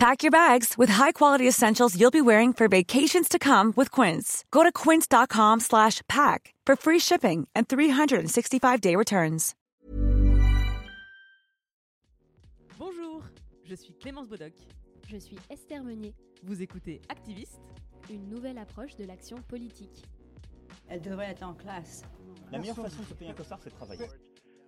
Pack 0.00 0.22
your 0.22 0.30
bags 0.30 0.78
with 0.78 0.88
high-quality 0.88 1.46
essentials 1.46 1.94
you'll 1.94 2.10
be 2.10 2.22
wearing 2.22 2.54
for 2.54 2.68
vacations 2.68 3.28
to 3.28 3.38
come 3.38 3.74
with 3.76 3.90
Quince. 3.90 4.46
Go 4.50 4.62
to 4.62 4.72
quince.com 4.72 5.60
slash 5.60 6.00
pack 6.08 6.54
for 6.64 6.74
free 6.74 6.98
shipping 6.98 7.46
and 7.54 7.68
365-day 7.68 8.96
returns. 8.96 9.54
Bonjour, 12.78 13.22
je 13.62 13.74
suis 13.74 13.92
Clémence 13.92 14.26
Bodoc. 14.26 14.54
Je 15.06 15.18
suis 15.18 15.36
Esther 15.50 15.82
Meunier. 15.82 16.14
Vous 16.44 16.62
écoutez 16.62 17.02
Activiste 17.10 17.60
Une 18.08 18.26
nouvelle 18.30 18.56
approche 18.56 18.96
de 18.96 19.04
l'action 19.04 19.36
politique. 19.48 20.06
Elle 20.88 21.02
devrait 21.02 21.28
être 21.32 21.42
en 21.42 21.52
classe. 21.52 22.04
La 22.50 22.58
meilleure 22.58 22.74
façon 22.74 23.02
de 23.02 23.06
se 23.06 23.12
payer 23.12 23.32
un 23.32 23.34
costard, 23.34 23.58
c'est 23.62 23.68
de 23.68 23.74
travailler. 23.74 24.06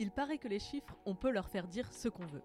Il 0.00 0.12
paraît 0.12 0.38
que 0.38 0.46
les 0.48 0.60
chiffres, 0.60 0.96
on 1.06 1.16
peut 1.16 1.30
leur 1.30 1.48
faire 1.48 1.66
dire 1.66 1.92
ce 1.92 2.08
qu'on 2.08 2.26
veut. 2.26 2.42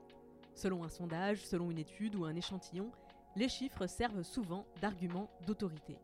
Selon 0.55 0.83
un 0.83 0.89
sondage, 0.89 1.45
selon 1.45 1.69
une 1.69 1.77
étude 1.77 2.15
ou 2.15 2.25
un 2.25 2.35
échantillon, 2.35 2.91
les 3.35 3.49
chiffres 3.49 3.85
servent 3.85 4.23
souvent 4.23 4.65
d'argument 4.81 5.29
d'autorité. 5.45 5.97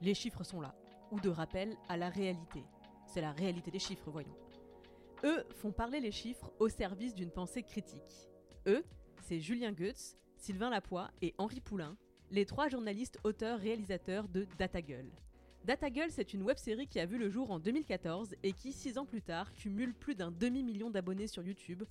Les 0.00 0.14
chiffres 0.14 0.44
sont 0.44 0.60
là, 0.60 0.74
ou 1.10 1.18
de 1.18 1.28
rappel 1.28 1.76
à 1.88 1.96
la 1.96 2.08
réalité. 2.08 2.62
C'est 3.06 3.20
la 3.20 3.32
réalité 3.32 3.70
des 3.70 3.78
chiffres, 3.78 4.10
voyons. 4.10 4.36
Eux 5.24 5.44
font 5.50 5.72
parler 5.72 6.00
les 6.00 6.12
chiffres 6.12 6.52
au 6.58 6.68
service 6.68 7.14
d'une 7.14 7.30
pensée 7.30 7.62
critique. 7.62 8.28
Eux, 8.66 8.84
c'est 9.20 9.40
Julien 9.40 9.72
Goetz, 9.72 10.16
Sylvain 10.36 10.70
Lapoix 10.70 11.10
et 11.22 11.34
Henri 11.38 11.60
Poulain, 11.60 11.96
les 12.30 12.46
trois 12.46 12.68
journalistes 12.68 13.18
auteurs-réalisateurs 13.24 14.28
de 14.28 14.46
DataGull. 15.64 16.04
DataGull, 16.04 16.10
c'est 16.10 16.34
une 16.34 16.42
web-série 16.42 16.86
qui 16.86 17.00
a 17.00 17.06
vu 17.06 17.18
le 17.18 17.30
jour 17.30 17.50
en 17.50 17.58
2014 17.58 18.34
et 18.42 18.52
qui, 18.52 18.72
six 18.72 18.98
ans 18.98 19.06
plus 19.06 19.22
tard, 19.22 19.54
cumule 19.54 19.94
plus 19.94 20.14
d'un 20.14 20.30
demi-million 20.30 20.90
d'abonnés 20.90 21.26
sur 21.26 21.42
YouTube, 21.42 21.84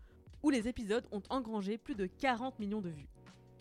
où 0.43 0.49
les 0.49 0.67
épisodes 0.67 1.07
ont 1.11 1.23
engrangé 1.29 1.77
plus 1.77 1.95
de 1.95 2.05
40 2.05 2.59
millions 2.59 2.81
de 2.81 2.89
vues. 2.89 3.07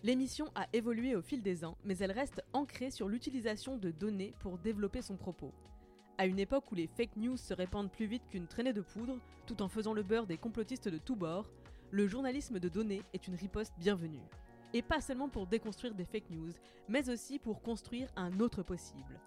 L'émission 0.02 0.50
a 0.54 0.66
évolué 0.72 1.14
au 1.14 1.22
fil 1.22 1.42
des 1.42 1.64
ans, 1.64 1.78
mais 1.84 1.96
elle 1.98 2.12
reste 2.12 2.42
ancrée 2.52 2.90
sur 2.90 3.08
l'utilisation 3.08 3.76
de 3.76 3.90
données 3.90 4.32
pour 4.40 4.58
développer 4.58 5.00
son 5.00 5.16
propos. 5.16 5.52
À 6.18 6.26
une 6.26 6.40
époque 6.40 6.70
où 6.72 6.74
les 6.74 6.88
fake 6.88 7.16
news 7.16 7.36
se 7.36 7.54
répandent 7.54 7.90
plus 7.90 8.06
vite 8.06 8.26
qu'une 8.28 8.46
traînée 8.46 8.72
de 8.72 8.82
poudre, 8.82 9.18
tout 9.46 9.62
en 9.62 9.68
faisant 9.68 9.94
le 9.94 10.02
beurre 10.02 10.26
des 10.26 10.38
complotistes 10.38 10.88
de 10.88 10.98
tous 10.98 11.16
bords, 11.16 11.48
le 11.90 12.06
journalisme 12.06 12.58
de 12.58 12.68
données 12.68 13.02
est 13.12 13.28
une 13.28 13.34
riposte 13.34 13.74
bienvenue. 13.78 14.22
Et 14.74 14.82
pas 14.82 15.00
seulement 15.00 15.28
pour 15.28 15.46
déconstruire 15.46 15.94
des 15.94 16.04
fake 16.04 16.30
news, 16.30 16.52
mais 16.88 17.08
aussi 17.08 17.38
pour 17.38 17.62
construire 17.62 18.08
un 18.16 18.40
autre 18.40 18.62
possible. 18.62 19.20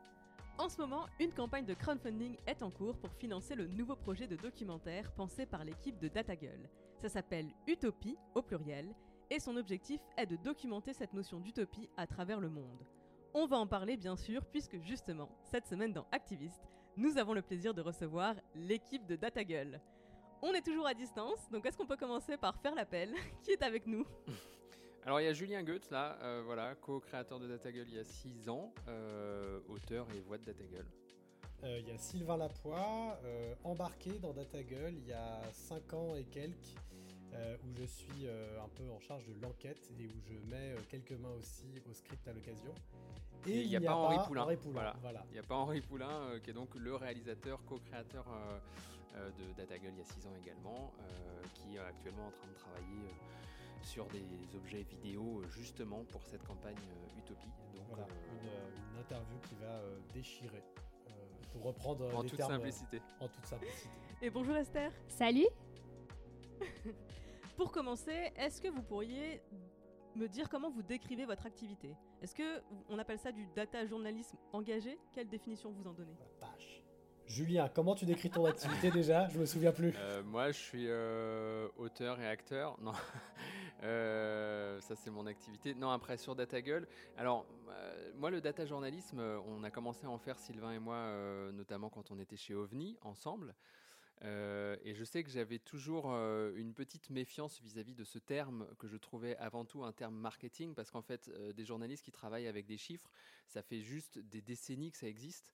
En 0.57 0.69
ce 0.69 0.77
moment, 0.77 1.05
une 1.19 1.33
campagne 1.33 1.66
de 1.66 1.73
crowdfunding 1.73 2.38
est 2.47 2.63
en 2.63 2.71
cours 2.71 2.97
pour 2.97 3.11
financer 3.13 3.55
le 3.55 3.67
nouveau 3.67 3.97
projet 3.97 4.25
de 4.25 4.38
documentaire 4.38 5.11
pensé 5.11 5.45
par 5.45 5.66
l'équipe 5.66 5.99
de 5.99 6.07
DataGull. 6.07 6.69
Ça 7.01 7.09
s'appelle 7.09 7.51
Utopie 7.67 8.17
au 8.35 8.41
pluriel 8.41 8.88
et 9.29 9.41
son 9.41 9.57
objectif 9.57 9.99
est 10.17 10.25
de 10.25 10.38
documenter 10.38 10.93
cette 10.93 11.13
notion 11.13 11.41
d'utopie 11.41 11.89
à 11.97 12.07
travers 12.07 12.39
le 12.39 12.49
monde. 12.49 12.85
On 13.33 13.47
va 13.47 13.57
en 13.57 13.67
parler 13.67 13.97
bien 13.97 14.16
sûr 14.16 14.45
puisque 14.45 14.79
justement, 14.79 15.29
cette 15.43 15.67
semaine 15.67 15.91
dans 15.91 16.07
Activist, 16.13 16.61
nous 16.95 17.17
avons 17.17 17.33
le 17.33 17.41
plaisir 17.41 17.73
de 17.73 17.81
recevoir 17.81 18.35
l'équipe 18.55 19.05
de 19.05 19.17
DataGull. 19.17 19.81
On 20.41 20.53
est 20.53 20.66
toujours 20.66 20.87
à 20.87 20.93
distance, 20.93 21.49
donc 21.51 21.66
est-ce 21.66 21.77
qu'on 21.77 21.85
peut 21.85 21.97
commencer 21.97 22.37
par 22.37 22.55
faire 22.61 22.75
l'appel 22.75 23.13
Qui 23.43 23.51
est 23.51 23.63
avec 23.63 23.85
nous? 23.85 24.05
alors 25.05 25.21
il 25.21 25.25
y 25.25 25.27
a 25.27 25.33
Julien 25.33 25.61
Goetz 25.61 25.91
là, 25.91 26.17
euh, 26.23 26.41
voilà, 26.43 26.73
co-créateur 26.73 27.39
de 27.39 27.47
DataGull 27.47 27.85
il 27.89 27.93
y 27.93 27.99
a 27.99 28.03
6 28.03 28.49
ans, 28.49 28.73
euh, 28.88 29.59
auteur 29.69 30.07
et 30.16 30.19
voix 30.19 30.39
de 30.39 30.45
DataGull. 30.45 30.85
Euh, 31.63 31.79
il 31.79 31.88
y 31.88 31.91
a 31.91 31.97
Sylvain 31.97 32.38
Lapoix, 32.38 33.19
embarqué 33.63 34.17
dans 34.17 34.33
DataGull 34.33 34.95
il 34.97 35.07
y 35.07 35.13
a 35.13 35.41
5 35.51 35.93
ans 35.93 36.16
et 36.16 36.23
quelques, 36.23 36.75
où 37.33 37.75
je 37.77 37.83
suis 37.83 38.27
un 38.27 38.67
peu 38.69 38.89
en 38.89 38.99
charge 38.99 39.27
de 39.27 39.39
l'enquête 39.43 39.91
et 39.99 40.07
où 40.07 40.21
je 40.25 40.33
mets 40.49 40.73
quelques 40.89 41.11
mains 41.11 41.33
aussi 41.37 41.79
au 41.87 41.93
script 41.93 42.27
à 42.27 42.33
l'occasion. 42.33 42.73
Et 43.45 43.61
il 43.61 43.69
n'y 43.69 43.75
a, 43.75 43.81
pas 43.81 43.93
Henri 43.93 44.17
Poulain. 44.25 44.47
Voilà. 45.01 45.23
Il 45.29 45.33
n'y 45.33 45.39
a 45.39 45.43
pas 45.43 45.55
Henri 45.55 45.81
Poulain, 45.81 46.39
qui 46.43 46.49
est 46.49 46.53
donc 46.53 46.73
le 46.73 46.95
réalisateur, 46.95 47.63
co-créateur 47.66 48.25
de 49.13 49.53
DataGull 49.55 49.91
il 49.93 49.99
y 49.99 50.01
a 50.01 50.05
6 50.05 50.25
ans 50.25 50.35
également, 50.41 50.91
qui 51.53 51.75
est 51.75 51.79
actuellement 51.79 52.25
en 52.25 52.31
train 52.31 52.47
de 52.47 52.57
travailler 52.57 53.13
sur 53.85 54.07
des 54.07 54.56
objets 54.56 54.81
vidéo 54.81 55.41
euh, 55.41 55.47
justement 55.50 56.03
pour 56.06 56.25
cette 56.25 56.44
campagne 56.44 56.75
euh, 56.75 57.19
Utopie. 57.19 57.47
Donc 57.75 57.85
voilà, 57.88 58.06
euh, 58.06 58.69
une, 58.91 59.00
interview 59.00 59.38
qui 59.47 59.56
va 59.56 59.81
déchirer. 60.13 60.63
pour 61.53 61.63
reprendre 61.63 62.16
en 62.16 62.23
toute 62.23 62.41
simplicité. 62.41 63.00
En 63.19 63.28
toute 63.28 63.46
simplicité. 63.46 63.90
Et 64.22 64.31
bonjour 64.31 64.56
Esther. 64.56 64.91
Salut. 65.07 65.46
pour 67.57 67.72
commencer, 67.72 68.31
est-ce 68.35 68.59
que 68.59 68.69
vous 68.69 68.81
pourriez 68.81 69.41
me 70.16 70.28
dire 70.28 70.50
comment 70.50 70.72
vous 70.72 70.81
décrivez 70.81 71.25
votre 71.25 71.46
activité? 71.46 71.96
Est-ce 72.23 72.34
que 72.34 72.63
on 72.90 72.97
appelle 72.97 73.19
ça 73.19 73.31
du 73.31 73.46
data 73.56 73.85
journalisme 73.85 74.38
engagé? 74.53 74.97
Quelle 75.12 75.28
définition 75.28 75.72
vous 75.72 75.88
en 75.88 75.94
donnez? 75.94 76.16
Julien, 77.28 77.69
comment 77.74 77.96
tu 77.96 78.06
décris 78.06 78.30
ton 78.30 78.46
activité 78.46 78.91
déjà? 78.91 79.28
Je 79.30 79.40
me 79.40 79.46
souviens 79.46 79.72
plus. 79.72 79.94
moi, 80.25 80.52
je 80.52 80.58
suis 80.58 80.88
auteur 81.78 82.19
et 82.22 82.28
acteur. 82.28 82.78
Non, 82.81 82.91
euh, 83.84 84.80
ça, 84.81 84.96
c'est 84.96 85.09
mon 85.09 85.25
activité. 85.25 85.74
Non, 85.74 85.90
après, 85.90 86.18
sur 86.18 86.35
DataGull, 86.35 86.88
alors, 87.18 87.46
euh, 87.69 88.12
moi, 88.16 88.30
le 88.30 88.41
data 88.41 88.66
journalisme, 88.66 89.19
euh, 89.19 89.40
on 89.47 89.64
a 89.64 89.72
commencé 89.72 90.06
à 90.06 90.09
en 90.09 90.18
faire, 90.18 90.38
Sylvain 90.40 90.72
et 90.72 90.80
moi, 90.80 91.12
notamment 91.53 91.90
quand 91.90 92.12
on 92.12 92.19
était 92.19 92.38
chez 92.38 92.53
OVNI, 92.53 92.97
ensemble. 93.02 93.56
et 94.22 94.94
je 94.94 95.03
sais 95.03 95.24
que 95.24 95.30
j'avais 95.30 95.59
toujours 95.59 96.06
une 96.56 96.74
petite 96.74 97.09
méfiance 97.09 97.62
vis-à-vis 97.62 97.94
-vis 97.94 97.97
de 97.97 98.03
ce 98.03 98.19
terme 98.19 98.68
que 98.80 98.88
je 98.88 98.97
trouvais 98.97 99.35
avant 99.38 99.66
tout 99.66 99.84
un 99.84 99.91
terme 99.91 100.16
marketing, 100.16 100.74
parce 100.74 100.90
qu'en 100.91 101.02
fait, 101.02 101.30
des 101.56 101.66
journalistes 101.66 102.06
qui 102.06 102.12
travaillent 102.12 102.47
avec 102.47 102.66
des 102.66 102.78
chiffres, 102.78 103.12
ça 103.47 103.62
fait 103.62 103.81
juste 103.81 104.19
des 104.19 104.41
décennies 104.41 104.91
que 104.91 104.97
ça 104.97 105.08
existe. 105.08 105.52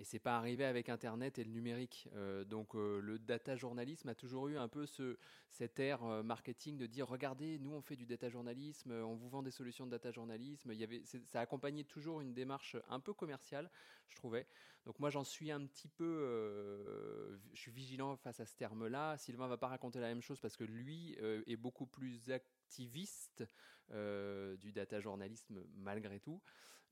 Et 0.00 0.04
c'est 0.04 0.18
pas 0.18 0.38
arrivé 0.38 0.64
avec 0.64 0.88
Internet 0.88 1.38
et 1.38 1.44
le 1.44 1.50
numérique. 1.50 2.08
Euh, 2.14 2.42
donc 2.44 2.74
euh, 2.74 3.00
le 3.02 3.18
data 3.18 3.54
journalisme 3.54 4.08
a 4.08 4.14
toujours 4.14 4.48
eu 4.48 4.56
un 4.56 4.66
peu 4.66 4.86
ce, 4.86 5.18
cet 5.50 5.78
air 5.78 6.02
euh, 6.04 6.22
marketing 6.22 6.78
de 6.78 6.86
dire 6.86 7.06
regardez, 7.06 7.58
nous 7.58 7.72
on 7.74 7.82
fait 7.82 7.96
du 7.96 8.06
data 8.06 8.30
journalisme, 8.30 8.92
on 8.92 9.14
vous 9.14 9.28
vend 9.28 9.42
des 9.42 9.50
solutions 9.50 9.84
de 9.84 9.90
data 9.90 10.10
journalisme. 10.10 10.72
Il 10.72 10.78
y 10.78 10.84
avait, 10.84 11.02
ça 11.04 11.40
accompagnait 11.40 11.84
toujours 11.84 12.22
une 12.22 12.32
démarche 12.32 12.78
un 12.88 12.98
peu 12.98 13.12
commerciale, 13.12 13.70
je 14.08 14.16
trouvais. 14.16 14.46
Donc 14.86 14.98
moi 15.00 15.10
j'en 15.10 15.22
suis 15.22 15.52
un 15.52 15.66
petit 15.66 15.88
peu, 15.88 17.38
je 17.52 17.60
suis 17.60 17.70
vigilant 17.70 18.16
face 18.16 18.40
à 18.40 18.46
ce 18.46 18.56
terme-là. 18.56 19.18
Sylvain 19.18 19.48
va 19.48 19.58
pas 19.58 19.68
raconter 19.68 20.00
la 20.00 20.08
même 20.08 20.22
chose 20.22 20.40
parce 20.40 20.56
que 20.56 20.64
lui 20.64 21.14
est 21.20 21.56
beaucoup 21.56 21.84
plus 21.84 22.30
activiste 22.30 23.44
du 23.90 24.72
data 24.72 24.98
journalisme 24.98 25.62
malgré 25.74 26.20
tout. 26.20 26.40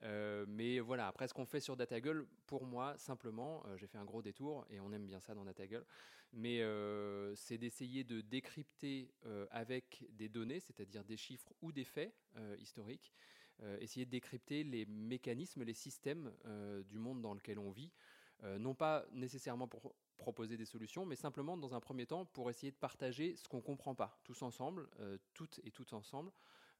Euh, 0.04 0.44
mais 0.48 0.80
voilà, 0.80 1.08
après 1.08 1.26
ce 1.28 1.34
qu'on 1.34 1.46
fait 1.46 1.60
sur 1.60 1.76
DataGull, 1.76 2.26
pour 2.46 2.64
moi, 2.64 2.96
simplement, 2.98 3.62
euh, 3.66 3.76
j'ai 3.76 3.86
fait 3.86 3.98
un 3.98 4.04
gros 4.04 4.22
détour 4.22 4.64
et 4.70 4.80
on 4.80 4.92
aime 4.92 5.06
bien 5.06 5.20
ça 5.20 5.34
dans 5.34 5.44
DataGull, 5.44 5.84
mais 6.32 6.60
euh, 6.62 7.34
c'est 7.34 7.58
d'essayer 7.58 8.04
de 8.04 8.20
décrypter 8.20 9.10
avec 9.50 10.06
des 10.10 10.28
données, 10.28 10.60
c'est-à-dire 10.60 11.04
des 11.04 11.16
chiffres 11.16 11.52
ou 11.62 11.72
des 11.72 11.84
faits 11.84 12.14
historiques, 12.58 13.12
essayer 13.80 14.06
de 14.06 14.10
décrypter 14.10 14.62
les 14.62 14.86
mécanismes, 14.86 15.64
les 15.64 15.74
systèmes 15.74 16.32
du 16.86 16.98
monde 16.98 17.22
dans 17.22 17.34
lequel 17.34 17.58
on 17.58 17.70
vit, 17.70 17.90
non 18.58 18.74
pas 18.74 19.06
nécessairement 19.12 19.66
pour 19.68 19.94
proposer 20.16 20.56
des 20.56 20.64
solutions, 20.64 21.06
mais 21.06 21.16
simplement 21.16 21.56
dans 21.56 21.74
un 21.74 21.80
premier 21.80 22.06
temps 22.06 22.24
pour 22.26 22.50
essayer 22.50 22.70
de 22.70 22.76
partager 22.76 23.36
ce 23.36 23.48
qu'on 23.48 23.60
comprend 23.60 23.94
pas, 23.94 24.20
tous 24.22 24.42
ensemble, 24.42 24.88
toutes 25.34 25.60
et 25.64 25.70
toutes 25.70 25.92
ensemble, 25.92 26.30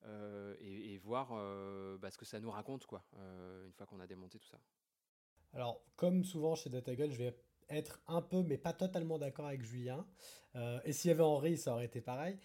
euh, 0.05 0.55
et, 0.61 0.97
voir 0.99 1.31
euh, 1.33 1.99
bah, 1.99 2.11
ce 2.11 2.19
que 2.19 2.25
ça 2.25 2.41
nous 2.41 2.51
raconte, 2.51 2.87
quoi, 2.87 3.05
euh, 3.17 3.67
une 3.67 3.73
fois 3.73 3.87
qu'on 3.87 4.01
a 4.01 4.07
démonté 4.07 4.39
tout 4.39 4.47
ça. 4.47 4.59
Alors, 5.53 5.83
comme 5.97 6.25
souvent 6.25 6.55
chez 6.55 6.71
DataGull, 6.71 7.11
je 7.11 7.19
vais 7.19 7.37
être 7.69 8.01
un 8.07 8.23
peu, 8.23 8.43
mais 8.43 8.59
pas 8.59 8.73
totalement 8.73 9.19
d'accord 9.19 9.47
avec 9.47 9.63
Julien. 9.63 10.07
et 10.85 10.93
s'il 10.93 11.09
y 11.09 11.13
avait 11.13 11.23
Henri, 11.23 11.57
ça 11.57 11.73
aurait 11.73 11.87
été 11.87 12.01
pareil. 12.01 12.39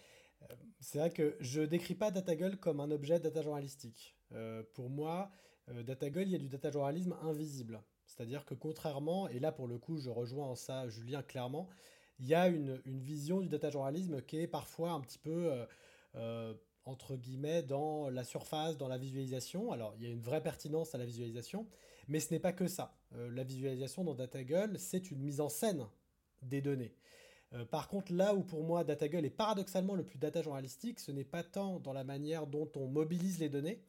c'est 0.79 0.99
vrai 0.99 1.09
que 1.09 1.35
je 1.39 1.61
décris 1.61 1.95
pas 1.95 2.11
DataGull 2.11 2.57
comme 2.57 2.79
un 2.79 2.91
objet 2.91 3.19
data 3.19 3.41
journalistique. 3.41 4.17
pour 4.73 4.89
moi, 4.89 5.31
DataGull, 5.67 6.23
il 6.23 6.31
y 6.31 6.35
a 6.35 6.39
du 6.39 6.49
data 6.49 6.71
journalisme 6.71 7.17
invisible. 7.21 7.81
C'est-à-dire 8.05 8.45
que 8.45 8.53
contrairement, 8.53 9.27
et 9.29 9.39
là 9.39 9.51
pour 9.51 9.67
le 9.67 9.77
coup 9.77 9.97
je 9.97 10.09
rejoins 10.09 10.45
en 10.45 10.55
ça 10.55 10.87
Julien 10.89 11.23
clairement, 11.23 11.69
il 12.19 12.27
y 12.27 12.35
a 12.35 12.47
une, 12.47 12.81
vision 12.85 13.41
du 13.41 13.49
data 13.49 13.69
journalisme 13.69 14.21
qui 14.21 14.39
est 14.39 14.47
parfois 14.47 14.91
un 14.91 15.01
petit 15.01 15.19
peu, 15.19 15.65
entre 16.85 17.15
guillemets, 17.15 17.63
dans 17.63 18.09
la 18.09 18.23
surface, 18.23 18.77
dans 18.77 18.87
la 18.87 18.97
visualisation. 18.97 19.71
Alors 19.71 19.93
il 19.97 20.03
y 20.03 20.07
a 20.07 20.09
une 20.09 20.21
vraie 20.21 20.41
pertinence 20.41 20.95
à 20.95 20.97
la 20.97 21.05
visualisation, 21.05 21.67
mais 22.07 22.19
ce 22.19 22.33
n'est 22.33 22.39
pas 22.39 22.53
que 22.53 22.67
ça. 22.67 22.95
Euh, 23.15 23.29
la 23.31 23.43
visualisation 23.43 24.03
dans 24.03 24.13
DataGull, 24.13 24.77
c'est 24.77 25.11
une 25.11 25.19
mise 25.19 25.41
en 25.41 25.49
scène 25.49 25.85
des 26.41 26.61
données. 26.61 26.93
par 27.71 27.87
contre, 27.87 28.11
là 28.11 28.35
où 28.35 28.43
pour 28.43 28.63
moi 28.63 28.83
DataGull 28.83 29.23
est 29.25 29.29
paradoxalement 29.29 29.95
le 29.95 30.03
plus 30.03 30.17
data 30.17 30.41
journalistique, 30.41 30.99
ce 30.99 31.11
n'est 31.11 31.23
pas 31.23 31.43
tant 31.43 31.79
dans 31.79 31.93
la 31.93 32.03
manière 32.03 32.47
dont 32.47 32.69
on 32.75 32.87
mobilise 32.87 33.39
les 33.39 33.49
données, 33.49 33.81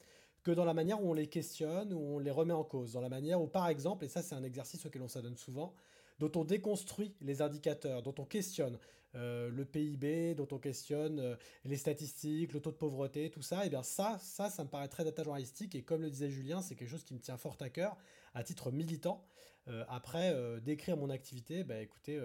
que 0.44 0.50
dans 0.50 0.66
la 0.66 0.74
manière 0.74 1.02
où 1.02 1.10
on 1.10 1.14
les 1.14 1.26
questionne, 1.26 1.92
où 1.92 2.16
on 2.16 2.18
les 2.18 2.30
remet 2.30 2.52
en 2.52 2.62
cause, 2.62 2.92
dans 2.92 3.00
la 3.00 3.08
manière 3.08 3.40
où, 3.40 3.48
par 3.48 3.68
exemple, 3.68 4.04
et 4.04 4.08
ça 4.08 4.22
c'est 4.22 4.34
un 4.34 4.44
exercice 4.44 4.84
auquel 4.86 5.02
on 5.02 5.08
s'adonne 5.08 5.36
souvent, 5.36 5.74
dont 6.20 6.30
on 6.36 6.44
déconstruit 6.44 7.14
les 7.22 7.42
indicateurs, 7.42 8.02
dont 8.02 8.14
on 8.18 8.24
questionne 8.24 8.78
euh, 9.14 9.48
le 9.48 9.64
PIB, 9.64 10.34
dont 10.34 10.48
on 10.50 10.58
questionne 10.58 11.20
euh, 11.20 11.36
les 11.64 11.76
statistiques, 11.76 12.52
le 12.52 12.60
taux 12.60 12.70
de 12.70 12.76
pauvreté, 12.76 13.30
tout 13.30 13.42
ça, 13.42 13.62
et 13.62 13.66
eh 13.66 13.70
bien 13.70 13.82
ça, 13.82 14.18
ça, 14.20 14.50
ça 14.50 14.64
me 14.64 14.68
paraît 14.68 14.88
très 14.88 15.04
data 15.04 15.22
journalistique, 15.22 15.74
et 15.74 15.82
comme 15.82 16.02
le 16.02 16.10
disait 16.10 16.30
Julien, 16.30 16.62
c'est 16.62 16.74
quelque 16.74 16.90
chose 16.90 17.04
qui 17.04 17.14
me 17.14 17.20
tient 17.20 17.36
fort 17.36 17.56
à 17.60 17.70
cœur, 17.70 17.96
à 18.34 18.42
titre 18.42 18.70
militant. 18.70 19.24
Euh, 19.68 19.84
après, 19.88 20.34
décrire 20.60 20.96
mon 20.96 21.10
activité, 21.10 21.64
bah, 21.64 21.80
écoutez, 21.80 22.20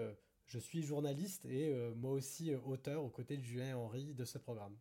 je 0.46 0.58
suis 0.58 0.82
journaliste 0.82 1.46
et 1.46 1.72
moi 1.96 2.12
aussi 2.12 2.54
auteur 2.54 3.02
aux 3.02 3.08
côtés 3.08 3.36
de 3.36 3.42
Julien 3.42 3.70
et 3.70 3.74
Henri 3.74 4.14
de 4.14 4.24
ce 4.24 4.38
programme. 4.38 4.76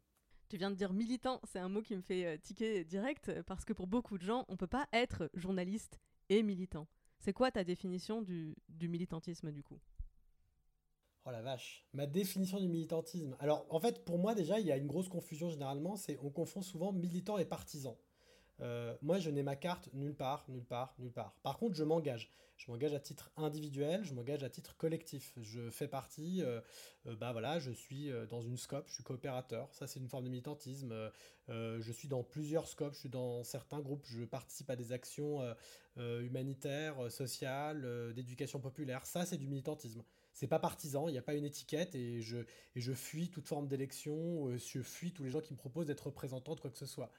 Tu 0.49 0.57
viens 0.57 0.71
de 0.71 0.75
dire 0.75 0.91
militant, 0.91 1.39
c'est 1.43 1.59
un 1.59 1.69
mot 1.69 1.81
qui 1.81 1.95
me 1.95 2.01
fait 2.01 2.39
tiquer 2.39 2.83
direct 2.83 3.31
parce 3.43 3.63
que 3.63 3.73
pour 3.73 3.87
beaucoup 3.87 4.17
de 4.17 4.23
gens, 4.23 4.45
on 4.49 4.57
peut 4.57 4.67
pas 4.67 4.87
être 4.91 5.29
journaliste 5.35 5.99
et 6.29 6.43
militant. 6.43 6.87
C'est 7.19 7.33
quoi 7.33 7.51
ta 7.51 7.63
définition 7.63 8.21
du, 8.21 8.55
militantisme 8.81 9.51
du 9.51 9.61
coup? 9.61 9.79
Oh 11.29 11.31
la 11.31 11.43
vache, 11.43 11.85
ma 11.93 12.07
définition 12.07 12.59
du 12.59 12.67
militantisme. 12.67 13.35
Alors 13.39 13.63
en 13.69 13.79
fait, 13.79 14.03
pour 14.03 14.17
moi 14.17 14.33
déjà, 14.33 14.59
il 14.59 14.65
y 14.65 14.71
a 14.71 14.77
une 14.77 14.87
grosse 14.87 15.09
confusion 15.09 15.47
généralement, 15.47 15.95
c'est 15.95 16.17
on 16.23 16.31
confond 16.31 16.63
souvent 16.63 16.91
militant 16.91 17.37
et 17.37 17.45
partisan. 17.45 17.95
Euh, 18.61 18.95
moi, 19.03 19.19
je 19.19 19.29
n'ai 19.29 19.43
ma 19.43 19.55
carte 19.55 19.89
nulle 19.93 20.15
part, 20.15 20.43
nulle 20.49 20.65
part, 20.65 20.95
nulle 20.97 21.11
part. 21.11 21.35
Par 21.43 21.59
contre, 21.59 21.75
je 21.75 21.83
m'engage. 21.83 22.31
Je 22.57 22.71
m'engage 22.71 22.95
à 22.95 22.99
titre 22.99 23.31
individuel, 23.37 24.03
je 24.03 24.15
m'engage 24.15 24.43
à 24.43 24.49
titre 24.49 24.75
collectif. 24.75 25.35
Je 25.39 25.69
fais 25.69 25.87
partie, 25.87 26.41
euh, 26.41 26.61
euh, 27.05 27.15
bah 27.15 27.31
voilà, 27.31 27.59
je 27.59 27.69
suis 27.69 28.09
dans 28.31 28.41
une 28.41 28.57
scope, 28.57 28.87
je 28.87 28.95
suis 28.95 29.03
coopérateur. 29.03 29.69
Ça, 29.71 29.85
c'est 29.85 29.99
une 29.99 30.09
forme 30.09 30.23
de 30.23 30.29
militantisme. 30.29 31.11
je 31.47 31.91
suis 31.91 32.07
dans 32.07 32.23
plusieurs 32.23 32.67
scopes, 32.67 32.95
je 32.95 33.01
suis 33.01 33.09
dans 33.09 33.43
certains 33.43 33.81
groupes, 33.81 34.05
je 34.07 34.23
participe 34.23 34.71
à 34.71 34.75
des 34.75 34.93
actions 34.93 35.41
humanitaires, 35.95 37.11
sociales, 37.11 38.13
d'éducation 38.15 38.59
populaire. 38.59 39.05
Ça, 39.05 39.27
c'est 39.27 39.37
du 39.37 39.47
militantisme. 39.47 40.03
C'est 40.33 40.47
pas 40.47 40.59
partisan, 40.59 41.07
il 41.07 41.11
n'y 41.11 41.17
a 41.17 41.23
pas 41.23 41.33
une 41.33 41.45
étiquette 41.45 41.95
et 41.95 42.21
je, 42.21 42.37
et 42.37 42.79
je 42.81 42.93
fuis 42.93 43.29
toute 43.29 43.47
forme 43.47 43.67
d'élection, 43.67 44.55
je 44.57 44.81
fuis 44.81 45.11
tous 45.11 45.23
les 45.23 45.29
gens 45.29 45.41
qui 45.41 45.53
me 45.53 45.57
proposent 45.57 45.87
d'être 45.87 46.07
représentant 46.07 46.55
de 46.55 46.59
quoi 46.59 46.69
que 46.69 46.77
ce 46.77 46.85
soit. 46.85 47.11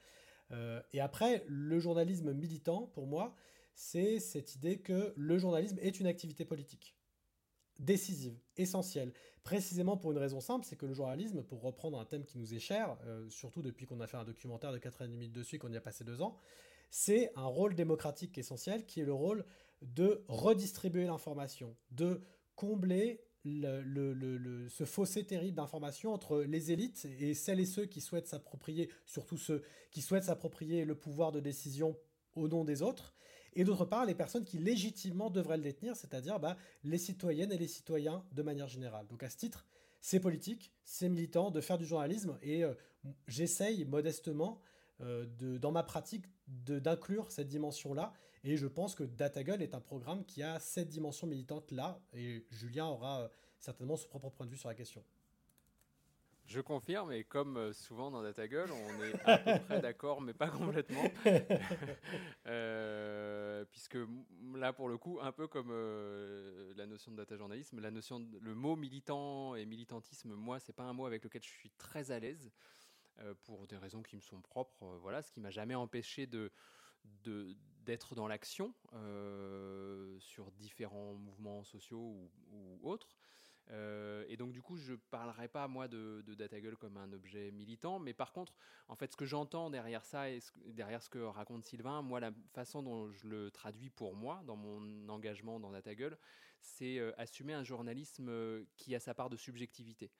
Euh, 0.53 0.83
et 0.93 1.01
après, 1.01 1.45
le 1.47 1.79
journalisme 1.79 2.33
militant, 2.33 2.87
pour 2.87 3.07
moi, 3.07 3.35
c'est 3.75 4.19
cette 4.21 4.55
idée 4.55 4.79
que 4.79 5.13
le 5.17 5.39
journalisme 5.39 5.79
est 5.81 6.01
une 6.01 6.07
activité 6.07 6.45
politique 6.45 6.97
décisive, 7.79 8.39
essentielle, 8.59 9.13
précisément 9.43 9.97
pour 9.97 10.13
une 10.13 10.19
raison 10.19 10.41
simple, 10.41 10.67
c'est 10.67 10.77
que 10.77 10.85
le 10.85 10.93
journalisme, 10.93 11.43
pour 11.43 11.63
reprendre 11.63 11.99
un 11.99 12.05
thème 12.05 12.25
qui 12.25 12.37
nous 12.37 12.55
est 12.55 12.59
cher, 12.59 12.99
euh, 13.07 13.29
surtout 13.31 13.63
depuis 13.63 13.87
qu'on 13.87 14.01
a 14.01 14.07
fait 14.07 14.19
un 14.19 14.25
documentaire 14.25 14.73
de 14.73 14.79
90 14.79 15.17
minutes 15.17 15.33
dessus 15.33 15.57
et 15.57 15.59
qu'on 15.59 15.73
y 15.73 15.77
a 15.77 15.81
passé 15.81 16.05
deux 16.05 16.21
ans, 16.21 16.37
c'est 16.91 17.33
un 17.37 17.47
rôle 17.47 17.75
démocratique 17.75 18.37
essentiel 18.37 18.85
qui 18.85 19.01
est 19.01 19.05
le 19.05 19.15
rôle 19.15 19.47
de 19.81 20.25
redistribuer 20.29 21.07
l'information, 21.07 21.75
de 21.91 22.21
combler 22.61 23.23
le, 23.47 24.69
ce 24.69 24.85
fossé 24.85 25.25
terrible 25.25 25.57
d'information 25.57 26.13
entre 26.13 26.43
les 26.43 26.73
élites 26.73 27.07
et 27.19 27.33
celles 27.33 27.59
et 27.59 27.65
ceux 27.65 27.87
qui 27.87 28.03
souhaitent 28.03 28.27
s'approprier, 28.27 28.91
surtout 29.07 29.39
ceux 29.39 29.63
qui 29.91 30.03
souhaitent 30.03 30.25
s'approprier 30.25 30.85
le 30.85 30.95
pouvoir 30.95 31.33
de 31.33 31.41
décision 31.41 31.97
au 32.35 32.49
nom 32.49 32.65
des 32.65 32.83
autres, 32.83 33.15
et 33.55 33.65
d'autre 33.65 33.87
part 33.87 34.05
les 34.05 34.15
personnes 34.15 34.45
qui 34.45 34.59
légitimement 34.59 35.31
devraient 35.31 35.57
le 35.57 35.63
détenir, 35.63 35.97
c'est-à-dire 35.97 36.39
bah, 36.39 36.59
les 36.85 36.99
citoyennes 36.99 37.51
et 37.51 37.57
les 37.57 37.67
citoyens 37.67 38.27
de 38.33 38.43
manière 38.43 38.69
générale. 38.69 39.07
Donc 39.07 39.23
à 39.23 39.31
ce 39.31 39.39
titre, 39.39 39.67
c'est 40.03 40.21
politique, 40.21 40.71
c'est 40.85 41.09
militant 41.09 41.51
de 41.51 41.63
faire 41.63 41.79
du 41.79 41.87
journalisme, 41.87 42.39
et 42.43 42.63
euh, 42.63 42.75
j'essaye 43.27 43.87
modestement 43.87 44.61
euh, 45.01 45.25
de, 45.39 45.57
dans 45.57 45.73
ma 45.73 45.83
pratique 45.83 46.27
d'inclure 46.47 47.33
cette 47.33 47.49
dimension-là. 47.49 48.13
Et 48.45 48.57
je 48.57 48.67
pense 48.67 48.95
que 48.95 49.05
DataGull 49.05 49.63
est 49.63 49.75
un 49.75 49.81
programme 49.81 50.25
qui 50.25 50.43
a 50.43 50.59
cette 50.59 50.89
dimension 50.89 51.27
militante-là. 51.27 52.01
Et 52.15 52.47
Julien 52.51 52.87
aura 52.87 53.23
euh, 53.23 53.29
certainement 53.59 53.97
son 53.97 54.09
propre 54.09 54.31
point 54.31 54.47
de 54.47 54.51
vue 54.51 54.57
sur 54.57 54.69
la 54.69 54.75
question. 54.75 55.05
Je 56.47 56.61
confirme, 56.61 57.13
et 57.13 57.23
comme 57.23 57.59
euh, 57.59 57.73
souvent 57.73 58.11
dans 58.11 58.23
DataGull, 58.23 58.71
on 58.73 59.03
est 59.05 59.15
à 59.25 59.39
peu 59.39 59.65
près 59.67 59.81
d'accord, 59.83 60.21
mais 60.21 60.35
pas 60.35 60.49
complètement. 60.49 61.05
puisque 63.71 63.99
là, 64.55 64.73
pour 64.73 64.89
le 64.89 64.99
coup, 64.99 65.19
un 65.21 65.33
peu 65.33 65.47
comme 65.47 65.71
la 66.77 66.87
notion 66.87 67.13
de 67.13 67.19
data 67.19 67.37
journalisme, 67.37 67.79
la 67.81 67.91
notion 67.91 68.27
le 68.41 68.55
mot 68.55 68.75
militant 68.75 69.55
et 69.55 69.67
militantisme, 69.67 70.35
moi, 70.35 70.59
c'est 70.59 70.73
pas 70.73 70.85
un 70.85 70.93
mot 70.93 71.07
avec 71.07 71.23
lequel 71.23 71.43
je 71.43 71.49
suis 71.49 71.71
très 71.79 72.11
à 72.11 72.19
l'aise. 72.19 72.51
Euh, 73.23 73.35
pour 73.45 73.67
des 73.67 73.77
raisons 73.77 74.03
qui 74.03 74.17
me 74.17 74.21
sont 74.21 74.41
propres. 74.41 74.85
Euh, 74.85 74.99
voilà, 74.99 75.21
ce 75.21 75.31
qui 75.31 75.41
m'a 75.41 75.51
jamais 75.51 75.75
empêché 75.75 76.27
de 76.27 76.51
d'être 77.91 78.15
dans 78.15 78.29
l'action 78.29 78.73
euh, 78.93 80.17
sur 80.21 80.53
différents 80.53 81.15
mouvements 81.15 81.65
sociaux 81.65 82.31
ou, 82.53 82.89
autres. 82.89 83.17
et 84.29 84.37
donc 84.37 84.53
du 84.53 84.63
coup, 84.63 84.77
je 84.77 84.95
parlerai 84.95 85.49
pas 85.49 85.67
moi 85.69 85.89
de, 85.89 86.23
de 86.27 86.35
DataGull 86.35 86.77
comme 86.77 86.97
un 86.97 87.13
objet 87.13 87.51
militant, 87.51 87.99
mais 87.99 88.15
par 88.15 88.33
contre, 88.33 88.55
en 88.89 88.95
fait, 88.95 89.11
ce 89.13 89.17
que 89.17 89.27
j'entends 89.27 89.71
derrière 89.71 90.05
ça 90.05 90.31
et 90.31 90.41
derrière 90.67 91.03
ce 91.03 91.11
que 91.11 91.19
raconte 91.19 91.65
Sylvain, 91.65 92.01
moi, 92.03 92.21
la 92.21 92.33
façon 92.55 92.83
dont 92.83 93.11
je 93.11 93.27
le 93.27 93.51
traduis 93.51 93.91
pour 93.91 94.15
moi 94.15 94.43
dans 94.47 94.57
mon 94.57 95.09
engagement 95.09 95.59
dans 95.59 95.73
DataGull, 95.73 96.17
c'est 96.61 96.99
assumer 97.19 97.55
un 97.55 97.65
journalisme 97.65 98.31
qui 98.77 98.95
a 98.95 99.01
sa 99.01 99.15
part 99.15 99.31
de 99.31 99.37
subjectivité 99.37 100.11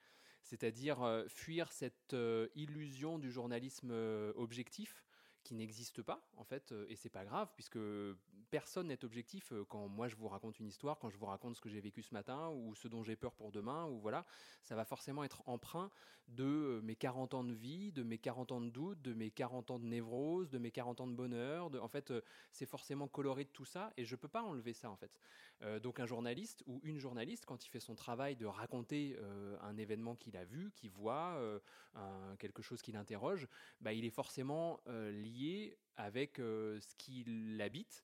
c'est-à-dire 0.43 1.01
euh, 1.03 1.25
fuir 1.27 1.71
cette 1.71 2.13
euh, 2.13 2.47
illusion 2.55 3.19
du 3.19 3.31
journalisme 3.31 3.91
euh, 3.91 4.33
objectif 4.35 5.03
qui 5.43 5.55
n'existe 5.55 6.01
pas 6.01 6.27
en 6.37 6.43
fait 6.43 6.73
et 6.87 6.95
c'est 6.95 7.09
pas 7.09 7.25
grave 7.25 7.49
puisque 7.55 7.79
personne 8.49 8.87
n'est 8.87 9.03
objectif 9.03 9.53
quand 9.69 9.87
moi 9.87 10.07
je 10.07 10.15
vous 10.15 10.27
raconte 10.27 10.59
une 10.59 10.67
histoire 10.67 10.99
quand 10.99 11.09
je 11.09 11.17
vous 11.17 11.25
raconte 11.25 11.55
ce 11.55 11.61
que 11.61 11.69
j'ai 11.69 11.81
vécu 11.81 12.01
ce 12.01 12.13
matin 12.13 12.49
ou 12.49 12.75
ce 12.75 12.87
dont 12.87 13.03
j'ai 13.03 13.15
peur 13.15 13.33
pour 13.33 13.51
demain 13.51 13.85
ou 13.85 13.99
voilà 13.99 14.25
ça 14.61 14.75
va 14.75 14.85
forcément 14.85 15.23
être 15.23 15.41
emprunt 15.47 15.89
de 16.27 16.79
mes 16.83 16.95
40 16.95 17.33
ans 17.33 17.43
de 17.43 17.53
vie 17.53 17.91
de 17.91 18.03
mes 18.03 18.17
40 18.17 18.51
ans 18.51 18.61
de 18.61 18.69
doute 18.69 19.01
de 19.01 19.13
mes 19.13 19.31
40 19.31 19.71
ans 19.71 19.79
de 19.79 19.85
névrose 19.85 20.49
de 20.49 20.57
mes 20.57 20.71
40 20.71 21.01
ans 21.01 21.07
de 21.07 21.15
bonheur 21.15 21.69
de, 21.69 21.79
en 21.79 21.87
fait 21.87 22.13
c'est 22.51 22.65
forcément 22.65 23.07
coloré 23.07 23.45
de 23.45 23.49
tout 23.49 23.65
ça 23.65 23.93
et 23.97 24.05
je 24.05 24.15
peux 24.15 24.27
pas 24.27 24.43
enlever 24.43 24.73
ça 24.73 24.89
en 24.89 24.95
fait 24.95 25.17
euh, 25.63 25.79
donc 25.79 25.99
un 25.99 26.05
journaliste 26.05 26.63
ou 26.65 26.79
une 26.83 26.97
journaliste, 26.97 27.45
quand 27.45 27.65
il 27.65 27.69
fait 27.69 27.79
son 27.79 27.95
travail 27.95 28.35
de 28.35 28.45
raconter 28.45 29.15
euh, 29.19 29.57
un 29.61 29.77
événement 29.77 30.15
qu'il 30.15 30.35
a 30.35 30.43
vu, 30.43 30.71
qu'il 30.71 30.89
voit, 30.89 31.35
euh, 31.35 31.59
quelque 32.39 32.61
chose 32.61 32.81
qui 32.81 32.91
l'interroge, 32.91 33.47
bah, 33.79 33.93
il 33.93 34.05
est 34.05 34.11
forcément 34.11 34.79
lié 34.87 35.77
avec 35.95 36.37
ce 36.37 36.95
qui 36.97 37.23
l'habite. 37.27 38.03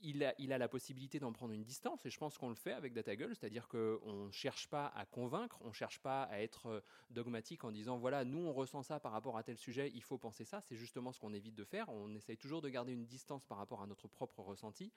Il 0.00 0.22
a, 0.24 0.34
il 0.38 0.52
a, 0.52 0.58
la 0.58 0.68
possibilité 0.68 1.18
d'en 1.18 1.32
prendre 1.32 1.54
une 1.54 1.62
distance, 1.62 2.04
et 2.04 2.10
je 2.10 2.18
pense 2.18 2.36
qu'on 2.36 2.50
le 2.50 2.56
fait 2.56 2.72
avec 2.72 2.92
DataGull, 2.92 3.34
c'est-à-dire 3.34 3.68
qu'on 3.68 4.26
ne 4.26 4.30
cherche 4.32 4.68
pas 4.68 4.88
à 4.88 5.06
convaincre, 5.06 5.58
on 5.62 5.68
ne 5.68 5.72
cherche 5.72 5.98
pas 6.00 6.24
à 6.24 6.40
être 6.40 6.82
dogmatique 7.10 7.64
en 7.64 7.70
disant 7.70 7.96
voilà, 7.96 8.24
nous 8.24 8.38
on 8.40 8.52
ressent 8.52 8.82
ça 8.82 9.00
par 9.00 9.12
rapport 9.12 9.38
à 9.38 9.42
tel 9.42 9.56
sujet, 9.56 9.90
il 9.94 10.02
faut 10.02 10.18
penser 10.18 10.44
ça, 10.44 10.60
c'est 10.60 10.76
justement 10.76 11.12
ce 11.12 11.20
qu'on 11.20 11.32
évite 11.32 11.54
de 11.54 11.64
faire, 11.64 11.88
on 11.88 12.14
essaye 12.14 12.36
toujours 12.36 12.60
de 12.60 12.68
garder 12.68 12.92
une 12.92 13.06
distance 13.06 13.46
par 13.46 13.56
rapport 13.56 13.82
à 13.82 13.86
notre 13.86 14.08
propre 14.08 14.40
ressenti, 14.40 14.92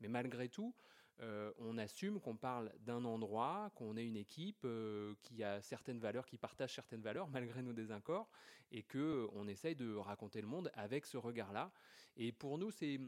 mais 0.00 0.08
malgré 0.08 0.48
tout, 0.48 0.74
euh, 1.22 1.52
on 1.58 1.76
assume 1.78 2.20
qu'on 2.20 2.36
parle 2.36 2.72
d'un 2.80 3.04
endroit, 3.04 3.70
qu'on 3.74 3.96
est 3.96 4.04
une 4.04 4.16
équipe 4.16 4.64
euh, 4.64 5.14
qui 5.22 5.44
a 5.44 5.60
certaines 5.60 5.98
valeurs, 5.98 6.26
qui 6.26 6.38
partage 6.38 6.74
certaines 6.74 7.02
valeurs 7.02 7.28
malgré 7.32 7.62
nos 7.62 7.72
désaccords, 7.72 8.28
et 8.72 8.82
que 8.82 9.28
on 9.32 9.46
essaye 9.48 9.74
de 9.74 9.94
raconter 9.94 10.40
le 10.40 10.46
monde 10.46 10.70
avec 10.74 11.06
ce 11.06 11.16
regard-là. 11.16 11.70
Et 12.16 12.32
pour 12.32 12.58
nous, 12.58 12.70
c'est 12.70 12.98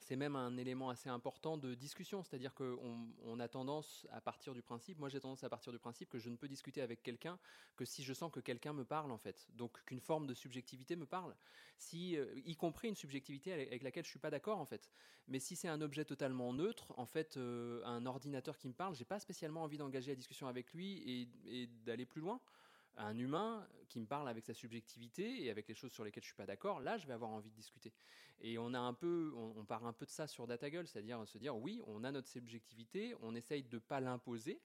c'est 0.00 0.16
même 0.16 0.36
un 0.36 0.56
élément 0.56 0.90
assez 0.90 1.08
important 1.08 1.56
de 1.56 1.74
discussion, 1.74 2.22
c'est-à-dire 2.22 2.54
qu'on 2.54 3.08
on 3.24 3.40
a 3.40 3.48
tendance 3.48 4.06
à 4.10 4.20
partir 4.20 4.54
du 4.54 4.62
principe, 4.62 4.98
moi 4.98 5.08
j'ai 5.08 5.20
tendance 5.20 5.44
à 5.44 5.48
partir 5.48 5.72
du 5.72 5.78
principe 5.78 6.08
que 6.08 6.18
je 6.18 6.30
ne 6.30 6.36
peux 6.36 6.48
discuter 6.48 6.80
avec 6.80 7.02
quelqu'un 7.02 7.38
que 7.76 7.84
si 7.84 8.02
je 8.02 8.12
sens 8.12 8.30
que 8.32 8.40
quelqu'un 8.40 8.72
me 8.72 8.84
parle 8.84 9.10
en 9.10 9.18
fait, 9.18 9.48
donc 9.54 9.82
qu'une 9.84 10.00
forme 10.00 10.26
de 10.26 10.34
subjectivité 10.34 10.96
me 10.96 11.06
parle, 11.06 11.34
si, 11.78 12.16
euh, 12.16 12.26
y 12.44 12.56
compris 12.56 12.88
une 12.88 12.96
subjectivité 12.96 13.52
avec 13.52 13.82
laquelle 13.82 14.04
je 14.04 14.10
suis 14.10 14.18
pas 14.18 14.30
d'accord 14.30 14.58
en 14.58 14.66
fait. 14.66 14.90
Mais 15.26 15.38
si 15.38 15.56
c'est 15.56 15.68
un 15.68 15.82
objet 15.82 16.04
totalement 16.04 16.52
neutre, 16.54 16.94
en 16.96 17.04
fait, 17.04 17.36
euh, 17.36 17.84
un 17.84 18.06
ordinateur 18.06 18.56
qui 18.56 18.68
me 18.68 18.72
parle, 18.72 18.94
j'ai 18.94 19.04
pas 19.04 19.20
spécialement 19.20 19.62
envie 19.62 19.76
d'engager 19.76 20.12
la 20.12 20.16
discussion 20.16 20.48
avec 20.48 20.72
lui 20.72 21.28
et 21.46 21.66
d'aller 21.84 22.06
plus 22.06 22.20
loin 22.22 22.40
un 22.98 23.16
humain 23.18 23.66
qui 23.88 24.00
me 24.00 24.06
parle 24.06 24.28
avec 24.28 24.44
sa 24.44 24.54
subjectivité 24.54 25.44
et 25.44 25.50
avec 25.50 25.68
les 25.68 25.74
choses 25.74 25.92
sur 25.92 26.04
lesquelles 26.04 26.22
je 26.22 26.28
suis 26.28 26.36
pas 26.36 26.46
d'accord, 26.46 26.80
là, 26.80 26.98
je 26.98 27.06
vais 27.06 27.14
avoir 27.14 27.30
envie 27.30 27.50
de 27.50 27.54
discuter. 27.54 27.92
Et 28.40 28.58
on 28.58 28.74
a 28.74 28.78
un 28.78 28.94
peu, 28.94 29.32
on, 29.34 29.64
part 29.64 29.86
un 29.86 29.92
peu 29.92 30.06
de 30.06 30.10
ça 30.10 30.26
sur 30.26 30.46
DataGull, 30.46 30.86
c'est-à-dire 30.86 31.26
se 31.26 31.38
dire 31.38 31.56
oui, 31.56 31.80
on 31.86 32.04
a 32.04 32.12
notre 32.12 32.28
subjectivité, 32.28 33.14
on 33.22 33.34
essaye 33.34 33.64
de 33.64 33.78
pas 33.78 34.00
l'imposer, 34.00 34.60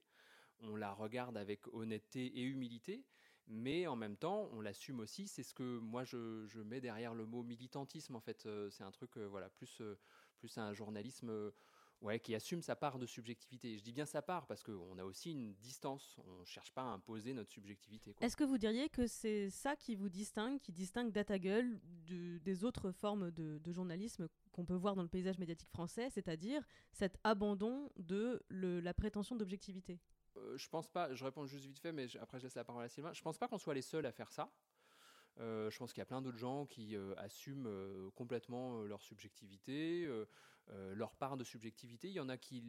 on 0.59 0.75
la 0.75 0.91
regarde 0.91 1.37
avec 1.37 1.67
honnêteté 1.73 2.25
et 2.25 2.43
humilité, 2.43 3.03
mais 3.47 3.87
en 3.87 3.95
même 3.95 4.15
temps, 4.15 4.49
on 4.53 4.61
l'assume 4.61 4.99
aussi. 4.99 5.27
C'est 5.27 5.43
ce 5.43 5.53
que 5.53 5.79
moi 5.79 6.03
je, 6.03 6.61
mets 6.61 6.81
derrière 6.81 7.13
le 7.13 7.25
mot 7.25 7.43
militantisme. 7.43 8.15
En 8.15 8.21
fait, 8.21 8.45
euh, 8.45 8.69
c'est 8.69 8.83
un 8.83 8.91
truc, 8.91 9.17
euh, 9.17 9.27
voilà, 9.27 9.49
plus 9.49 9.81
euh, 9.81 9.97
plus 10.37 10.57
un 10.57 10.73
journalisme 10.73 11.51
ouais, 12.03 12.19
qui 12.19 12.35
assume 12.35 12.61
sa 12.61 12.75
part 12.75 12.99
de 12.99 13.05
subjectivité. 13.05 13.77
je 13.77 13.83
dis 13.83 13.93
bien 13.93 14.05
sa 14.05 14.21
part 14.21 14.45
parce 14.45 14.61
qu'on 14.61 14.97
a 14.99 15.03
aussi 15.03 15.31
une 15.31 15.53
distance. 15.55 16.17
On 16.27 16.41
ne 16.41 16.45
cherche 16.45 16.71
pas 16.71 16.83
à 16.83 16.85
imposer 16.85 17.33
notre 17.33 17.49
subjectivité. 17.49 18.13
Est-ce 18.21 18.37
que 18.37 18.43
vous 18.43 18.57
diriez 18.57 18.89
que 18.89 19.07
c'est 19.07 19.49
ça 19.49 19.75
qui 19.75 19.95
vous 19.95 20.09
distingue, 20.09 20.59
qui 20.59 20.71
distingue 20.71 21.11
DataGull 21.11 21.79
des 22.05 22.63
autres 22.63 22.91
formes 22.91 23.31
de, 23.31 23.59
journalisme 23.71 24.27
qu'on 24.51 24.65
peut 24.65 24.75
voir 24.75 24.95
dans 24.95 25.01
le 25.01 25.07
paysage 25.07 25.39
médiatique 25.39 25.69
français, 25.69 26.09
c'est-à-dire 26.11 26.61
cet 26.91 27.17
abandon 27.23 27.89
de 27.97 28.43
la 28.49 28.93
prétention 28.93 29.35
d'objectivité? 29.35 29.99
Euh, 30.37 30.57
Je 30.57 30.69
pense 30.69 30.87
pas, 30.87 31.13
je 31.13 31.23
réponds 31.23 31.45
juste 31.45 31.65
vite 31.65 31.79
fait, 31.79 31.91
mais 31.91 32.05
après 32.17 32.37
je 32.37 32.43
laisse 32.43 32.55
la 32.55 32.63
parole 32.63 32.83
à 32.83 32.89
Sylvain. 32.89 33.13
Je 33.13 33.21
pense 33.21 33.37
pas 33.37 33.47
qu'on 33.47 33.57
soit 33.57 33.73
les 33.73 33.81
seuls 33.81 34.05
à 34.05 34.11
faire 34.11 34.31
ça. 34.31 34.51
Euh, 35.39 35.69
je 35.71 35.77
pense 35.79 35.93
qu'il 35.93 36.01
y 36.01 36.03
a 36.03 36.05
plein 36.05 36.21
d'autres 36.21 36.37
gens 36.37 36.65
qui 36.65 36.95
euh, 36.95 37.15
assument 37.17 37.67
complètement 38.15 38.83
leur 38.83 39.01
subjectivité, 39.01 40.07
leur 40.93 41.15
part 41.15 41.37
de 41.37 41.43
subjectivité. 41.43 42.07
Il 42.07 42.13
y 42.13 42.19
en 42.19 42.29
a 42.29 42.37
qui, 42.37 42.61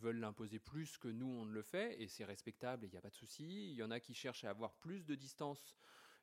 veulent 0.00 0.18
l'imposer 0.18 0.58
plus 0.58 0.98
que 0.98 1.08
nous, 1.08 1.26
on 1.26 1.44
ne 1.44 1.52
le 1.52 1.62
fait, 1.62 2.00
et 2.00 2.08
c'est 2.08 2.24
respectable, 2.24 2.86
il 2.86 2.90
n'y 2.90 2.98
a 2.98 3.00
pas 3.00 3.10
de 3.10 3.14
souci. 3.14 3.70
Il 3.70 3.76
y 3.76 3.82
en 3.82 3.90
a 3.90 4.00
qui 4.00 4.14
cherchent 4.14 4.44
à 4.44 4.50
avoir 4.50 4.74
plus 4.74 5.04
de 5.04 5.14
distance 5.14 5.76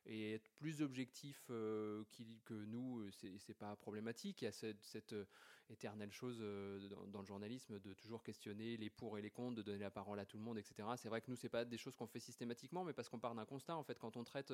et 0.04 0.34
être 0.34 0.48
plus 0.52 0.82
objectif 0.82 1.44
que 1.48 2.64
nous, 2.66 3.10
c'est 3.10 3.56
pas 3.58 3.74
problématique. 3.76 4.42
Il 4.42 4.44
y 4.44 4.48
a 4.48 4.52
cette 4.52 5.14
éternelle 5.70 6.12
chose 6.12 6.38
dans, 7.08 7.20
le 7.20 7.26
journalisme 7.26 7.78
de 7.80 7.92
toujours 7.94 8.22
questionner 8.22 8.76
les 8.76 8.90
pour 8.90 9.18
et 9.18 9.22
les 9.22 9.30
contre, 9.30 9.56
de 9.56 9.62
donner 9.62 9.78
la 9.78 9.90
parole 9.90 10.18
à 10.18 10.24
tout 10.24 10.36
le 10.36 10.42
monde, 10.42 10.58
etc. 10.58 10.88
C'est 10.96 11.08
vrai 11.08 11.20
que 11.20 11.30
nous, 11.30 11.36
c'est 11.36 11.48
pas 11.48 11.64
des 11.64 11.78
choses 11.78 11.96
qu'on 11.96 12.06
fait 12.06 12.20
systématiquement, 12.20 12.84
mais 12.84 12.92
parce 12.92 13.08
qu'on 13.08 13.18
part 13.18 13.34
d'un 13.34 13.44
constat. 13.44 13.76
En 13.76 13.82
fait, 13.82 13.98
quand 13.98 14.16
on 14.16 14.24
traite, 14.24 14.52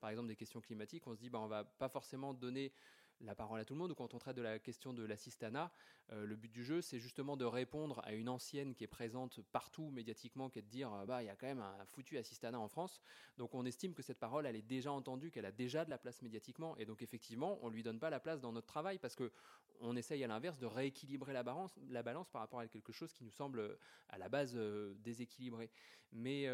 par 0.00 0.10
exemple, 0.10 0.28
des 0.28 0.36
questions 0.36 0.60
climatiques, 0.60 1.06
on 1.06 1.14
se 1.14 1.20
dit, 1.20 1.30
bah, 1.30 1.40
on 1.40 1.48
va 1.48 1.64
pas 1.64 1.88
forcément 1.88 2.34
donner 2.34 2.72
la 3.20 3.34
parole 3.34 3.60
à 3.60 3.64
tout 3.64 3.74
le 3.74 3.78
monde, 3.78 3.92
ou 3.92 3.94
quand 3.94 4.14
on 4.14 4.18
traite 4.18 4.36
de 4.36 4.42
la 4.42 4.58
question 4.58 4.92
de 4.92 5.04
l'assistanat, 5.04 5.72
euh, 6.12 6.26
le 6.26 6.36
but 6.36 6.50
du 6.50 6.64
jeu, 6.64 6.80
c'est 6.80 6.98
justement 6.98 7.36
de 7.36 7.44
répondre 7.44 8.00
à 8.04 8.12
une 8.12 8.28
ancienne 8.28 8.74
qui 8.74 8.84
est 8.84 8.88
présente 8.88 9.40
partout 9.52 9.90
médiatiquement, 9.90 10.50
qui 10.50 10.58
est 10.58 10.62
de 10.62 10.68
dire, 10.68 10.92
euh, 10.92 11.06
bah, 11.06 11.22
il 11.22 11.26
y 11.26 11.30
a 11.30 11.36
quand 11.36 11.46
même 11.46 11.60
un 11.60 11.84
foutu 11.86 12.18
assistanat 12.18 12.58
en 12.58 12.68
France. 12.68 13.00
Donc 13.38 13.54
on 13.54 13.64
estime 13.64 13.94
que 13.94 14.02
cette 14.02 14.18
parole, 14.18 14.46
elle 14.46 14.56
est 14.56 14.62
déjà 14.62 14.92
entendue, 14.92 15.30
qu'elle 15.30 15.46
a 15.46 15.52
déjà 15.52 15.84
de 15.84 15.90
la 15.90 15.98
place 15.98 16.22
médiatiquement, 16.22 16.76
et 16.76 16.84
donc 16.84 17.02
effectivement, 17.02 17.58
on 17.62 17.68
lui 17.68 17.82
donne 17.82 17.98
pas 17.98 18.10
la 18.10 18.20
place 18.20 18.40
dans 18.40 18.52
notre 18.52 18.66
travail, 18.66 18.98
parce 18.98 19.14
que 19.14 19.32
on 19.80 19.96
essaye 19.96 20.22
à 20.22 20.28
l'inverse 20.28 20.58
de 20.58 20.66
rééquilibrer 20.66 21.32
la 21.32 21.42
balance, 21.42 21.74
la 21.88 22.02
balance 22.02 22.30
par 22.30 22.40
rapport 22.42 22.60
à 22.60 22.68
quelque 22.68 22.92
chose 22.92 23.12
qui 23.12 23.24
nous 23.24 23.32
semble 23.32 23.58
euh, 23.58 23.78
à 24.08 24.18
la 24.18 24.28
base 24.28 24.54
déséquilibré. 25.02 25.70
Mais 26.14 26.48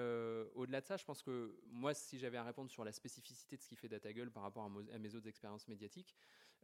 au-delà 0.55 0.81
de 0.81 0.87
ça, 0.87 0.97
je 0.97 1.05
pense 1.05 1.23
que 1.23 1.55
moi, 1.67 1.93
si 1.93 2.19
j'avais 2.19 2.39
à 2.39 2.45
répondre 2.45 2.71
sur 2.71 2.83
la 2.83 2.93
spécificité 2.93 3.57
de 3.57 3.63
ce 3.63 3.69
qui 3.69 3.77
fait 3.77 3.89
DataGull 3.89 4.31
par 4.31 4.43
rapport 4.43 4.65
à 4.65 4.99
mes 4.99 5.15
autres 5.15 5.29
expériences 5.29 5.69
médiatiques, 5.69 6.17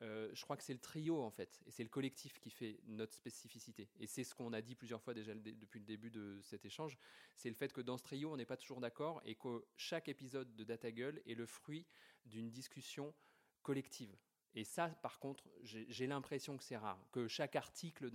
euh, 0.03 0.29
je 0.35 0.43
crois 0.43 0.57
que 0.57 0.63
c'est 0.63 0.75
le 0.75 0.79
trio 0.79 1.23
en 1.23 1.31
fait, 1.31 1.61
et 1.67 1.71
c'est 1.71 1.83
le 1.83 1.89
collectif 1.89 2.39
qui 2.39 2.51
fait 2.51 2.81
notre 2.87 3.15
spécificité. 3.15 3.89
Et 3.99 4.07
c'est 4.07 4.25
ce 4.25 4.35
qu'on 4.35 4.53
a 4.53 4.61
dit 4.61 4.75
plusieurs 4.75 5.01
fois 5.01 5.15
déjà 5.15 5.35
depuis 5.35 5.79
le 5.79 5.87
début 5.87 6.11
de 6.11 6.39
cet 6.43 6.67
échange, 6.67 6.99
c'est 7.35 7.49
le 7.49 7.55
fait 7.55 7.73
que 7.73 7.81
dans 7.81 7.97
ce 7.97 8.03
trio, 8.03 8.31
on 8.31 8.37
n'est 8.37 8.45
pas 8.47 8.59
toujours 8.59 8.81
d'accord 8.81 9.23
et 9.25 9.35
que 9.35 9.65
chaque 9.77 10.09
épisode 10.09 10.55
de 10.55 10.65
Data 10.65 10.93
Gull 10.93 11.23
est 11.27 11.35
le 11.35 11.47
fruit 11.47 11.87
d'une 12.27 12.51
discussion 12.51 13.15
collective. 13.63 14.15
Et 14.55 14.65
ça, 14.65 14.89
par 14.89 15.19
contre, 15.19 15.45
j'ai 15.63 16.07
l'impression 16.07 16.57
que 16.57 16.65
c'est 16.65 16.79
rare. 16.79 16.99
Que 17.13 17.29
chaque 17.29 17.57
article 17.57 18.11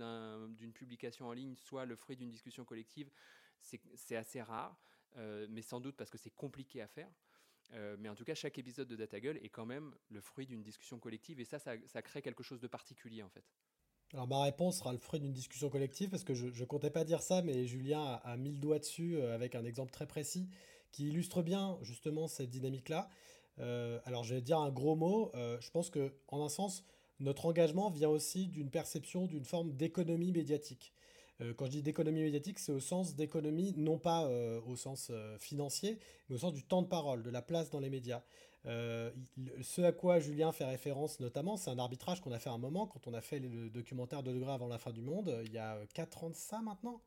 d'une 0.56 0.72
publication 0.72 1.28
en 1.28 1.32
ligne 1.32 1.54
soit 1.54 1.84
le 1.84 1.94
fruit 1.94 2.16
d'une 2.16 2.30
discussion 2.30 2.64
collective, 2.64 3.10
c'est 3.62 4.16
assez 4.16 4.42
rare, 4.42 4.76
euh, 5.16 5.46
mais 5.50 5.62
sans 5.62 5.80
doute 5.80 5.96
parce 5.96 6.10
que 6.10 6.18
c'est 6.18 6.30
compliqué 6.30 6.80
à 6.80 6.88
faire. 6.88 7.10
Euh, 7.74 7.96
mais 7.98 8.08
en 8.08 8.14
tout 8.14 8.24
cas, 8.24 8.34
chaque 8.34 8.58
épisode 8.58 8.88
de 8.88 8.96
DataGull 8.96 9.38
est 9.38 9.48
quand 9.48 9.64
même 9.64 9.94
le 10.10 10.20
fruit 10.20 10.46
d'une 10.46 10.62
discussion 10.62 10.98
collective 10.98 11.40
et 11.40 11.44
ça, 11.44 11.58
ça, 11.58 12.02
crée 12.02 12.20
quelque 12.20 12.42
chose 12.42 12.60
de 12.60 12.66
particulier 12.66 13.22
en 13.22 13.30
fait. 13.30 13.44
Alors 14.12 14.28
ma 14.28 14.42
réponse 14.42 14.78
sera 14.78 14.92
le 14.92 14.98
fruit 14.98 15.20
d'une 15.20 15.32
discussion 15.32 15.70
collective 15.70 16.10
parce 16.10 16.24
que 16.24 16.34
je, 16.34 16.46
ne 16.48 16.64
comptais 16.66 16.90
pas 16.90 17.04
dire 17.04 17.22
ça, 17.22 17.40
mais 17.40 17.66
Julien 17.66 18.20
a, 18.24 18.36
mis 18.36 18.52
le 18.52 18.58
doigt 18.58 18.78
dessus 18.78 19.16
euh, 19.16 19.34
avec 19.34 19.54
un 19.54 19.64
exemple 19.64 19.90
très 19.90 20.06
précis 20.06 20.50
qui 20.90 21.08
illustre 21.08 21.40
bien 21.40 21.78
justement 21.80 22.28
cette 22.28 22.50
dynamique-là. 22.50 23.08
Alors 23.58 24.24
je 24.24 24.34
vais 24.34 24.42
dire 24.42 24.58
un 24.58 24.70
gros 24.70 24.96
mot. 24.96 25.30
je 25.34 25.70
pense 25.70 25.88
que 25.88 26.12
en 26.28 26.44
un 26.44 26.48
sens, 26.50 26.84
notre 27.20 27.46
engagement 27.46 27.90
vient 27.90 28.08
aussi 28.08 28.48
d'une 28.48 28.70
perception 28.70 29.26
d'une 29.26 29.44
forme 29.44 29.72
d'économie 29.72 30.32
médiatique. 30.32 30.92
Euh, 31.42 31.54
quand 31.54 31.66
je 31.66 31.70
dis 31.70 31.82
d'économie 31.82 32.22
médiatique, 32.22 32.58
c'est 32.58 32.72
au 32.72 32.80
sens 32.80 33.14
d'économie, 33.14 33.74
non 33.76 33.98
pas 33.98 34.24
euh, 34.26 34.60
au 34.66 34.76
sens 34.76 35.08
euh, 35.10 35.36
financier, 35.38 35.98
mais 36.28 36.36
au 36.36 36.38
sens 36.38 36.52
du 36.52 36.62
temps 36.62 36.82
de 36.82 36.86
parole, 36.88 37.22
de 37.22 37.30
la 37.30 37.42
place 37.42 37.70
dans 37.70 37.80
les 37.80 37.90
médias. 37.90 38.22
ce 38.64 39.82
à 39.82 39.92
quoi 39.92 40.20
Julien 40.20 40.52
fait 40.52 40.64
référence 40.64 41.18
notamment, 41.20 41.56
c'est 41.56 41.70
un 41.70 41.78
arbitrage 41.78 42.20
qu'on 42.20 42.32
a 42.32 42.38
fait 42.38 42.50
à 42.50 42.52
un 42.52 42.58
moment, 42.58 42.86
quand 42.86 43.06
on 43.06 43.14
a 43.14 43.20
fait 43.20 43.40
le 43.40 43.70
documentaire 43.70 44.22
de 44.22 44.32
degrés 44.32 44.52
avant 44.52 44.68
la 44.68 44.78
fin 44.78 44.92
du 44.92 45.02
monde, 45.02 45.42
il 45.44 45.52
y 45.52 45.58
a 45.58 45.78
4 45.94 46.24
ans 46.24 46.30
de 46.30 46.36
ça 46.36 46.60
maintenant. 46.60 47.00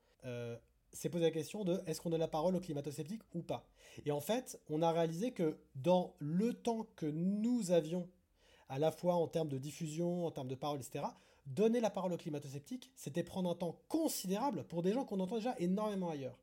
c'est 0.92 1.10
poser 1.10 1.26
la 1.26 1.32
question 1.32 1.64
de 1.64 1.82
est-ce 1.88 2.02
qu'on 2.02 2.12
a 2.12 2.18
la 2.18 2.28
parole 2.28 2.56
aux 2.56 2.60
climato-sceptiques 2.60 3.24
ou 3.34 3.42
pas? 3.42 3.66
Et 4.06 4.12
en 4.12 4.20
fait, 4.20 4.60
on 4.70 4.82
a 4.82 4.92
réalisé 4.92 5.32
que 5.32 5.58
dans 5.76 6.14
le 6.20 6.54
temps 6.54 6.88
que 6.98 7.06
nous 7.06 7.72
avions, 7.72 8.10
à 8.68 8.78
la 8.80 8.92
fois 8.92 9.16
en 9.16 9.28
termes 9.28 9.50
de 9.50 9.58
diffusion, 9.58 10.26
en 10.26 10.32
termes 10.32 10.50
de 10.50 10.56
parole, 10.56 10.80
etc., 10.80 11.06
donner 11.46 11.80
la 11.80 11.90
parole 11.90 12.14
aux 12.14 12.18
climato-sceptiques, 12.18 12.92
c'était 12.96 13.24
prendre 13.24 13.50
un 13.50 13.56
temps 13.56 13.80
considérable 13.88 14.64
pour 14.66 14.82
des 14.82 14.94
gens 14.94 15.06
qu'on 15.06 15.20
entend 15.20 15.36
déjà 15.36 15.56
énormément 15.60 16.10
ailleurs. 16.10 16.40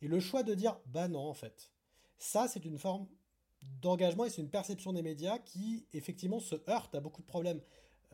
Et 0.00 0.08
le 0.08 0.18
choix 0.20 0.42
de 0.42 0.54
dire, 0.54 0.78
bah 0.86 1.08
non, 1.08 1.28
en 1.28 1.34
fait, 1.34 1.70
ça, 2.18 2.48
c'est 2.48 2.64
une 2.64 2.78
forme 2.78 3.06
d'engagement 3.80 4.24
et 4.24 4.30
c'est 4.30 4.42
une 4.42 4.50
perception 4.50 4.92
des 4.92 5.02
médias 5.02 5.38
qui, 5.38 5.86
effectivement, 5.92 6.40
se 6.40 6.56
heurte 6.68 6.94
à 6.94 7.00
beaucoup 7.00 7.22
de 7.22 7.26
problèmes 7.26 7.60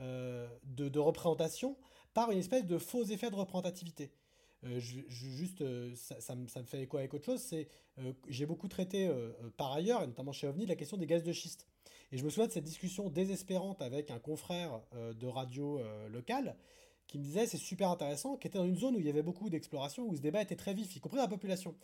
euh, 0.01 0.47
de, 0.65 0.99
représentation 0.99 1.77
par 2.15 2.31
une 2.31 2.39
espèce 2.39 2.65
de 2.67 2.79
faux 2.79 3.05
effet 3.05 3.31
de 3.31 3.35
représentativité. 3.35 4.13
Euh, 4.65 4.79
juste, 4.79 5.63
euh, 5.63 5.95
ça, 5.95 6.35
me, 6.35 6.47
fait 6.47 6.83
écho 6.83 6.99
avec 6.99 7.15
autre 7.15 7.25
chose, 7.25 7.41
c'est 7.41 7.69
j'ai 8.29 8.47
beaucoup 8.47 8.69
traité 8.69 9.11
par 9.57 9.73
ailleurs, 9.73 10.05
et 10.05 10.07
notamment 10.07 10.31
chez 10.31 10.47
OVNI, 10.47 10.67
la 10.67 10.77
question 10.77 10.97
des 10.97 11.07
gaz 11.07 11.25
de 11.25 11.33
schiste. 11.33 11.67
Et 12.11 12.17
je 12.17 12.25
me 12.25 12.31
souviens 12.31 12.47
de 12.47 12.53
cette 12.53 12.65
discussion 12.65 13.11
désespérante 13.11 13.83
avec 13.83 14.11
un 14.11 14.19
confrère 14.19 14.81
euh, 14.95 15.13
de 15.13 15.27
radio 15.27 15.79
euh, 15.79 16.09
locale 16.09 16.57
qui 17.07 17.19
me 17.19 17.25
disait 17.25 17.47
c'est 17.47 17.59
super 17.59 17.91
intéressant, 17.91 18.37
qui 18.37 18.47
était 18.47 18.59
dans 18.59 18.67
une 18.67 18.79
zone 18.79 18.97
où 18.97 19.01
il 19.01 19.07
y 19.07 19.11
avait 19.11 19.23
beaucoup 19.23 19.51
d'exploration, 19.51 20.07
où 20.07 20.17
ce 20.17 20.21
débat 20.21 20.43
était 20.43 20.57
très 20.57 20.75
vif, 20.75 20.95
y 20.97 21.01
compris 21.01 21.19
la 21.19 21.29
population. 21.29 21.75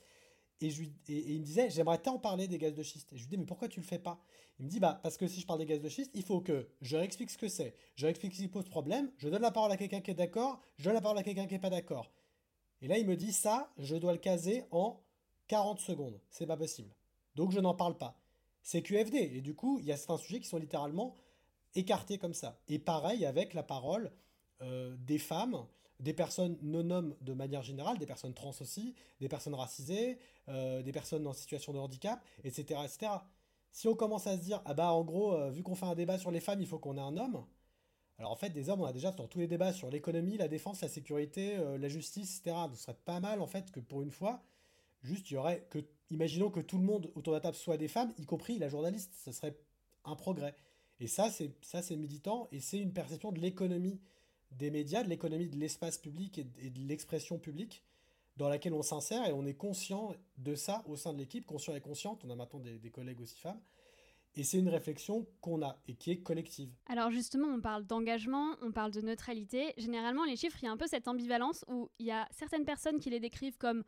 Et, 0.60 0.70
je 0.70 0.84
il 1.08 1.40
me 1.40 1.44
disait 1.44 1.68
j'aimerais 1.70 1.98
tant 1.98 2.18
parler 2.18 2.48
des 2.48 2.58
gaz 2.58 2.74
de 2.74 2.82
schiste. 2.82 3.12
Et 3.12 3.16
je 3.16 3.22
lui 3.22 3.28
dis 3.28 3.36
mais 3.36 3.44
pourquoi 3.44 3.68
tu 3.68 3.80
le 3.80 3.86
fais 3.86 3.98
pas? 3.98 4.18
Il 4.58 4.66
me 4.66 4.70
dit 4.70 4.80
bah 4.80 5.00
parce 5.02 5.16
que 5.16 5.26
si 5.26 5.40
je 5.40 5.46
parle 5.46 5.58
des 5.58 5.66
gaz 5.66 5.80
de 5.80 5.88
schiste, 5.88 6.12
il 6.14 6.22
faut 6.22 6.40
que 6.40 6.68
je 6.80 6.96
réexplique 6.96 7.30
ce 7.30 7.38
que 7.38 7.48
c'est, 7.48 7.74
je 7.96 8.06
réexplique 8.06 8.34
ce 8.34 8.42
qui 8.42 8.48
pose 8.48 8.68
problème, 8.68 9.10
je 9.18 9.28
donne 9.28 9.42
la 9.42 9.50
parole 9.50 9.72
à 9.72 9.76
quelqu'un 9.76 10.00
qui 10.00 10.10
est 10.10 10.14
d'accord, 10.14 10.60
je 10.76 10.84
donne 10.84 10.94
la 10.94 11.00
parole 11.02 11.18
à 11.18 11.22
quelqu'un 11.22 11.46
qui 11.46 11.54
n'est 11.54 11.60
pas 11.60 11.70
d'accord. 11.70 12.10
Et 12.80 12.88
là 12.88 12.96
il 12.96 13.06
me 13.06 13.16
dit 13.16 13.32
ça, 13.32 13.72
je 13.78 13.96
dois 13.96 14.12
le 14.12 14.18
caser 14.18 14.62
en 14.70 15.02
40 15.48 15.80
secondes. 15.80 16.18
C'est 16.30 16.46
pas 16.46 16.56
possible. 16.56 16.94
Donc 17.34 17.50
je 17.50 17.60
n'en 17.60 17.74
parle 17.74 17.98
pas 17.98 18.23
c'est 18.64 18.82
QFD. 18.82 19.16
Et 19.16 19.40
du 19.40 19.54
coup, 19.54 19.78
il 19.78 19.84
y 19.84 19.92
a 19.92 19.96
certains 19.96 20.16
sujets 20.16 20.40
qui 20.40 20.48
sont 20.48 20.58
littéralement 20.58 21.16
écartés 21.76 22.18
comme 22.18 22.34
ça. 22.34 22.58
Et 22.66 22.80
pareil 22.80 23.24
avec 23.24 23.54
la 23.54 23.62
parole 23.62 24.10
euh, 24.62 24.96
des 24.98 25.18
femmes, 25.18 25.66
des 26.00 26.14
personnes 26.14 26.58
non-hommes 26.62 27.14
de 27.20 27.34
manière 27.34 27.62
générale, 27.62 27.98
des 27.98 28.06
personnes 28.06 28.34
trans 28.34 28.54
aussi, 28.60 28.94
des 29.20 29.28
personnes 29.28 29.54
racisées, 29.54 30.18
euh, 30.48 30.82
des 30.82 30.92
personnes 30.92 31.26
en 31.26 31.32
situation 31.32 31.72
de 31.72 31.78
handicap, 31.78 32.24
etc., 32.42 32.80
etc. 32.84 33.12
Si 33.70 33.86
on 33.88 33.94
commence 33.94 34.26
à 34.26 34.36
se 34.36 34.42
dire, 34.42 34.62
ah 34.64 34.74
bah 34.74 34.92
en 34.92 35.04
gros, 35.04 35.34
euh, 35.34 35.50
vu 35.50 35.62
qu'on 35.62 35.74
fait 35.74 35.86
un 35.86 35.94
débat 35.94 36.18
sur 36.18 36.30
les 36.30 36.40
femmes, 36.40 36.60
il 36.60 36.66
faut 36.66 36.78
qu'on 36.78 36.96
ait 36.96 37.00
un 37.00 37.16
homme. 37.16 37.44
Alors 38.18 38.30
en 38.30 38.36
fait, 38.36 38.50
des 38.50 38.70
hommes, 38.70 38.80
on 38.80 38.86
a 38.86 38.92
déjà 38.92 39.10
dans 39.10 39.26
tous 39.26 39.40
les 39.40 39.48
débats 39.48 39.72
sur 39.72 39.90
l'économie, 39.90 40.36
la 40.36 40.48
défense, 40.48 40.80
la 40.80 40.88
sécurité, 40.88 41.56
la 41.78 41.88
justice, 41.88 42.38
etc. 42.38 42.56
Ce 42.72 42.76
serait 42.84 42.96
pas 43.04 43.18
mal 43.18 43.40
en 43.40 43.48
fait 43.48 43.72
que 43.72 43.80
pour 43.80 44.02
une 44.02 44.12
fois, 44.12 44.40
juste 45.02 45.32
il 45.32 45.34
y 45.34 45.36
aurait 45.36 45.66
que 45.68 45.80
imaginons 46.10 46.50
que 46.50 46.60
tout 46.60 46.78
le 46.78 46.84
monde 46.84 47.10
autour 47.14 47.32
de 47.32 47.36
la 47.38 47.40
table 47.40 47.56
soit 47.56 47.76
des 47.76 47.88
femmes, 47.88 48.12
y 48.18 48.26
compris 48.26 48.58
la 48.58 48.68
journaliste, 48.68 49.12
ce 49.24 49.32
serait 49.32 49.56
un 50.04 50.16
progrès. 50.16 50.54
Et 51.00 51.06
ça, 51.06 51.30
c'est 51.30 51.52
ça, 51.62 51.82
c'est 51.82 51.96
militant 51.96 52.48
et 52.52 52.60
c'est 52.60 52.78
une 52.78 52.92
perception 52.92 53.32
de 53.32 53.40
l'économie 53.40 54.00
des 54.52 54.70
médias, 54.70 55.02
de 55.02 55.08
l'économie 55.08 55.48
de 55.48 55.56
l'espace 55.56 55.98
public 55.98 56.38
et 56.38 56.70
de 56.70 56.80
l'expression 56.80 57.38
publique 57.38 57.82
dans 58.36 58.48
laquelle 58.48 58.74
on 58.74 58.82
s'insère 58.82 59.26
et 59.26 59.32
on 59.32 59.44
est 59.46 59.54
conscient 59.54 60.14
de 60.38 60.54
ça 60.54 60.82
au 60.86 60.96
sein 60.96 61.12
de 61.12 61.18
l'équipe, 61.18 61.46
conscient 61.46 61.74
et 61.74 61.80
consciente. 61.80 62.24
On 62.24 62.30
a 62.30 62.36
maintenant 62.36 62.60
des 62.60 62.90
collègues 62.90 63.20
aussi 63.20 63.38
femmes. 63.38 63.60
Et 64.36 64.42
c'est 64.42 64.58
une 64.58 64.68
réflexion 64.68 65.26
qu'on 65.40 65.62
a 65.62 65.78
et 65.86 65.94
qui 65.94 66.10
est 66.10 66.16
collective. 66.18 66.72
Alors 66.86 67.10
justement, 67.10 67.46
on 67.48 67.60
parle 67.60 67.86
d'engagement, 67.86 68.56
on 68.62 68.72
parle 68.72 68.90
de 68.90 69.00
neutralité. 69.00 69.72
Généralement, 69.76 70.24
les 70.24 70.36
chiffres, 70.36 70.58
il 70.60 70.66
y 70.66 70.68
a 70.68 70.72
un 70.72 70.76
peu 70.76 70.88
cette 70.88 71.06
ambivalence 71.06 71.64
où 71.68 71.88
il 72.00 72.06
y 72.06 72.10
a 72.10 72.26
certaines 72.32 72.64
personnes 72.64 72.98
qui 72.98 73.10
les 73.10 73.20
décrivent 73.20 73.58
comme 73.58 73.84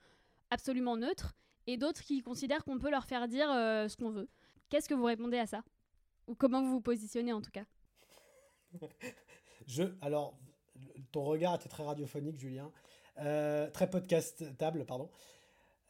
absolument 0.50 0.96
neutres 0.96 1.34
et 1.66 1.76
d'autres 1.76 2.02
qui 2.02 2.22
considèrent 2.22 2.64
qu'on 2.64 2.78
peut 2.78 2.90
leur 2.90 3.04
faire 3.04 3.28
dire 3.28 3.50
euh, 3.50 3.88
ce 3.88 3.96
qu'on 3.96 4.10
veut. 4.10 4.28
Qu'est-ce 4.68 4.88
que 4.88 4.94
vous 4.94 5.04
répondez 5.04 5.38
à 5.38 5.46
ça? 5.46 5.62
Ou 6.26 6.34
comment 6.34 6.62
vous 6.62 6.70
vous 6.70 6.80
positionnez 6.80 7.32
en 7.32 7.40
tout 7.40 7.50
cas? 7.50 7.64
Je, 9.66 9.84
alors, 10.00 10.38
ton 11.12 11.24
regard 11.24 11.54
était 11.56 11.68
très 11.68 11.84
radiophonique, 11.84 12.38
Julien. 12.38 12.70
Euh, 13.18 13.70
très 13.70 13.88
podcast-table, 13.88 14.84
pardon. 14.84 15.10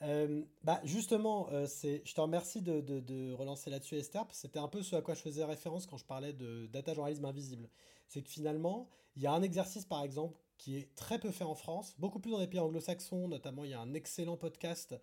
Euh, 0.03 0.43
bah 0.63 0.81
justement, 0.85 1.49
euh, 1.53 1.67
je 1.67 2.15
te 2.15 2.21
remercie 2.21 2.61
de, 2.61 2.81
de, 2.81 3.33
relancer 3.33 3.71
là-dessus 3.71 3.97
Esther, 3.97 4.27
c'était 4.31 4.59
un 4.59 4.69
peu 4.69 4.83
ce 4.83 4.95
à 4.95 5.01
quoi 5.01 5.15
je 5.15 5.23
faisais 5.23 5.43
référence 5.43 5.87
quand 5.87 5.97
je 5.97 6.05
parlais 6.05 6.35
de 6.35 6.67
data 6.67 6.93
journalisme 6.93 7.25
invisible. 7.25 7.71
C'est 8.07 8.23
que 8.23 8.29
finalement, 8.29 8.91
il 9.17 9.23
y 9.23 9.27
a 9.27 9.33
un 9.33 9.43
exercice 9.43 9.87
par 9.87 10.03
exemple 10.03 10.39
qui 10.59 10.77
est 10.77 10.95
très 10.97 11.19
peu 11.19 11.31
fait 11.31 11.45
en 11.45 11.55
France, 11.55 11.95
beaucoup 11.99 12.21
plus 12.21 12.31
dans 12.31 12.39
les 12.39 12.47
pays 12.47 12.61
anglo-saxons, 12.61 13.29
notamment 13.29 13.65
il 13.65 13.71
y 13.71 13.75
a 13.75 13.81
un 13.81 13.95
excellent 13.95 14.37
podcast 14.37 14.95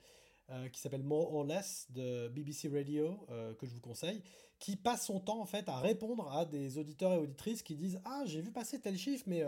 qui 0.72 0.80
s'appelle 0.80 1.04
More 1.04 1.34
or 1.34 1.46
Less 1.46 1.88
de 1.90 2.28
BBC 2.28 2.70
Radio 2.70 3.18
que 3.58 3.66
je 3.66 3.74
vous 3.74 3.80
conseille, 3.80 4.22
qui 4.60 4.76
passe 4.76 5.06
son 5.06 5.20
temps 5.20 5.40
en 5.40 5.46
fait 5.46 5.68
à 5.70 5.80
répondre 5.80 6.32
à 6.32 6.46
des 6.46 6.78
auditeurs 6.78 7.14
et 7.14 7.18
auditrices 7.18 7.64
qui 7.64 7.76
disent 7.76 8.00
ah 8.06 8.24
j'ai 8.26 8.42
vu 8.42 8.52
passer 8.52 8.80
tel 8.80 8.98
chiffre 8.98 9.24
mais 9.26 9.44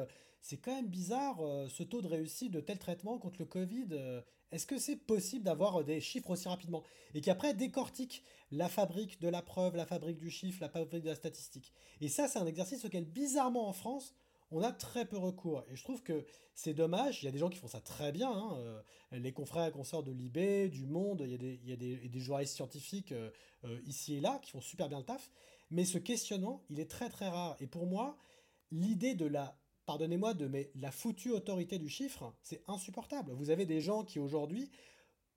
c'est 0.45 0.57
quand 0.57 0.75
même 0.75 0.85
bizarre 0.85 1.39
euh, 1.41 1.67
ce 1.69 1.81
taux 1.81 2.03
de 2.03 2.07
réussite 2.07 2.51
de 2.51 2.59
tel 2.59 2.77
traitement 2.77 3.17
contre 3.17 3.37
le 3.39 3.45
Covid. 3.45 3.87
Euh, 3.93 4.21
est-ce 4.51 4.67
que 4.67 4.77
c'est 4.77 4.95
possible 4.95 5.43
d'avoir 5.43 5.81
euh, 5.81 5.83
des 5.83 5.99
chiffres 5.99 6.29
aussi 6.29 6.47
rapidement? 6.47 6.83
Et 7.15 7.21
qui 7.21 7.31
après 7.31 7.55
décortique 7.55 8.23
la 8.51 8.69
fabrique 8.69 9.19
de 9.19 9.27
la 9.27 9.41
preuve, 9.41 9.75
la 9.75 9.87
fabrique 9.87 10.19
du 10.19 10.29
chiffre, 10.29 10.59
la 10.61 10.69
fabrique 10.69 11.01
de 11.01 11.09
la 11.09 11.15
statistique. 11.15 11.73
Et 11.99 12.09
ça, 12.09 12.27
c'est 12.27 12.37
un 12.37 12.45
exercice 12.45 12.85
auquel, 12.85 13.05
bizarrement 13.05 13.67
en 13.67 13.73
France, 13.73 14.13
on 14.51 14.61
a 14.61 14.71
très 14.71 15.05
peu 15.05 15.17
recours. 15.17 15.63
Et 15.69 15.75
je 15.75 15.83
trouve 15.83 16.03
que 16.03 16.25
c'est 16.53 16.73
dommage. 16.73 17.21
Il 17.21 17.25
y 17.25 17.29
a 17.29 17.31
des 17.31 17.39
gens 17.39 17.49
qui 17.49 17.57
font 17.57 17.67
ça 17.67 17.81
très 17.81 18.11
bien. 18.11 18.31
Hein, 18.31 18.83
les 19.11 19.33
confrères 19.33 19.65
et 19.65 19.71
consorts 19.71 20.03
de 20.03 20.11
l'IB, 20.11 20.69
du 20.69 20.85
Monde, 20.85 21.21
il 21.25 21.31
y 21.31 21.73
a 21.73 21.75
des, 21.75 21.99
il 22.03 22.19
journalistes 22.19 22.55
scientifiques 22.55 23.13
ici 23.85 24.15
et 24.15 24.21
là 24.21 24.39
qui 24.41 24.51
font 24.51 24.61
super 24.61 24.87
bien 24.87 24.99
le 24.99 25.05
taf. 25.05 25.29
Mais 25.71 25.85
ce 25.85 25.97
questionnement, 25.97 26.63
il 26.69 26.79
est 26.79 26.89
très 26.89 27.09
très 27.09 27.27
rare. 27.27 27.55
Et 27.59 27.67
pour 27.67 27.87
moi, 27.87 28.17
l'idée 28.71 29.15
de 29.15 29.25
la 29.25 29.57
pardonnez-moi 29.85 30.33
de 30.33 30.49
la 30.75 30.91
foutue 30.91 31.31
autorité 31.31 31.77
du 31.77 31.89
chiffre, 31.89 32.33
c'est 32.41 32.63
insupportable. 32.67 33.31
Vous 33.33 33.49
avez 33.49 33.65
des 33.65 33.81
gens 33.81 34.03
qui 34.03 34.19
aujourd'hui, 34.19 34.71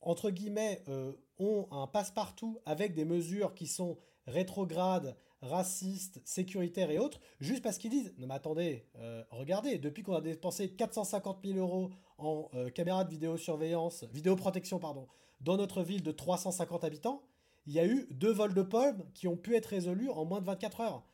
entre 0.00 0.30
guillemets, 0.30 0.82
euh, 0.88 1.12
ont 1.38 1.68
un 1.70 1.86
passe-partout 1.86 2.60
avec 2.64 2.94
des 2.94 3.04
mesures 3.04 3.54
qui 3.54 3.66
sont 3.66 3.98
rétrogrades, 4.26 5.16
racistes, 5.42 6.20
sécuritaires 6.24 6.90
et 6.90 6.98
autres, 6.98 7.20
juste 7.40 7.62
parce 7.62 7.78
qu'ils 7.78 7.90
disent, 7.90 8.14
non 8.18 8.26
mais 8.26 8.34
attendez, 8.34 8.84
euh, 8.98 9.22
regardez, 9.30 9.78
depuis 9.78 10.02
qu'on 10.02 10.14
a 10.14 10.20
dépensé 10.20 10.70
450 10.70 11.38
000 11.44 11.58
euros 11.58 11.90
en 12.18 12.48
euh, 12.54 12.70
caméras 12.70 13.04
de 13.04 13.10
vidéosurveillance, 13.10 14.04
vidéoprotection, 14.12 14.78
pardon, 14.78 15.06
dans 15.40 15.56
notre 15.56 15.82
ville 15.82 16.02
de 16.02 16.10
350 16.10 16.84
habitants, 16.84 17.22
il 17.66 17.74
y 17.74 17.78
a 17.78 17.86
eu 17.86 18.08
deux 18.10 18.32
vols 18.32 18.54
de 18.54 18.62
pommes 18.62 19.04
qui 19.14 19.28
ont 19.28 19.36
pu 19.36 19.54
être 19.54 19.66
résolus 19.66 20.08
en 20.10 20.24
moins 20.24 20.40
de 20.40 20.46
24 20.46 20.80
heures. 20.80 21.04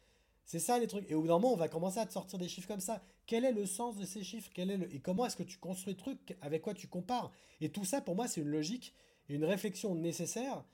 C'est 0.46 0.58
ça 0.58 0.78
les 0.78 0.86
trucs. 0.86 1.10
Et 1.10 1.14
au 1.14 1.22
bout 1.22 1.26
d'un 1.26 1.34
moment, 1.34 1.52
on 1.52 1.56
va 1.56 1.68
commencer 1.68 1.98
à 1.98 2.06
te 2.06 2.12
sortir 2.12 2.38
des 2.38 2.48
chiffres 2.48 2.68
comme 2.68 2.80
ça. 2.80 3.02
Quel 3.26 3.44
est 3.44 3.52
le 3.52 3.66
sens 3.66 3.96
de 3.96 4.04
ces 4.04 4.22
chiffres? 4.22 4.50
Quel 4.54 4.70
est 4.70 4.76
le... 4.76 4.94
Et 4.94 5.00
comment 5.00 5.26
est-ce 5.26 5.36
que 5.36 5.42
tu 5.42 5.58
construis 5.58 5.94
le 5.94 5.98
truc? 5.98 6.36
Avec 6.42 6.62
quoi 6.62 6.74
tu 6.74 6.86
compares? 6.86 7.32
Et 7.60 7.70
tout 7.70 7.84
ça, 7.84 8.00
pour 8.00 8.14
moi, 8.14 8.28
c'est 8.28 8.42
une 8.42 8.48
logique 8.48 8.94
et 9.28 9.34
une 9.34 9.44
réflexion 9.44 9.94
nécessaire 9.94 10.64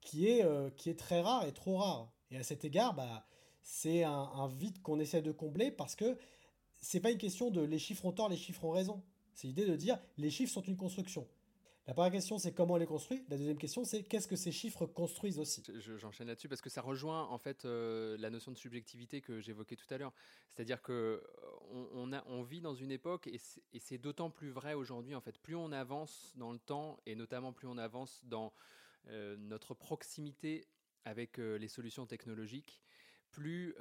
qui 0.00 0.28
est, 0.28 0.44
euh, 0.44 0.70
qui 0.70 0.88
est 0.88 0.98
très 0.98 1.20
rare 1.20 1.44
et 1.44 1.52
trop 1.52 1.76
rare. 1.76 2.12
Et 2.32 2.38
à 2.38 2.42
cet 2.42 2.64
égard, 2.64 2.94
bah, 2.94 3.26
c'est 3.62 4.02
un, 4.04 4.48
vide 4.48 4.80
qu'on 4.82 4.98
essaie 4.98 5.22
de 5.22 5.32
combler 5.32 5.70
parce 5.70 5.94
que 5.94 6.16
c'est 6.80 7.00
pas 7.00 7.10
une 7.10 7.18
question 7.18 7.50
de 7.50 7.60
les 7.60 7.78
chiffres 7.78 8.06
ont 8.06 8.12
tort, 8.12 8.28
les 8.28 8.36
chiffres 8.36 8.64
ont 8.64 8.70
raison. 8.70 9.02
C'est 9.34 9.46
l'idée 9.46 9.66
de 9.66 9.76
dire 9.76 9.98
les 10.16 10.30
chiffres 10.30 10.52
sont 10.52 10.62
une 10.62 10.76
construction. 10.76 11.28
La 11.86 11.94
première 11.94 12.12
question, 12.12 12.38
c'est 12.38 12.52
comment 12.52 12.74
on 12.74 12.78
les 12.78 12.86
construit. 12.86 13.24
La 13.28 13.36
deuxième 13.36 13.58
question, 13.58 13.84
c'est 13.84 14.04
qu'est-ce 14.04 14.28
que 14.28 14.36
ces 14.36 14.52
chiffres 14.52 14.86
construisent 14.86 15.40
aussi. 15.40 15.62
J'enchaîne 15.98 16.28
là-dessus 16.28 16.48
parce 16.48 16.60
que 16.62 16.70
ça 16.70 16.80
rejoint 16.80 17.24
en 17.24 17.38
fait 17.38 17.64
euh, 17.64 18.16
la 18.18 18.30
notion 18.30 18.52
de 18.52 18.56
subjectivité 18.56 19.20
que 19.20 19.40
j'évoquais 19.40 19.74
tout 19.76 19.92
à 19.92 19.98
l'heure. 19.98 20.12
C'est-à-dire 20.52 20.80
que 20.80 21.22
euh, 21.72 22.22
on, 22.26 22.42
vit 22.42 22.60
dans 22.60 22.74
une 22.74 22.92
époque 22.92 23.26
et 23.26 23.40
c'est 23.78 23.98
d'autant 23.98 24.30
plus 24.30 24.50
vrai 24.50 24.74
aujourd'hui. 24.74 25.14
En 25.14 25.20
fait, 25.20 25.38
plus 25.38 25.56
on 25.56 25.72
avance 25.72 26.32
dans 26.36 26.52
le 26.52 26.58
temps 26.60 26.98
et 27.04 27.16
notamment 27.16 27.52
plus 27.52 27.66
on 27.66 27.78
avance 27.78 28.22
dans 28.24 28.52
euh, 29.08 29.36
notre 29.36 29.74
proximité 29.74 30.64
avec 31.04 31.38
les 31.38 31.68
solutions 31.68 32.06
technologiques, 32.06 32.80
plus 33.30 33.74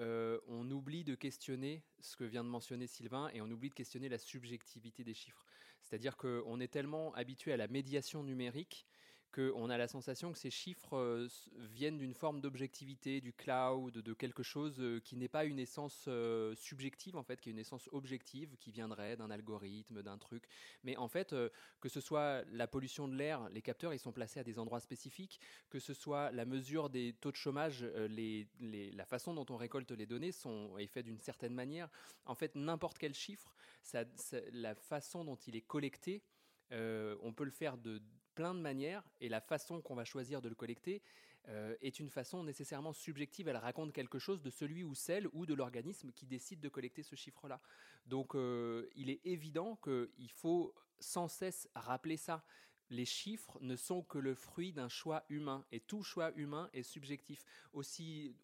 on 0.47 0.69
oublie 0.71 1.03
de 1.03 1.15
questionner 1.15 1.83
ce 1.99 2.15
que 2.15 2.23
vient 2.23 2.43
de 2.43 2.49
mentionner 2.49 2.87
Sylvain 2.87 3.29
et 3.33 3.41
on 3.41 3.49
oublie 3.51 3.69
de 3.69 3.75
questionner 3.75 4.09
la 4.09 4.17
subjectivité 4.17 5.03
des 5.03 5.13
chiffres. 5.13 5.45
C'est-à-dire 5.81 6.15
qu'on 6.15 6.59
est 6.59 6.71
tellement 6.71 7.13
habitué 7.15 7.51
à 7.51 7.57
la 7.57 7.67
médiation 7.67 8.23
numérique 8.23 8.85
qu'on 9.31 9.69
a 9.69 9.77
la 9.77 9.87
sensation 9.87 10.31
que 10.31 10.37
ces 10.37 10.49
chiffres 10.49 10.97
euh, 10.97 11.27
viennent 11.57 11.97
d'une 11.97 12.13
forme 12.13 12.41
d'objectivité, 12.41 13.21
du 13.21 13.31
cloud, 13.33 13.93
de 13.93 14.13
quelque 14.13 14.43
chose 14.43 14.75
euh, 14.79 14.99
qui 14.99 15.15
n'est 15.15 15.29
pas 15.29 15.45
une 15.45 15.59
essence 15.59 16.05
euh, 16.07 16.53
subjective, 16.55 17.15
en 17.15 17.23
fait, 17.23 17.39
qui 17.39 17.49
est 17.49 17.53
une 17.53 17.59
essence 17.59 17.87
objective, 17.93 18.57
qui 18.57 18.71
viendrait 18.71 19.15
d'un 19.15 19.31
algorithme, 19.31 20.03
d'un 20.03 20.17
truc. 20.17 20.43
Mais 20.83 20.97
en 20.97 21.07
fait, 21.07 21.35
que 21.79 21.89
ce 21.89 22.01
soit 22.01 22.43
la 22.51 22.67
pollution 22.67 23.07
de 23.07 23.15
l'air, 23.15 23.49
les 23.49 23.61
capteurs, 23.61 23.93
ils 23.93 23.99
sont 23.99 24.11
placés 24.11 24.39
à 24.39 24.43
des 24.43 24.59
endroits 24.59 24.79
spécifiques, 24.79 25.39
que 25.69 25.79
ce 25.79 25.93
soit 25.93 26.31
la 26.31 26.45
mesure 26.45 26.89
des 26.89 27.13
taux 27.13 27.31
de 27.31 27.37
chômage, 27.37 27.83
les, 27.83 28.47
la 28.59 29.05
façon 29.05 29.33
dont 29.33 29.45
on 29.49 29.57
récolte 29.57 29.91
les 29.91 30.05
données 30.05 30.31
sont, 30.31 30.77
est 30.77 30.87
faite 30.87 31.05
d'une 31.05 31.19
certaine 31.19 31.53
manière. 31.53 31.89
En 32.25 32.35
fait, 32.35 32.55
n'importe 32.55 32.97
quel 32.97 33.13
chiffre, 33.13 33.55
ça, 33.81 34.03
la 34.51 34.75
façon 34.75 35.23
dont 35.23 35.37
il 35.47 35.55
est 35.55 35.61
collecté, 35.61 36.23
on 36.71 37.33
peut 37.33 37.45
le 37.45 37.51
faire 37.51 37.77
de 37.77 38.01
plein 38.35 38.53
de 38.53 38.59
manières 38.59 39.03
et 39.19 39.29
la 39.29 39.41
façon 39.41 39.81
qu'on 39.81 39.95
va 39.95 40.05
choisir 40.05 40.41
de 40.41 40.49
le 40.49 40.55
collecter 40.55 41.01
euh, 41.49 41.75
est 41.81 41.99
une 41.99 42.09
façon 42.09 42.43
nécessairement 42.43 42.93
subjective. 42.93 43.47
Elle 43.47 43.57
raconte 43.57 43.93
quelque 43.93 44.19
chose 44.19 44.41
de 44.41 44.49
celui 44.49 44.83
ou 44.83 44.93
celle 44.93 45.27
ou 45.33 45.45
de 45.45 45.53
l'organisme 45.53 46.11
qui 46.11 46.25
décide 46.25 46.59
de 46.59 46.69
collecter 46.69 47.03
ce 47.03 47.15
chiffre-là. 47.15 47.59
Donc 48.05 48.35
euh, 48.35 48.87
il 48.95 49.09
est 49.09 49.21
évident 49.25 49.77
qu'il 49.77 50.31
faut 50.31 50.75
sans 50.99 51.27
cesse 51.27 51.67
rappeler 51.75 52.17
ça. 52.17 52.43
Les 52.89 53.05
chiffres 53.05 53.57
ne 53.61 53.75
sont 53.75 54.03
que 54.03 54.17
le 54.17 54.35
fruit 54.35 54.73
d'un 54.73 54.89
choix 54.89 55.23
humain 55.29 55.65
et 55.71 55.79
tout 55.79 56.03
choix 56.03 56.31
humain 56.35 56.69
est 56.73 56.83
subjectif. 56.83 57.43
Aussi, 57.73 58.35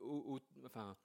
enfin, 0.65 0.97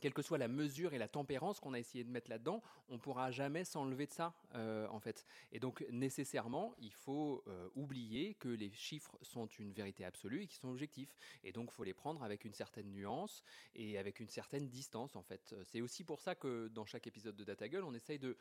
quelle 0.00 0.14
que 0.14 0.22
soit 0.22 0.38
la 0.38 0.48
mesure 0.48 0.94
et 0.94 0.98
la 0.98 1.08
tempérance 1.08 1.60
qu'on 1.60 1.74
a 1.74 1.78
essayé 1.78 2.04
de 2.04 2.10
mettre 2.10 2.30
là-dedans, 2.30 2.62
on 2.88 2.98
pourra 2.98 3.30
jamais 3.30 3.64
s'enlever 3.64 4.06
de 4.06 4.12
ça, 4.12 4.34
euh, 4.54 4.86
en 4.88 5.00
fait. 5.00 5.26
Et 5.52 5.58
donc, 5.58 5.84
nécessairement, 5.90 6.74
il 6.78 6.92
faut 6.92 7.42
euh, 7.46 7.68
oublier 7.74 8.34
que 8.34 8.48
les 8.48 8.72
chiffres 8.72 9.18
sont 9.22 9.46
une 9.46 9.72
vérité 9.72 10.04
absolue 10.04 10.42
et 10.42 10.46
qu'ils 10.46 10.60
sont 10.60 10.68
objectifs. 10.68 11.14
Et 11.44 11.52
donc, 11.52 11.70
il 11.72 11.74
faut 11.74 11.84
les 11.84 11.94
prendre 11.94 12.22
avec 12.22 12.44
une 12.44 12.54
certaine 12.54 12.92
nuance 12.92 13.42
et 13.74 13.98
avec 13.98 14.20
une 14.20 14.28
certaine 14.28 14.68
distance, 14.68 15.16
en 15.16 15.22
fait. 15.22 15.54
C'est 15.64 15.80
aussi 15.80 16.04
pour 16.04 16.20
ça 16.20 16.34
que 16.34 16.68
dans 16.68 16.84
chaque 16.84 17.06
épisode 17.06 17.36
de 17.36 17.44
DataGull, 17.44 17.84
on 17.84 17.94
essaye 17.94 18.18
de 18.18 18.36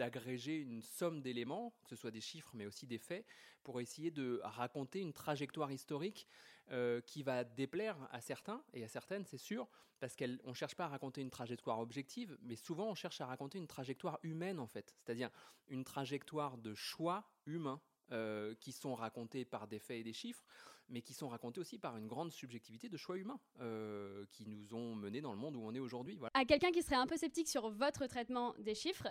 d'agréger 0.00 0.56
une 0.56 0.80
somme 0.80 1.20
d'éléments, 1.20 1.74
que 1.82 1.90
ce 1.90 1.96
soit 1.96 2.10
des 2.10 2.22
chiffres 2.22 2.52
mais 2.54 2.64
aussi 2.64 2.86
des 2.86 2.96
faits, 2.96 3.26
pour 3.62 3.82
essayer 3.82 4.10
de 4.10 4.40
raconter 4.42 5.00
une 5.00 5.12
trajectoire 5.12 5.70
historique 5.70 6.26
euh, 6.70 7.02
qui 7.02 7.22
va 7.22 7.44
déplaire 7.44 7.96
à 8.10 8.22
certains 8.22 8.64
et 8.72 8.82
à 8.82 8.88
certaines, 8.88 9.26
c'est 9.26 9.36
sûr, 9.36 9.68
parce 9.98 10.16
qu'on 10.16 10.48
ne 10.48 10.54
cherche 10.54 10.74
pas 10.74 10.86
à 10.86 10.88
raconter 10.88 11.20
une 11.20 11.28
trajectoire 11.28 11.80
objective, 11.80 12.38
mais 12.40 12.56
souvent 12.56 12.88
on 12.88 12.94
cherche 12.94 13.20
à 13.20 13.26
raconter 13.26 13.58
une 13.58 13.66
trajectoire 13.66 14.18
humaine 14.22 14.58
en 14.58 14.66
fait, 14.66 14.96
c'est-à-dire 14.96 15.28
une 15.68 15.84
trajectoire 15.84 16.56
de 16.56 16.74
choix 16.74 17.30
humains 17.44 17.82
euh, 18.12 18.54
qui 18.60 18.72
sont 18.72 18.94
racontés 18.94 19.44
par 19.44 19.66
des 19.68 19.78
faits 19.78 20.00
et 20.00 20.02
des 20.02 20.12
chiffres, 20.12 20.44
mais 20.88 21.02
qui 21.02 21.14
sont 21.14 21.28
racontés 21.28 21.60
aussi 21.60 21.78
par 21.78 21.96
une 21.96 22.06
grande 22.06 22.32
subjectivité 22.32 22.88
de 22.88 22.96
choix 22.96 23.16
humains 23.16 23.40
euh, 23.60 24.24
qui 24.30 24.46
nous 24.46 24.74
ont 24.74 24.94
menés 24.94 25.20
dans 25.20 25.32
le 25.32 25.38
monde 25.38 25.56
où 25.56 25.62
on 25.62 25.74
est 25.74 25.78
aujourd'hui. 25.78 26.16
Voilà. 26.16 26.30
À 26.34 26.44
quelqu'un 26.44 26.70
qui 26.70 26.82
serait 26.82 26.96
un 26.96 27.06
peu 27.06 27.16
sceptique 27.16 27.48
sur 27.48 27.70
votre 27.70 28.06
traitement 28.06 28.54
des 28.58 28.74
chiffres, 28.74 29.08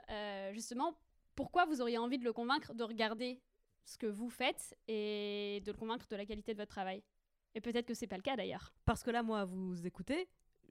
justement, 0.54 0.98
pourquoi 1.36 1.66
vous 1.66 1.82
auriez 1.82 1.98
envie 1.98 2.18
de 2.18 2.26
le 2.26 2.34
convaincre 2.34 2.74
de 2.74 2.84
regarder 2.84 3.40
ce 3.86 3.98
que 3.98 4.08
vous 4.08 4.30
faites 4.30 4.76
et 4.88 5.62
de 5.66 5.72
le 5.72 5.78
convaincre 5.78 6.08
de 6.10 6.16
la 6.16 6.26
qualité 6.26 6.54
de 6.54 6.60
votre 6.60 6.72
travail? 6.72 7.02
Et 7.56 7.62
peut-être 7.62 7.86
que 7.86 7.94
c'est 7.94 8.08
pas 8.08 8.18
le 8.18 8.22
cas 8.22 8.36
d'ailleurs. 8.36 8.74
Parce 8.86 9.04
que 9.04 9.10
là, 9.10 9.24
moi, 9.24 9.46
vous 9.46 9.88
écoutez, 9.88 10.28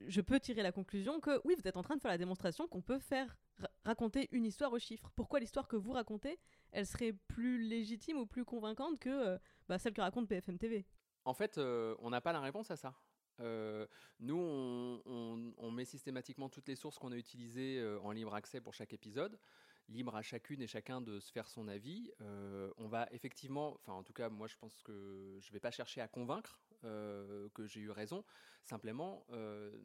je 0.06 0.20
peux 0.20 0.38
tirer 0.40 0.62
la 0.62 0.72
conclusion 0.72 1.20
que 1.20 1.40
oui, 1.44 1.54
vous 1.58 1.66
êtes 1.66 1.76
en 1.76 1.82
train 1.82 1.96
de 1.96 2.00
faire 2.00 2.11
la 2.11 2.18
démonstration 2.18 2.68
qu'on 2.68 2.82
peut 2.82 2.98
faire 2.98 3.37
raconter 3.84 4.28
une 4.32 4.44
histoire 4.44 4.72
aux 4.72 4.78
chiffres. 4.78 5.11
Pourquoi 5.16 5.40
l'histoire 5.40 5.68
que 5.68 5.76
vous 5.76 5.92
racontez, 5.92 6.38
elle 6.72 6.87
serait 6.87 7.12
plus 7.12 7.58
légitime 7.58 8.18
ou 8.18 8.26
plus 8.26 8.44
convaincante 8.44 8.98
que 8.98 9.08
euh, 9.08 9.38
bah, 9.68 9.78
celle 9.78 9.94
que 9.94 10.00
raconte 10.00 10.28
BFM 10.28 10.58
TV 10.58 10.87
En 11.24 11.34
fait, 11.34 11.58
euh, 11.58 11.94
on 12.00 12.11
n'a 12.11 12.20
pas 12.20 12.32
la 12.32 12.40
réponse 12.40 12.70
à 12.70 12.76
ça. 12.76 12.94
nous, 14.20 14.37
on, 14.37 15.52
on, 15.56 15.70
met 15.70 15.84
systématiquement 15.84 16.48
toutes 16.48 16.68
les 16.68 16.76
sources 16.76 16.98
qu'on 16.98 17.12
a 17.12 17.16
utilisées 17.16 17.84
en 18.02 18.11
libre 18.12 18.34
accès 18.34 18.61
pour 18.61 18.74
chaque 18.74 18.92
épisode 18.92 19.38
libre 19.88 20.14
à 20.14 20.22
chacune 20.22 20.61
et 20.62 20.66
chacun 20.66 21.00
de 21.00 21.18
se 21.18 21.32
faire 21.32 21.48
son 21.48 21.68
avis. 21.68 22.11
Euh, 22.20 22.70
on 22.76 22.88
va 22.88 23.08
effectivement, 23.12 23.74
enfin 23.74 23.92
en 23.92 24.02
tout 24.02 24.12
cas 24.12 24.28
moi 24.28 24.46
je 24.46 24.56
pense 24.56 24.82
que 24.82 25.38
je 25.40 25.48
ne 25.48 25.52
vais 25.52 25.61
pas 25.61 25.70
chercher 25.70 26.00
à 26.00 26.08
convaincre 26.08 26.61
euh, 26.84 27.48
que 27.54 27.66
j'ai 27.66 27.80
eu 27.80 27.90
raison. 27.90 28.24
Simplement, 28.64 29.24
euh, 29.30 29.76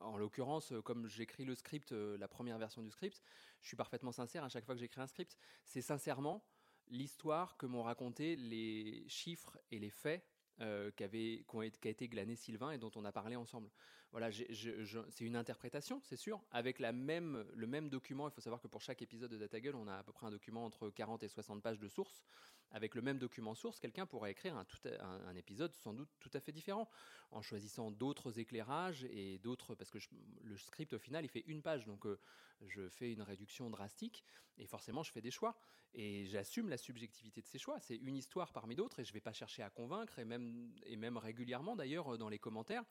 en 0.00 0.16
l'occurrence, 0.16 0.72
comme 0.84 1.08
j'écris 1.08 1.44
le 1.44 1.54
script, 1.54 1.92
la 1.92 2.28
première 2.28 2.58
version 2.58 2.82
du 2.82 2.90
script, 2.90 3.22
je 3.60 3.68
suis 3.68 3.76
parfaitement 3.76 4.12
sincère 4.12 4.44
à 4.44 4.48
chaque 4.48 4.64
fois 4.64 4.74
que 4.74 4.80
j'écris 4.80 5.00
un 5.00 5.06
script. 5.06 5.36
C'est 5.64 5.82
sincèrement 5.82 6.44
l'histoire 6.90 7.56
que 7.56 7.66
m'ont 7.66 7.82
raconté 7.82 8.36
les 8.36 9.04
chiffres 9.08 9.58
et 9.70 9.78
les 9.78 9.90
faits 9.90 10.24
euh, 10.60 10.90
qu'a 10.96 11.06
été 11.06 12.08
glané 12.08 12.34
Sylvain 12.34 12.72
et 12.72 12.78
dont 12.78 12.90
on 12.96 13.04
a 13.04 13.12
parlé 13.12 13.36
ensemble. 13.36 13.70
Voilà, 14.10 14.30
c'est 14.32 15.24
une 15.24 15.36
interprétation, 15.36 16.00
c'est 16.02 16.16
sûr, 16.16 16.42
avec 16.50 16.78
le 16.78 16.92
même 16.92 17.88
document. 17.90 18.26
Il 18.28 18.32
faut 18.32 18.40
savoir 18.40 18.60
que 18.60 18.66
pour 18.66 18.80
chaque 18.80 19.02
épisode 19.02 19.30
de 19.30 19.36
DataGull, 19.36 19.74
on 19.74 19.86
a 19.86 19.96
à 19.96 20.02
peu 20.02 20.12
près 20.12 20.26
un 20.26 20.30
document 20.30 20.64
entre 20.64 20.88
40 20.88 21.22
et 21.24 21.28
60 21.28 21.62
pages 21.62 21.78
de 21.78 21.88
sources. 21.88 22.24
Avec 22.70 22.94
le 22.94 23.02
même 23.02 23.18
document 23.18 23.54
source, 23.54 23.78
quelqu'un 23.78 24.06
pourrait 24.06 24.30
écrire 24.30 24.54
un, 24.56 25.36
épisode 25.36 25.74
sans 25.74 25.94
doute 25.94 26.10
tout 26.20 26.30
à 26.34 26.40
fait 26.40 26.52
différent, 26.52 26.88
en 27.30 27.40
choisissant 27.40 27.90
d'autres 27.90 28.38
éclairages 28.38 29.04
et 29.04 29.38
d'autres, 29.38 29.74
parce 29.74 29.90
que 29.90 29.98
le 30.42 30.56
script 30.58 30.92
au 30.92 30.98
final, 30.98 31.24
il 31.24 31.28
fait 31.28 31.44
une 31.46 31.62
page, 31.62 31.86
donc 31.86 32.04
euh, 32.04 32.18
je 32.66 32.88
fais 32.88 33.12
une 33.12 33.22
réduction 33.22 33.70
drastique 33.70 34.22
et 34.58 34.66
forcément, 34.66 35.02
je 35.02 35.12
fais 35.12 35.22
des 35.22 35.30
choix 35.30 35.56
et 35.94 36.26
j'assume 36.26 36.68
la 36.68 36.76
subjectivité 36.76 37.40
de 37.40 37.46
ces 37.46 37.58
choix. 37.58 37.80
C'est 37.80 37.96
une 37.96 38.16
histoire 38.16 38.52
parmi 38.52 38.74
d'autres 38.74 39.00
et 39.00 39.04
je 39.04 39.10
ne 39.10 39.14
vais 39.14 39.20
pas 39.20 39.32
chercher 39.32 39.62
à 39.62 39.70
convaincre 39.70 40.18
et 40.18 40.26
même, 40.26 40.70
et 40.84 40.96
même 40.96 41.16
régulièrement 41.16 41.74
d'ailleurs 41.74 42.18
dans 42.18 42.28
les 42.28 42.38
commentaires 42.38 42.84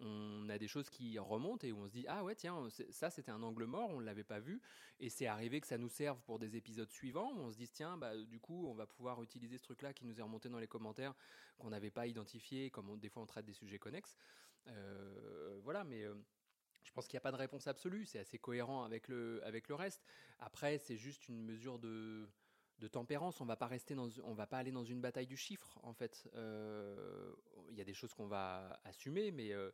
on 0.00 0.48
a 0.48 0.58
des 0.58 0.68
choses 0.68 0.88
qui 0.90 1.18
remontent 1.18 1.66
et 1.66 1.72
où 1.72 1.78
on 1.78 1.86
se 1.86 1.92
dit 1.92 2.04
ah 2.08 2.24
ouais 2.24 2.34
tiens 2.34 2.68
ça 2.90 3.10
c'était 3.10 3.30
un 3.30 3.42
angle 3.42 3.64
mort 3.64 3.90
on 3.90 4.00
l'avait 4.00 4.24
pas 4.24 4.38
vu. 4.40 4.60
Et 5.00 5.08
c'est 5.08 5.26
arrivé 5.26 5.60
que 5.60 5.66
ça 5.66 5.78
nous 5.78 5.88
serve 5.88 6.20
pour 6.22 6.38
des 6.38 6.56
épisodes 6.56 6.90
suivants 6.90 7.32
où 7.32 7.40
on 7.40 7.50
se 7.50 7.56
dit 7.56 7.68
tiens 7.68 7.96
bah 7.96 8.16
du 8.16 8.40
coup 8.40 8.66
on 8.68 8.74
va 8.74 8.86
pouvoir 8.86 9.22
utiliser 9.22 9.58
ce 9.58 9.64
truc 9.64 9.82
là 9.82 9.92
qui 9.92 10.04
nous 10.04 10.18
est 10.18 10.22
remonté 10.22 10.48
dans 10.48 10.58
les 10.58 10.68
commentaires 10.68 11.14
qu'on 11.58 11.70
n'avait 11.70 11.90
pas 11.90 12.06
identifié 12.06 12.70
comme 12.70 12.98
des 12.98 13.08
fois 13.08 13.22
on 13.22 13.26
traite 13.26 13.46
des 13.46 13.52
sujets 13.52 13.78
connexes. 13.78 14.16
Euh, 14.68 15.58
voilà 15.62 15.84
mais 15.84 16.04
euh, 16.04 16.14
je 16.88 16.92
pense 16.92 17.06
qu'il 17.06 17.16
n'y 17.16 17.18
a 17.18 17.22
pas 17.22 17.32
de 17.32 17.36
réponse 17.36 17.66
absolue, 17.66 18.06
c'est 18.06 18.18
assez 18.18 18.38
cohérent 18.38 18.82
avec 18.82 19.08
le, 19.08 19.44
avec 19.44 19.68
le 19.68 19.74
reste. 19.74 20.06
Après, 20.38 20.78
c'est 20.78 20.96
juste 20.96 21.28
une 21.28 21.44
mesure 21.44 21.78
de, 21.78 22.28
de 22.78 22.88
tempérance. 22.88 23.40
On 23.40 23.44
va 23.44 23.56
pas 23.56 23.66
rester 23.66 23.94
dans, 23.94 24.08
on 24.24 24.34
va 24.34 24.46
pas 24.46 24.58
aller 24.58 24.72
dans 24.72 24.84
une 24.84 25.00
bataille 25.00 25.26
du 25.26 25.36
chiffre 25.36 25.78
en 25.82 25.92
fait. 25.92 26.28
Euh, 26.34 27.32
il 27.70 27.76
y 27.76 27.80
a 27.80 27.84
des 27.84 27.94
choses 27.94 28.14
qu'on 28.14 28.26
va 28.28 28.80
assumer, 28.84 29.30
mais 29.30 29.52
euh, 29.52 29.70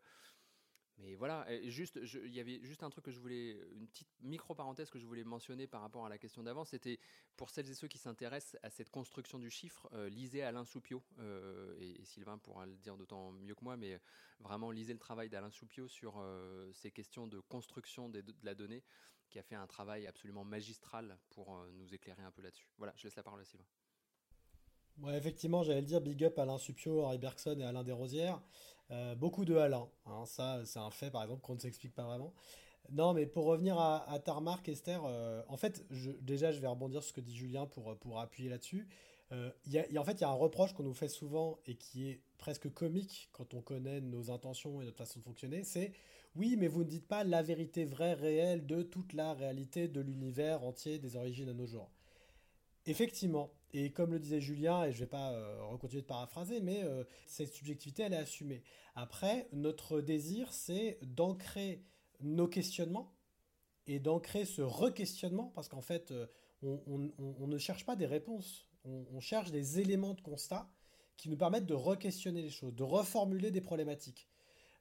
mais 0.99 1.17
voilà. 1.17 1.45
juste, 1.69 1.99
il 2.25 2.33
y 2.33 2.39
avait 2.39 2.61
juste 2.63 2.85
un 2.85 2.91
truc 2.91 3.07
que 3.07 3.11
je 3.11 3.19
voulais, 3.19 3.59
une 3.73 3.89
petite 3.89 4.09
micro 4.21 4.55
parenthèse 4.55 4.91
que 4.91 4.99
je 5.01 5.07
voulais 5.07 5.25
mentionner 5.25 5.67
par 5.67 5.81
rapport 5.81 6.07
à 6.07 6.09
la 6.09 6.19
question 6.19 6.45
d'avant. 6.45 6.65
C'était 6.65 7.01
pour 7.37 7.51
celles 7.51 7.69
et 7.69 7.75
ceux 7.75 7.89
qui 7.89 7.99
s'intéressent 7.99 8.61
à 8.63 8.71
cette 8.71 8.91
construction 8.91 9.41
du 9.41 9.51
chiffre, 9.51 9.89
euh, 9.93 10.09
lisez 10.09 10.45
Alain 10.45 10.65
Soupio 10.65 11.03
et, 11.81 12.01
et, 12.01 12.05
Sylvain 12.05 12.39
pourra 12.39 12.67
le 12.67 12.77
dire 12.77 12.97
d'autant 12.97 13.33
mieux 13.33 13.57
que 13.57 13.65
moi, 13.65 13.77
mais 13.77 13.99
vraiment 14.39 14.71
lisez 14.71 14.93
le 14.93 15.01
travail 15.01 15.29
d'Alain 15.29 15.51
Soupio 15.51 15.89
sur 15.89 16.25
ces 16.75 16.93
questions 16.93 17.27
de 17.27 17.41
construction 17.41 18.09
de 18.09 18.25
la 18.45 18.55
donnée 18.55 18.85
qui 19.29 19.39
a 19.39 19.43
fait 19.43 19.55
un 19.55 19.67
travail 19.67 20.07
absolument 20.07 20.45
magistral 20.45 21.19
pour 21.31 21.55
euh, 21.55 21.71
nous 21.75 21.95
éclairer 21.95 22.23
un 22.23 22.31
peu 22.31 22.43
là-dessus. 22.43 22.69
Voilà, 22.79 22.93
je 22.97 23.05
laisse 23.05 23.17
la 23.17 23.23
parole 23.23 23.41
à 23.41 23.45
Sylvain. 23.45 23.65
Effectivement, 25.17 25.65
j'allais 25.65 25.81
le 25.81 25.87
dire, 25.87 26.01
big 26.01 26.23
up 26.25 26.39
Alain 26.39 26.57
Supio, 26.59 27.05
Henri 27.05 27.19
Bergson 27.19 27.59
et 27.59 27.65
Alain 27.65 27.83
Desrosières. 27.83 28.41
Euh, 28.91 29.15
beaucoup 29.15 29.45
de 29.45 29.57
Alain, 29.57 29.89
hein, 30.07 30.25
ça 30.27 30.65
c'est 30.67 30.79
un 30.79 30.91
fait 30.91 31.11
par 31.11 31.23
exemple 31.23 31.41
qu'on 31.41 31.55
ne 31.55 31.61
s'explique 31.61 31.95
pas 31.95 32.05
vraiment. 32.05 32.33
Non, 32.93 33.15
mais 33.15 33.27
pour 33.27 33.47
revenir 33.47 33.79
à, 33.79 34.09
à 34.11 34.19
ta 34.19 34.35
remarque, 34.35 34.69
Esther, 34.69 35.03
euh, 35.05 35.43
en 35.49 35.57
fait, 35.57 35.85
déjà 36.21 36.53
je 36.53 36.61
vais 36.61 36.67
rebondir 36.67 37.03
sur 37.03 37.09
ce 37.09 37.13
que 37.15 37.21
dit 37.23 37.35
Julien 37.35 37.67
pour, 37.67 37.97
pour 37.99 38.21
appuyer 38.21 38.51
là-dessus. 38.51 38.87
Euh, 39.33 39.51
en 39.97 40.05
fait, 40.05 40.13
il 40.13 40.21
y 40.21 40.25
a 40.25 40.29
un 40.29 40.33
reproche 40.33 40.75
qu'on 40.75 40.83
nous 40.83 40.95
fait 40.95 41.09
souvent 41.09 41.59
et 41.67 41.77
qui 41.77 42.09
est 42.11 42.21
presque 42.39 42.73
comique 42.73 43.31
quand 43.33 43.55
on 43.55 43.63
connaît 43.63 44.01
nos 44.01 44.31
intentions 44.31 44.83
et 44.83 44.85
notre 44.85 44.99
façon 44.99 45.19
de 45.19 45.25
fonctionner, 45.25 45.65
c'est 45.65 45.93
oui, 46.37 46.57
mais 46.57 46.69
vous 46.69 46.85
ne 46.85 46.89
dites 46.89 47.07
pas 47.07 47.25
la 47.25 47.43
vérité 47.43 47.85
vraie, 47.85 48.15
réelle 48.15 48.67
de 48.67 48.83
toute 48.83 49.13
la 49.13 49.35
réalité 49.35 49.89
de 49.89 50.01
l'univers 50.01 50.65
entier 50.65 50.99
des 50.99 51.17
origines 51.17 51.49
à 51.49 51.55
nos 51.55 51.67
jours. 51.67 51.91
Effectivement, 52.87 53.53
et 53.73 53.91
comme 53.91 54.13
le 54.13 54.21
disait 54.21 54.41
Julien, 54.41 54.85
et 54.85 54.93
je 54.93 54.99
ne 54.99 55.01
vais 55.01 55.11
pas 55.11 55.33
euh, 55.33 55.77
de 55.91 56.01
paraphraser, 56.01 56.61
mais 56.61 56.83
euh, 56.85 57.05
cette 57.27 57.53
subjectivité, 57.53 58.03
elle 58.03 58.13
est 58.13 58.19
assumée. 58.19 58.63
Après, 58.95 59.49
notre 59.53 60.01
désir, 60.01 60.53
c'est 60.53 60.99
d'ancrer 61.03 61.83
nos 62.21 62.47
questionnements 62.47 63.13
et 63.87 63.99
d'ancrer 63.99 64.45
ce 64.45 64.63
re-questionnement, 64.63 65.51
parce 65.55 65.69
qu'en 65.69 65.81
fait, 65.81 66.11
euh, 66.11 66.27
on, 66.63 67.47
ne 67.47 67.59
cherche 67.59 67.85
pas 67.85 67.97
des 67.97 68.07
réponses, 68.07 68.67
on, 68.85 69.21
cherche 69.21 69.51
des 69.51 69.81
éléments 69.81 70.15
de 70.15 70.21
constat 70.21 70.71
qui 71.17 71.29
nous 71.29 71.37
permettent 71.37 71.67
de 71.67 71.75
re-questionner 71.75 72.43
les 72.43 72.51
choses, 72.51 72.75
de 72.75 72.83
reformuler 72.83 73.51
des 73.51 73.61
problématiques. 73.61 74.29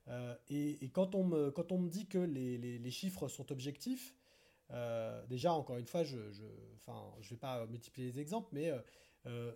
Euh, 0.10 0.36
et, 0.50 0.90
quand, 0.90 1.16
on 1.16 1.24
me, 1.24 1.52
quand 1.52 1.72
on 1.72 1.78
me 1.78 1.90
dit 1.90 2.08
que 2.08 2.18
les, 2.18 2.92
chiffres 2.92 3.28
sont 3.28 3.52
objectifs, 3.52 4.16
euh, 4.72 5.26
déjà, 5.28 5.54
encore 5.54 5.78
une 5.78 5.86
fois, 5.86 6.04
je 6.04 6.18
ne 6.18 6.32
je, 6.32 6.44
je 7.22 7.30
vais 7.30 7.38
pas 7.38 7.66
multiplier 7.68 8.12
les 8.12 8.20
exemples, 8.20 8.50
mais 8.52 8.72
euh, 9.26 9.52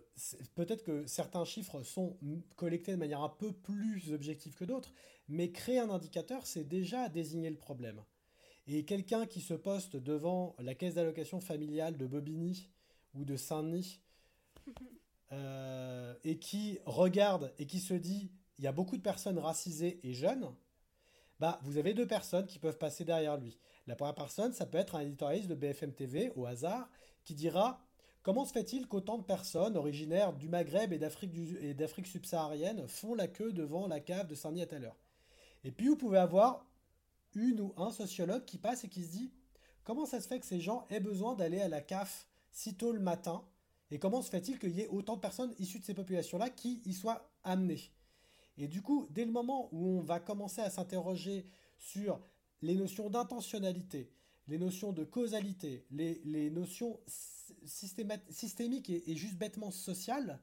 peut-être 0.55 0.83
que 0.83 1.05
certains 1.05 1.43
chiffres 1.45 1.83
sont 1.83 2.17
collectés 2.55 2.91
de 2.91 2.97
manière 2.97 3.21
un 3.21 3.29
peu 3.29 3.51
plus 3.51 4.13
objective 4.13 4.55
que 4.55 4.65
d'autres, 4.65 4.93
mais 5.27 5.51
créer 5.51 5.79
un 5.79 5.89
indicateur, 5.89 6.45
c'est 6.45 6.63
déjà 6.63 7.09
désigner 7.09 7.49
le 7.49 7.57
problème. 7.57 8.01
Et 8.67 8.83
quelqu'un 8.83 9.25
qui 9.25 9.41
se 9.41 9.53
poste 9.53 9.95
devant 9.95 10.55
la 10.59 10.75
caisse 10.75 10.95
d'allocation 10.95 11.39
familiale 11.39 11.97
de 11.97 12.05
Bobigny 12.05 12.69
ou 13.13 13.23
de 13.23 13.37
Saint-Denis 13.37 14.01
et 16.23 16.37
qui 16.39 16.79
regarde 16.85 17.53
et 17.59 17.65
qui 17.65 17.79
se 17.79 17.93
dit 17.93 18.29
il 18.57 18.65
y 18.65 18.67
a 18.67 18.71
beaucoup 18.71 18.97
de 18.97 19.01
personnes 19.01 19.39
racisées 19.39 19.99
et 20.03 20.13
jeunes, 20.13 20.53
bah, 21.39 21.59
vous 21.63 21.77
avez 21.77 21.93
deux 21.93 22.07
personnes 22.07 22.47
qui 22.47 22.59
peuvent 22.59 22.77
passer 22.77 23.05
derrière 23.05 23.37
lui. 23.37 23.59
La 23.85 23.95
première 23.95 24.15
personne, 24.15 24.53
ça 24.53 24.65
peut 24.65 24.77
être 24.77 24.95
un 24.95 25.01
éditorialiste 25.01 25.49
de 25.49 25.55
BFM 25.55 25.93
TV, 25.93 26.31
au 26.35 26.45
hasard, 26.45 26.89
qui 27.23 27.35
dira 27.35 27.83
Comment 28.23 28.43
se 28.43 28.51
fait-il 28.51 28.87
qu'autant 28.87 29.17
de 29.17 29.23
personnes 29.23 29.77
originaires 29.77 30.33
du 30.33 30.49
Maghreb 30.49 30.91
et 30.91 30.97
d'Afrique 30.97 32.07
subsaharienne 32.07 32.85
font 32.87 33.15
la 33.15 33.27
queue 33.27 33.53
devant 33.53 33.87
la 33.87 34.01
cave 34.01 34.27
de 34.27 34.35
Saint-Denis 34.35 34.63
à 34.63 34.65
telle 34.65 34.83
heure? 34.83 34.97
Et 35.63 35.71
puis 35.71 35.87
vous 35.87 35.95
pouvez 35.95 36.17
avoir 36.17 36.65
une 37.35 37.61
ou 37.61 37.73
un 37.77 37.91
sociologue 37.91 38.43
qui 38.43 38.57
passe 38.57 38.83
et 38.83 38.89
qui 38.89 39.05
se 39.05 39.11
dit 39.11 39.31
Comment 39.83 40.05
ça 40.05 40.19
se 40.19 40.27
fait 40.27 40.39
que 40.39 40.45
ces 40.45 40.59
gens 40.59 40.85
aient 40.89 40.99
besoin 40.99 41.35
d'aller 41.35 41.61
à 41.61 41.69
la 41.69 41.79
CAF 41.79 42.27
si 42.51 42.75
tôt 42.75 42.91
le 42.91 42.99
matin 42.99 43.45
Et 43.91 43.99
comment 43.99 44.21
se 44.21 44.29
fait-il 44.29 44.59
qu'il 44.59 44.75
y 44.75 44.81
ait 44.81 44.87
autant 44.87 45.15
de 45.15 45.21
personnes 45.21 45.53
issues 45.59 45.79
de 45.79 45.85
ces 45.85 45.93
populations-là 45.93 46.49
qui 46.49 46.81
y 46.85 46.93
soient 46.93 47.31
amenées? 47.45 47.91
Et 48.57 48.67
du 48.67 48.81
coup, 48.81 49.07
dès 49.11 49.25
le 49.25 49.31
moment 49.31 49.69
où 49.71 49.99
on 49.99 50.01
va 50.01 50.19
commencer 50.19 50.61
à 50.61 50.69
s'interroger 50.69 51.45
sur 51.77 52.19
les 52.61 52.75
notions 52.75 53.09
d'intentionnalité, 53.09 54.11
les 54.47 54.57
notions 54.57 54.93
de 54.93 55.03
causalité, 55.03 55.85
les, 55.91 56.49
notions 56.49 56.99
systémiques 57.65 58.89
et, 58.89 59.15
juste 59.15 59.37
bêtement 59.37 59.71
sociales, 59.71 60.39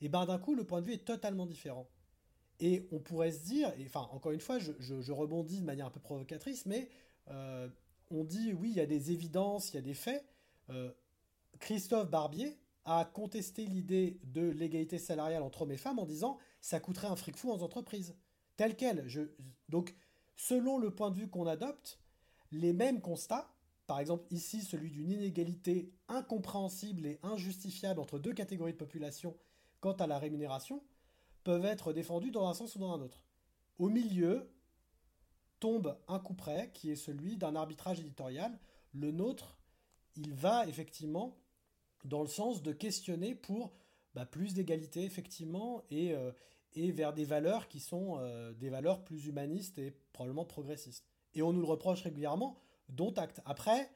et 0.00 0.08
ben 0.08 0.26
d'un 0.26 0.38
coup, 0.38 0.54
le 0.54 0.64
point 0.64 0.80
de 0.80 0.86
vue 0.86 0.94
est 0.94 1.04
totalement 1.04 1.46
différent. 1.46 1.88
Et 2.60 2.88
on 2.92 2.98
pourrait 2.98 3.32
se 3.32 3.44
dire, 3.44 3.72
et, 3.78 3.86
enfin, 3.86 4.08
encore 4.12 4.32
une 4.32 4.40
fois, 4.40 4.58
je, 4.58 5.12
rebondis 5.12 5.60
de 5.60 5.64
manière 5.64 5.86
un 5.86 5.90
peu 5.90 6.00
provocatrice, 6.00 6.66
mais 6.66 6.88
euh, 7.28 7.68
on 8.10 8.24
dit, 8.24 8.52
oui, 8.52 8.70
il 8.70 8.76
y 8.76 8.80
a 8.80 8.86
des 8.86 9.12
évidences, 9.12 9.70
il 9.70 9.76
y 9.76 9.78
a 9.78 9.82
des 9.82 9.94
faits. 9.94 10.24
Euh, 10.70 10.90
Christophe 11.60 12.10
Barbier 12.10 12.58
a 12.84 13.04
contesté 13.04 13.64
l'idée 13.66 14.18
de 14.24 14.42
l'égalité 14.42 14.98
salariale 14.98 15.42
entre 15.42 15.62
hommes 15.62 15.72
et 15.72 15.76
femmes 15.76 15.98
en 15.98 16.04
disant 16.04 16.38
ça 16.64 16.80
coûterait 16.80 17.08
un 17.08 17.16
fric 17.16 17.36
fou 17.36 17.52
aux 17.52 17.62
entreprises. 17.62 18.16
Tel 18.56 18.74
quel. 18.74 19.06
Donc, 19.68 19.94
selon 20.34 20.78
le 20.78 20.94
point 20.94 21.10
de 21.10 21.16
vue 21.16 21.28
qu'on 21.28 21.46
adopte, 21.46 21.98
les 22.52 22.72
mêmes 22.72 23.02
constats, 23.02 23.54
par 23.86 24.00
exemple 24.00 24.24
ici 24.30 24.62
celui 24.62 24.90
d'une 24.90 25.10
inégalité 25.10 25.92
incompréhensible 26.08 27.04
et 27.04 27.20
injustifiable 27.22 28.00
entre 28.00 28.18
deux 28.18 28.32
catégories 28.32 28.72
de 28.72 28.78
population 28.78 29.36
quant 29.80 29.92
à 29.92 30.06
la 30.06 30.18
rémunération, 30.18 30.82
peuvent 31.42 31.66
être 31.66 31.92
défendus 31.92 32.30
dans 32.30 32.48
un 32.48 32.54
sens 32.54 32.74
ou 32.76 32.78
dans 32.78 32.94
un 32.94 33.02
autre. 33.02 33.22
Au 33.78 33.90
milieu 33.90 34.50
tombe 35.60 35.98
un 36.08 36.18
coup 36.18 36.32
près 36.32 36.70
qui 36.72 36.90
est 36.90 36.96
celui 36.96 37.36
d'un 37.36 37.56
arbitrage 37.56 38.00
éditorial. 38.00 38.58
Le 38.94 39.10
nôtre, 39.10 39.58
il 40.16 40.32
va 40.32 40.66
effectivement 40.66 41.36
dans 42.06 42.22
le 42.22 42.28
sens 42.28 42.62
de 42.62 42.72
questionner 42.72 43.34
pour 43.34 43.74
bah, 44.14 44.24
plus 44.24 44.54
d'égalité 44.54 45.04
effectivement 45.04 45.82
et, 45.90 46.14
euh, 46.14 46.32
et 46.74 46.90
vers 46.90 47.12
des 47.12 47.24
valeurs 47.24 47.68
qui 47.68 47.80
sont 47.80 48.18
euh, 48.18 48.52
des 48.54 48.68
valeurs 48.68 49.04
plus 49.04 49.26
humanistes 49.26 49.78
et 49.78 49.92
probablement 50.12 50.44
progressistes. 50.44 51.04
Et 51.34 51.42
on 51.42 51.52
nous 51.52 51.60
le 51.60 51.66
reproche 51.66 52.02
régulièrement, 52.02 52.58
dont 52.88 53.12
acte. 53.14 53.40
Après, 53.44 53.90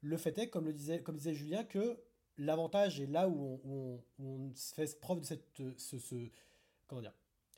le 0.00 0.16
fait 0.16 0.36
est, 0.38 0.48
comme 0.48 0.66
le 0.66 0.72
disait, 0.72 1.02
comme 1.02 1.16
disait 1.16 1.34
Julien, 1.34 1.64
que 1.64 1.98
l'avantage 2.38 3.00
est 3.00 3.06
là 3.06 3.28
où 3.28 3.60
on, 4.18 4.50
fait 4.54 4.98
preuve 5.00 5.20
de 5.20 5.24
cette, 5.24 5.62
ce, 5.78 5.96
comment 6.86 7.02
dire, 7.02 7.14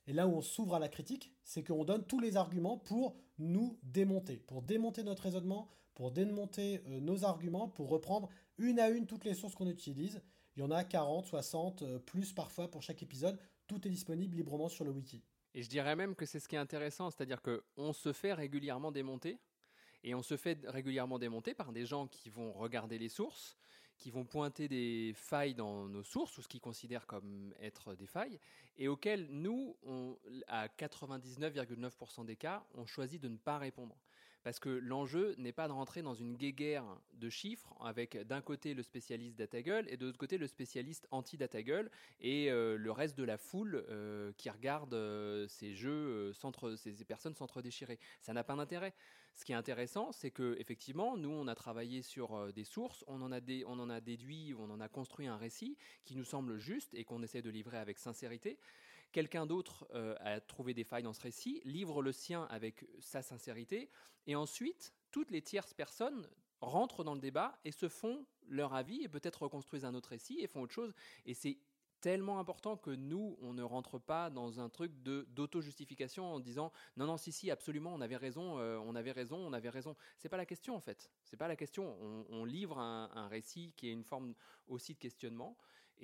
Et 0.06 0.12
là 0.12 0.26
où 0.26 0.32
on 0.32 0.42
s'ouvre 0.42 0.74
à 0.74 0.78
la 0.78 0.88
critique, 0.88 1.32
c'est 1.42 1.62
qu'on 1.62 1.84
donne 1.84 2.04
tous 2.04 2.20
les 2.20 2.36
arguments 2.36 2.78
pour 2.78 3.16
nous 3.38 3.78
démonter, 3.82 4.36
pour 4.36 4.62
démonter 4.62 5.02
notre 5.02 5.22
raisonnement, 5.22 5.68
pour 5.94 6.10
démonter 6.10 6.82
euh, 6.88 7.00
nos 7.00 7.24
arguments, 7.24 7.68
pour 7.68 7.88
reprendre 7.88 8.28
une 8.58 8.78
à 8.78 8.88
une 8.90 9.06
toutes 9.06 9.24
les 9.24 9.34
sources 9.34 9.54
qu'on 9.54 9.68
utilise. 9.68 10.20
Il 10.56 10.60
y 10.60 10.62
en 10.62 10.70
a 10.70 10.84
40, 10.84 11.26
60, 11.26 11.82
euh, 11.82 11.98
plus 11.98 12.32
parfois 12.32 12.70
pour 12.70 12.82
chaque 12.82 13.02
épisode. 13.02 13.38
Tout 13.66 13.86
est 13.86 13.90
disponible 13.90 14.36
librement 14.36 14.68
sur 14.68 14.84
le 14.84 14.90
wiki. 14.90 15.22
Et 15.54 15.62
je 15.62 15.68
dirais 15.68 15.96
même 15.96 16.14
que 16.14 16.26
c'est 16.26 16.40
ce 16.40 16.48
qui 16.48 16.56
est 16.56 16.58
intéressant, 16.58 17.10
c'est-à-dire 17.10 17.40
qu'on 17.40 17.92
se 17.92 18.12
fait 18.12 18.32
régulièrement 18.32 18.92
démonter, 18.92 19.38
et 20.02 20.14
on 20.14 20.22
se 20.22 20.36
fait 20.36 20.58
régulièrement 20.66 21.18
démonter 21.18 21.54
par 21.54 21.72
des 21.72 21.86
gens 21.86 22.06
qui 22.06 22.28
vont 22.28 22.52
regarder 22.52 22.98
les 22.98 23.08
sources, 23.08 23.56
qui 23.96 24.10
vont 24.10 24.24
pointer 24.24 24.68
des 24.68 25.12
failles 25.14 25.54
dans 25.54 25.88
nos 25.88 26.02
sources, 26.02 26.36
ou 26.38 26.42
ce 26.42 26.48
qu'ils 26.48 26.60
considèrent 26.60 27.06
comme 27.06 27.54
être 27.60 27.94
des 27.94 28.06
failles, 28.06 28.38
et 28.76 28.88
auxquelles 28.88 29.28
nous, 29.30 29.76
à 30.48 30.66
99,9% 30.66 32.24
des 32.24 32.36
cas, 32.36 32.66
on 32.74 32.86
choisit 32.86 33.22
de 33.22 33.28
ne 33.28 33.36
pas 33.36 33.58
répondre. 33.58 33.96
Parce 34.44 34.60
que 34.60 34.68
l'enjeu 34.68 35.34
n'est 35.38 35.52
pas 35.52 35.68
de 35.68 35.72
rentrer 35.72 36.02
dans 36.02 36.12
une 36.12 36.36
guéguerre 36.36 36.84
de 37.14 37.30
chiffres 37.30 37.74
avec 37.80 38.18
d'un 38.26 38.42
côté 38.42 38.74
le 38.74 38.82
spécialiste 38.82 39.38
DataGull 39.38 39.86
et 39.88 39.96
de 39.96 40.04
l'autre 40.04 40.18
côté 40.18 40.36
le 40.36 40.46
spécialiste 40.46 41.08
anti-DataGull 41.10 41.90
et 42.20 42.50
euh, 42.50 42.76
le 42.76 42.92
reste 42.92 43.16
de 43.16 43.24
la 43.24 43.38
foule 43.38 43.86
euh, 43.88 44.32
qui 44.36 44.50
regarde 44.50 44.92
euh, 44.92 45.48
ces 45.48 45.74
jeux, 45.74 46.34
ces, 46.76 47.04
personnes 47.06 47.34
s'entre-déchirer. 47.34 47.98
Ça 48.20 48.34
n'a 48.34 48.44
pas 48.44 48.54
d'intérêt. 48.54 48.92
Ce 49.32 49.46
qui 49.46 49.52
est 49.52 49.56
intéressant, 49.56 50.12
c'est 50.12 50.30
que 50.30 50.56
effectivement, 50.60 51.16
nous, 51.16 51.30
on 51.30 51.48
a 51.48 51.54
travaillé 51.54 52.02
sur 52.02 52.52
des 52.52 52.64
sources, 52.64 53.02
on 53.08 53.22
en 53.22 53.32
a, 53.32 53.40
on 53.66 53.78
en 53.80 53.88
a 53.88 54.00
déduit, 54.00 54.54
on 54.56 54.70
en 54.70 54.78
a 54.78 54.88
construit 54.88 55.26
un 55.26 55.38
récit 55.38 55.76
qui 56.04 56.14
nous 56.16 56.24
semble 56.24 56.58
juste 56.58 56.92
et 56.92 57.04
qu'on 57.04 57.22
essaie 57.22 57.42
de 57.42 57.50
livrer 57.50 57.78
avec 57.78 57.98
sincérité 57.98 58.58
quelqu'un 59.14 59.46
d'autre 59.46 59.86
euh, 59.94 60.16
a 60.18 60.40
trouvé 60.40 60.74
des 60.74 60.82
failles 60.82 61.04
dans 61.04 61.12
ce 61.12 61.20
récit, 61.20 61.62
livre 61.64 62.02
le 62.02 62.10
sien 62.10 62.48
avec 62.50 62.84
sa 62.98 63.22
sincérité, 63.22 63.88
et 64.26 64.34
ensuite, 64.34 64.92
toutes 65.12 65.30
les 65.30 65.40
tierces 65.40 65.72
personnes 65.72 66.28
rentrent 66.60 67.04
dans 67.04 67.14
le 67.14 67.20
débat 67.20 67.56
et 67.64 67.70
se 67.70 67.88
font 67.88 68.26
leur 68.48 68.74
avis 68.74 69.04
et 69.04 69.08
peut-être 69.08 69.42
reconstruisent 69.42 69.84
un 69.84 69.94
autre 69.94 70.08
récit 70.08 70.40
et 70.40 70.48
font 70.48 70.62
autre 70.62 70.72
chose. 70.72 70.92
Et 71.26 71.34
c'est 71.34 71.58
tellement 72.00 72.40
important 72.40 72.76
que 72.76 72.90
nous, 72.90 73.38
on 73.40 73.54
ne 73.54 73.62
rentre 73.62 74.00
pas 74.00 74.30
dans 74.30 74.58
un 74.58 74.68
truc 74.68 74.92
de 75.02 75.26
d'auto-justification 75.30 76.34
en 76.34 76.40
disant 76.40 76.72
non 76.96 77.06
non 77.06 77.16
si 77.16 77.30
si 77.30 77.52
absolument 77.52 77.94
on 77.94 78.00
avait 78.00 78.16
raison, 78.16 78.58
euh, 78.58 78.78
on 78.84 78.96
avait 78.96 79.12
raison, 79.12 79.38
on 79.38 79.52
avait 79.52 79.70
raison. 79.70 79.94
C'est 80.18 80.28
pas 80.28 80.36
la 80.36 80.44
question 80.44 80.74
en 80.74 80.80
fait. 80.80 81.08
C'est 81.22 81.36
pas 81.36 81.48
la 81.48 81.56
question. 81.56 81.96
On, 82.30 82.44
livre 82.44 82.78
un, 82.78 83.10
un, 83.14 83.28
récit 83.28 83.72
qui 83.76 83.88
est 83.88 83.92
une 83.92 84.04
forme 84.04 84.34
aussi 84.66 84.94
de 84.94 84.98
questionnement 84.98 85.56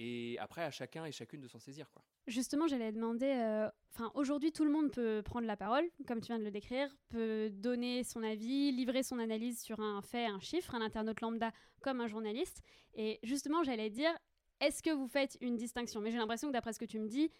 et 0.02 0.38
après, 0.38 0.62
à 0.62 0.70
chacun 0.70 1.04
et 1.04 1.12
chacune 1.12 1.42
de 1.42 1.48
s'en 1.48 1.58
saisir. 1.58 1.90
Quoi. 1.90 2.02
Justement, 2.26 2.66
j'allais 2.66 2.90
demander, 2.90 3.26
euh, 3.26 3.68
aujourd'hui, 4.14 4.50
tout 4.50 4.64
le 4.64 4.70
monde 4.70 4.90
peut 4.90 5.20
prendre 5.22 5.46
la 5.46 5.58
parole, 5.58 5.84
comme 6.06 6.22
tu 6.22 6.28
viens 6.28 6.38
de 6.38 6.44
le 6.44 6.50
décrire, 6.50 6.88
peut 7.10 7.50
donner 7.50 8.02
son 8.02 8.22
avis, 8.22 8.72
livrer 8.72 9.02
son 9.02 9.18
analyse 9.18 9.60
sur 9.60 9.78
un 9.78 10.00
fait, 10.00 10.24
un 10.24 10.40
chiffre, 10.40 10.74
un 10.74 10.80
internaute 10.80 11.20
lambda 11.20 11.52
comme 11.82 12.00
un 12.00 12.06
journaliste. 12.06 12.62
Et 12.94 13.18
justement, 13.22 13.62
j'allais 13.62 13.90
dire, 13.90 14.10
est-ce 14.60 14.82
que 14.82 14.90
vous 14.90 15.06
faites 15.06 15.36
une 15.42 15.56
distinction? 15.56 16.00
Mais 16.00 16.10
j'ai 16.10 16.18
l'impression 16.18 16.48
que 16.48 16.54
d'après 16.54 16.72
ce 16.72 16.78
que 16.78 16.86
tu 16.86 16.98
me 16.98 17.06
dis, 17.06 17.30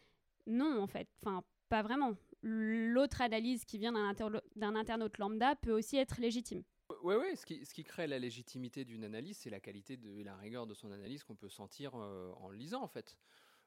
non, 0.46 0.82
en 0.82 0.86
fait. 0.86 1.08
Enfin, 1.22 1.42
pas 1.70 1.80
vraiment. 1.80 2.12
L'autre 2.42 3.22
analyse 3.22 3.64
qui 3.64 3.78
vient 3.78 3.92
d'un 3.92 4.74
internaute 4.74 5.16
lambda 5.16 5.56
peut 5.56 5.72
aussi 5.72 5.96
être 5.96 6.20
légitime. 6.20 6.62
Oui, 7.02 7.14
oui, 7.14 7.36
ce 7.36 7.44
qui, 7.46 7.84
crée 7.84 8.06
la 8.06 8.18
légitimité 8.18 8.84
d'une 8.84 9.04
analyse, 9.04 9.38
c'est 9.38 9.50
la 9.50 9.60
qualité 9.60 9.96
de 9.96 10.22
la 10.22 10.36
rigueur 10.36 10.66
de 10.66 10.74
son 10.74 10.90
analyse 10.90 11.24
qu'on 11.24 11.34
peut 11.34 11.48
sentir 11.48 11.92
euh, 11.94 12.32
en 12.36 12.50
lisant, 12.50 12.82
en 12.82 12.88
fait. 12.88 13.16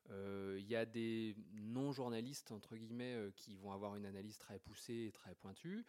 Euh, 0.09 0.57
il 0.59 0.67
y 0.67 0.75
a 0.75 0.85
des 0.85 1.35
non-journalistes, 1.53 2.51
entre 2.51 2.75
guillemets, 2.75 3.15
euh, 3.15 3.31
qui 3.35 3.55
vont 3.55 3.71
avoir 3.71 3.95
une 3.95 4.05
analyse 4.05 4.37
très 4.37 4.59
poussée 4.59 5.05
et 5.07 5.11
très 5.11 5.35
pointue, 5.35 5.85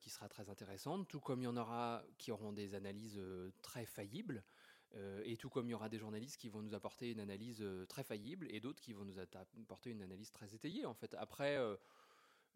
qui 0.00 0.08
sera 0.08 0.28
très 0.28 0.50
intéressante, 0.50 1.08
tout 1.08 1.18
comme 1.18 1.40
il 1.40 1.46
y 1.46 1.48
en 1.48 1.56
aura 1.56 2.04
qui 2.16 2.30
auront 2.30 2.52
des 2.52 2.76
analyses 2.76 3.20
très 3.60 3.84
faillibles, 3.86 4.44
et 5.24 5.36
tout 5.36 5.50
comme 5.50 5.66
il 5.66 5.72
y 5.72 5.74
aura 5.74 5.88
des 5.88 5.98
journalistes 5.98 6.36
qui 6.36 6.48
vont 6.48 6.62
nous 6.62 6.74
apporter 6.74 7.10
une 7.10 7.18
analyse 7.18 7.66
très 7.88 8.04
faillible, 8.04 8.46
et 8.50 8.60
d'autres 8.60 8.80
qui 8.80 8.92
vont 8.92 9.04
nous 9.04 9.18
apporter 9.18 9.90
une 9.90 10.02
analyse 10.02 10.30
très 10.30 10.54
étayée, 10.54 10.86
en 10.86 10.94
fait. 10.94 11.12
Après 11.14 11.58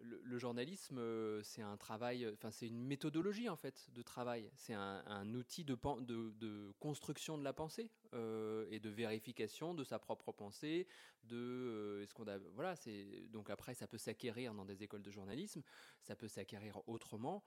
le, 0.03 0.38
journalisme, 0.38 0.99
euh, 0.99 1.43
c'est 1.43 1.62
un 1.62 1.77
travail, 1.77 2.29
enfin 2.33 2.51
c'est 2.51 2.67
une 2.67 2.85
méthodologie 2.85 3.49
en 3.49 3.57
fait 3.57 3.88
de 3.95 4.03
travail. 4.03 4.51
C'est 4.57 4.75
un, 4.75 5.35
outil 5.35 5.65
de, 5.65 5.77
de, 6.01 6.73
construction 6.81 7.38
de 7.38 7.45
la 7.45 7.53
pensée 7.53 7.91
euh, 8.14 8.66
et 8.70 8.81
de 8.81 8.88
vérification 8.88 9.75
de 9.75 9.85
sa 9.85 9.98
propre 9.98 10.33
pensée. 10.33 10.87
De 11.25 11.37
euh, 11.37 12.07
ce 12.07 12.14
qu'on 12.14 12.27
a, 12.27 12.38
voilà, 12.55 12.75
c'est 12.75 13.29
donc 13.29 13.48
après 13.48 13.75
ça 13.75 13.87
peut 13.87 13.98
s'acquérir 13.98 14.55
dans 14.55 14.64
des 14.64 14.83
écoles 14.83 15.03
de 15.03 15.11
journalisme, 15.11 15.62
ça 16.01 16.16
peut 16.16 16.27
s'acquérir 16.27 16.81
autrement. 16.88 17.44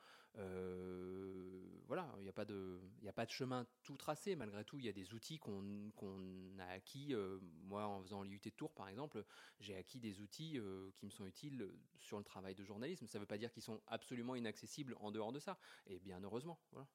voilà, 1.87 2.09
il 2.17 2.23
n'y 2.23 2.29
a 2.29 2.33
pas 2.33 2.45
de, 2.45 2.79
il 3.01 3.07
a 3.09 3.13
pas 3.13 3.25
de 3.25 3.31
chemin 3.31 3.67
tout 3.83 3.97
tracé. 3.97 4.35
Malgré 4.35 4.63
tout, 4.63 4.79
il 4.79 4.85
y 4.85 4.89
a 4.89 4.93
des 4.93 5.13
outils 5.13 5.39
qu'on 5.39 6.59
a 6.59 6.65
acquis. 6.67 7.13
moi, 7.63 7.85
en 7.85 8.01
faisant 8.01 8.23
l'IUT 8.23 8.39
de 8.43 8.49
Tours 8.49 8.73
par 8.73 8.87
exemple, 8.87 9.25
j'ai 9.59 9.75
acquis 9.75 9.99
des 9.99 10.21
outils 10.21 10.59
qui 10.95 11.05
me 11.05 11.11
sont 11.11 11.25
utiles 11.25 11.69
sur 11.99 12.17
le 12.17 12.23
travail 12.23 12.55
de 12.55 12.63
journalisme. 12.63 13.07
Ça 13.07 13.17
ne 13.17 13.23
veut 13.23 13.27
pas 13.27 13.37
dire 13.37 13.51
qu'ils 13.51 13.63
sont 13.63 13.81
absolument 13.87 14.35
inaccessibles 14.35 14.95
en 14.99 15.11
dehors 15.11 15.31
de 15.31 15.39
ça. 15.39 15.57
Et 15.87 15.99
bien 15.99 16.19
heureusement. 16.23 16.59
Voilà. 16.71 16.87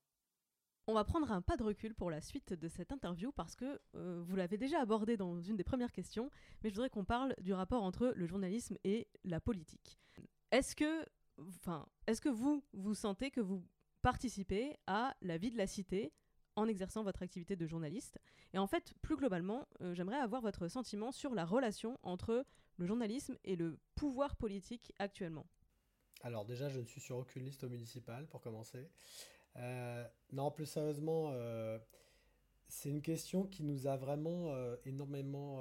On 0.91 0.95
va 0.95 1.05
prendre 1.05 1.31
un 1.31 1.41
pas 1.41 1.57
de 1.57 1.63
recul 1.63 1.95
pour 1.95 2.11
la 2.11 2.21
suite 2.21 2.53
de 2.53 2.67
cette 2.67 2.91
interview 2.91 3.31
parce 3.31 3.55
que 3.55 3.81
euh, 3.95 4.21
vous 4.27 4.35
l'avez 4.35 4.59
déjà 4.59 4.81
abordé 4.81 5.17
dans 5.17 5.41
une 5.41 5.57
des 5.57 5.63
premières 5.63 5.93
questions, 5.93 6.33
mais 6.65 6.69
je 6.69 6.75
voudrais 6.75 6.91
qu'on 6.91 7.05
parle 7.05 7.33
du 7.41 7.53
rapport 7.53 7.85
entre 7.85 8.13
le 8.17 8.27
journalisme 8.27 8.77
et 8.83 9.07
la 9.23 9.39
politique. 9.39 10.01
Est-ce 10.51 10.75
que, 10.75 11.07
enfin, 11.39 11.87
est-ce 12.09 12.21
que 12.21 12.29
vous 12.29 12.65
vous 12.73 12.95
sentez 12.95 13.31
que 13.31 13.41
vous 13.41 13.65
participez 14.03 14.75
à 14.89 15.15
la 15.23 15.39
vie 15.39 15.53
de 15.53 15.57
la 15.57 15.69
cité 15.69 16.13
en 16.57 16.67
exerçant 16.67 17.05
votre 17.05 17.23
activité 17.23 17.55
de 17.55 17.69
journaliste? 17.69 18.19
Et 18.53 18.59
en 18.59 18.67
fait, 18.67 18.93
plus 19.01 19.15
globalement, 19.15 19.69
euh, 19.83 19.95
j'aimerais 19.95 20.19
avoir 20.19 20.43
votre 20.43 20.67
sentiment 20.67 21.13
sur 21.13 21.35
la 21.35 21.45
relation 21.45 22.01
entre 22.03 22.45
le 22.79 22.85
journalisme 22.85 23.39
et 23.45 23.55
le 23.55 23.79
pouvoir 23.95 24.35
politique 24.35 24.93
actuellement 24.99 25.47
Alors 26.23 26.45
déjà, 26.45 26.69
je 26.69 26.81
ne 26.81 26.85
suis 26.85 27.01
sur 27.01 27.17
aucune 27.17 27.45
liste 27.45 27.63
municipale 27.63 28.27
pour 28.27 28.41
commencer. 28.41 28.91
Euh, 29.57 30.05
non, 30.33 30.51
plus 30.51 30.67
sérieusement, 30.67 31.31
euh, 31.33 31.79
c'est 32.69 32.89
une 32.89 33.03
question 33.03 33.45
qui 33.45 33.63
nous 33.65 33.87
a 33.87 33.97
vraiment 33.97 34.53
euh, 34.53 34.77
énormément 34.85 35.61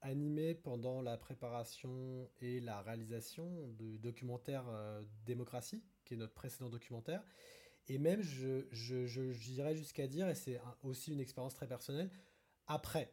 animés 0.00 0.54
pendant 0.54 1.02
la 1.02 1.16
préparation 1.16 2.28
et 2.40 2.60
la 2.60 2.80
réalisation 2.82 3.68
du 3.68 3.98
documentaire 3.98 4.64
Démocratie, 5.26 5.82
qui 6.04 6.14
est 6.14 6.16
notre 6.16 6.34
précédent 6.34 6.70
documentaire. 6.70 7.22
Et 7.88 7.98
même, 7.98 8.20
je, 8.20 8.66
je, 8.70 9.32
dirais 9.50 9.74
jusqu'à 9.74 10.06
dire, 10.06 10.28
et 10.28 10.34
c'est 10.34 10.60
aussi 10.82 11.12
une 11.12 11.20
expérience 11.20 11.54
très 11.54 11.66
personnelle, 11.66 12.10
après 12.66 13.10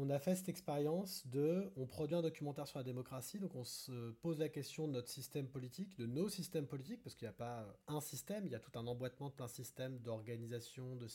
on 0.00 0.10
a 0.10 0.18
fait 0.20 0.36
cette 0.36 0.48
expérience 0.48 1.26
de, 1.26 1.72
on 1.76 1.86
produit 1.86 2.14
un 2.14 2.22
documentaire 2.22 2.68
sur 2.68 2.78
la 2.78 2.84
démocratie, 2.84 3.40
donc 3.40 3.54
on 3.56 3.64
se 3.64 4.12
pose 4.22 4.38
la 4.38 4.48
question 4.48 4.86
de 4.86 4.92
notre 4.92 5.08
système 5.08 5.48
politique, 5.48 5.96
de 5.98 6.06
nos 6.06 6.28
systèmes 6.28 6.66
politiques, 6.66 7.02
parce 7.02 7.16
qu'il 7.16 7.26
n'y 7.26 7.30
a 7.30 7.32
pas 7.32 7.66
un 7.88 8.00
système, 8.00 8.46
il 8.46 8.52
y 8.52 8.54
a 8.54 8.60
tout 8.60 8.70
un 8.78 8.86
emboîtement 8.86 9.28
de 9.28 9.34
plein 9.34 9.46
de 9.46 9.50
systèmes 9.50 9.98
d'organisation, 9.98 10.94
de, 10.94 11.08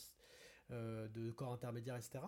euh, 0.70 1.32
corps 1.32 1.52
intermédiaires, 1.52 1.96
etc. 1.96 2.24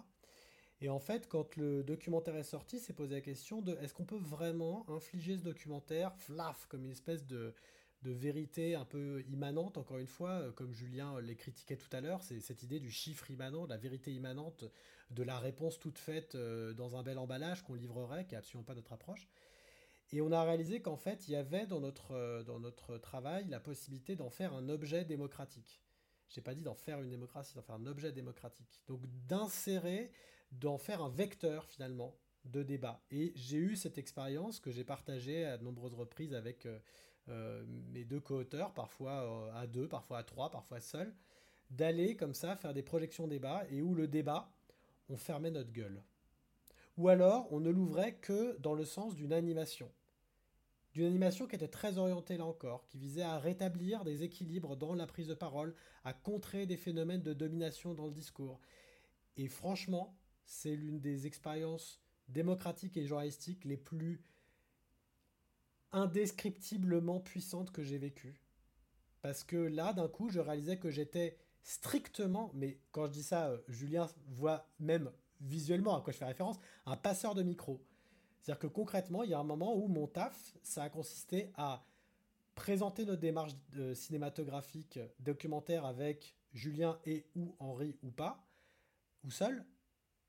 Et 0.80 0.88
en 0.88 0.98
fait, 0.98 1.28
quand 1.28 1.56
le 1.56 1.82
documentaire 1.82 2.36
est 2.36 2.42
sorti, 2.42 2.78
c'est 2.78 2.94
posé 2.94 3.14
la 3.14 3.20
question 3.20 3.60
de 3.60 3.76
est-ce 3.82 3.92
qu'on 3.92 4.04
peut 4.04 4.16
vraiment 4.16 4.86
infliger 4.88 5.36
ce 5.36 5.42
documentaire, 5.42 6.14
flaf, 6.16 6.66
comme 6.68 6.84
une 6.84 6.90
espèce 6.90 7.26
de, 7.26 7.54
de 8.06 8.12
vérité 8.12 8.76
un 8.76 8.84
peu 8.84 9.24
immanente, 9.28 9.78
encore 9.78 9.98
une 9.98 10.06
fois, 10.06 10.30
euh, 10.30 10.52
comme 10.52 10.72
Julien 10.72 11.20
les 11.20 11.34
critiquait 11.34 11.76
tout 11.76 11.88
à 11.90 12.00
l'heure, 12.00 12.22
c'est 12.22 12.38
cette 12.40 12.62
idée 12.62 12.78
du 12.78 12.90
chiffre 12.90 13.28
immanent, 13.32 13.64
de 13.64 13.70
la 13.70 13.76
vérité 13.76 14.12
immanente, 14.12 14.64
de 15.10 15.22
la 15.24 15.40
réponse 15.40 15.80
toute 15.80 15.98
faite 15.98 16.36
euh, 16.36 16.72
dans 16.72 16.96
un 16.96 17.02
bel 17.02 17.18
emballage 17.18 17.64
qu'on 17.64 17.74
livrerait, 17.74 18.24
qui 18.24 18.34
n'est 18.34 18.38
absolument 18.38 18.64
pas 18.64 18.76
notre 18.76 18.92
approche. 18.92 19.28
Et 20.12 20.20
on 20.20 20.30
a 20.30 20.44
réalisé 20.44 20.80
qu'en 20.80 20.96
fait, 20.96 21.26
il 21.26 21.32
y 21.32 21.36
avait 21.36 21.66
dans 21.66 21.80
notre, 21.80 22.12
euh, 22.12 22.44
dans 22.44 22.60
notre 22.60 22.96
travail 22.96 23.48
la 23.48 23.58
possibilité 23.58 24.14
d'en 24.14 24.30
faire 24.30 24.54
un 24.54 24.68
objet 24.68 25.04
démocratique. 25.04 25.82
Je 26.28 26.38
n'ai 26.38 26.44
pas 26.44 26.54
dit 26.54 26.62
d'en 26.62 26.76
faire 26.76 27.02
une 27.02 27.10
démocratie, 27.10 27.56
d'en 27.56 27.62
faire 27.62 27.74
un 27.74 27.86
objet 27.86 28.12
démocratique. 28.12 28.82
Donc 28.86 29.00
d'insérer, 29.26 30.12
d'en 30.52 30.78
faire 30.78 31.02
un 31.02 31.10
vecteur 31.10 31.66
finalement 31.66 32.16
de 32.44 32.62
débat. 32.62 33.02
Et 33.10 33.32
j'ai 33.34 33.56
eu 33.56 33.74
cette 33.74 33.98
expérience 33.98 34.60
que 34.60 34.70
j'ai 34.70 34.84
partagée 34.84 35.44
à 35.44 35.58
de 35.58 35.64
nombreuses 35.64 35.94
reprises 35.94 36.34
avec 36.34 36.68
mes 37.28 38.04
deux 38.04 38.20
co-auteurs, 38.20 38.72
parfois 38.72 39.52
à 39.54 39.66
deux, 39.66 39.88
parfois 39.88 40.18
à 40.18 40.22
trois, 40.22 40.50
parfois 40.50 40.80
seuls, 40.80 41.14
d'aller 41.70 42.16
comme 42.16 42.34
ça 42.34 42.56
faire 42.56 42.74
des 42.74 42.82
projections 42.82 43.26
débat 43.26 43.64
et 43.70 43.82
où 43.82 43.94
le 43.94 44.06
débat, 44.06 44.52
on 45.08 45.16
fermait 45.16 45.50
notre 45.50 45.72
gueule. 45.72 46.02
Ou 46.96 47.08
alors, 47.08 47.52
on 47.52 47.60
ne 47.60 47.70
l'ouvrait 47.70 48.14
que 48.14 48.56
dans 48.58 48.74
le 48.74 48.84
sens 48.84 49.14
d'une 49.14 49.32
animation. 49.32 49.90
D'une 50.94 51.04
animation 51.04 51.46
qui 51.46 51.56
était 51.56 51.68
très 51.68 51.98
orientée 51.98 52.38
là 52.38 52.46
encore, 52.46 52.86
qui 52.86 52.96
visait 52.96 53.22
à 53.22 53.38
rétablir 53.38 54.02
des 54.02 54.22
équilibres 54.22 54.76
dans 54.76 54.94
la 54.94 55.06
prise 55.06 55.26
de 55.26 55.34
parole, 55.34 55.74
à 56.04 56.14
contrer 56.14 56.64
des 56.64 56.78
phénomènes 56.78 57.22
de 57.22 57.34
domination 57.34 57.92
dans 57.92 58.06
le 58.06 58.12
discours. 58.12 58.60
Et 59.36 59.48
franchement, 59.48 60.16
c'est 60.46 60.74
l'une 60.74 61.00
des 61.00 61.26
expériences 61.26 62.00
démocratiques 62.28 62.96
et 62.96 63.06
journalistiques 63.06 63.64
les 63.64 63.76
plus 63.76 64.22
indescriptiblement 65.92 67.20
puissante 67.20 67.70
que 67.70 67.82
j'ai 67.82 67.98
vécue. 67.98 68.40
Parce 69.22 69.44
que 69.44 69.56
là, 69.56 69.92
d'un 69.92 70.08
coup, 70.08 70.28
je 70.28 70.40
réalisais 70.40 70.78
que 70.78 70.90
j'étais 70.90 71.38
strictement, 71.62 72.50
mais 72.54 72.78
quand 72.92 73.06
je 73.06 73.12
dis 73.12 73.22
ça, 73.22 73.48
euh, 73.48 73.58
Julien 73.68 74.08
voit 74.28 74.68
même 74.78 75.10
visuellement 75.40 75.96
à 75.96 76.00
quoi 76.00 76.12
je 76.12 76.18
fais 76.18 76.24
référence, 76.24 76.58
un 76.86 76.96
passeur 76.96 77.34
de 77.34 77.42
micro. 77.42 77.84
C'est-à-dire 78.40 78.60
que 78.60 78.66
concrètement, 78.68 79.24
il 79.24 79.30
y 79.30 79.34
a 79.34 79.38
un 79.38 79.44
moment 79.44 79.74
où 79.76 79.88
mon 79.88 80.06
taf, 80.06 80.56
ça 80.62 80.84
a 80.84 80.88
consisté 80.88 81.50
à 81.56 81.84
présenter 82.54 83.04
notre 83.04 83.20
démarche 83.20 83.52
de 83.72 83.92
cinématographique 83.94 85.00
documentaire 85.18 85.84
avec 85.84 86.36
Julien 86.52 86.98
et 87.04 87.26
ou 87.34 87.54
Henri 87.58 87.98
ou 88.02 88.10
pas, 88.10 88.48
ou 89.24 89.30
seul, 89.30 89.64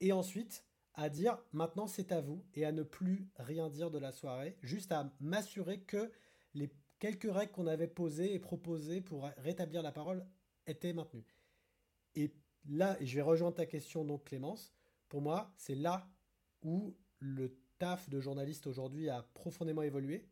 et 0.01 0.11
ensuite 0.11 0.65
à 0.97 1.09
dire 1.09 1.37
maintenant 1.53 1.87
c'est 1.87 2.11
à 2.11 2.19
vous 2.19 2.43
et 2.55 2.65
à 2.65 2.71
ne 2.71 2.83
plus 2.83 3.29
rien 3.37 3.69
dire 3.69 3.91
de 3.91 3.99
la 3.99 4.11
soirée, 4.11 4.57
juste 4.63 4.91
à 4.91 5.13
m'assurer 5.19 5.79
que 5.79 6.11
les 6.55 6.71
quelques 6.99 7.31
règles 7.31 7.51
qu'on 7.51 7.67
avait 7.67 7.87
posées 7.87 8.33
et 8.33 8.39
proposées 8.39 8.99
pour 8.99 9.29
rétablir 9.37 9.83
la 9.83 9.91
parole 9.91 10.25
étaient 10.65 10.93
maintenues. 10.93 11.23
Et 12.15 12.33
là, 12.67 12.97
je 12.99 13.15
vais 13.15 13.21
rejoindre 13.21 13.55
ta 13.55 13.67
question 13.67 14.03
donc 14.03 14.25
Clémence, 14.25 14.73
pour 15.07 15.21
moi 15.21 15.53
c'est 15.55 15.75
là 15.75 16.09
où 16.63 16.95
le 17.19 17.55
taf 17.77 18.09
de 18.09 18.19
journaliste 18.19 18.65
aujourd'hui 18.65 19.07
a 19.07 19.21
profondément 19.35 19.83
évolué, 19.83 20.27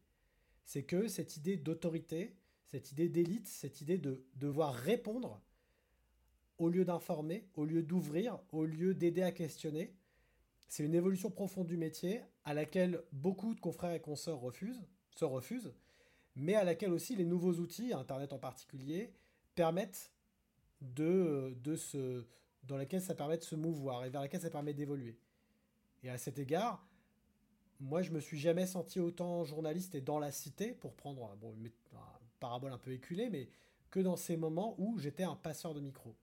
c'est 0.65 0.83
que 0.83 1.07
cette 1.07 1.37
idée 1.37 1.57
d'autorité, 1.57 2.35
cette 2.63 2.91
idée 2.91 3.07
d'élite, 3.07 3.47
cette 3.47 3.81
idée 3.81 3.99
de 3.99 4.25
devoir 4.35 4.73
répondre 4.73 5.39
au 6.57 6.69
lieu 6.69 6.85
d'informer, 6.85 7.47
au 7.53 7.65
lieu 7.65 7.83
d'ouvrir, 7.83 8.39
au 8.51 8.65
lieu 8.65 8.95
d'aider 8.95 9.21
à 9.21 9.31
questionner, 9.31 9.93
c'est 10.67 10.83
une 10.83 10.95
évolution 10.95 11.29
profonde 11.29 11.67
du 11.67 11.77
métier 11.77 12.21
à 12.43 12.53
laquelle 12.53 13.03
beaucoup 13.11 13.53
de 13.53 13.59
confrères 13.59 13.93
et 13.93 13.99
consoeurs 13.99 14.39
refusent, 14.39 14.83
se 15.15 15.25
refusent, 15.25 15.73
mais 16.35 16.55
à 16.55 16.63
laquelle 16.63 16.91
aussi 16.91 17.15
les 17.15 17.25
nouveaux 17.25 17.53
outils, 17.53 17.93
Internet 17.93 18.33
en 18.33 18.39
particulier, 18.39 19.13
permettent 19.55 20.11
de, 20.81 21.55
se, 21.75 22.25
dans 22.63 22.77
laquelle 22.77 23.01
ça 23.01 23.15
permet 23.15 23.37
de 23.37 23.43
se 23.43 23.55
mouvoir 23.55 24.05
et 24.05 24.09
vers 24.09 24.21
laquelle 24.21 24.41
ça 24.41 24.49
permet 24.49 24.73
d'évoluer. 24.73 25.17
Et 26.03 26.09
à 26.09 26.17
cet 26.17 26.37
égard, 26.39 26.85
moi 27.79 28.01
je 28.01 28.11
me 28.11 28.19
suis 28.19 28.37
jamais 28.37 28.65
senti 28.65 28.99
autant 28.99 29.43
journaliste 29.43 29.95
et 29.95 30.01
dans 30.01 30.19
la 30.19 30.31
cité, 30.31 30.73
pour 30.73 30.93
prendre 30.93 31.35
bon, 31.37 31.55
une 31.55 31.71
parabole 32.39 32.73
un 32.73 32.77
peu 32.77 32.91
éculée, 32.91 33.29
mais 33.29 33.49
que 33.89 33.99
dans 33.99 34.17
ces 34.17 34.35
moments 34.35 34.75
où 34.77 34.97
j'étais 34.99 35.23
un 35.23 35.35
passeur 35.35 35.73
de 35.73 35.79
micro 35.79 36.15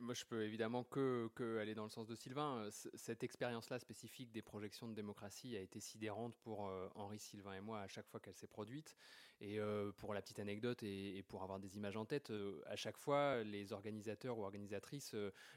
moi, 0.00 0.14
je 0.14 0.24
peux 0.24 0.44
évidemment 0.44 0.82
que, 0.84 1.30
aller 1.60 1.74
dans 1.74 1.84
le 1.84 1.90
sens 1.90 2.06
de 2.06 2.14
Sylvain. 2.14 2.64
Euh, 2.64 2.70
cette 2.94 3.22
expérience-là 3.22 3.78
spécifique 3.78 4.32
des 4.32 4.40
projections 4.40 4.88
de 4.88 4.94
démocratie 4.94 5.56
a 5.56 5.60
été 5.60 5.78
sidérante 5.78 6.34
pour 6.42 6.68
euh, 6.68 6.88
Henri, 6.94 7.18
Sylvain 7.18 7.54
et 7.54 7.60
moi 7.60 7.80
à 7.80 7.86
chaque 7.86 8.08
fois 8.08 8.18
qu'elle 8.18 8.34
s'est 8.34 8.46
produite. 8.46 8.96
Et 9.40 9.58
euh, 9.58 9.92
pour 9.98 10.14
la 10.14 10.22
petite 10.22 10.38
anecdote 10.38 10.82
et, 10.82 11.22
pour 11.28 11.42
avoir 11.42 11.58
des 11.58 11.76
images 11.76 11.96
en 11.96 12.06
tête, 12.06 12.32
à 12.66 12.76
chaque 12.76 12.96
fois, 12.96 13.42
les 13.42 13.72
organisateurs 13.72 14.38
ou 14.38 14.44
organisatrices 14.44 15.14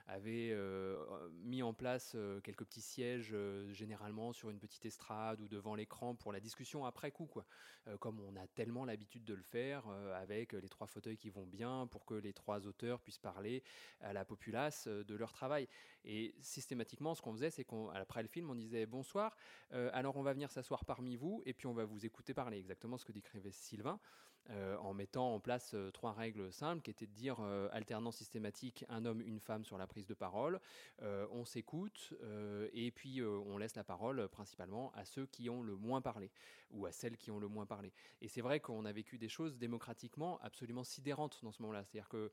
avaient 0.08 0.58
mis 1.32 1.62
en 1.62 1.74
place 1.74 2.18
quelques 2.44 2.66
petits 2.66 2.82
sièges, 2.82 3.36
généralement 3.70 4.34
sur 4.34 4.50
une 4.50 4.60
petite 4.60 4.86
estrade 4.86 5.40
ou 5.42 5.48
devant 5.48 5.76
l'écran 5.76 6.16
pour 6.16 6.34
la 6.34 6.40
discussion 6.40 6.86
après 6.86 7.12
coup, 7.12 7.28
quoi. 7.28 7.46
comme 8.00 8.20
on 8.20 8.36
a 8.36 8.48
tellement 8.48 8.84
l'habitude 8.84 9.24
de 9.24 9.36
le 9.36 9.44
faire, 9.44 9.88
avec 10.16 10.54
les 10.54 10.70
trois 10.70 10.88
fauteuils 10.88 11.18
qui 11.18 11.30
vont 11.30 11.46
bien 11.46 11.86
pour 11.88 12.04
que 12.04 12.16
les 12.16 12.34
trois 12.34 12.66
auteurs 12.66 13.00
puissent 13.00 13.20
parler 13.20 13.64
populace 14.26 14.86
euh, 14.88 15.04
de 15.04 15.16
leur 15.16 15.32
travail. 15.32 15.68
Et 16.06 16.36
systématiquement, 16.42 17.16
ce 17.16 17.22
qu'on 17.22 17.34
faisait, 17.34 17.50
c'est 17.50 17.66
qu'après 17.66 18.22
le 18.22 18.28
film, 18.28 18.50
on 18.50 18.56
disait 18.56 18.86
bonsoir, 18.86 19.36
euh, 19.74 19.90
alors 19.94 20.18
on 20.18 20.24
va 20.24 20.34
venir 20.34 20.52
s'asseoir 20.52 20.86
parmi 20.86 21.16
vous 21.16 21.42
et 21.46 21.54
puis 21.54 21.68
on 21.68 21.74
va 21.74 21.86
vous 21.86 22.06
écouter 22.06 22.34
parler. 22.34 22.58
Exactement 22.58 22.98
ce 22.98 23.06
que 23.06 23.12
décrivait 23.12 23.52
Sylvain. 23.52 24.00
Euh, 24.50 24.78
en 24.78 24.94
mettant 24.94 25.34
en 25.34 25.42
place 25.42 25.74
euh, 25.74 25.92
trois 25.92 26.14
règles 26.14 26.54
simples 26.54 26.82
qui 26.82 26.90
étaient 26.90 27.06
de 27.06 27.12
dire 27.12 27.38
euh, 27.42 27.68
alternance 27.74 28.16
systématique, 28.16 28.86
un 28.88 29.04
homme, 29.04 29.20
une 29.20 29.42
femme 29.42 29.66
sur 29.66 29.78
la 29.78 29.88
prise 29.88 30.08
de 30.08 30.14
parole, 30.14 30.60
on 31.32 31.46
s'écoute 31.46 32.14
et 32.74 32.92
puis 32.92 33.22
on 33.24 33.58
laisse 33.58 33.76
la 33.76 33.84
parole 33.84 34.28
principalement 34.30 34.92
à 34.96 35.06
ceux 35.06 35.26
qui 35.26 35.50
ont 35.50 35.62
le 35.62 35.76
moins 35.76 36.02
parlé 36.02 36.32
ou 36.72 36.86
à 36.86 36.92
celles 36.92 37.18
qui 37.18 37.32
ont 37.32 37.40
le 37.40 37.48
moins 37.48 37.66
parlé. 37.66 37.92
Et 38.22 38.28
c'est 38.28 38.42
vrai 38.42 38.60
qu'on 38.60 38.86
a 38.86 38.92
vécu 38.92 39.18
des 39.18 39.30
choses 39.30 39.58
démocratiquement 39.58 40.40
absolument 40.42 40.84
sidérantes 40.84 41.40
dans 41.44 41.52
ce 41.52 41.62
moment-là. 41.62 41.84
C'est-à-dire 41.84 42.10
que, 42.10 42.32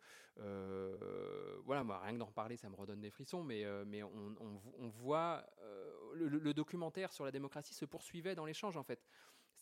voilà, 1.64 1.84
moi, 1.84 2.00
rien 2.00 2.14
que 2.14 2.18
d'en 2.18 2.32
parler, 2.32 2.56
ça 2.56 2.68
me 2.68 2.76
redonne 2.76 3.00
des 3.00 3.10
frissons, 3.10 3.42
mais, 3.42 3.64
mais 3.86 4.02
on, 4.02 4.88
voit 4.88 5.44
le, 6.14 6.28
le 6.28 6.54
documentaire 6.54 7.12
sur 7.12 7.24
la 7.24 7.30
démocratie 7.30 7.74
se 7.74 7.84
poursuivait 7.84 8.34
dans 8.34 8.46
l'échange 8.46 8.76
en 8.76 8.84
fait. 8.84 9.04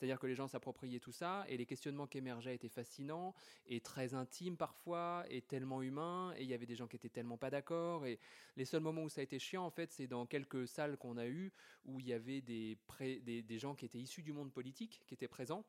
C'est-à-dire 0.03 0.19
que 0.19 0.27
les 0.27 0.35
gens 0.35 0.49
s'appropriaient 0.49 0.99
tout 0.99 1.13
ça 1.13 1.45
et 1.49 1.57
les 1.57 1.65
questionnements 1.65 2.09
qui 2.09 2.19
émergeaient 2.19 2.57
étaient 2.57 2.69
fascinants 2.69 3.37
et 3.69 3.81
très 3.81 4.15
intimes 4.15 4.57
parfois 4.57 5.25
et 5.31 5.43
tellement 5.43 5.81
humains 5.81 6.35
et 6.37 6.43
il 6.43 6.49
y 6.49 6.55
avait 6.55 6.67
des 6.67 6.75
gens 6.75 6.89
qui 6.89 6.97
étaient 6.97 7.09
tellement 7.09 7.39
pas 7.39 7.51
d'accord 7.51 8.05
et 8.05 8.19
les 8.57 8.65
seuls 8.65 8.83
moments 8.83 9.05
où 9.05 9.09
ça 9.09 9.21
a 9.21 9.23
été 9.23 9.39
chiant 9.39 9.65
en 9.65 9.71
fait 9.71 9.93
c'est 9.93 10.09
dans 10.09 10.27
quelques 10.27 10.67
salles 10.67 10.97
qu'on 10.97 11.19
a 11.19 11.29
eues 11.29 11.53
où 11.85 12.01
il 12.01 12.09
y 12.09 12.13
avait 12.15 12.41
des, 12.41 12.77
gens 13.61 13.77
qui 13.77 13.85
étaient 13.85 14.01
issus 14.01 14.23
du 14.23 14.33
monde 14.33 14.53
politique 14.53 15.05
qui 15.07 15.15
étaient 15.15 15.29
présents 15.29 15.65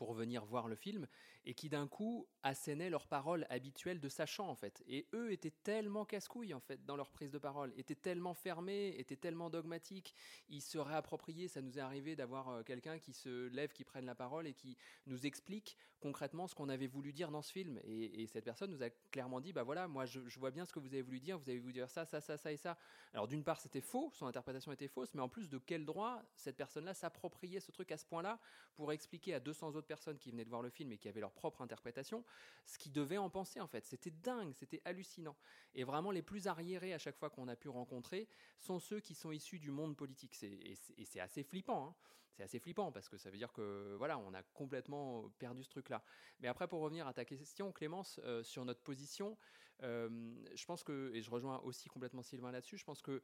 pour 0.00 0.14
venir 0.14 0.46
voir 0.46 0.66
le 0.66 0.76
film 0.76 1.06
et 1.44 1.52
qui 1.52 1.68
d'un 1.68 1.86
coup 1.86 2.26
assénaient 2.42 2.88
leurs 2.88 3.06
paroles 3.06 3.46
habituelles 3.50 4.00
de 4.00 4.08
sachant 4.08 4.48
en 4.48 4.54
fait. 4.54 4.82
Et 4.86 5.06
eux 5.12 5.30
étaient 5.30 5.52
tellement 5.62 6.06
casse-couilles 6.06 6.54
en 6.54 6.60
fait 6.60 6.86
dans 6.86 6.96
leur 6.96 7.10
prise 7.10 7.30
de 7.30 7.36
parole, 7.36 7.74
étaient 7.76 7.94
tellement 7.94 8.32
fermés, 8.32 8.94
étaient 8.98 9.16
tellement 9.16 9.50
dogmatiques, 9.50 10.14
ils 10.48 10.62
se 10.62 10.78
réappropriaient. 10.78 11.48
Ça 11.48 11.60
nous 11.60 11.76
est 11.76 11.82
arrivé 11.82 12.16
d'avoir 12.16 12.48
euh, 12.48 12.62
quelqu'un 12.62 12.98
qui 12.98 13.12
se 13.12 13.48
lève, 13.48 13.74
qui 13.74 13.84
prenne 13.84 14.06
la 14.06 14.14
parole 14.14 14.46
et 14.46 14.54
qui 14.54 14.78
nous 15.04 15.26
explique 15.26 15.76
concrètement 16.00 16.46
ce 16.46 16.54
qu'on 16.54 16.70
avait 16.70 16.86
voulu 16.86 17.12
dire 17.12 17.30
dans 17.30 17.42
ce 17.42 17.52
film. 17.52 17.78
Et, 17.84 18.26
cette 18.26 18.44
personne 18.44 18.70
nous 18.70 18.82
a 18.82 18.88
clairement 19.10 19.40
dit, 19.40 19.52
bah 19.52 19.64
voilà, 19.64 19.86
moi 19.86 20.06
je, 20.06 20.20
vois 20.38 20.50
bien 20.50 20.64
ce 20.64 20.72
que 20.72 20.78
vous 20.78 20.94
avez 20.94 21.02
voulu 21.02 21.20
dire, 21.20 21.38
vous 21.38 21.48
avez 21.50 21.58
voulu 21.58 21.74
dire 21.74 21.90
ça, 21.90 22.06
ça, 22.06 22.20
ça, 22.20 22.38
ça 22.38 22.52
et 22.52 22.56
ça. 22.56 22.78
Alors 23.12 23.28
d'une 23.28 23.44
part 23.44 23.60
c'était 23.60 23.80
faux, 23.80 24.10
son 24.14 24.26
interprétation 24.26 24.72
était 24.72 24.88
fausse, 24.88 25.12
mais 25.14 25.20
en 25.20 25.28
plus 25.28 25.48
de 25.48 25.58
quel 25.58 25.84
droit 25.84 26.22
cette 26.36 26.56
personne-là 26.56 26.94
s'appropriait 26.94 27.60
ce 27.60 27.70
truc 27.70 27.92
à 27.92 27.98
ce 27.98 28.06
point-là 28.06 28.38
pour 28.74 28.92
expliquer 28.92 29.34
à 29.34 29.40
200 29.40 29.74
autres 29.74 29.88
personnes 29.90 30.18
qui 30.18 30.30
venaient 30.30 30.44
de 30.44 30.50
voir 30.50 30.62
le 30.62 30.70
film 30.70 30.92
et 30.92 30.98
qui 30.98 31.08
avaient 31.08 31.20
leur 31.20 31.32
propre 31.32 31.62
interprétation, 31.62 32.24
ce 32.64 32.78
qu'ils 32.78 32.92
devaient 32.92 33.18
en 33.18 33.28
penser 33.28 33.60
en 33.60 33.66
fait. 33.66 33.84
C'était 33.84 34.12
dingue, 34.12 34.52
c'était 34.54 34.80
hallucinant. 34.84 35.36
Et 35.74 35.82
vraiment, 35.82 36.12
les 36.12 36.22
plus 36.22 36.46
arriérés 36.46 36.94
à 36.94 36.98
chaque 36.98 37.16
fois 37.16 37.28
qu'on 37.28 37.48
a 37.48 37.56
pu 37.56 37.68
rencontrer 37.68 38.28
sont 38.60 38.78
ceux 38.78 39.00
qui 39.00 39.16
sont 39.16 39.32
issus 39.32 39.58
du 39.58 39.72
monde 39.72 39.96
politique. 39.96 40.40
Et 40.44 40.76
c'est 41.04 41.18
assez 41.18 41.42
flippant. 41.42 41.88
Hein. 41.88 41.94
C'est 42.36 42.44
assez 42.44 42.60
flippant 42.60 42.92
parce 42.92 43.08
que 43.08 43.16
ça 43.16 43.30
veut 43.30 43.36
dire 43.36 43.52
que 43.52 43.96
voilà, 43.98 44.16
on 44.18 44.32
a 44.32 44.44
complètement 44.54 45.28
perdu 45.40 45.64
ce 45.64 45.70
truc-là. 45.70 46.04
Mais 46.38 46.46
après, 46.46 46.68
pour 46.68 46.80
revenir 46.80 47.08
à 47.08 47.12
ta 47.12 47.24
question, 47.24 47.72
Clémence, 47.72 48.20
euh, 48.22 48.44
sur 48.44 48.64
notre 48.64 48.82
position, 48.82 49.36
euh, 49.82 50.08
je 50.54 50.64
pense 50.66 50.84
que, 50.84 51.10
et 51.14 51.20
je 51.20 51.30
rejoins 51.30 51.58
aussi 51.64 51.88
complètement 51.88 52.22
Sylvain 52.22 52.52
là-dessus, 52.52 52.78
je 52.78 52.84
pense 52.84 53.02
que 53.02 53.22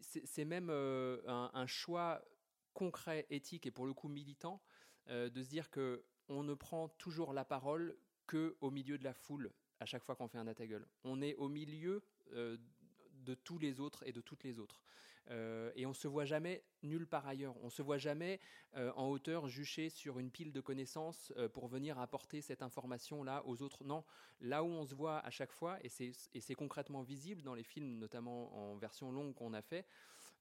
c'est 0.00 0.44
même 0.44 0.70
euh, 0.70 1.20
un 1.26 1.66
choix 1.66 2.22
concret, 2.76 3.26
éthique 3.30 3.66
et 3.66 3.70
pour 3.70 3.86
le 3.86 3.94
coup 3.94 4.08
militant 4.08 4.60
euh, 5.08 5.28
de 5.30 5.42
se 5.42 5.48
dire 5.48 5.70
que 5.70 6.04
on 6.28 6.42
ne 6.42 6.54
prend 6.54 6.88
toujours 6.88 7.32
la 7.32 7.44
parole 7.44 7.96
que 8.26 8.56
au 8.60 8.70
milieu 8.70 8.98
de 8.98 9.04
la 9.04 9.14
foule 9.14 9.52
à 9.78 9.86
chaque 9.86 10.02
fois 10.02 10.16
qu'on 10.16 10.26
fait 10.26 10.38
un 10.38 10.44
data 10.44 10.66
gueule. 10.66 10.86
On 11.04 11.22
est 11.22 11.34
au 11.36 11.48
milieu 11.48 12.02
euh, 12.32 12.56
de 13.12 13.34
tous 13.34 13.58
les 13.58 13.78
autres 13.78 14.02
et 14.06 14.12
de 14.12 14.20
toutes 14.20 14.42
les 14.42 14.58
autres. 14.58 14.82
Euh, 15.30 15.72
et 15.74 15.86
on 15.86 15.92
se 15.92 16.08
voit 16.08 16.24
jamais 16.24 16.64
nulle 16.82 17.06
part 17.06 17.26
ailleurs. 17.26 17.56
On 17.62 17.70
se 17.70 17.82
voit 17.82 17.98
jamais 17.98 18.40
en 18.74 19.08
hauteur 19.08 19.48
juché 19.48 19.88
sur 19.90 20.18
une 20.18 20.30
pile 20.30 20.52
de 20.52 20.60
connaissances 20.60 21.32
pour 21.52 21.66
venir 21.66 21.98
apporter 21.98 22.40
cette 22.40 22.62
information-là 22.62 23.42
aux 23.46 23.62
autres. 23.62 23.84
Non, 23.84 24.04
là 24.40 24.62
où 24.62 24.68
on 24.68 24.84
se 24.84 24.94
voit 24.94 25.18
à 25.20 25.30
chaque 25.30 25.50
fois, 25.50 25.78
et 25.82 25.88
c'est 25.88 26.54
concrètement 26.54 27.02
visible 27.02 27.42
dans 27.42 27.54
les 27.54 27.64
films, 27.64 27.98
notamment 27.98 28.54
en 28.54 28.76
version 28.76 29.10
longue 29.10 29.34
qu'on 29.34 29.52
a 29.54 29.62
fait, 29.62 29.86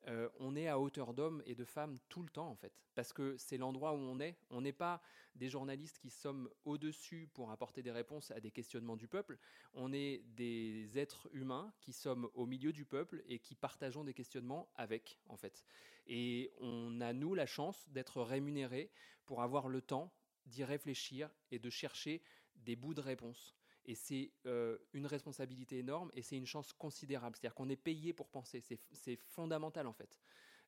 euh, 0.08 0.30
on 0.40 0.56
est 0.56 0.68
à 0.68 0.80
hauteur 0.80 1.14
d'hommes 1.14 1.42
et 1.46 1.56
de 1.56 1.66
femmes 1.66 2.00
tout 2.10 2.22
le 2.22 2.30
temps 2.30 2.50
en 2.50 2.56
fait, 2.56 2.74
parce 2.94 3.12
que 3.14 3.36
c'est 3.38 3.58
l'endroit 3.58 3.94
où 3.94 3.98
on 3.98 4.20
est. 4.20 4.38
On 4.50 4.62
n'est 4.62 4.74
pas 4.74 5.02
des 5.36 5.50
journalistes 5.50 6.00
qui 6.00 6.10
sommes 6.10 6.50
au-dessus 6.64 7.28
pour 7.34 7.52
apporter 7.52 7.82
des 7.82 7.92
réponses 7.92 8.32
à 8.32 8.40
des 8.40 8.52
questionnements 8.52 8.96
du 8.96 9.08
peuple. 9.08 9.38
On 9.74 9.92
est 9.92 10.24
des 10.36 10.98
êtres 10.98 11.30
humains 11.34 11.74
qui 11.82 11.92
sommes 11.92 12.30
au 12.36 12.46
milieu 12.46 12.72
du 12.72 12.86
peuple 12.86 13.24
et 13.28 13.40
qui 13.40 13.56
partageons 13.56 14.04
des 14.04 14.14
questionnements 14.14 14.70
avec 14.76 15.20
en 15.28 15.38
fait. 15.38 15.66
Et 16.08 16.52
on 16.60 17.02
a 17.02 17.14
nous 17.14 17.34
la 17.34 17.46
chance 17.46 17.90
d'être 17.90 18.22
rémunérés 18.22 18.92
pour 19.26 19.42
avoir 19.42 19.68
le 19.68 19.82
temps 19.82 20.14
d'y 20.46 20.64
réfléchir 20.64 21.30
et 21.52 21.60
de 21.60 21.70
chercher 21.70 22.22
des 22.56 22.76
bouts 22.76 22.94
de 22.94 23.02
réponses. 23.02 23.56
Et 23.88 23.96
c'est 23.96 24.32
euh, 24.46 24.78
une 24.94 25.06
responsabilité 25.06 25.78
énorme 25.80 26.10
et 26.14 26.24
c'est 26.24 26.36
une 26.36 26.48
chance 26.48 26.74
considérable. 26.74 27.36
C'est-à-dire 27.36 27.54
qu'on 27.56 27.70
est 27.70 27.76
payé 27.76 28.14
pour 28.14 28.30
penser. 28.30 28.62
C'est 28.92 29.16
fondamental 29.16 29.86
en 29.88 29.94
fait. 29.94 30.20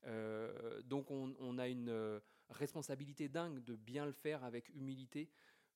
Euh, 0.05 0.82
donc 0.84 1.09
on, 1.09 1.57
a 1.57 1.68
une 1.68 1.89
euh, 1.89 2.20
responsabilité 2.49 3.28
dingue 3.28 3.63
de 3.63 3.76
bien 3.76 4.05
le 4.05 4.11
faire 4.11 4.43
avec 4.43 4.70
humilité 4.70 5.30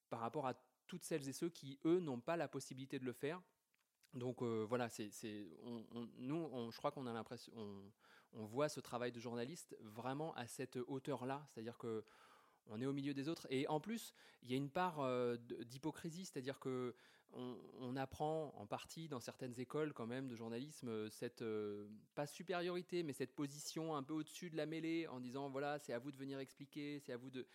par 0.10 0.20
rapport 0.20 0.46
à 0.46 0.54
toutes 0.86 1.04
celles 1.04 1.28
et 1.28 1.34
ceux 1.34 1.50
qui, 1.50 1.80
eux, 1.86 2.00
n'ont 2.00 2.20
pas 2.20 2.38
la 2.38 2.48
possibilité 2.48 3.00
de 3.00 3.06
le 3.06 3.14
faire. 3.14 3.42
Donc 4.14 4.44
voilà, 4.44 4.90
c'est, 4.90 5.10
nous, 6.18 6.70
je 6.70 6.78
crois 6.78 6.92
qu'on 6.92 7.08
a 7.08 7.14
l'impression, 7.14 7.54
on, 8.34 8.46
voit 8.46 8.68
ce 8.68 8.82
travail 8.82 9.14
de 9.14 9.22
journaliste 9.22 9.74
vraiment 9.80 10.34
à 10.36 10.48
cette 10.48 10.76
hauteur-là, 10.76 11.48
c'est-à-dire 11.48 11.78
que 11.78 12.04
on 12.68 12.82
est 12.82 12.86
au 12.86 12.92
milieu 12.92 13.14
des 13.14 13.30
autres. 13.30 13.48
Et 13.50 13.66
en 13.70 13.80
plus, 13.80 14.14
il 14.44 14.52
y 14.52 14.54
a 14.54 14.58
une 14.58 14.70
part 14.70 15.00
d'hypocrisie, 15.40 16.26
c'est-à-dire 16.26 16.60
que 16.60 16.94
on, 17.34 17.96
apprend 17.96 18.54
en 18.58 18.66
partie 18.66 19.08
dans 19.08 19.20
certaines 19.20 19.60
écoles 19.60 19.94
quand 19.94 20.08
même 20.08 20.28
de 20.28 20.36
journalisme 20.36 20.88
euh, 20.88 21.10
cette 21.10 21.42
euh, 21.42 21.88
pas 22.16 22.26
supériorité, 22.26 23.04
mais 23.04 23.14
cette 23.14 23.36
position 23.36 23.96
un 23.96 24.04
peu 24.04 24.14
au-dessus 24.14 24.50
de 24.50 24.58
la 24.58 24.66
mêlée 24.66 25.08
en 25.08 25.20
disant 25.20 25.50
voilà 25.50 25.78
c'est 25.80 25.94
à 25.94 26.00
vous 26.00 26.12
de 26.12 26.18
venir 26.18 26.40
expliquer, 26.40 27.00
c'est 27.00 27.12
à 27.12 27.18
vous 27.18 27.30
de 27.30 27.46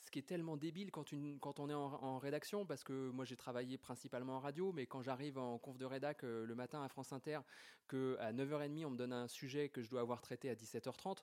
ce 0.00 0.10
qui 0.10 0.18
est 0.18 0.26
tellement 0.26 0.56
débile 0.56 0.90
quand, 0.90 1.12
on 1.60 1.70
est 1.70 1.74
en, 1.74 2.18
rédaction, 2.18 2.66
parce 2.66 2.82
que 2.82 3.10
moi 3.10 3.24
j'ai 3.24 3.36
travaillé 3.36 3.78
principalement 3.78 4.38
en 4.38 4.40
radio, 4.40 4.72
mais 4.72 4.84
quand 4.84 5.00
j'arrive 5.00 5.38
en 5.38 5.58
conf 5.58 5.78
de 5.78 5.84
rédac 5.84 6.22
le 6.22 6.54
matin 6.56 6.82
à 6.82 6.88
France 6.88 7.12
Inter, 7.12 7.38
que 7.86 8.16
à 8.18 8.32
9h30 8.32 8.84
on 8.84 8.90
me 8.90 8.96
donne 8.96 9.12
un 9.12 9.28
sujet 9.28 9.68
que 9.68 9.80
je 9.80 9.88
dois 9.88 10.00
avoir 10.00 10.20
traité 10.20 10.50
à 10.50 10.56
17h30, 10.56 11.18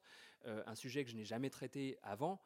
un 0.46 0.76
sujet 0.76 1.04
que 1.04 1.10
je 1.10 1.18
n'ai 1.18 1.26
jamais 1.26 1.50
traité 1.50 1.98
avant, 2.04 2.40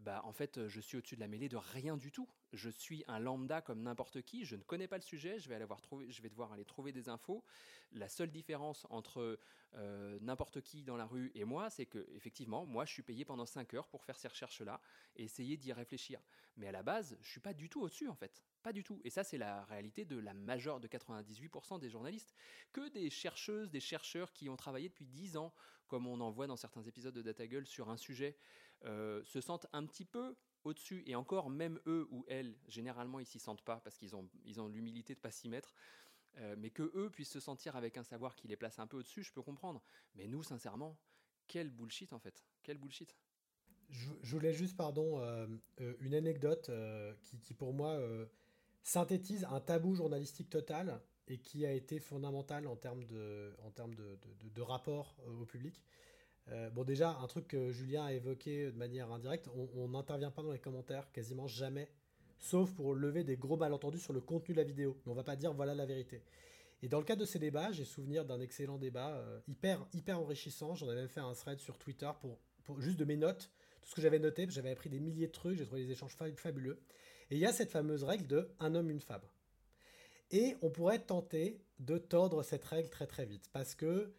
bah, 0.00 0.20
en 0.24 0.32
fait, 0.32 0.66
je 0.68 0.80
suis 0.80 0.96
au-dessus 0.96 1.16
de 1.16 1.20
la 1.20 1.28
mêlée 1.28 1.48
de 1.48 1.56
rien 1.56 1.96
du 1.96 2.12
tout. 2.12 2.28
Je 2.52 2.70
suis 2.70 3.04
un 3.08 3.18
lambda 3.18 3.60
comme 3.60 3.82
n'importe 3.82 4.22
qui. 4.22 4.44
Je 4.44 4.56
ne 4.56 4.62
connais 4.62 4.88
pas 4.88 4.96
le 4.96 5.02
sujet. 5.02 5.38
Je 5.38 5.48
vais, 5.48 5.58
devoir 5.58 6.52
aller 6.52 6.64
trouver 6.64 6.92
des 6.92 7.08
infos. 7.08 7.44
La 7.92 8.08
seule 8.08 8.30
différence 8.30 8.86
entre 8.90 9.38
euh, 9.74 10.18
n'importe 10.20 10.60
qui 10.60 10.82
dans 10.84 10.96
la 10.96 11.04
rue 11.04 11.32
et 11.34 11.44
moi, 11.44 11.68
c'est 11.70 11.86
que, 11.86 12.06
effectivement, 12.14 12.64
moi, 12.64 12.84
je 12.84 12.92
suis 12.92 13.02
payé 13.02 13.24
pendant 13.24 13.46
5 13.46 13.74
heures 13.74 13.88
pour 13.88 14.04
faire 14.04 14.18
ces 14.18 14.28
recherches-là 14.28 14.80
et 15.16 15.24
essayer 15.24 15.56
d'y 15.56 15.72
réfléchir. 15.72 16.20
Mais 16.56 16.68
à 16.68 16.72
la 16.72 16.82
base, 16.82 17.18
je 17.20 17.30
suis 17.30 17.40
pas 17.40 17.54
du 17.54 17.68
tout 17.68 17.80
au-dessus, 17.80 18.08
en 18.08 18.14
fait. 18.14 18.42
Pas 18.62 18.72
du 18.72 18.84
tout. 18.84 19.00
Et 19.04 19.10
ça, 19.10 19.24
c'est 19.24 19.38
la 19.38 19.64
réalité 19.64 20.04
de 20.04 20.18
la 20.18 20.34
majeure 20.34 20.80
de 20.80 20.88
98% 20.88 21.80
des 21.80 21.90
journalistes. 21.90 22.34
Que 22.72 22.88
des 22.88 23.10
chercheuses, 23.10 23.70
des 23.70 23.80
chercheurs 23.80 24.32
qui 24.32 24.48
ont 24.48 24.56
travaillé 24.56 24.88
depuis 24.88 25.06
10 25.06 25.36
ans, 25.36 25.52
comme 25.86 26.06
on 26.06 26.20
en 26.20 26.30
voit 26.30 26.46
dans 26.46 26.56
certains 26.56 26.82
épisodes 26.82 27.14
de 27.14 27.22
Data 27.22 27.46
Gueule, 27.46 27.66
sur 27.66 27.88
un 27.88 27.96
sujet 27.96 28.36
euh, 28.84 29.22
se 29.24 29.40
sentent 29.40 29.66
un 29.72 29.84
petit 29.86 30.04
peu 30.04 30.36
au-dessus, 30.64 31.02
et 31.06 31.14
encore, 31.14 31.50
même 31.50 31.80
eux 31.86 32.06
ou 32.10 32.24
elles, 32.28 32.56
généralement, 32.66 33.18
ils 33.18 33.26
s'y 33.26 33.38
sentent 33.38 33.62
pas 33.62 33.80
parce 33.82 33.96
qu'ils 33.96 34.14
ont, 34.14 34.28
ils 34.44 34.60
ont 34.60 34.68
l'humilité 34.68 35.14
de 35.14 35.20
pas 35.20 35.30
s'y 35.30 35.48
mettre. 35.48 35.74
Euh, 36.36 36.54
mais 36.58 36.70
que 36.70 36.92
eux 36.94 37.10
puissent 37.10 37.32
se 37.32 37.40
sentir 37.40 37.74
avec 37.74 37.96
un 37.96 38.04
savoir 38.04 38.36
qui 38.36 38.46
les 38.48 38.56
place 38.56 38.78
un 38.78 38.86
peu 38.86 38.98
au-dessus, 38.98 39.24
je 39.24 39.32
peux 39.32 39.42
comprendre. 39.42 39.82
Mais 40.14 40.28
nous, 40.28 40.42
sincèrement, 40.42 40.96
quel 41.46 41.70
bullshit 41.70 42.12
en 42.12 42.18
fait, 42.18 42.44
quel 42.62 42.78
bullshit. 42.78 43.16
Je, 43.88 44.36
voulais 44.36 44.52
juste, 44.52 44.76
pardon, 44.76 45.20
euh, 45.20 45.46
une 46.00 46.14
anecdote 46.14 46.70
qui, 47.22 47.54
pour 47.54 47.72
moi 47.72 47.98
synthétise 48.82 49.44
un 49.50 49.60
tabou 49.60 49.94
journalistique 49.94 50.50
total 50.50 51.00
et 51.26 51.38
qui 51.38 51.64
a 51.64 51.72
été 51.72 51.98
fondamental 51.98 52.66
en 52.66 52.76
termes 52.76 53.04
de, 53.04 53.54
en 53.62 53.70
termes 53.70 53.94
de, 53.94 54.18
de 54.42 54.62
rapport 54.62 55.16
au 55.26 55.46
public. 55.46 55.82
Euh, 56.50 56.70
bon, 56.70 56.84
déjà, 56.84 57.18
un 57.20 57.26
truc 57.26 57.48
que 57.48 57.70
Julien 57.70 58.06
a 58.06 58.12
évoqué 58.12 58.70
de 58.70 58.76
manière 58.76 59.10
indirecte, 59.12 59.48
on 59.74 59.88
n'intervient 59.88 60.30
pas 60.30 60.42
dans 60.42 60.52
les 60.52 60.58
commentaires 60.58 61.10
quasiment 61.12 61.46
jamais, 61.46 61.90
sauf 62.38 62.72
pour 62.72 62.94
lever 62.94 63.24
des 63.24 63.36
gros 63.36 63.56
malentendus 63.56 63.98
sur 63.98 64.12
le 64.12 64.20
contenu 64.20 64.54
de 64.54 64.60
la 64.60 64.64
vidéo. 64.64 64.96
Mais 65.04 65.12
on 65.12 65.14
va 65.14 65.24
pas 65.24 65.36
dire 65.36 65.52
voilà 65.52 65.74
la 65.74 65.86
vérité. 65.86 66.22
Et 66.82 66.88
dans 66.88 66.98
le 66.98 67.04
cadre 67.04 67.20
de 67.20 67.26
ces 67.26 67.38
débats, 67.38 67.72
j'ai 67.72 67.84
souvenir 67.84 68.24
d'un 68.24 68.40
excellent 68.40 68.78
débat, 68.78 69.16
euh, 69.16 69.40
hyper, 69.48 69.84
hyper 69.92 70.20
enrichissant. 70.20 70.74
J'en 70.74 70.88
avais 70.88 71.00
même 71.00 71.08
fait 71.08 71.20
un 71.20 71.34
thread 71.34 71.58
sur 71.58 71.76
Twitter 71.76 72.10
pour, 72.20 72.38
juste 72.80 72.98
de 72.98 73.04
mes 73.04 73.16
notes, 73.16 73.50
tout 73.82 73.88
ce 73.90 73.94
que 73.94 74.00
j'avais 74.00 74.18
noté, 74.18 74.46
j'avais 74.48 74.70
appris 74.70 74.88
des 74.88 75.00
milliers 75.00 75.26
de 75.26 75.32
trucs, 75.32 75.58
j'ai 75.58 75.64
trouvé 75.64 75.84
des 75.84 75.92
échanges 75.92 76.14
fabuleux. 76.36 76.80
Et 77.30 77.36
il 77.36 77.38
y 77.38 77.46
a 77.46 77.52
cette 77.52 77.70
fameuse 77.70 78.04
règle 78.04 78.26
de 78.26 78.50
un 78.60 78.74
homme, 78.74 78.90
une 78.90 79.00
femme. 79.00 79.22
Et 80.30 80.56
on 80.62 80.70
pourrait 80.70 81.00
tenter 81.00 81.60
de 81.80 81.98
tordre 81.98 82.42
cette 82.42 82.64
règle 82.64 82.90
très 82.90 83.06
très 83.06 83.24
vite, 83.24 83.48
parce 83.52 83.74
que 83.74 84.12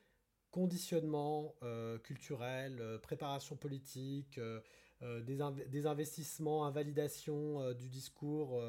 conditionnement 0.52 1.56
euh, 1.64 1.98
culturel, 2.00 2.78
euh, 2.80 2.98
préparation 2.98 3.56
politique, 3.56 4.38
euh, 4.38 5.22
des, 5.22 5.86
investissements, 5.86 6.66
invalidation 6.66 7.74
du 7.74 7.88
discours 7.88 8.62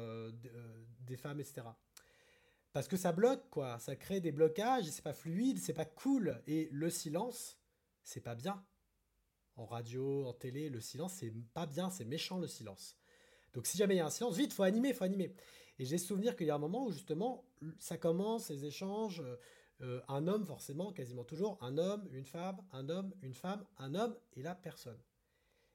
des 1.01 1.17
femmes, 1.17 1.41
etc. 1.41 1.63
Parce 2.71 2.87
que 2.87 2.95
ça 2.95 3.11
bloque, 3.11 3.49
quoi. 3.49 3.79
Ça 3.79 3.97
crée 3.97 4.21
des 4.21 4.31
blocages, 4.31 4.85
c'est 4.85 5.01
pas 5.01 5.11
fluide, 5.11 5.59
c'est 5.59 5.73
pas 5.73 5.83
cool. 5.83 6.41
Et 6.47 6.69
le 6.71 6.89
silence, 6.89 7.59
c'est 8.03 8.21
pas 8.21 8.35
bien. 8.35 8.63
En 9.57 9.65
radio, 9.65 10.25
en 10.25 10.31
télé, 10.31 10.69
le 10.69 10.79
silence, 10.79 11.15
c'est 11.15 11.33
pas 11.53 11.65
bien, 11.65 11.89
c'est 11.89 12.05
méchant 12.05 12.39
le 12.39 12.47
silence. 12.47 12.97
Donc 13.53 13.67
si 13.67 13.77
jamais 13.77 13.95
il 13.95 13.97
y 13.97 14.01
a 14.01 14.05
un 14.05 14.09
silence, 14.09 14.37
vite, 14.37 14.53
faut 14.53 14.63
animer, 14.63 14.93
faut 14.93 15.03
animer. 15.03 15.35
Et 15.79 15.85
j'ai 15.85 15.97
souvenir 15.97 16.37
qu'il 16.37 16.47
y 16.47 16.49
a 16.49 16.55
un 16.55 16.59
moment 16.59 16.85
où 16.85 16.93
justement, 16.93 17.43
ça 17.77 17.97
commence, 17.97 18.49
les 18.49 18.63
échanges, 18.63 19.21
euh, 19.81 20.01
un 20.07 20.27
homme, 20.27 20.45
forcément, 20.45 20.91
quasiment 20.91 21.23
toujours, 21.23 21.57
un 21.61 21.77
homme, 21.77 22.07
une 22.11 22.25
femme, 22.25 22.57
un 22.71 22.89
homme, 22.89 23.13
une 23.21 23.33
femme, 23.33 23.65
un 23.77 23.95
homme 23.95 24.15
et 24.33 24.41
la 24.41 24.55
personne. 24.55 24.99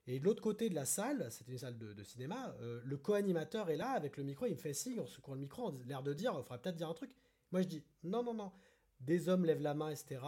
Et 0.06 0.20
de 0.20 0.24
l'autre 0.24 0.42
côté 0.42 0.68
de 0.68 0.74
la 0.74 0.84
salle, 0.84 1.26
c'était 1.32 1.52
une 1.52 1.58
salle 1.58 1.78
de, 1.78 2.02
cinéma, 2.04 2.54
euh, 2.60 2.80
le 2.84 2.96
co-animateur 2.96 3.70
est 3.70 3.76
là 3.76 3.90
avec 3.90 4.16
le 4.16 4.22
micro, 4.22 4.46
il 4.46 4.52
me 4.52 4.56
fait 4.56 4.72
signe 4.72 5.00
en 5.00 5.06
secouant 5.06 5.34
le 5.34 5.40
micro, 5.40 5.72
l'air 5.84 6.02
de 6.02 6.12
dire, 6.12 6.32
il 6.36 6.42
faudrait 6.44 6.60
peut-être 6.60 6.76
dire 6.76 6.88
un 6.88 6.94
truc. 6.94 7.10
Moi 7.50 7.62
je 7.62 7.66
dis, 7.66 7.82
non, 8.04 8.22
non, 8.22 8.34
non, 8.34 8.52
des 9.00 9.28
hommes 9.28 9.44
lèvent 9.44 9.62
la 9.62 9.74
main, 9.74 9.90
etc. 9.90 10.20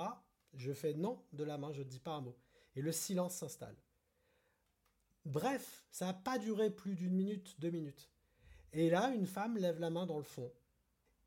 Je 0.54 0.72
fais 0.72 0.94
non 0.94 1.22
de 1.32 1.44
la 1.44 1.58
main, 1.58 1.72
je 1.72 1.82
ne 1.82 1.88
dis 1.88 2.00
pas 2.00 2.14
un 2.14 2.20
mot. 2.20 2.36
Et 2.74 2.82
le 2.82 2.90
silence 2.90 3.36
s'installe. 3.36 3.76
Bref, 5.24 5.86
ça 5.92 6.06
n'a 6.06 6.14
pas 6.14 6.38
duré 6.38 6.70
plus 6.70 6.94
d'une 6.94 7.14
minute, 7.14 7.54
deux 7.60 7.70
minutes. 7.70 8.10
Et 8.72 8.90
là, 8.90 9.10
une 9.14 9.26
femme 9.26 9.56
lève 9.56 9.78
la 9.78 9.90
main 9.90 10.06
dans 10.06 10.18
le 10.18 10.24
fond. 10.24 10.50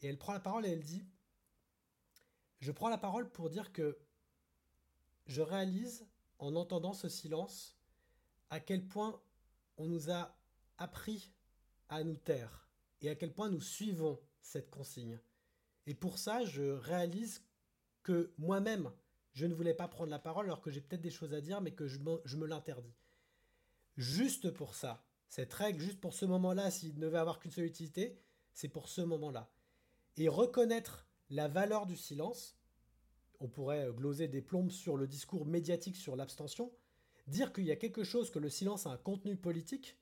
Et 0.02 0.08
elle 0.08 0.18
prend 0.18 0.34
la 0.34 0.40
parole 0.40 0.66
et 0.66 0.72
elle 0.72 0.84
dit 0.84 1.06
je 2.62 2.72
prends 2.72 2.90
la 2.90 2.98
parole 2.98 3.30
pour 3.30 3.50
dire 3.50 3.74
que 3.74 3.98
je 5.26 5.42
réalise, 5.42 6.08
en 6.40 6.56
entendant 6.56 6.94
ce 6.94 7.10
silence, 7.10 7.78
à 8.50 8.60
quel 8.60 8.88
point 8.88 9.20
on 9.78 9.88
nous 9.88 10.12
a 10.12 10.36
appris 10.78 11.32
à 11.90 12.04
nous 12.04 12.16
taire 12.16 12.70
et 13.02 13.10
à 13.10 13.16
quel 13.16 13.34
point 13.34 13.50
nous 13.50 13.62
suivons 13.62 14.20
cette 14.42 14.70
consigne. 14.70 15.20
Et 15.88 15.96
pour 15.96 16.20
ça, 16.20 16.46
je 16.46 16.64
réalise 16.64 17.44
que 18.04 18.34
moi-même, 18.38 18.92
je 19.34 19.46
ne 19.46 19.54
voulais 19.54 19.74
pas 19.74 19.88
prendre 19.88 20.12
la 20.12 20.20
parole 20.20 20.46
alors 20.46 20.62
que 20.62 20.72
j'ai 20.72 20.82
peut-être 20.82 21.02
des 21.02 21.12
choses 21.12 21.34
à 21.34 21.42
dire, 21.42 21.62
mais 21.62 21.72
que 21.72 21.88
je 21.88 22.00
me, 22.00 22.46
l'interdis. 22.46 22.96
Juste 23.98 24.52
pour 24.52 24.76
ça, 24.76 25.04
cette 25.30 25.54
règle, 25.54 25.80
juste 25.80 26.00
pour 26.00 26.14
ce 26.14 26.26
moment-là, 26.26 26.70
s'il 26.72 26.96
ne 26.96 27.00
devait 27.00 27.18
avoir 27.18 27.40
qu'une 27.40 27.52
seule 27.52 27.66
utilité, 27.66 28.20
c'est 28.54 28.68
pour 28.68 28.90
ce 28.90 29.02
moment-là. 29.02 29.52
Et 30.18 30.28
reconnaître 30.28 31.08
la 31.32 31.48
valeur 31.48 31.88
du 31.88 31.98
silence, 31.98 32.56
on 33.40 33.48
pourrait 33.48 33.90
gloser 33.92 34.28
des 34.28 34.42
plombes 34.42 34.70
sur 34.70 34.98
le 34.98 35.08
discours 35.08 35.46
médiatique 35.46 35.96
sur 35.96 36.16
l'abstention, 36.16 36.72
dire 37.28 37.52
qu'il 37.54 37.66
y 37.66 37.72
a 37.72 37.76
quelque 37.76 38.04
chose 38.04 38.30
que 38.30 38.40
le 38.40 38.50
silence 38.50 38.86
a 38.86 38.92
un 38.92 38.98
contenu 38.98 39.36
politique, 39.36 39.98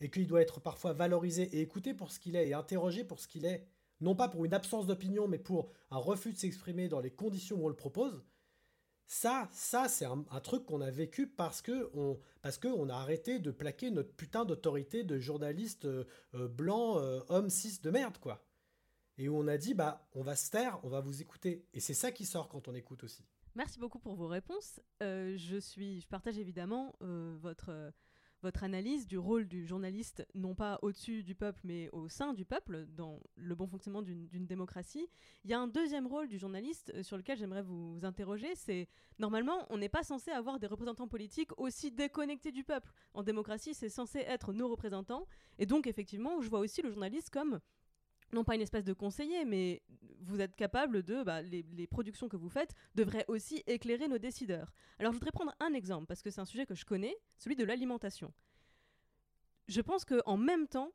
et 0.00 0.10
qu'il 0.10 0.26
doit 0.26 0.42
être 0.42 0.60
parfois 0.60 0.92
valorisé 0.92 1.44
et 1.56 1.60
écouté 1.60 1.94
pour 1.94 2.12
ce 2.12 2.18
qu'il 2.18 2.36
est, 2.36 2.48
et 2.48 2.54
interrogé 2.54 3.04
pour 3.04 3.18
ce 3.18 3.28
qu'il 3.28 3.46
est, 3.46 3.66
non 4.00 4.14
pas 4.14 4.28
pour 4.28 4.44
une 4.44 4.52
absence 4.52 4.86
d'opinion, 4.86 5.26
mais 5.26 5.38
pour 5.38 5.70
un 5.90 5.96
refus 5.96 6.32
de 6.32 6.38
s'exprimer 6.38 6.88
dans 6.88 7.00
les 7.00 7.10
conditions 7.10 7.56
où 7.56 7.64
on 7.64 7.68
le 7.68 7.76
propose, 7.76 8.22
ça, 9.06 9.48
ça 9.52 9.88
c'est 9.88 10.04
un, 10.04 10.40
truc 10.40 10.66
qu'on 10.66 10.80
a 10.80 10.90
vécu 10.90 11.28
parce 11.28 11.62
que 11.62 11.90
on, 11.94 12.18
parce 12.42 12.58
que 12.58 12.68
on 12.68 12.88
a 12.88 12.94
arrêté 12.94 13.38
de 13.38 13.52
plaquer 13.52 13.90
notre 13.90 14.12
putain 14.12 14.44
d'autorité 14.44 15.04
de 15.04 15.18
journaliste 15.18 15.84
euh, 15.84 16.04
euh, 16.34 16.48
blanc, 16.48 16.98
euh, 16.98 17.20
homme 17.28 17.48
cis 17.48 17.80
de 17.80 17.90
merde, 17.90 18.18
quoi 18.18 18.45
et 19.18 19.28
où 19.28 19.36
on 19.36 19.46
a 19.48 19.56
dit 19.56 19.74
bah 19.74 20.08
on 20.14 20.22
va 20.22 20.36
se 20.36 20.50
taire, 20.50 20.78
on 20.82 20.88
va 20.88 21.00
vous 21.00 21.22
écouter. 21.22 21.66
Et 21.74 21.80
c'est 21.80 21.94
ça 21.94 22.12
qui 22.12 22.24
sort 22.24 22.48
quand 22.48 22.68
on 22.68 22.74
écoute 22.74 23.04
aussi. 23.04 23.24
Merci 23.54 23.78
beaucoup 23.78 23.98
pour 23.98 24.14
vos 24.14 24.28
réponses. 24.28 24.80
Euh, 25.02 25.34
je 25.36 25.56
suis, 25.56 26.00
je 26.00 26.06
partage 26.06 26.38
évidemment 26.38 26.94
euh, 27.02 27.36
votre 27.40 27.92
votre 28.42 28.64
analyse 28.64 29.06
du 29.06 29.18
rôle 29.18 29.46
du 29.46 29.66
journaliste, 29.66 30.26
non 30.34 30.54
pas 30.54 30.78
au-dessus 30.82 31.22
du 31.22 31.34
peuple, 31.34 31.60
mais 31.64 31.88
au 31.90 32.08
sein 32.08 32.34
du 32.34 32.44
peuple, 32.44 32.86
dans 32.94 33.20
le 33.34 33.54
bon 33.54 33.66
fonctionnement 33.66 34.02
d'une 34.02 34.46
démocratie. 34.46 35.08
Il 35.44 35.50
y 35.50 35.54
a 35.54 35.58
un 35.58 35.66
deuxième 35.66 36.06
rôle 36.06 36.28
du 36.28 36.38
journaliste 36.38 36.92
euh, 36.94 37.02
sur 37.02 37.16
lequel 37.16 37.38
j'aimerais 37.38 37.62
vous 37.62 38.04
interroger, 38.04 38.54
c'est 38.54 38.88
normalement, 39.18 39.66
on 39.70 39.78
n'est 39.78 39.88
pas 39.88 40.04
censé 40.04 40.30
avoir 40.30 40.58
des 40.58 40.66
représentants 40.66 41.08
politiques 41.08 41.58
aussi 41.58 41.90
déconnectés 41.90 42.52
du 42.52 42.62
peuple. 42.62 42.92
En 43.14 43.22
démocratie, 43.22 43.74
c'est 43.74 43.88
censé 43.88 44.18
être 44.20 44.52
nos 44.52 44.68
représentants. 44.68 45.26
Et 45.58 45.66
donc, 45.66 45.86
effectivement, 45.86 46.40
je 46.40 46.48
vois 46.48 46.60
aussi 46.60 46.82
le 46.82 46.90
journaliste 46.90 47.30
comme 47.30 47.60
non 48.32 48.44
pas 48.44 48.54
une 48.54 48.60
espèce 48.60 48.84
de 48.84 48.92
conseiller, 48.92 49.44
mais 49.44 49.82
vous 50.20 50.40
êtes 50.40 50.56
capable 50.56 51.02
de, 51.02 51.22
bah, 51.22 51.42
les, 51.42 51.86
productions 51.86 52.28
que 52.28 52.36
vous 52.36 52.48
faites 52.48 52.74
devraient 52.94 53.24
aussi 53.28 53.62
éclairer 53.66 54.08
nos 54.08 54.18
décideurs. 54.18 54.72
Alors 54.98 55.12
je 55.12 55.18
voudrais 55.18 55.32
prendre 55.32 55.54
un 55.60 55.72
exemple, 55.72 56.06
parce 56.06 56.22
que 56.22 56.30
c'est 56.30 56.40
un 56.40 56.46
sujet 56.46 56.66
que 56.66 56.74
je 56.74 56.84
connais, 56.84 57.16
celui 57.38 57.56
de 57.56 57.64
l'alimentation. 57.64 58.32
Je 59.68 59.80
pense 59.80 60.04
qu'en 60.04 60.36
même 60.36 60.66
temps, 60.68 60.92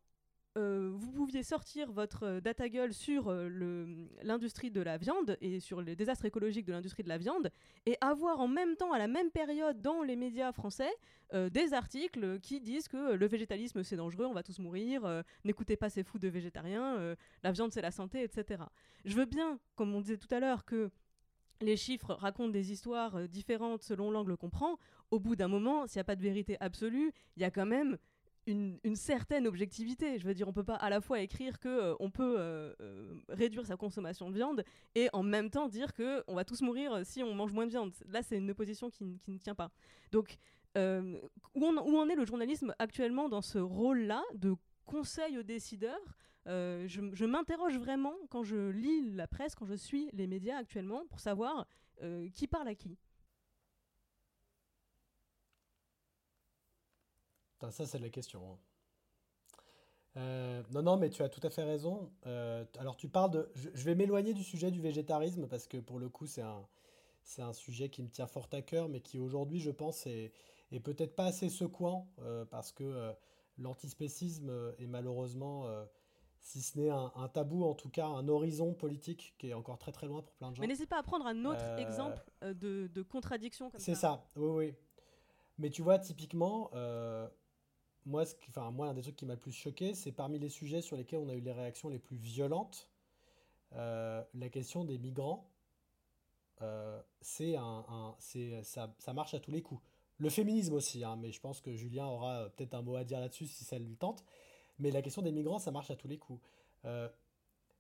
euh, 0.58 0.92
vous 0.94 1.14
pouviez 1.14 1.44
sortir 1.44 1.94
votre 1.94 2.24
euh, 2.24 2.42
data 2.42 2.68
gueule 2.68 2.94
sur 2.94 3.30
euh, 3.30 3.48
l'industrie 4.22 4.70
de 4.70 4.82
la 4.82 4.98
viande 4.98 5.38
et 5.40 5.62
sur 5.62 5.82
les 5.82 5.96
désastres 5.96 6.26
écologiques 6.26 6.66
de 6.66 6.74
l'industrie 6.74 7.04
de 7.04 7.08
la 7.08 7.18
viande 7.18 7.50
et 7.86 7.96
avoir 8.02 8.42
en 8.42 8.50
même 8.50 8.76
temps, 8.76 8.92
à 8.92 9.00
la 9.00 9.08
même 9.08 9.32
période, 9.32 9.80
dans 9.80 10.04
les 10.04 10.18
médias 10.18 10.52
français, 10.52 10.92
des 11.34 11.74
articles 11.74 12.42
qui 12.42 12.60
disent 12.60 12.90
que 12.90 13.14
le 13.14 13.26
végétalisme 13.26 13.84
c'est 13.84 13.96
dangereux, 13.96 14.26
on 14.26 14.34
va 14.34 14.44
tous 14.44 14.60
mourir, 14.60 15.24
n'écoutez 15.46 15.78
pas 15.78 15.90
ces 15.90 16.04
fous 16.04 16.20
de 16.20 16.28
végétariens, 16.28 17.16
la 17.44 17.52
viande 17.54 17.72
c'est 17.72 17.82
la 17.82 17.92
santé, 17.92 18.22
etc. 18.22 18.64
Je 19.06 19.16
veux 19.16 19.26
bien, 19.26 19.58
comme 19.76 19.96
on 19.96 20.02
disait 20.02 20.18
tout 20.18 20.28
à 20.32 20.42
l'heure, 20.42 20.66
que 20.66 20.92
les 21.62 21.78
chiffres 21.78 22.14
racontent 22.14 22.52
des 22.52 22.74
histoires 22.74 23.30
différentes 23.30 23.84
selon 23.84 24.12
l'angle 24.12 24.36
qu'on 24.36 24.50
prend. 24.50 24.78
Au 25.10 25.20
bout 25.20 25.38
d'un 25.38 25.48
moment, 25.48 25.88
s'il 25.88 26.00
n'y 26.00 26.02
a 26.02 26.06
pas 26.06 26.18
de 26.18 26.22
vérité 26.22 26.58
absolue, 26.60 27.14
il 27.38 27.42
y 27.42 27.46
a 27.46 27.52
quand 27.52 27.66
même 27.66 27.98
une, 28.48 28.96
certaine 28.96 29.48
objectivité. 29.48 30.20
Je 30.20 30.26
veux 30.26 30.34
dire, 30.34 30.48
on 30.48 30.54
peut 30.54 30.64
pas 30.64 30.76
à 30.76 30.90
la 30.90 31.02
fois 31.02 31.20
écrire 31.22 31.60
que 31.60 31.68
euh, 31.68 31.96
on 32.00 32.10
peut 32.10 32.36
euh, 32.38 32.74
euh, 32.82 33.14
réduire 33.30 33.66
sa 33.66 33.78
consommation 33.78 34.30
de 34.30 34.36
viande 34.36 34.64
et 34.96 35.10
en 35.14 35.24
même 35.24 35.50
temps 35.50 35.68
dire 35.68 35.94
que 35.94 36.24
on 36.28 36.36
va 36.36 36.44
tous 36.44 36.62
mourir 36.62 37.06
si 37.06 37.24
on 37.24 37.34
mange 37.34 37.54
moins 37.54 37.66
de 37.66 37.72
viande. 37.72 37.94
Là, 38.10 38.22
c'est 38.24 38.38
une 38.38 38.52
opposition 38.52 38.90
qui, 38.90 39.20
qui, 39.20 39.32
ne 39.32 39.38
tient 39.38 39.56
pas. 39.56 39.70
Donc, 40.12 40.38
où, 40.76 41.66
où 41.66 41.98
en 41.98 42.10
est 42.10 42.16
le 42.16 42.26
journalisme 42.26 42.74
actuellement 42.80 43.30
dans 43.30 43.42
ce 43.42 43.60
rôle-là 43.60 44.24
de 44.34 44.56
conseil 44.86 45.38
aux 45.38 45.44
décideurs? 45.44 46.16
Je, 46.46 47.10
je 47.14 47.26
m'interroge 47.26 47.78
vraiment 47.78 48.16
quand 48.30 48.44
je 48.44 48.70
lis 48.70 49.12
la 49.12 49.28
presse, 49.28 49.54
quand 49.54 49.66
je 49.66 49.76
suis 49.76 50.10
les 50.14 50.28
médias 50.28 50.58
actuellement, 50.58 51.04
pour 51.10 51.20
savoir 51.20 51.68
qui 52.34 52.48
parle 52.48 52.68
à 52.70 52.76
qui. 52.76 52.98
Ça, 57.70 57.86
c'est 57.86 58.00
la 58.00 58.10
question. 58.10 58.42
Hein. 58.52 58.58
Euh, 60.18 60.62
non, 60.72 60.82
non, 60.82 60.98
mais 60.98 61.10
tu 61.10 61.24
as 61.24 61.30
tout 61.30 61.40
à 61.44 61.50
fait 61.50 61.64
raison. 61.64 62.12
Euh, 62.26 62.66
alors, 62.80 62.98
tu 62.98 63.08
parles 63.08 63.32
de. 63.32 63.52
Je, 63.56 63.84
vais 63.84 63.96
m'éloigner 63.96 64.34
du 64.34 64.44
sujet 64.44 64.72
du 64.72 64.82
végétarisme 64.82 65.48
parce 65.48 65.68
que 65.68 65.78
pour 65.78 66.00
le 66.00 66.10
coup, 66.10 66.26
c'est 66.26 66.42
un, 66.42 66.68
c'est 67.24 67.42
un 67.42 67.54
sujet 67.54 67.90
qui 67.90 68.04
me 68.04 68.10
tient 68.10 68.28
fort 68.28 68.50
à 68.52 68.62
cœur, 68.62 68.90
mais 68.90 69.00
qui 69.00 69.20
aujourd'hui, 69.20 69.60
je 69.60 69.72
pense, 69.72 70.06
est, 70.08 70.34
est 70.72 70.80
peut-être 70.80 71.16
pas 71.16 71.26
assez 71.26 71.50
secouant 71.50 72.10
euh, 72.20 72.46
parce 72.46 72.72
que 72.72 73.14
l'antispécisme 73.58 74.74
est 74.80 74.88
malheureusement, 74.88 75.68
si 76.40 76.62
ce 76.62 76.78
n'est 76.80 76.90
un, 76.90 77.30
tabou, 77.32 77.64
en 77.64 77.76
tout 77.76 77.90
cas 77.90 78.08
un 78.08 78.28
horizon 78.28 78.74
politique 78.74 79.36
qui 79.38 79.50
est 79.50 79.54
encore 79.54 79.78
très 79.78 79.92
très 79.92 80.08
loin 80.08 80.22
pour 80.22 80.34
plein 80.36 80.50
de 80.50 80.56
gens. 80.56 80.62
Mais 80.62 80.68
n'hésite 80.68 80.90
pas 80.90 80.98
à 80.98 81.04
prendre 81.04 81.26
un 81.28 81.46
autre 81.46 81.64
exemple 81.78 82.24
de, 82.42 82.88
de, 82.88 83.02
contradiction 83.02 83.70
comme 83.70 83.80
ça. 83.80 83.86
C'est 83.86 83.96
ça, 83.96 84.26
oui, 84.36 84.50
oui. 84.50 84.74
Mais 85.60 85.70
tu 85.70 85.84
vois, 85.84 86.00
typiquement 86.00 86.72
moi, 88.06 88.26
ce 88.26 88.36
enfin, 88.50 88.72
moi, 88.72 88.88
un 88.88 88.94
des 88.94 89.02
trucs 89.02 89.16
qui 89.16 89.26
m'a 89.26 89.34
le 89.34 89.40
plus 89.40 89.52
choqué, 89.52 89.94
c'est 89.94 90.12
parmi 90.12 90.40
les 90.40 90.50
sujets 90.50 90.82
sur 90.82 90.98
lesquels 90.98 91.20
on 91.20 91.30
a 91.30 91.34
eu 91.34 91.42
les 91.42 91.52
réactions 91.52 91.90
les 91.90 92.00
plus 92.00 92.18
violentes, 92.18 92.90
euh, 93.74 94.24
la 94.34 94.50
question 94.50 94.84
des 94.84 94.98
migrants. 94.98 95.48
Euh, 96.62 97.02
c'est 97.22 97.56
un, 97.56 98.16
ça, 98.20 98.94
ça, 99.00 99.14
marche 99.14 99.34
à 99.34 99.40
tous 99.40 99.52
les 99.52 99.62
coups. 99.62 99.82
Le 100.18 100.30
féminisme 100.30 100.74
aussi, 100.74 101.04
hein, 101.04 101.16
mais 101.16 101.32
je 101.32 101.40
pense 101.40 101.62
que 101.62 101.74
Julien 101.74 102.06
aura 102.06 102.44
euh, 102.44 102.50
peut-être 102.50 102.76
un 102.76 102.82
mot 102.82 102.96
à 102.96 103.04
dire 103.04 103.20
là-dessus 103.20 103.48
si 103.48 103.64
ça 103.64 103.80
lui 103.80 103.96
tente. 103.96 104.24
Mais 104.78 104.92
la 104.92 105.02
question 105.02 105.22
des 105.22 105.32
migrants, 105.32 105.60
ça 105.60 105.72
marche 105.72 105.92
à 105.92 105.96
tous 105.96 106.08
les 106.08 106.18
coups. 106.18 106.42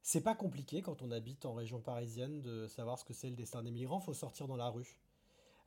c'est 0.03 0.21
pas 0.21 0.35
compliqué 0.35 0.81
quand 0.81 1.01
on 1.01 1.11
habite 1.11 1.45
en 1.45 1.53
région 1.53 1.79
parisienne 1.79 2.41
de 2.41 2.67
savoir 2.67 2.99
ce 2.99 3.05
que 3.05 3.13
c'est 3.13 3.29
le 3.29 3.35
destin 3.35 3.63
des 3.63 3.71
migrants. 3.71 3.99
Faut 3.99 4.13
sortir 4.13 4.47
dans 4.47 4.55
la 4.55 4.69
rue. 4.69 4.99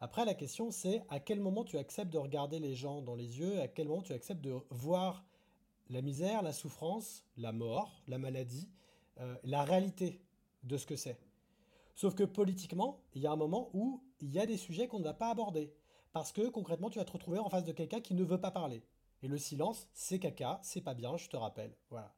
Après, 0.04 0.26
la 0.26 0.34
question, 0.34 0.70
c'est 0.70 1.02
à 1.08 1.18
quel 1.18 1.40
moment 1.40 1.64
tu 1.64 1.78
acceptes 1.78 2.12
de 2.12 2.18
regarder 2.18 2.58
les 2.58 2.74
gens 2.74 3.00
dans 3.00 3.14
les 3.14 3.38
yeux, 3.38 3.58
à 3.62 3.68
quel 3.68 3.88
moment 3.88 4.02
tu 4.02 4.12
acceptes 4.12 4.42
de 4.42 4.54
voir 4.68 5.24
la 5.88 6.02
misère, 6.02 6.42
la 6.42 6.52
souffrance, 6.52 7.24
la 7.38 7.52
mort, 7.52 8.02
la 8.06 8.18
maladie, 8.18 8.68
euh, 9.20 9.34
la 9.44 9.64
réalité 9.64 10.20
de 10.62 10.76
ce 10.76 10.84
que 10.84 10.94
c'est. 10.94 11.18
Sauf 11.94 12.14
que 12.14 12.22
politiquement, 12.22 13.00
il 13.14 13.22
y 13.22 13.26
a 13.26 13.32
un 13.32 13.36
moment 13.36 13.70
où 13.72 14.02
il 14.20 14.30
y 14.30 14.38
a 14.38 14.44
des 14.44 14.58
sujets 14.58 14.88
qu'on 14.88 14.98
ne 14.98 15.04
va 15.04 15.14
pas 15.14 15.30
aborder. 15.30 15.72
Parce 16.12 16.32
que 16.32 16.50
concrètement, 16.50 16.90
tu 16.90 16.98
vas 16.98 17.06
te 17.06 17.12
retrouver 17.12 17.38
en 17.38 17.48
face 17.48 17.64
de 17.64 17.72
quelqu'un 17.72 18.02
qui 18.02 18.12
ne 18.12 18.24
veut 18.24 18.38
pas 18.38 18.50
parler. 18.50 18.82
Et 19.22 19.28
le 19.28 19.38
silence, 19.38 19.88
c'est 19.94 20.18
caca, 20.18 20.60
c'est 20.62 20.82
pas 20.82 20.92
bien, 20.92 21.16
je 21.16 21.30
te 21.30 21.36
rappelle. 21.38 21.74
Voilà. 21.88 22.12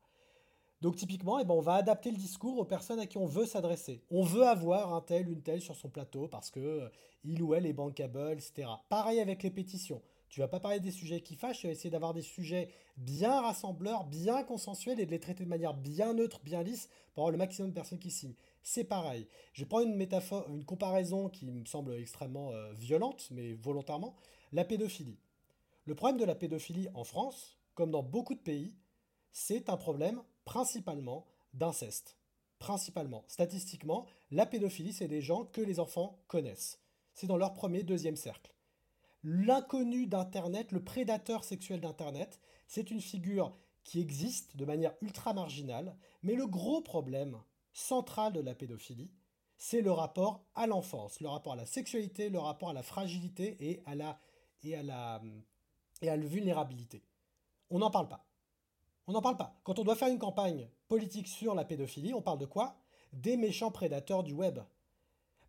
Donc 0.82 0.96
typiquement, 0.96 1.38
eh 1.38 1.44
ben, 1.44 1.54
on 1.54 1.60
va 1.60 1.74
adapter 1.74 2.10
le 2.10 2.16
discours 2.16 2.58
aux 2.58 2.64
personnes 2.64 3.00
à 3.00 3.06
qui 3.06 3.16
on 3.16 3.26
veut 3.26 3.46
s'adresser. 3.46 4.02
On 4.10 4.22
veut 4.22 4.46
avoir 4.46 4.94
un 4.94 5.00
tel, 5.00 5.28
une 5.28 5.42
telle 5.42 5.62
sur 5.62 5.74
son 5.74 5.88
plateau 5.88 6.28
parce 6.28 6.50
que 6.50 6.60
euh, 6.60 6.88
il 7.24 7.42
ou 7.42 7.54
elle 7.54 7.66
est 7.66 7.72
bankable, 7.72 8.32
etc. 8.32 8.68
Pareil 8.88 9.20
avec 9.20 9.42
les 9.42 9.50
pétitions. 9.50 10.02
Tu 10.28 10.40
vas 10.40 10.48
pas 10.48 10.60
parler 10.60 10.80
des 10.80 10.90
sujets 10.90 11.20
qui 11.20 11.34
fâchent, 11.34 11.60
tu 11.60 11.66
vas 11.66 11.72
essayer 11.72 11.88
d'avoir 11.88 12.12
des 12.12 12.22
sujets 12.22 12.68
bien 12.96 13.40
rassembleurs, 13.40 14.04
bien 14.04 14.42
consensuels 14.42 15.00
et 15.00 15.06
de 15.06 15.10
les 15.10 15.20
traiter 15.20 15.44
de 15.44 15.48
manière 15.48 15.74
bien 15.74 16.12
neutre, 16.12 16.40
bien 16.44 16.62
lisse 16.62 16.88
pour 17.14 17.22
avoir 17.22 17.30
le 17.30 17.38
maximum 17.38 17.70
de 17.70 17.74
personnes 17.74 17.98
qui 17.98 18.10
signent. 18.10 18.34
C'est 18.62 18.84
pareil. 18.84 19.28
Je 19.52 19.64
prends 19.64 19.80
une 19.80 19.94
métaphore, 19.94 20.46
une 20.50 20.64
comparaison 20.64 21.28
qui 21.28 21.46
me 21.46 21.64
semble 21.64 21.94
extrêmement 21.94 22.50
euh, 22.52 22.72
violente, 22.72 23.28
mais 23.30 23.54
volontairement, 23.54 24.14
la 24.52 24.64
pédophilie. 24.64 25.18
Le 25.86 25.94
problème 25.94 26.18
de 26.18 26.24
la 26.24 26.34
pédophilie 26.34 26.88
en 26.94 27.04
France, 27.04 27.56
comme 27.74 27.92
dans 27.92 28.02
beaucoup 28.02 28.34
de 28.34 28.40
pays, 28.40 28.74
c'est 29.32 29.70
un 29.70 29.76
problème 29.76 30.20
principalement 30.46 31.26
d'inceste. 31.52 32.16
Principalement. 32.58 33.24
Statistiquement, 33.26 34.06
la 34.30 34.46
pédophilie, 34.46 34.94
c'est 34.94 35.08
des 35.08 35.20
gens 35.20 35.44
que 35.44 35.60
les 35.60 35.78
enfants 35.78 36.22
connaissent. 36.28 36.80
C'est 37.12 37.26
dans 37.26 37.36
leur 37.36 37.52
premier, 37.52 37.82
deuxième 37.82 38.16
cercle. 38.16 38.54
L'inconnu 39.22 40.06
d'Internet, 40.06 40.72
le 40.72 40.82
prédateur 40.82 41.44
sexuel 41.44 41.80
d'Internet, 41.80 42.40
c'est 42.66 42.90
une 42.90 43.02
figure 43.02 43.52
qui 43.84 44.00
existe 44.00 44.56
de 44.56 44.64
manière 44.64 44.94
ultra 45.02 45.34
marginale, 45.34 45.96
mais 46.22 46.34
le 46.34 46.46
gros 46.46 46.80
problème 46.80 47.38
central 47.72 48.32
de 48.32 48.40
la 48.40 48.54
pédophilie, 48.54 49.10
c'est 49.58 49.82
le 49.82 49.92
rapport 49.92 50.44
à 50.54 50.66
l'enfance, 50.66 51.20
le 51.20 51.28
rapport 51.28 51.54
à 51.54 51.56
la 51.56 51.66
sexualité, 51.66 52.28
le 52.28 52.38
rapport 52.38 52.70
à 52.70 52.72
la 52.72 52.82
fragilité 52.82 53.56
et 53.60 53.82
à 53.84 53.94
la, 53.94 54.18
et 54.62 54.76
à 54.76 54.82
la, 54.82 55.22
et 56.02 56.08
à 56.08 56.16
la 56.16 56.26
vulnérabilité. 56.26 57.02
On 57.70 57.78
n'en 57.78 57.90
parle 57.90 58.08
pas. 58.08 58.26
On 59.06 59.12
n'en 59.12 59.22
parle 59.22 59.36
pas. 59.36 59.58
Quand 59.64 59.78
on 59.78 59.84
doit 59.84 59.96
faire 59.96 60.08
une 60.08 60.18
campagne 60.18 60.68
politique 60.88 61.28
sur 61.28 61.54
la 61.54 61.64
pédophilie, 61.64 62.14
on 62.14 62.22
parle 62.22 62.38
de 62.38 62.46
quoi? 62.46 62.76
Des 63.12 63.36
méchants 63.36 63.70
prédateurs 63.70 64.24
du 64.24 64.32
web. 64.32 64.58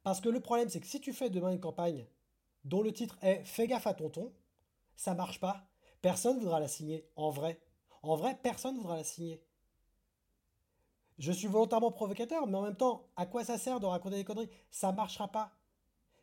Parce 0.03 0.21
que 0.21 0.29
le 0.29 0.39
problème, 0.39 0.69
c'est 0.69 0.79
que 0.79 0.87
si 0.87 1.01
tu 1.01 1.11
fais 1.11 1.29
demain 1.29 1.51
une 1.51 1.59
campagne 1.59 2.07
dont 2.63 2.81
le 2.81 2.93
titre 2.93 3.17
est 3.21 3.43
Fais 3.43 3.67
gaffe 3.67 3.87
à 3.87 3.93
tonton, 3.93 4.31
ça 4.95 5.13
marche 5.15 5.39
pas. 5.39 5.67
Personne 6.01 6.37
ne 6.37 6.41
voudra 6.41 6.59
la 6.59 6.67
signer. 6.67 7.09
En 7.15 7.29
vrai. 7.29 7.59
En 8.03 8.15
vrai, 8.15 8.37
personne 8.41 8.75
ne 8.75 8.79
voudra 8.79 8.97
la 8.97 9.03
signer. 9.03 9.43
Je 11.17 11.31
suis 11.31 11.47
volontairement 11.47 11.91
provocateur, 11.91 12.45
mais 12.45 12.57
en 12.57 12.61
même 12.61 12.77
temps, 12.77 13.07
à 13.15 13.25
quoi 13.25 13.43
ça 13.43 13.57
sert 13.57 13.79
de 13.79 13.87
raconter 13.87 14.17
des 14.17 14.23
conneries? 14.23 14.51
Ça 14.69 14.91
marchera 14.91 15.27
pas. 15.31 15.51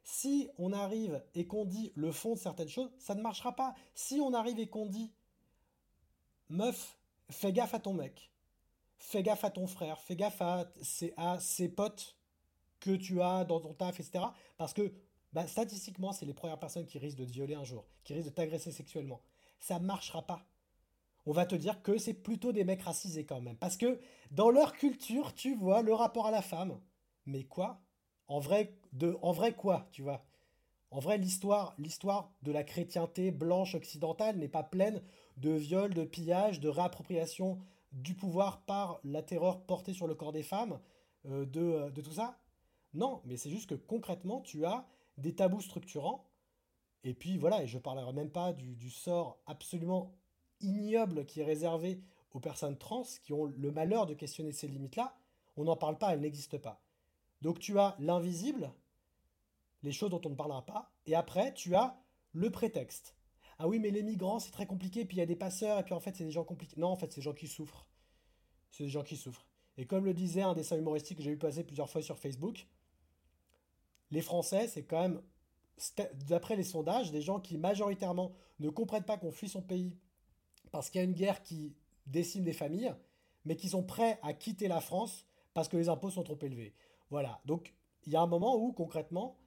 Si 0.05 0.49
on 0.59 0.72
arrive 0.72 1.24
et 1.35 1.47
qu'on 1.47 1.64
dit 1.64 1.93
le 1.97 2.12
fond 2.12 2.35
de 2.35 2.39
certaines 2.39 2.68
choses, 2.68 2.93
ça 2.99 3.14
ne 3.14 3.22
marchera 3.22 3.57
pas. 3.57 3.74
Si 3.95 4.20
on 4.20 4.35
arrive 4.35 4.61
et 4.61 4.68
qu'on 4.68 4.87
dit 4.87 5.12
meuf, 6.49 6.97
fais 7.30 7.52
gaffe 7.52 7.74
à 7.74 7.80
ton 7.80 7.94
mec, 7.94 8.30
fais 8.98 9.22
gaffe 9.22 9.44
à 9.44 9.50
ton 9.50 9.66
frère, 9.66 10.00
fais 10.00 10.16
gaffe 10.16 10.40
à 10.40 10.66
ses, 11.40 11.68
potes 11.68 12.16
que 12.80 12.96
tu 12.96 13.20
as 13.22 13.44
dans 13.44 13.60
ton 13.60 13.74
taf, 13.74 14.00
etc. 14.00 14.24
Parce 14.56 14.72
que 14.72 14.92
bah, 15.32 15.46
statistiquement, 15.46 16.12
c'est 16.12 16.26
les 16.26 16.34
premières 16.34 16.58
personnes 16.58 16.86
qui 16.86 16.98
risquent 16.98 17.18
de 17.18 17.24
te 17.24 17.32
violer 17.32 17.54
un 17.54 17.64
jour, 17.64 17.84
qui 18.04 18.14
risquent 18.14 18.30
de 18.30 18.34
t'agresser 18.34 18.72
sexuellement. 18.72 19.20
Ça 19.60 19.78
ne 19.78 19.84
marchera 19.84 20.22
pas. 20.22 20.46
On 21.26 21.32
va 21.32 21.46
te 21.46 21.54
dire 21.54 21.82
que 21.82 21.96
c'est 21.96 22.14
plutôt 22.14 22.52
des 22.52 22.64
mecs 22.64 22.82
racisés 22.82 23.24
quand 23.24 23.40
même. 23.40 23.56
Parce 23.56 23.76
que 23.76 23.98
dans 24.30 24.50
leur 24.50 24.74
culture, 24.74 25.34
tu 25.34 25.54
vois 25.54 25.82
le 25.82 25.94
rapport 25.94 26.26
à 26.26 26.30
la 26.30 26.42
femme. 26.42 26.78
Mais 27.26 27.44
quoi? 27.44 27.80
En 28.28 28.38
vrai, 28.38 28.76
de, 28.92 29.16
en 29.22 29.32
vrai 29.32 29.54
quoi, 29.54 29.88
tu 29.90 30.02
vois? 30.02 30.24
En 30.90 31.00
vrai, 31.00 31.18
l'histoire, 31.18 31.74
l'histoire 31.78 32.32
de 32.42 32.52
la 32.52 32.62
chrétienté 32.62 33.32
blanche 33.32 33.74
occidentale 33.74 34.36
n'est 34.36 34.48
pas 34.48 34.62
pleine 34.62 35.02
de 35.37 35.51
viol, 35.51 35.93
de 35.93 36.05
pillage, 36.05 36.61
de 36.61 36.68
réappropriation 36.68 37.59
du 37.93 38.14
pouvoir 38.14 38.62
par 38.62 39.01
la 39.05 39.22
terreur 39.22 39.62
portée 39.62 39.93
sur 39.93 40.07
le 40.07 40.14
corps 40.14 40.32
des 40.32 40.43
femmes, 40.43 40.80
euh, 41.26 41.47
euh, 41.57 41.91
de, 41.91 42.01
tout 42.01 42.12
ça? 42.12 42.39
Non, 42.93 43.20
mais 43.24 43.37
c'est 43.37 43.51
juste 43.51 43.70
que 43.70 43.74
concrètement, 43.74 44.41
tu 44.41 44.64
as 44.64 44.87
des 45.18 45.35
tabous 45.35 45.61
structurants. 45.61 46.28
Et 47.05 47.14
puis 47.14 47.39
voilà, 47.39 47.62
et 47.62 47.66
je 47.66 47.76
ne 47.76 47.82
parlerai 47.82 48.12
même 48.12 48.30
pas 48.30 48.53
du, 48.53 48.91
sort 48.91 49.39
absolument 49.47 50.12
ignoble 50.61 51.26
qui 51.26 51.41
est 51.41 51.45
réservé 51.45 52.01
aux 52.32 52.41
personnes 52.41 52.78
trans 52.78 53.05
qui 53.22 53.32
ont 53.32 53.45
le 53.45 53.70
malheur 53.70 54.07
de 54.07 54.14
questionner 54.14 54.53
ces 54.53 54.68
limites-là. 54.68 55.14
On 55.57 55.64
n'en 55.64 55.76
parle 55.76 55.99
pas, 55.99 56.12
elles 56.12 56.20
n'existent 56.20 56.59
pas. 56.59 56.80
Donc 57.43 57.59
tu 57.59 57.78
as 57.78 57.95
l'invisible, 57.99 58.72
les 59.82 59.93
choses 59.93 60.11
dont 60.11 60.20
on 60.24 60.30
ne 60.30 60.35
parlera 60.35 60.64
pas, 60.64 60.91
et 61.07 61.14
après 61.14 61.53
tu 61.53 61.74
as 61.74 62.01
le 62.32 62.51
prétexte 62.51 63.14
ah 63.59 63.68
oui, 63.68 63.78
mais 63.78 63.90
les 63.90 64.02
migrants, 64.02 64.38
c'est 64.38 64.50
très 64.50 64.66
compliqué, 64.66 65.05
puis 65.05 65.16
il 65.16 65.20
y 65.20 65.22
a 65.22 65.26
des 65.26 65.36
passeurs, 65.36 65.78
et 65.78 65.84
puis 65.84 65.94
en 65.94 66.00
fait, 66.00 66.16
c'est 66.16 66.24
des 66.24 66.30
gens 66.30 66.44
compliqués. 66.44 66.80
Non, 66.80 66.88
en 66.88 66.96
fait, 66.96 67.12
c'est 67.12 67.20
des 67.20 67.24
gens 67.24 67.34
qui 67.34 67.46
souffrent. 67.46 67.86
C'est 68.70 68.84
des 68.84 68.90
gens 68.90 69.05
qui 69.05 69.16
souffrent. 69.16 69.46
Et 69.76 69.86
comme 69.86 70.05
le 70.05 70.14
disait 70.14 70.42
un 70.42 70.55
dessin 70.55 70.76
humoristique 70.76 71.18
que 71.18 71.22
j'ai 71.22 71.30
vu 71.30 71.38
passer 71.38 71.64
plusieurs 71.64 71.88
fois 71.88 72.02
sur 72.02 72.18
Facebook, 72.18 72.66
les 74.11 74.22
Français, 74.22 74.68
c'est 74.68 74.84
quand 74.84 75.00
même, 75.00 75.22
d'après 76.28 76.57
les 76.57 76.64
sondages, 76.64 77.11
des 77.11 77.22
gens 77.22 77.40
qui 77.40 77.59
majoritairement 77.59 78.32
ne 78.61 78.68
comprennent 78.68 79.05
pas 79.05 79.18
qu'on 79.18 79.32
fuit 79.32 79.48
son 79.48 79.62
pays 79.62 79.96
parce 80.70 80.90
qu'il 80.90 81.00
y 81.00 81.02
a 81.02 81.05
une 81.05 81.14
guerre 81.14 81.42
qui 81.42 81.74
décime 82.07 82.44
des 82.44 82.52
familles, 82.52 82.94
mais 83.44 83.57
qui 83.57 83.68
sont 83.68 83.82
prêts 83.82 84.18
à 84.22 84.32
quitter 84.32 84.68
la 84.68 84.80
France 84.80 85.26
parce 85.52 85.68
que 85.68 85.76
les 85.76 85.88
impôts 85.88 86.11
sont 86.11 86.22
trop 86.22 86.38
élevés. 86.42 86.74
Voilà. 87.11 87.40
Donc, 87.44 87.74
il 88.07 88.12
y 88.12 88.16
a 88.16 88.20
un 88.20 88.26
moment 88.26 88.57
où, 88.57 88.72
concrètement, 88.72 89.38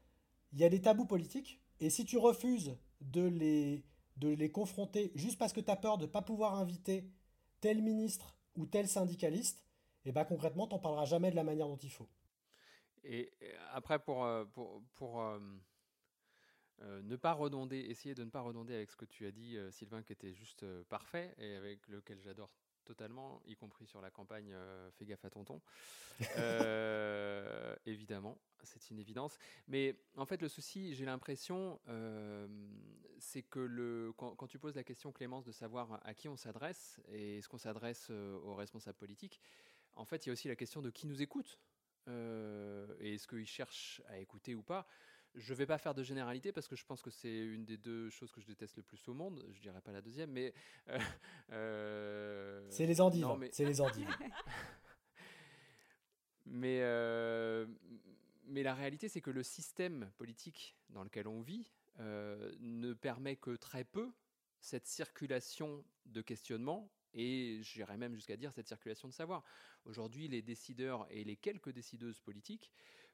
il 0.54 0.60
y 0.60 0.64
a 0.64 0.70
des 0.70 0.82
tabous 0.82 1.06
politiques, 1.06 1.62
et 1.80 1.90
si 1.90 2.06
tu 2.06 2.18
refuses 2.18 2.78
de 3.02 3.22
les 3.22 3.84
de 4.18 4.30
les 4.30 4.52
confronter 4.52 5.12
juste 5.16 5.38
parce 5.38 5.54
que 5.54 5.62
tu 5.62 5.72
as 5.72 5.76
peur 5.76 5.98
de 5.98 6.06
ne 6.06 6.12
pas 6.12 6.22
pouvoir 6.22 6.56
inviter 6.56 7.10
tel 7.62 7.82
ministre 7.82 8.36
ou 8.56 8.66
tel 8.66 8.88
syndicaliste, 8.88 9.64
et 10.06 10.10
eh 10.10 10.12
bien 10.12 10.26
concrètement, 10.26 10.68
tu 10.68 10.74
n'en 10.74 10.80
parleras 10.80 11.06
jamais 11.06 11.32
de 11.32 11.36
la 11.36 11.44
manière 11.44 11.68
dont 11.68 11.78
il 11.78 11.92
faut. 11.92 12.08
Et 13.04 13.32
après, 13.74 14.00
pour, 14.00 14.24
euh, 14.24 14.46
pour, 14.46 14.82
pour, 14.96 15.22
euh, 15.22 15.40
ne 16.80 17.16
pas 17.16 17.34
redonder, 17.34 17.78
essayer 17.78 18.16
de 18.16 18.24
ne 18.24 18.30
pas 18.30 18.42
redonder 18.42 18.74
avec 18.74 18.92
ce 18.92 18.96
que 18.96 19.06
tu 19.06 19.26
as 19.26 19.32
dit, 19.32 19.58
Sylvain, 19.72 20.04
qui 20.04 20.14
était 20.14 20.34
juste 20.34 20.66
parfait 20.84 21.34
et 21.38 21.56
avec 21.56 21.88
lequel 21.88 22.20
j'adore 22.22 22.52
totalement, 22.88 23.42
y 23.46 23.56
compris 23.56 23.86
sur 23.86 24.02
la 24.02 24.10
campagne 24.10 24.56
Fais 24.94 25.06
gaffe 25.06 25.26
à 25.26 25.30
tonton. 25.30 25.62
évidemment, 27.86 28.38
c'est 28.64 28.90
une 28.90 29.00
évidence. 29.00 29.38
Mais 29.68 30.00
en 30.16 30.26
fait, 30.26 30.42
le 30.42 30.48
souci, 30.48 30.96
j'ai 30.96 31.06
l'impression, 31.06 31.80
c'est 33.20 33.44
que 33.44 33.60
le, 33.60 34.14
quand, 34.18 34.48
tu 34.48 34.58
poses 34.58 34.76
la 34.76 34.84
question, 34.84 35.12
Clémence, 35.12 35.46
de 35.46 35.52
savoir 35.52 36.00
à 36.04 36.14
qui 36.14 36.28
on 36.30 36.38
s'adresse 36.38 37.00
et 37.10 37.38
est-ce 37.38 37.50
qu'on 37.50 37.58
s'adresse 37.58 38.10
aux 38.10 38.56
responsables 38.56 38.98
politiques, 38.98 39.40
en 39.96 40.06
fait, 40.06 40.26
il 40.26 40.30
y 40.30 40.32
a 40.32 40.34
aussi 40.34 40.48
la 40.48 40.56
question 40.56 40.82
de 40.82 40.90
qui 40.90 41.08
nous 41.08 41.22
écoute. 41.22 41.60
et 42.08 43.14
est-ce 43.14 43.28
qu'ils 43.28 43.46
cherchent 43.46 44.02
à 44.08 44.18
écouter 44.18 44.56
ou 44.56 44.64
pas 44.64 44.88
je 45.38 45.54
ne 45.54 45.58
vais 45.58 45.66
pas 45.66 45.78
faire 45.78 45.94
de 45.94 46.04
généralité 46.04 46.52
parce 46.52 46.68
que 46.68 46.76
je 46.76 46.86
pense 46.86 47.02
que 47.02 47.10
c'est 47.10 47.38
une 47.38 47.64
des 47.64 47.78
deux 47.78 48.10
choses 48.10 48.32
que 48.32 48.42
je 48.42 48.48
déteste 48.48 48.76
le 48.76 48.84
plus 48.84 49.08
au 49.08 49.14
monde. 49.14 49.46
Je 49.52 49.62
dirais 49.62 49.82
pas 49.82 49.92
la 49.92 50.02
deuxième, 50.02 50.32
mais 50.32 50.54
c'est 52.70 52.86
les 52.86 53.00
endives. 53.00 53.28
Mais... 53.38 53.50
C'est 53.52 53.66
les 53.66 53.82
endives. 53.82 54.10
mais 56.46 56.82
mais 58.50 58.64
la 58.64 58.74
réalité, 58.74 59.10
c'est 59.10 59.22
que 59.22 59.32
le 59.32 59.44
système 59.44 60.10
politique 60.18 60.76
dans 60.90 61.04
lequel 61.04 61.28
on 61.28 61.42
vit 61.42 61.72
ne 62.00 62.94
permet 62.94 63.36
que 63.36 63.56
très 63.56 63.84
peu 63.84 64.12
cette 64.60 64.88
circulation 64.88 65.84
de 66.06 66.22
questionnement 66.22 66.90
et 67.14 67.60
j'irais 67.62 67.98
même 67.98 68.16
jusqu'à 68.16 68.38
dire 68.38 68.54
cette 68.54 68.68
circulation 68.68 69.08
de 69.08 69.14
savoir. 69.14 69.44
Aujourd'hui, 69.86 70.28
les 70.28 70.42
décideurs 70.42 71.08
et 71.10 71.24
les 71.24 71.36
quelques 71.36 71.72
décideuses 71.72 72.20
politiques 72.20 72.72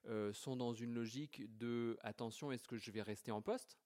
euh, 0.07 0.33
sont 0.33 0.55
dans 0.55 0.73
une 0.73 0.93
logique 0.93 1.43
de 1.57 1.97
attention, 2.01 2.51
est-ce 2.51 2.67
que 2.67 2.77
je 2.77 2.91
vais 2.91 3.01
rester 3.01 3.31
en 3.31 3.41
poste? 3.41 3.79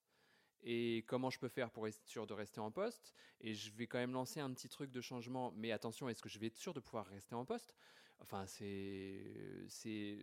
Et 0.61 1.05
comment 1.07 1.29
je 1.29 1.39
peux 1.39 1.49
faire 1.49 1.71
pour 1.71 1.87
être 1.87 2.03
sûr 2.05 2.25
de 2.27 2.33
rester 2.33 2.59
en 2.59 2.71
poste? 2.71 3.13
Et 3.41 3.53
je 3.53 3.71
vais 3.71 3.87
quand 3.87 3.99
même 3.99 4.13
lancer 4.13 4.39
un 4.39 4.51
petit 4.53 4.69
truc 4.69 4.91
de 4.91 5.01
changement 5.01 5.51
mais 5.55 5.71
attention 5.71 6.09
est-ce 6.09 6.21
que 6.21 6.29
je 6.29 6.39
vais 6.39 6.47
être 6.47 6.57
sûr 6.57 6.73
de 6.73 6.79
pouvoir 6.79 7.05
rester 7.07 7.35
en 7.35 7.45
poste? 7.45 7.75
Enfin 8.19 8.47
c'est 8.47 9.65
c'est 9.67 10.17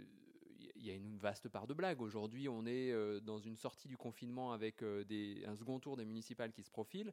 y 0.86 0.90
a 0.90 0.94
une 0.94 1.16
vaste 1.16 1.48
part 1.48 1.66
de 1.66 1.74
blague. 1.74 2.00
Aujourd'hui, 2.00 2.48
on 2.48 2.66
est 2.66 2.92
euh, 2.92 3.20
dans 3.20 3.38
une 3.38 3.56
sortie 3.56 3.88
du 3.88 3.96
confinement 3.96 4.52
avec 4.52 4.82
euh, 4.82 5.04
un 5.46 5.56
second 5.56 5.78
tour 5.78 5.96
des 5.96 6.04
municipales 6.04 6.52
qui 6.52 6.62
se 6.62 6.70
profile. 6.70 7.12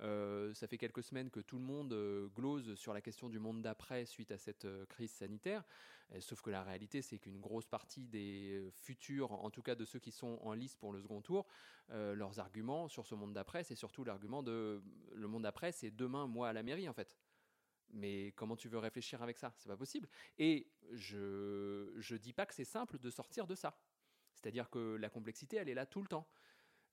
Euh, 0.00 0.54
ça 0.54 0.66
fait 0.66 0.78
quelques 0.78 1.02
semaines 1.02 1.30
que 1.30 1.40
tout 1.40 1.58
le 1.58 1.64
monde 1.64 1.94
glose 2.34 2.74
sur 2.74 2.94
la 2.94 3.00
question 3.00 3.28
du 3.28 3.38
monde 3.38 3.62
d'après 3.62 4.06
suite 4.06 4.32
à 4.32 4.38
cette 4.38 4.66
crise 4.88 5.10
sanitaire. 5.10 5.64
sauf 6.20 6.40
que 6.40 6.50
la 6.50 6.62
réalité, 6.62 7.02
c'est 7.02 7.18
qu'une 7.18 7.40
grosse 7.40 7.66
partie 7.66 8.08
des 8.08 8.70
futurs, 8.72 9.32
en 9.32 9.50
tout 9.50 9.62
cas 9.62 9.74
de 9.74 9.84
ceux 9.84 9.98
qui 9.98 10.10
sont 10.10 10.38
en 10.42 10.54
lice 10.54 10.76
pour 10.76 10.92
le 10.92 11.00
second 11.00 11.20
tour, 11.20 11.46
leurs 11.90 12.40
arguments 12.40 12.88
sur 12.88 13.06
ce 13.06 13.14
monde 13.14 13.34
d'après, 13.34 13.62
c'est 13.62 13.74
surtout 13.74 14.04
l'argument 14.04 14.42
de 14.42 14.82
le 15.14 15.28
monde 15.28 15.42
d'après, 15.42 15.72
c'est 15.72 15.90
demain, 15.90 16.26
moi 16.26 16.48
à 16.48 16.52
la 16.52 16.62
mairie 16.62 16.88
en 16.88 16.94
fait. 16.94 17.16
Mais 17.92 18.32
comment 18.36 18.56
tu 18.56 18.68
veux 18.68 18.78
réfléchir 18.78 19.22
avec 19.22 19.38
ça? 19.38 19.52
C'est 19.56 19.68
pas 19.68 19.76
possible. 19.76 20.08
Et 20.38 20.68
je 20.92 21.92
je 21.96 22.16
dis 22.16 22.32
pas 22.32 22.46
que 22.46 22.54
c'est 22.54 22.64
simple 22.64 22.98
de 22.98 23.10
sortir 23.10 23.46
de 23.46 23.54
ça. 23.54 23.78
C'est-à-dire 24.34 24.70
que 24.70 24.96
la 24.96 25.10
complexité, 25.10 25.56
elle 25.56 25.68
est 25.68 25.74
là 25.74 25.86
tout 25.86 26.00
le 26.00 26.08
temps. 26.08 26.26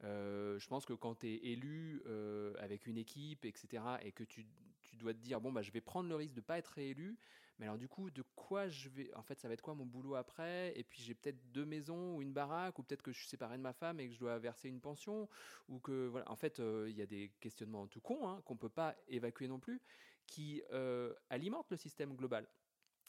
Euh, 0.03 0.59
je 0.59 0.67
pense 0.67 0.85
que 0.85 0.93
quand 0.93 1.15
tu 1.15 1.27
es 1.27 1.35
élu 1.37 2.01
euh, 2.05 2.53
avec 2.59 2.85
une 2.87 2.97
équipe, 2.97 3.45
etc., 3.45 3.83
et 4.01 4.11
que 4.11 4.23
tu, 4.23 4.45
tu, 4.83 4.95
dois 4.95 5.13
te 5.13 5.19
dire, 5.19 5.41
bon, 5.41 5.51
bah, 5.51 5.61
je 5.61 5.71
vais 5.71 5.81
prendre 5.81 6.09
le 6.09 6.15
risque 6.15 6.33
de 6.33 6.39
ne 6.39 6.45
pas 6.45 6.57
être 6.57 6.67
réélu, 6.67 7.17
mais 7.59 7.65
alors 7.65 7.77
du 7.77 7.87
coup, 7.87 8.11
de 8.11 8.23
quoi 8.35 8.67
je 8.67 8.89
vais... 8.89 9.11
En 9.15 9.23
fait, 9.23 9.39
ça 9.39 9.47
va 9.47 9.55
être 9.55 9.61
quoi 9.61 9.73
mon 9.73 9.85
boulot 9.85 10.15
après? 10.15 10.77
Et 10.77 10.83
puis 10.83 11.01
j'ai 11.01 11.15
peut-être 11.15 11.39
deux 11.51 11.65
maisons 11.65 12.15
ou 12.15 12.21
une 12.21 12.33
baraque, 12.33 12.77
ou 12.77 12.83
peut-être 12.83 13.01
que 13.01 13.11
je 13.11 13.17
suis 13.17 13.27
séparé 13.27 13.57
de 13.57 13.63
ma 13.63 13.73
femme 13.73 13.99
et 13.99 14.07
que 14.07 14.13
je 14.13 14.19
dois 14.19 14.37
verser 14.37 14.69
une 14.69 14.81
pension, 14.81 15.27
ou 15.67 15.79
que... 15.79 16.07
Voilà. 16.07 16.29
En 16.29 16.35
fait, 16.35 16.59
euh, 16.59 16.87
il 16.89 16.95
y 16.95 17.01
a 17.01 17.07
des 17.07 17.31
questionnements 17.39 17.87
tout 17.87 18.01
cons 18.01 18.27
hein, 18.27 18.41
qu'on 18.45 18.53
ne 18.53 18.59
peut 18.59 18.69
pas 18.69 18.95
évacuer 19.07 19.47
non 19.47 19.59
plus, 19.59 19.81
qui 20.28 20.61
euh, 20.71 21.13
alimente 21.30 21.71
le 21.71 21.78
système 21.78 22.15
global 22.15 22.47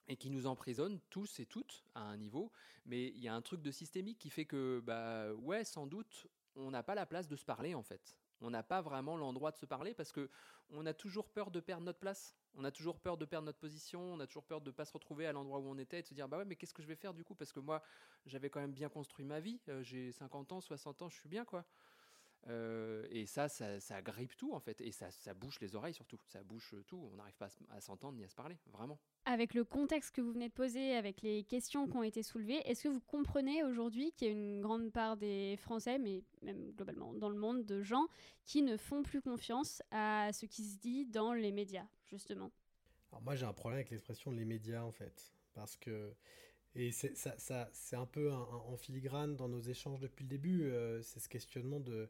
et 0.09 0.17
qui 0.17 0.31
nous 0.31 0.47
emprisonne 0.47 1.01
tous 1.11 1.39
et 1.41 1.47
toutes 1.47 1.85
à 1.95 2.01
un 2.01 2.17
niveau. 2.17 2.51
Mais 2.87 3.09
il 3.09 3.21
y 3.21 3.29
a 3.29 3.35
un 3.35 3.43
truc 3.43 3.61
de 3.61 3.71
systémique 3.71 4.19
qui 4.19 4.31
fait 4.31 4.47
que, 4.47 4.81
bah 4.85 5.35
ouais, 5.35 5.65
sans 5.65 5.87
doute, 5.87 6.27
on 6.57 6.71
n'a 6.71 6.83
pas 6.83 6.95
la 6.95 7.07
place 7.07 7.29
de 7.29 7.37
se 7.37 7.45
parler 7.45 7.75
en 7.75 7.83
fait. 7.83 8.17
On 8.41 8.51
n'a 8.51 8.63
pas 8.63 8.81
vraiment 8.81 9.17
l'endroit 9.17 9.51
de 9.51 9.57
se 9.57 9.67
parler 9.67 9.95
parce 9.95 10.13
que 10.13 10.31
on 10.71 10.87
a 10.87 10.95
toujours 10.95 11.29
peur 11.29 11.51
de 11.51 11.61
perdre 11.61 11.85
notre 11.85 11.99
place. 11.99 12.37
On 12.55 12.65
a 12.65 12.71
toujours 12.71 13.01
peur 13.01 13.17
de 13.17 13.25
perdre 13.25 13.47
notre 13.47 13.59
position. 13.59 14.01
On 14.01 14.21
a 14.21 14.27
toujours 14.27 14.45
peur 14.45 14.61
de 14.61 14.71
ne 14.71 14.75
pas 14.75 14.85
se 14.85 14.93
retrouver 14.93 15.27
à 15.27 15.33
l'endroit 15.33 15.59
où 15.59 15.67
on 15.67 15.79
était 15.79 15.99
et 15.99 16.03
de 16.03 16.07
se 16.07 16.15
dire 16.15 16.29
bah 16.29 16.39
ouais 16.39 16.45
mais 16.45 16.57
qu'est-ce 16.57 16.75
que 16.75 16.83
je 16.83 16.89
vais 16.89 16.97
faire 16.97 17.15
du 17.15 17.25
coup? 17.25 17.35
Parce 17.35 17.53
que 17.53 17.61
moi 17.61 17.83
j'avais 18.27 18.51
quand 18.51 18.61
même 18.61 18.73
bien 18.73 18.89
construit 18.89 19.25
ma 19.25 19.41
vie. 19.41 19.61
Euh, 19.69 19.83
j'ai 19.83 20.13
50 20.13 20.53
ans, 20.53 20.61
60 20.61 21.03
ans, 21.03 21.09
je 21.09 21.17
suis 21.17 21.29
bien 21.29 21.45
quoi. 21.45 21.65
Euh, 22.49 23.07
et 23.11 23.27
ça, 23.27 23.49
ça, 23.49 24.03
grippe 24.03 24.35
tout 24.37 24.55
en 24.55 24.61
fait, 24.61 24.81
et 24.81 24.91
ça, 24.91 25.11
ça 25.11 25.35
bouche 25.35 25.61
les 25.61 25.75
oreilles 25.75 25.93
surtout, 25.93 26.19
ça 26.29 26.43
bouche 26.43 26.75
tout, 26.87 27.11
on 27.13 27.17
n'arrive 27.17 27.37
pas 27.37 27.49
à 27.71 27.81
s'entendre 27.81 28.17
ni 28.17 28.25
à 28.25 28.29
se 28.29 28.35
parler, 28.35 28.57
vraiment. 28.73 28.99
Avec 29.27 29.53
le 29.53 29.65
contexte 29.65 30.15
que 30.15 30.23
vous 30.23 30.33
venez 30.33 30.49
de 30.49 30.55
poser, 30.55 30.95
avec 30.95 31.21
les 31.21 31.45
questions 31.45 31.87
qui 31.87 31.97
ont 31.97 32.03
été 32.03 32.23
soulevées, 32.23 32.61
est-ce 32.65 32.85
que 32.85 32.89
vous 32.89 33.01
comprenez 33.01 33.65
aujourd'hui 33.65 34.13
qu'il 34.13 34.29
y 34.29 34.31
a 34.31 34.33
une 34.33 34.63
grande 34.63 34.91
part 34.93 35.19
des 35.19 35.57
Français, 35.59 35.99
mais 35.99 36.23
même 36.41 36.71
globalement 36.73 37.13
dans 37.13 37.29
le 37.29 37.37
monde, 37.37 37.67
de 37.67 37.83
gens 37.83 38.07
qui 38.47 38.63
ne 38.63 38.79
font 38.79 39.03
plus 39.03 39.21
confiance 39.21 39.83
à 39.91 40.31
ce 40.33 40.47
qui 40.47 40.65
se 40.65 40.79
dit 40.79 41.05
dans 41.05 41.35
les 41.35 41.53
médias, 41.53 41.87
justement? 42.07 42.51
Alors 43.11 43.23
moi 43.23 43.35
j'ai 43.35 43.47
un 43.47 43.53
problème 43.53 43.79
avec 43.79 43.91
l'expression 43.91 44.31
les 44.31 44.47
médias 44.47 44.83
en 44.83 44.93
fait, 44.93 45.35
parce 45.53 45.77
que 45.77 46.15
et 46.75 46.93
c'est 46.93 47.15
ça, 47.17 47.35
ça 47.39 47.69
c'est 47.73 47.97
un 47.97 48.07
peu 48.07 48.33
en 48.33 48.77
filigrane 48.77 49.37
dans 49.37 49.49
nos 49.49 49.61
échanges 49.61 50.01
depuis 50.01 50.25
le 50.25 50.29
début, 50.29 50.63
euh, 50.65 51.03
c'est 51.03 51.21
ce 51.21 51.29
questionnement 51.29 51.81
de 51.81 51.93
euh, 51.93 52.07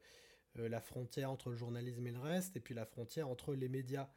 la 0.62 0.80
frontière 0.80 1.30
entre 1.30 1.50
le 1.50 1.56
journalisme 1.56 2.06
et 2.06 2.12
le 2.12 2.18
reste, 2.18 2.56
et 2.56 2.60
puis 2.60 2.74
la 2.74 2.86
frontière 2.86 3.28
entre 3.28 3.54
les 3.54 3.68
médias. 3.68 4.08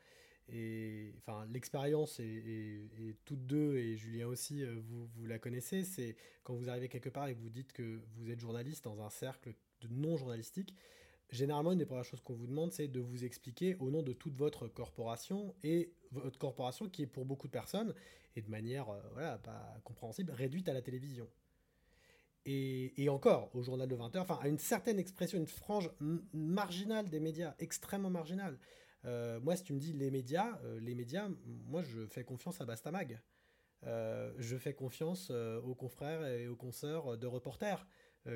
Et 0.49 1.13
enfin, 1.17 1.45
l'expérience 1.45 2.19
est, 2.19 3.15
toutes 3.25 3.45
deux, 3.45 3.77
et 3.77 3.95
Julien 3.95 4.27
aussi, 4.27 4.63
euh, 4.63 4.75
vous, 4.83 5.05
vous 5.05 5.25
la 5.25 5.39
connaissez, 5.39 5.83
c'est 5.83 6.15
quand 6.43 6.53
vous 6.55 6.69
arrivez 6.69 6.89
quelque 6.89 7.09
part 7.09 7.27
et 7.27 7.35
que 7.35 7.39
vous 7.39 7.49
dites 7.49 7.71
que 7.71 8.01
vous 8.15 8.29
êtes 8.29 8.39
journaliste 8.39 8.83
dans 8.83 9.01
un 9.01 9.09
cercle 9.09 9.53
de 9.81 9.87
non 9.87 10.17
journalistique, 10.17 10.75
généralement, 11.29 11.71
une 11.71 11.79
des 11.79 11.85
premières 11.85 12.03
choses 12.03 12.21
qu'on 12.21 12.33
vous 12.33 12.47
demande, 12.47 12.73
c'est 12.73 12.87
de 12.87 12.99
vous 12.99 13.23
expliquer 13.23 13.75
au 13.79 13.89
nom 13.91 14.01
de 14.01 14.13
toute 14.13 14.35
votre 14.35 14.67
corporation, 14.67 15.55
et 15.63 15.93
votre 16.11 16.37
corporation 16.37 16.89
qui 16.89 17.03
est 17.03 17.07
pour 17.07 17.25
beaucoup 17.25 17.47
de 17.47 17.53
personnes, 17.53 17.93
et 18.35 18.41
de 18.41 18.49
manière 18.49 18.89
euh, 18.89 18.99
voilà, 19.13 19.37
pas 19.37 19.79
compréhensible, 19.83 20.31
réduite 20.33 20.67
à 20.67 20.73
la 20.73 20.81
télévision. 20.81 21.29
Et, 22.45 23.07
encore, 23.09 23.55
au 23.55 23.61
journal 23.61 23.87
de 23.87 23.95
20h, 23.95 24.19
enfin, 24.19 24.39
à 24.41 24.47
une 24.47 24.57
certaine 24.57 24.97
expression, 24.97 25.37
une 25.37 25.47
frange 25.47 25.91
marginale 26.33 27.09
des 27.09 27.19
médias, 27.19 27.53
extrêmement 27.59 28.09
marginale. 28.09 28.57
Euh, 29.05 29.39
moi, 29.39 29.55
si 29.55 29.63
tu 29.63 29.73
me 29.73 29.79
dis 29.79 29.93
les 29.93 30.09
médias, 30.09 30.59
euh, 30.63 30.79
les 30.79 30.95
médias, 30.95 31.29
moi, 31.67 31.83
je 31.83 32.05
fais 32.07 32.23
confiance 32.23 32.59
à 32.59 32.65
Bastamag. 32.65 33.19
je 33.83 34.57
fais 34.57 34.73
confiance 34.73 35.29
aux 35.31 35.75
confrères 35.75 36.25
et 36.25 36.47
aux 36.47 36.55
consoeurs 36.55 37.17
de 37.17 37.27
reporters, 37.27 37.87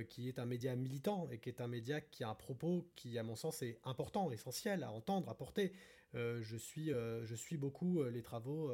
qui 0.10 0.28
est 0.28 0.39
un 0.39 0.45
média 0.45 0.76
militant 0.76 1.28
et 1.30 1.39
qui 1.39 1.49
est 1.49 1.62
un 1.62 1.68
média 1.68 2.01
qui 2.01 2.24
a 2.24 2.30
un 2.30 2.36
propos 2.36 2.89
qui, 2.95 3.18
à 3.18 3.24
mon 3.24 3.36
sens, 3.36 3.62
est 3.62 3.80
important, 3.84 4.32
essentiel 4.32 4.84
à 4.84 4.91
entendre, 4.91 5.30
à 5.30 5.36
porter. 5.36 5.74
je, 6.14 6.58
suis, 6.58 6.89
je 6.89 7.36
suis 7.36 7.58
beaucoup 7.58 8.03
les 8.03 8.22
travaux 8.22 8.72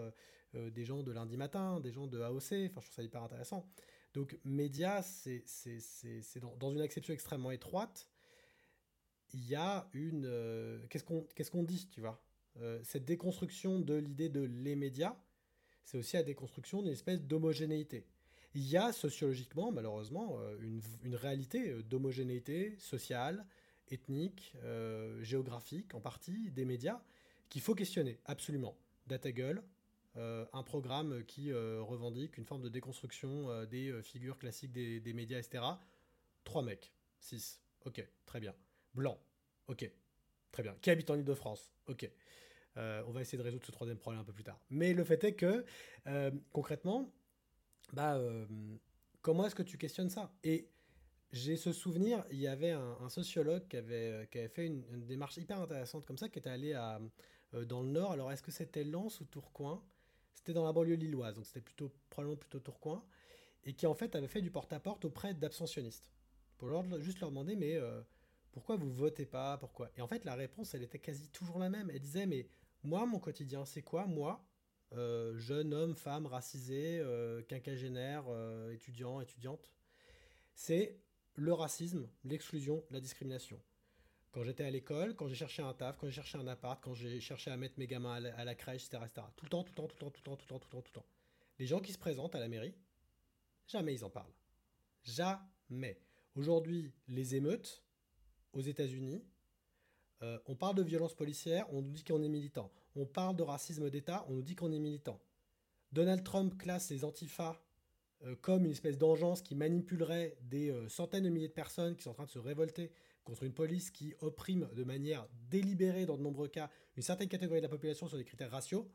des 0.53 0.85
gens 0.85 1.03
de 1.03 1.11
lundi 1.11 1.37
matin, 1.37 1.79
des 1.79 1.91
gens 1.91 2.07
de 2.07 2.19
AOC, 2.19 2.69
enfin, 2.69 2.81
je 2.81 2.85
trouve 2.85 2.95
ça 2.95 3.03
hyper 3.03 3.23
intéressant. 3.23 3.65
Donc, 4.13 4.37
média, 4.43 5.01
c'est 5.01 5.43
dans, 6.41 6.55
dans, 6.57 6.71
une 6.71 6.81
acception 6.81 7.13
extrêmement 7.13 7.51
étroite. 7.51 8.09
Il 9.33 9.47
y 9.47 9.55
a 9.55 9.89
une. 9.93 10.25
Euh, 10.25 10.85
qu'est-ce 10.89 11.51
qu'on 11.51 11.63
dit, 11.63 11.87
tu 11.89 12.01
vois 12.01 12.21
euh, 12.59 12.79
Cette 12.83 13.05
déconstruction 13.05 13.79
de 13.79 13.93
l'idée 13.93 14.27
de 14.27 14.41
les 14.41 14.75
médias, 14.75 15.15
c'est 15.85 15.97
aussi 15.97 16.17
la 16.17 16.23
déconstruction 16.23 16.81
d'une 16.81 16.91
espèce 16.91 17.21
d'homogénéité. 17.21 18.05
Il 18.53 18.67
y 18.67 18.75
a 18.75 18.91
sociologiquement, 18.91 19.71
malheureusement, 19.71 20.37
euh, 20.39 20.57
une, 20.59 20.81
une 21.03 21.15
réalité 21.15 21.81
d'homogénéité 21.83 22.75
sociale, 22.79 23.45
ethnique, 23.89 24.55
géographique, 25.21 25.93
en 25.95 25.99
partie, 25.99 26.49
des 26.51 26.63
médias, 26.63 27.01
qu'il 27.49 27.61
faut 27.61 27.75
questionner, 27.75 28.19
absolument. 28.23 28.77
Datagull, 29.07 29.61
euh, 30.17 30.45
un 30.51 30.63
programme 30.63 31.23
qui 31.23 31.51
euh, 31.51 31.81
revendique 31.81 32.37
une 32.37 32.43
forme 32.43 32.61
de 32.61 32.67
déconstruction 32.67 33.49
euh, 33.49 33.65
des 33.65 34.01
figures 34.03 34.37
classiques 34.37 34.73
des, 34.73 35.13
médias, 35.13 35.39
etc. 35.39 35.63
Trois 36.43 36.63
mecs, 36.63 36.93
six, 37.19 37.61
ok, 37.85 38.05
très 38.25 38.39
bien. 38.41 38.53
Blanc, 38.93 39.17
ok, 39.67 39.89
très 40.51 40.63
bien. 40.63 40.75
Qui 40.81 40.89
habite 40.89 41.09
en 41.09 41.15
Ile-de-France, 41.15 41.71
ok. 41.87 42.09
on 42.75 43.11
va 43.11 43.21
essayer 43.21 43.37
de 43.37 43.43
résoudre 43.43 43.65
ce 43.65 43.71
troisième 43.71 43.97
problème 43.97 44.21
un 44.21 44.25
peu 44.25 44.33
plus 44.33 44.43
tard. 44.43 44.59
Mais 44.69 44.93
le 44.93 45.03
fait 45.05 45.23
est 45.23 45.33
que, 45.33 45.63
concrètement, 46.51 47.13
bah, 47.93 48.19
comment 49.21 49.45
est-ce 49.45 49.55
que 49.55 49.63
tu 49.63 49.77
questionnes 49.77 50.09
ça? 50.09 50.33
Et 50.43 50.67
j'ai 51.31 51.55
ce 51.55 51.71
souvenir, 51.71 52.25
il 52.31 52.39
y 52.39 52.47
avait 52.47 52.71
un, 52.71 53.07
sociologue 53.07 53.65
qui 53.69 53.77
avait, 53.77 54.27
qui 54.29 54.39
avait 54.39 54.49
fait 54.49 54.65
une, 54.65 55.05
démarche 55.05 55.37
hyper 55.37 55.61
intéressante 55.61 56.05
comme 56.05 56.17
ça, 56.17 56.27
qui 56.27 56.39
était 56.39 56.49
allé 56.49 56.73
à, 56.73 56.99
dans 57.53 57.81
le 57.81 57.87
Nord. 57.87 58.11
Alors, 58.11 58.29
est-ce 58.29 58.43
que 58.43 58.51
c'était 58.51 58.83
Lens 58.83 59.21
ou 59.21 59.25
Tourcoing? 59.25 59.81
C'était 60.33 60.53
dans 60.53 60.65
la 60.65 60.73
banlieue 60.73 60.95
lilloise, 60.95 61.35
donc 61.35 61.45
c'était 61.45 61.61
plutôt, 61.61 61.91
probablement 62.09 62.37
plutôt 62.37 62.59
Tourcoing, 62.59 63.03
et 63.63 63.73
qui 63.73 63.85
en 63.87 63.93
fait 63.93 64.15
avait 64.15 64.27
fait 64.27 64.41
du 64.41 64.51
porte-à-porte 64.51 65.05
auprès 65.05 65.33
d'abstentionnistes. 65.33 66.11
Pour 66.57 66.69
leur, 66.69 66.83
juste 66.99 67.19
leur 67.19 67.29
demander, 67.29 67.55
mais 67.55 67.75
euh, 67.75 68.01
pourquoi 68.51 68.75
vous 68.75 68.91
votez 68.91 69.25
pas 69.25 69.57
Pourquoi? 69.57 69.89
Et 69.97 70.01
en 70.01 70.07
fait, 70.07 70.25
la 70.25 70.35
réponse, 70.35 70.73
elle 70.73 70.83
était 70.83 70.99
quasi 70.99 71.29
toujours 71.29 71.59
la 71.59 71.69
même. 71.69 71.89
Elle 71.89 71.99
disait, 71.99 72.25
mais 72.25 72.47
moi, 72.83 73.05
mon 73.05 73.19
quotidien, 73.19 73.65
c'est 73.65 73.81
quoi? 73.81 74.05
Moi, 74.05 74.43
euh, 74.93 75.37
jeune 75.37 75.73
homme, 75.73 75.95
femme, 75.95 76.25
racisé, 76.25 76.99
euh, 76.99 77.41
quinquagénaire, 77.43 78.25
étudiant, 78.71 79.21
étudiante, 79.21 79.71
c'est 80.53 80.99
le 81.35 81.53
racisme, 81.53 82.07
l'exclusion, 82.23 82.83
la 82.91 82.99
discrimination. 82.99 83.59
Quand 84.31 84.43
j'étais 84.43 84.63
à 84.63 84.71
l'école, 84.71 85.15
quand 85.15 85.27
j'ai 85.27 85.35
cherché 85.35 85.61
un 85.61 85.73
taf, 85.73 85.97
quand 85.97 86.07
j'ai 86.07 86.13
cherché 86.13 86.37
un 86.37 86.47
appart, 86.47 86.81
quand 86.81 86.93
j'ai 86.93 87.19
cherché 87.19 87.51
à 87.51 87.57
mettre 87.57 87.77
mes 87.77 87.87
gamins 87.87 88.13
à 88.13 88.45
la, 88.45 88.55
crèche, 88.55 88.85
etc., 88.85 89.03
etc. 89.05 89.27
Tout 89.35 89.45
le 89.45 89.49
temps, 89.49 89.63
tout 89.63 89.71
le 89.71 89.75
temps, 89.75 89.87
tout 89.87 89.95
le 89.95 89.99
temps, 89.99 90.11
tout 90.11 90.19
le 90.19 90.23
temps, 90.23 90.37
tout 90.37 90.45
le 90.45 90.47
temps, 90.47 90.59
tout 90.59 90.67
le 90.67 90.71
temps, 90.71 90.81
tout 90.81 90.91
le 90.95 91.01
temps. 91.01 91.05
Les 91.59 91.67
gens 91.67 91.79
qui 91.79 91.91
se 91.91 91.97
présentent 91.97 92.35
à 92.35 92.39
la 92.39 92.47
mairie, 92.47 92.73
jamais 93.67 93.93
ils 93.93 94.05
en 94.05 94.09
parlent. 94.09 94.33
Jamais. 95.03 95.99
Aujourd'hui, 96.35 96.91
les 97.07 97.35
émeutes 97.35 97.83
aux 98.53 98.61
États-Unis, 98.61 99.23
on 100.45 100.55
parle 100.55 100.75
de 100.75 100.83
violence 100.83 101.13
policière, 101.13 101.65
on 101.73 101.81
nous 101.81 101.91
dit 101.91 102.03
qu'on 102.03 102.21
est 102.21 102.29
militant. 102.29 102.71
On 102.95 103.05
parle 103.05 103.35
de 103.35 103.43
racisme 103.43 103.89
d'État, 103.89 104.25
on 104.29 104.33
nous 104.33 104.43
dit 104.43 104.55
qu'on 104.55 104.71
est 104.71 104.79
militant. 104.79 105.19
Donald 105.91 106.23
Trump 106.23 106.57
classe 106.57 106.89
les 106.89 107.03
antifas 107.03 107.59
euh, 108.23 108.35
comme 108.41 108.65
une 108.65 108.71
espèce 108.71 108.97
d'engeance 108.97 109.41
qui 109.41 109.55
manipulerait 109.55 110.37
des 110.43 110.69
euh, 110.69 110.87
centaines 110.89 111.23
de 111.23 111.29
milliers 111.29 111.47
de 111.47 111.53
personnes 111.53 111.95
qui 111.95 112.03
sont 112.03 112.11
en 112.11 112.13
train 112.13 112.25
de 112.25 112.29
se 112.29 112.39
révolter 112.39 112.91
contre 113.23 113.43
une 113.43 113.53
police 113.53 113.91
qui 113.91 114.13
opprime 114.19 114.67
de 114.73 114.83
manière 114.83 115.27
délibérée, 115.49 116.05
dans 116.05 116.17
de 116.17 116.23
nombreux 116.23 116.47
cas, 116.47 116.69
une 116.95 117.03
certaine 117.03 117.29
catégorie 117.29 117.59
de 117.59 117.65
la 117.65 117.69
population 117.69 118.07
sur 118.07 118.17
des 118.17 118.25
critères 118.25 118.51
raciaux. 118.51 118.91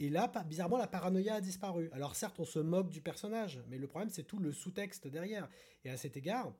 Et 0.00 0.10
là, 0.10 0.30
bizarrement, 0.46 0.76
la 0.76 0.86
paranoïa 0.86 1.34
a 1.34 1.40
disparu. 1.40 1.88
Alors 1.92 2.16
certes, 2.16 2.38
on 2.40 2.44
se 2.44 2.58
moque 2.58 2.90
du 2.90 3.00
personnage, 3.00 3.62
mais 3.68 3.78
le 3.78 3.86
problème, 3.86 4.10
c'est 4.10 4.24
tout 4.24 4.38
le 4.38 4.52
sous-texte 4.52 5.06
derrière. 5.06 5.48
Et 5.84 5.90
à 5.90 5.96
cet 5.96 6.16
égard, 6.16 6.52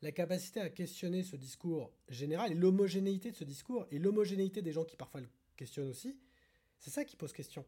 la 0.00 0.12
capacité 0.12 0.60
à 0.60 0.70
questionner 0.70 1.22
ce 1.22 1.36
discours 1.36 1.92
général 2.08 2.52
et 2.52 2.54
l'homogénéité 2.54 3.30
de 3.30 3.36
ce 3.36 3.44
discours 3.44 3.86
et 3.90 3.98
l'homogénéité 3.98 4.62
des 4.62 4.72
gens 4.72 4.84
qui 4.84 4.96
parfois 4.96 5.20
le 5.20 5.28
questionnent 5.56 5.88
aussi, 5.88 6.16
c'est 6.78 6.90
ça 6.90 7.04
qui 7.04 7.16
pose 7.16 7.32
question. 7.32 7.64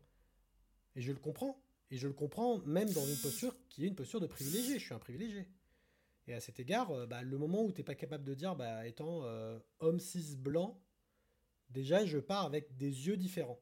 Et 0.94 1.02
je 1.02 1.12
le 1.12 1.18
comprends. 1.18 1.60
Et 1.90 1.98
je 1.98 2.08
le 2.08 2.14
comprends 2.14 2.58
même 2.58 2.90
dans 2.90 3.06
une 3.06 3.16
posture 3.16 3.54
qui 3.68 3.84
est 3.84 3.88
une 3.88 3.94
posture 3.94 4.20
de 4.20 4.26
privilégié. 4.26 4.78
Je 4.78 4.84
suis 4.84 4.94
un 4.94 4.98
privilégié. 4.98 5.46
Et 6.26 6.34
à 6.34 6.40
cet 6.40 6.58
égard, 6.58 6.90
euh, 6.90 7.06
bah, 7.06 7.22
le 7.22 7.38
moment 7.38 7.62
où 7.62 7.72
tu 7.72 7.80
n'es 7.80 7.84
pas 7.84 7.94
capable 7.94 8.24
de 8.24 8.34
dire, 8.34 8.56
bah, 8.56 8.86
étant 8.86 9.24
euh, 9.24 9.58
homme 9.78 10.00
cis 10.00 10.36
blanc, 10.36 10.80
déjà 11.70 12.04
je 12.04 12.18
pars 12.18 12.44
avec 12.44 12.76
des 12.76 13.06
yeux 13.06 13.16
différents. 13.16 13.60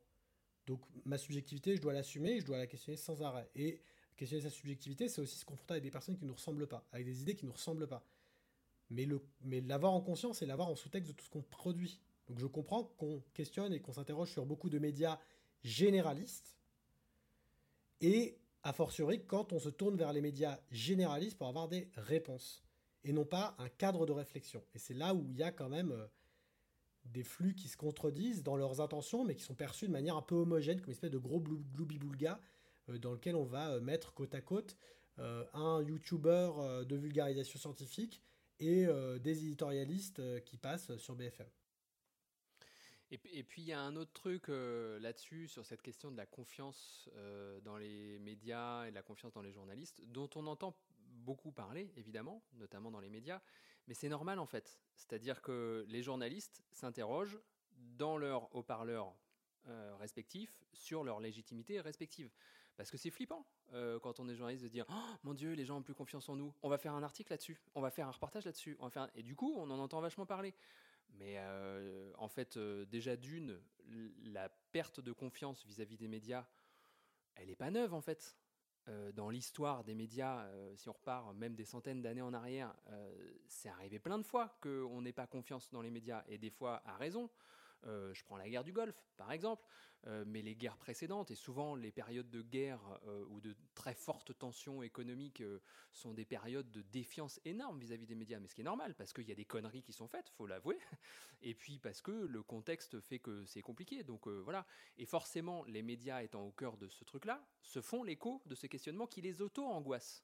Donc 0.66 0.80
ma 1.04 1.18
subjectivité, 1.18 1.76
je 1.76 1.82
dois 1.82 1.92
l'assumer, 1.92 2.40
je 2.40 2.46
dois 2.46 2.56
la 2.56 2.66
questionner 2.66 2.96
sans 2.96 3.22
arrêt. 3.22 3.50
Et 3.54 3.82
questionner 4.16 4.42
sa 4.42 4.50
subjectivité, 4.50 5.08
c'est 5.08 5.20
aussi 5.20 5.38
se 5.38 5.44
confronter 5.44 5.72
avec 5.74 5.82
des 5.82 5.90
personnes 5.90 6.16
qui 6.16 6.24
ne 6.24 6.28
nous 6.28 6.34
ressemblent 6.34 6.66
pas, 6.66 6.86
avec 6.92 7.04
des 7.04 7.20
idées 7.20 7.34
qui 7.34 7.44
ne 7.44 7.50
nous 7.50 7.56
ressemblent 7.56 7.88
pas. 7.88 8.06
Mais, 8.90 9.04
le, 9.04 9.20
mais 9.42 9.60
l'avoir 9.60 9.92
en 9.92 10.00
conscience 10.00 10.42
et 10.42 10.46
l'avoir 10.46 10.68
en 10.68 10.76
sous-texte 10.76 11.10
de 11.10 11.16
tout 11.16 11.24
ce 11.24 11.30
qu'on 11.30 11.42
produit. 11.42 12.00
Donc 12.28 12.38
je 12.38 12.46
comprends 12.46 12.84
qu'on 12.84 13.22
questionne 13.34 13.72
et 13.74 13.80
qu'on 13.80 13.92
s'interroge 13.92 14.30
sur 14.30 14.46
beaucoup 14.46 14.70
de 14.70 14.78
médias 14.78 15.18
généralistes, 15.62 16.56
et 18.00 18.38
a 18.64 18.72
fortiori 18.72 19.22
quand 19.26 19.52
on 19.52 19.58
se 19.58 19.68
tourne 19.68 19.96
vers 19.96 20.12
les 20.12 20.22
médias 20.22 20.58
généralistes 20.70 21.36
pour 21.36 21.48
avoir 21.48 21.68
des 21.68 21.88
réponses 21.96 22.64
et 23.04 23.12
non 23.12 23.26
pas 23.26 23.54
un 23.58 23.68
cadre 23.68 24.06
de 24.06 24.12
réflexion. 24.12 24.62
Et 24.74 24.78
c'est 24.78 24.94
là 24.94 25.14
où 25.14 25.26
il 25.28 25.36
y 25.36 25.42
a 25.42 25.52
quand 25.52 25.68
même 25.68 25.92
euh, 25.92 26.06
des 27.04 27.22
flux 27.22 27.54
qui 27.54 27.68
se 27.68 27.76
contredisent 27.76 28.42
dans 28.42 28.56
leurs 28.56 28.80
intentions, 28.80 29.24
mais 29.24 29.34
qui 29.34 29.44
sont 29.44 29.54
perçus 29.54 29.86
de 29.86 29.92
manière 29.92 30.16
un 30.16 30.22
peu 30.22 30.34
homogène, 30.34 30.80
comme 30.80 30.88
une 30.88 30.94
espèce 30.94 31.10
de 31.10 31.18
gros 31.18 31.40
gloubi-boulga, 31.40 32.40
euh, 32.88 32.98
dans 32.98 33.12
lequel 33.12 33.36
on 33.36 33.44
va 33.44 33.72
euh, 33.72 33.80
mettre 33.80 34.14
côte 34.14 34.34
à 34.34 34.40
côte 34.40 34.76
un 35.16 35.80
YouTuber 35.80 36.50
de 36.88 36.96
vulgarisation 36.96 37.56
scientifique 37.56 38.20
et 38.58 38.84
des 39.20 39.44
éditorialistes 39.44 40.20
qui 40.42 40.56
passent 40.56 40.96
sur 40.96 41.14
BFM. 41.14 41.46
Et, 43.32 43.44
puis 43.44 43.62
il 43.62 43.68
y 43.68 43.72
a 43.72 43.80
un 43.80 43.94
autre 43.94 44.12
truc 44.12 44.48
euh, 44.48 44.98
là-dessus, 44.98 45.46
sur 45.46 45.64
cette 45.64 45.82
question 45.82 46.10
de 46.10 46.16
la 46.16 46.26
confiance 46.26 47.08
euh, 47.14 47.60
dans 47.60 47.76
les 47.76 48.18
médias 48.18 48.86
et 48.86 48.90
de 48.90 48.94
la 48.94 49.02
confiance 49.02 49.32
dans 49.32 49.42
les 49.42 49.52
journalistes, 49.52 50.02
dont 50.06 50.28
on 50.34 50.46
entend 50.48 50.76
beaucoup 50.98 51.52
parler, 51.52 51.92
évidemment, 51.96 52.42
notamment 52.54 52.90
dans 52.90 52.98
les 52.98 53.10
médias, 53.10 53.40
mais 53.86 53.94
c'est 53.94 54.08
normal 54.08 54.40
en 54.40 54.46
fait. 54.46 54.80
C'est-à-dire 54.96 55.42
que 55.42 55.84
les 55.88 56.02
journalistes 56.02 56.64
s'interrogent 56.72 57.38
dans 57.76 58.16
leurs 58.18 58.52
haut-parleurs 58.54 59.14
euh, 59.68 59.94
respectifs 59.96 60.64
sur 60.72 61.04
leur 61.04 61.20
légitimité 61.20 61.80
respective. 61.80 62.32
Parce 62.76 62.90
que 62.90 62.96
c'est 62.96 63.10
flippant 63.10 63.46
quand 64.02 64.18
on 64.18 64.28
est 64.28 64.34
journaliste 64.34 64.64
de 64.64 64.68
dire 64.68 64.84
oh, 64.88 65.16
mon 65.22 65.34
Dieu, 65.34 65.52
les 65.52 65.64
gens 65.64 65.78
ont 65.78 65.82
plus 65.82 65.94
confiance 65.94 66.28
en 66.28 66.34
nous. 66.34 66.52
On 66.62 66.68
va 66.68 66.78
faire 66.78 66.94
un 66.94 67.04
article 67.04 67.32
là-dessus, 67.32 67.60
on 67.76 67.80
va 67.80 67.90
faire 67.90 68.08
un 68.08 68.10
reportage 68.10 68.44
là-dessus. 68.44 68.76
Et 69.14 69.22
du 69.22 69.36
coup, 69.36 69.54
on 69.56 69.70
en 69.70 69.78
entend 69.78 70.00
vachement 70.00 70.26
parler. 70.26 70.54
Mais 71.18 71.36
euh, 71.38 72.12
en 72.18 72.28
fait, 72.28 72.56
euh, 72.56 72.84
déjà 72.86 73.16
d'une, 73.16 73.60
la 74.24 74.48
perte 74.72 75.00
de 75.00 75.12
confiance 75.12 75.64
vis-à-vis 75.64 75.96
des 75.96 76.08
médias, 76.08 76.46
elle 77.36 77.48
n'est 77.48 77.56
pas 77.56 77.70
neuve 77.70 77.94
en 77.94 78.00
fait. 78.00 78.36
Euh, 78.86 79.12
dans 79.12 79.30
l'histoire 79.30 79.82
des 79.82 79.94
médias, 79.94 80.46
si 80.76 80.90
on 80.90 80.92
repart 80.92 81.34
même 81.34 81.54
des 81.54 81.64
centaines 81.64 82.02
d'années 82.02 82.22
en 82.22 82.34
arrière, 82.34 82.74
c'est 83.48 83.70
arrivé 83.70 83.98
plein 83.98 84.18
de 84.18 84.24
fois 84.24 84.58
qu'on 84.60 85.00
n'ait 85.00 85.12
pas 85.12 85.26
confiance 85.26 85.70
dans 85.70 85.80
les 85.80 85.90
médias, 85.90 86.22
et 86.28 86.36
des 86.36 86.50
fois 86.50 86.82
à 86.84 86.96
raison. 86.96 87.30
Je 87.84 88.24
prends 88.24 88.36
la 88.36 88.48
guerre 88.48 88.64
du 88.64 88.72
Golfe, 88.72 89.02
par 89.16 89.32
exemple. 89.32 89.64
Euh, 90.06 90.24
mais 90.26 90.42
les 90.42 90.54
guerres 90.54 90.76
précédentes, 90.76 91.30
et 91.30 91.34
souvent 91.34 91.74
les 91.74 91.90
périodes 91.90 92.28
de 92.28 92.42
guerre 92.42 92.80
euh, 93.06 93.24
ou 93.30 93.40
de 93.40 93.56
très 93.74 93.94
fortes 93.94 94.36
tensions 94.36 94.82
économiques 94.82 95.40
euh, 95.40 95.60
sont 95.92 96.12
des 96.12 96.26
périodes 96.26 96.70
de 96.72 96.82
défiance 96.82 97.40
énorme 97.46 97.78
vis-à-vis 97.78 98.04
des 98.04 98.14
médias, 98.14 98.38
mais 98.38 98.48
ce 98.48 98.54
qui 98.54 98.60
est 98.60 98.64
normal, 98.64 98.94
parce 98.94 99.14
qu'il 99.14 99.26
y 99.26 99.32
a 99.32 99.34
des 99.34 99.46
conneries 99.46 99.82
qui 99.82 99.94
sont 99.94 100.06
faites, 100.06 100.28
faut 100.28 100.46
l'avouer, 100.46 100.78
et 101.42 101.54
puis 101.54 101.78
parce 101.78 102.02
que 102.02 102.10
le 102.10 102.42
contexte 102.42 103.00
fait 103.00 103.18
que 103.18 103.46
c'est 103.46 103.62
compliqué, 103.62 104.02
donc 104.02 104.28
voilà. 104.28 104.66
Et 104.98 105.06
forcément, 105.06 105.64
les 105.64 105.82
médias 105.82 106.22
étant 106.22 106.42
au 106.42 106.52
cœur 106.52 106.76
de 106.76 106.88
ce 106.88 107.04
truc-là, 107.04 107.42
se 107.62 107.80
font 107.80 108.02
l'écho 108.02 108.42
de 108.44 108.54
ces 108.54 108.68
questionnements 108.68 109.06
qui 109.06 109.22
les 109.22 109.40
auto-angoissent. 109.40 110.22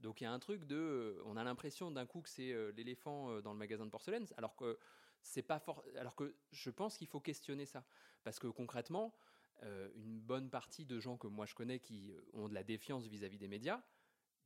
Donc 0.00 0.20
il 0.20 0.24
y 0.24 0.26
a 0.26 0.32
un 0.32 0.40
truc 0.40 0.64
de, 0.64 1.22
on 1.24 1.36
a 1.36 1.44
l'impression 1.44 1.90
d'un 1.90 2.04
coup 2.04 2.20
que 2.20 2.28
c'est 2.28 2.54
l'éléphant 2.72 3.40
dans 3.40 3.52
le 3.52 3.58
magasin 3.58 3.86
de 3.86 3.90
porcelaine, 3.90 4.26
alors 4.36 4.56
que 4.56 4.78
c'est 5.22 5.42
pas 5.42 5.58
fort. 5.58 5.84
Alors 5.96 6.14
que 6.14 6.34
je 6.50 6.70
pense 6.70 6.96
qu'il 6.96 7.06
faut 7.06 7.20
questionner 7.20 7.66
ça. 7.66 7.84
Parce 8.24 8.38
que 8.38 8.46
concrètement, 8.46 9.14
euh, 9.62 9.88
une 9.94 10.20
bonne 10.20 10.50
partie 10.50 10.84
de 10.84 10.98
gens 10.98 11.16
que 11.16 11.26
moi 11.26 11.46
je 11.46 11.54
connais 11.54 11.78
qui 11.78 12.10
euh, 12.10 12.20
ont 12.34 12.48
de 12.48 12.54
la 12.54 12.64
défiance 12.64 13.06
vis-à-vis 13.06 13.38
des 13.38 13.48
médias, 13.48 13.82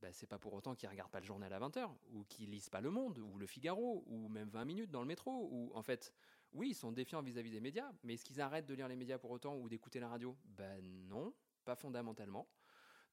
bah, 0.02 0.12
c'est 0.12 0.26
pas 0.26 0.38
pour 0.38 0.52
autant 0.52 0.74
qu'ils 0.74 0.88
regardent 0.88 1.10
pas 1.10 1.20
le 1.20 1.26
journal 1.26 1.52
à 1.52 1.58
20h, 1.58 1.88
ou 2.10 2.24
qu'ils 2.24 2.50
lisent 2.50 2.68
pas 2.68 2.82
Le 2.82 2.90
Monde, 2.90 3.18
ou 3.18 3.38
Le 3.38 3.46
Figaro, 3.46 4.04
ou 4.06 4.28
même 4.28 4.48
20 4.50 4.64
minutes 4.66 4.90
dans 4.90 5.00
le 5.00 5.06
métro, 5.06 5.48
ou 5.50 5.70
en 5.74 5.82
fait, 5.82 6.12
oui, 6.52 6.70
ils 6.70 6.74
sont 6.74 6.92
défiants 6.92 7.22
vis-à-vis 7.22 7.50
des 7.50 7.60
médias, 7.60 7.90
mais 8.02 8.14
est-ce 8.14 8.24
qu'ils 8.24 8.40
arrêtent 8.40 8.66
de 8.66 8.74
lire 8.74 8.88
les 8.88 8.96
médias 8.96 9.18
pour 9.18 9.30
autant 9.30 9.56
ou 9.56 9.68
d'écouter 9.68 9.98
la 9.98 10.08
radio? 10.08 10.36
Ben 10.44 10.84
non, 11.08 11.32
pas 11.64 11.76
fondamentalement. 11.76 12.46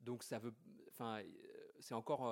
Donc 0.01 0.23
ça 0.23 0.39
veut, 0.39 0.53
enfin, 0.89 1.19
euh, 1.21 1.71
c'est 1.79 1.93
encore 1.93 2.27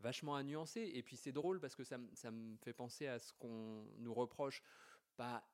vachement 0.00 0.34
à 0.36 0.42
nuancer. 0.42 0.90
Et 0.94 1.02
puis 1.02 1.16
c'est 1.16 1.32
drôle 1.32 1.60
parce 1.60 1.74
que 1.74 1.84
ça, 1.84 1.98
ça 2.14 2.30
me 2.30 2.56
fait 2.56 2.72
penser 2.72 3.06
à 3.06 3.18
ce 3.18 3.32
qu'on 3.34 3.84
nous 3.98 4.14
reproche, 4.14 4.62
pas 5.16 5.44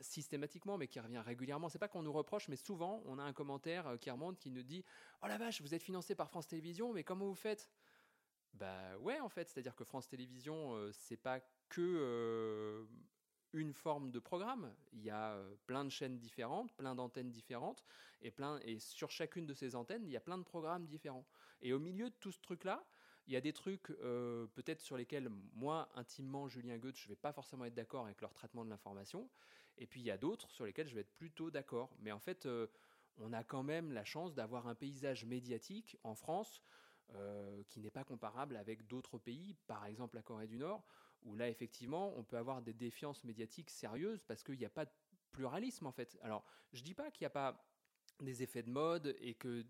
systématiquement, 0.00 0.78
mais 0.78 0.88
qui 0.88 1.00
revient 1.00 1.18
régulièrement. 1.18 1.68
C'est 1.68 1.78
pas 1.78 1.88
qu'on 1.88 2.02
nous 2.02 2.12
reproche, 2.12 2.48
mais 2.48 2.56
souvent, 2.56 3.02
on 3.06 3.18
a 3.18 3.22
un 3.22 3.32
commentaire 3.32 3.86
euh, 3.86 3.96
qui 3.96 4.10
remonte 4.10 4.38
qui 4.38 4.50
nous 4.50 4.62
dit 4.62 4.84
Oh 5.22 5.26
la 5.26 5.38
vache, 5.38 5.60
vous 5.60 5.74
êtes 5.74 5.82
financé 5.82 6.14
par 6.14 6.28
France 6.28 6.46
Télévisions, 6.46 6.92
mais 6.92 7.04
comment 7.04 7.26
vous 7.26 7.34
faites? 7.34 7.70
Bah 8.54 8.96
ouais, 8.98 9.20
en 9.20 9.28
fait, 9.28 9.48
c'est-à-dire 9.48 9.74
que 9.74 9.84
France 9.84 10.08
Télévisions, 10.08 10.74
euh, 10.74 10.92
c'est 10.92 11.16
pas 11.16 11.40
que 11.68 11.80
euh, 11.80 12.84
une 13.52 13.72
forme 13.72 14.10
de 14.10 14.18
programme. 14.18 14.74
Il 14.92 15.02
y 15.02 15.10
a 15.10 15.38
plein 15.66 15.84
de 15.84 15.90
chaînes 15.90 16.18
différentes, 16.18 16.72
plein 16.74 16.94
d'antennes 16.94 17.30
différentes, 17.30 17.84
et, 18.22 18.30
plein, 18.30 18.58
et 18.60 18.78
sur 18.78 19.10
chacune 19.10 19.46
de 19.46 19.54
ces 19.54 19.74
antennes, 19.74 20.04
il 20.04 20.10
y 20.10 20.16
a 20.16 20.20
plein 20.20 20.38
de 20.38 20.44
programmes 20.44 20.86
différents. 20.86 21.26
Et 21.62 21.72
au 21.72 21.78
milieu 21.78 22.10
de 22.10 22.14
tout 22.20 22.32
ce 22.32 22.40
truc-là, 22.40 22.84
il 23.26 23.32
y 23.32 23.36
a 23.36 23.40
des 23.40 23.52
trucs 23.52 23.86
peut-être 23.86 24.80
sur 24.80 24.96
lesquels 24.96 25.28
moi, 25.54 25.88
intimement, 25.94 26.48
Julien 26.48 26.78
Goethe, 26.78 26.96
je 26.96 27.04
ne 27.04 27.08
vais 27.08 27.20
pas 27.20 27.32
forcément 27.32 27.64
être 27.64 27.74
d'accord 27.74 28.04
avec 28.04 28.20
leur 28.20 28.32
traitement 28.32 28.64
de 28.64 28.70
l'information. 28.70 29.28
Et 29.78 29.86
puis 29.86 30.00
il 30.00 30.04
y 30.04 30.10
a 30.10 30.18
d'autres 30.18 30.50
sur 30.50 30.64
lesquels 30.64 30.88
je 30.88 30.94
vais 30.94 31.00
être 31.02 31.14
plutôt 31.14 31.50
d'accord. 31.50 31.90
Mais 32.00 32.12
en 32.12 32.18
fait, 32.18 32.46
euh, 32.46 32.66
on 33.18 33.32
a 33.32 33.42
quand 33.44 33.62
même 33.62 33.92
la 33.92 34.04
chance 34.04 34.34
d'avoir 34.34 34.66
un 34.66 34.74
paysage 34.74 35.24
médiatique 35.24 35.96
en 36.04 36.14
France 36.14 36.62
euh, 37.14 37.62
qui 37.68 37.80
n'est 37.80 37.90
pas 37.90 38.04
comparable 38.04 38.56
avec 38.56 38.86
d'autres 38.86 39.18
pays, 39.18 39.54
par 39.66 39.86
exemple 39.86 40.16
la 40.16 40.22
Corée 40.22 40.46
du 40.46 40.58
Nord, 40.58 40.84
où 41.22 41.34
là 41.36 41.48
effectivement 41.48 42.16
on 42.16 42.24
peut 42.24 42.36
avoir 42.36 42.62
des 42.62 42.72
défiances 42.72 43.24
médiatiques 43.24 43.70
sérieuses 43.70 44.22
parce 44.22 44.42
qu'il 44.42 44.58
n'y 44.58 44.64
a 44.64 44.70
pas 44.70 44.84
de 44.84 44.90
pluralisme 45.32 45.86
en 45.86 45.92
fait. 45.92 46.18
Alors 46.22 46.44
je 46.72 46.82
dis 46.82 46.94
pas 46.94 47.10
qu'il 47.10 47.22
n'y 47.22 47.26
a 47.26 47.30
pas 47.30 47.66
des 48.20 48.42
effets 48.42 48.62
de 48.62 48.70
mode 48.70 49.16
et 49.20 49.34
que 49.34 49.64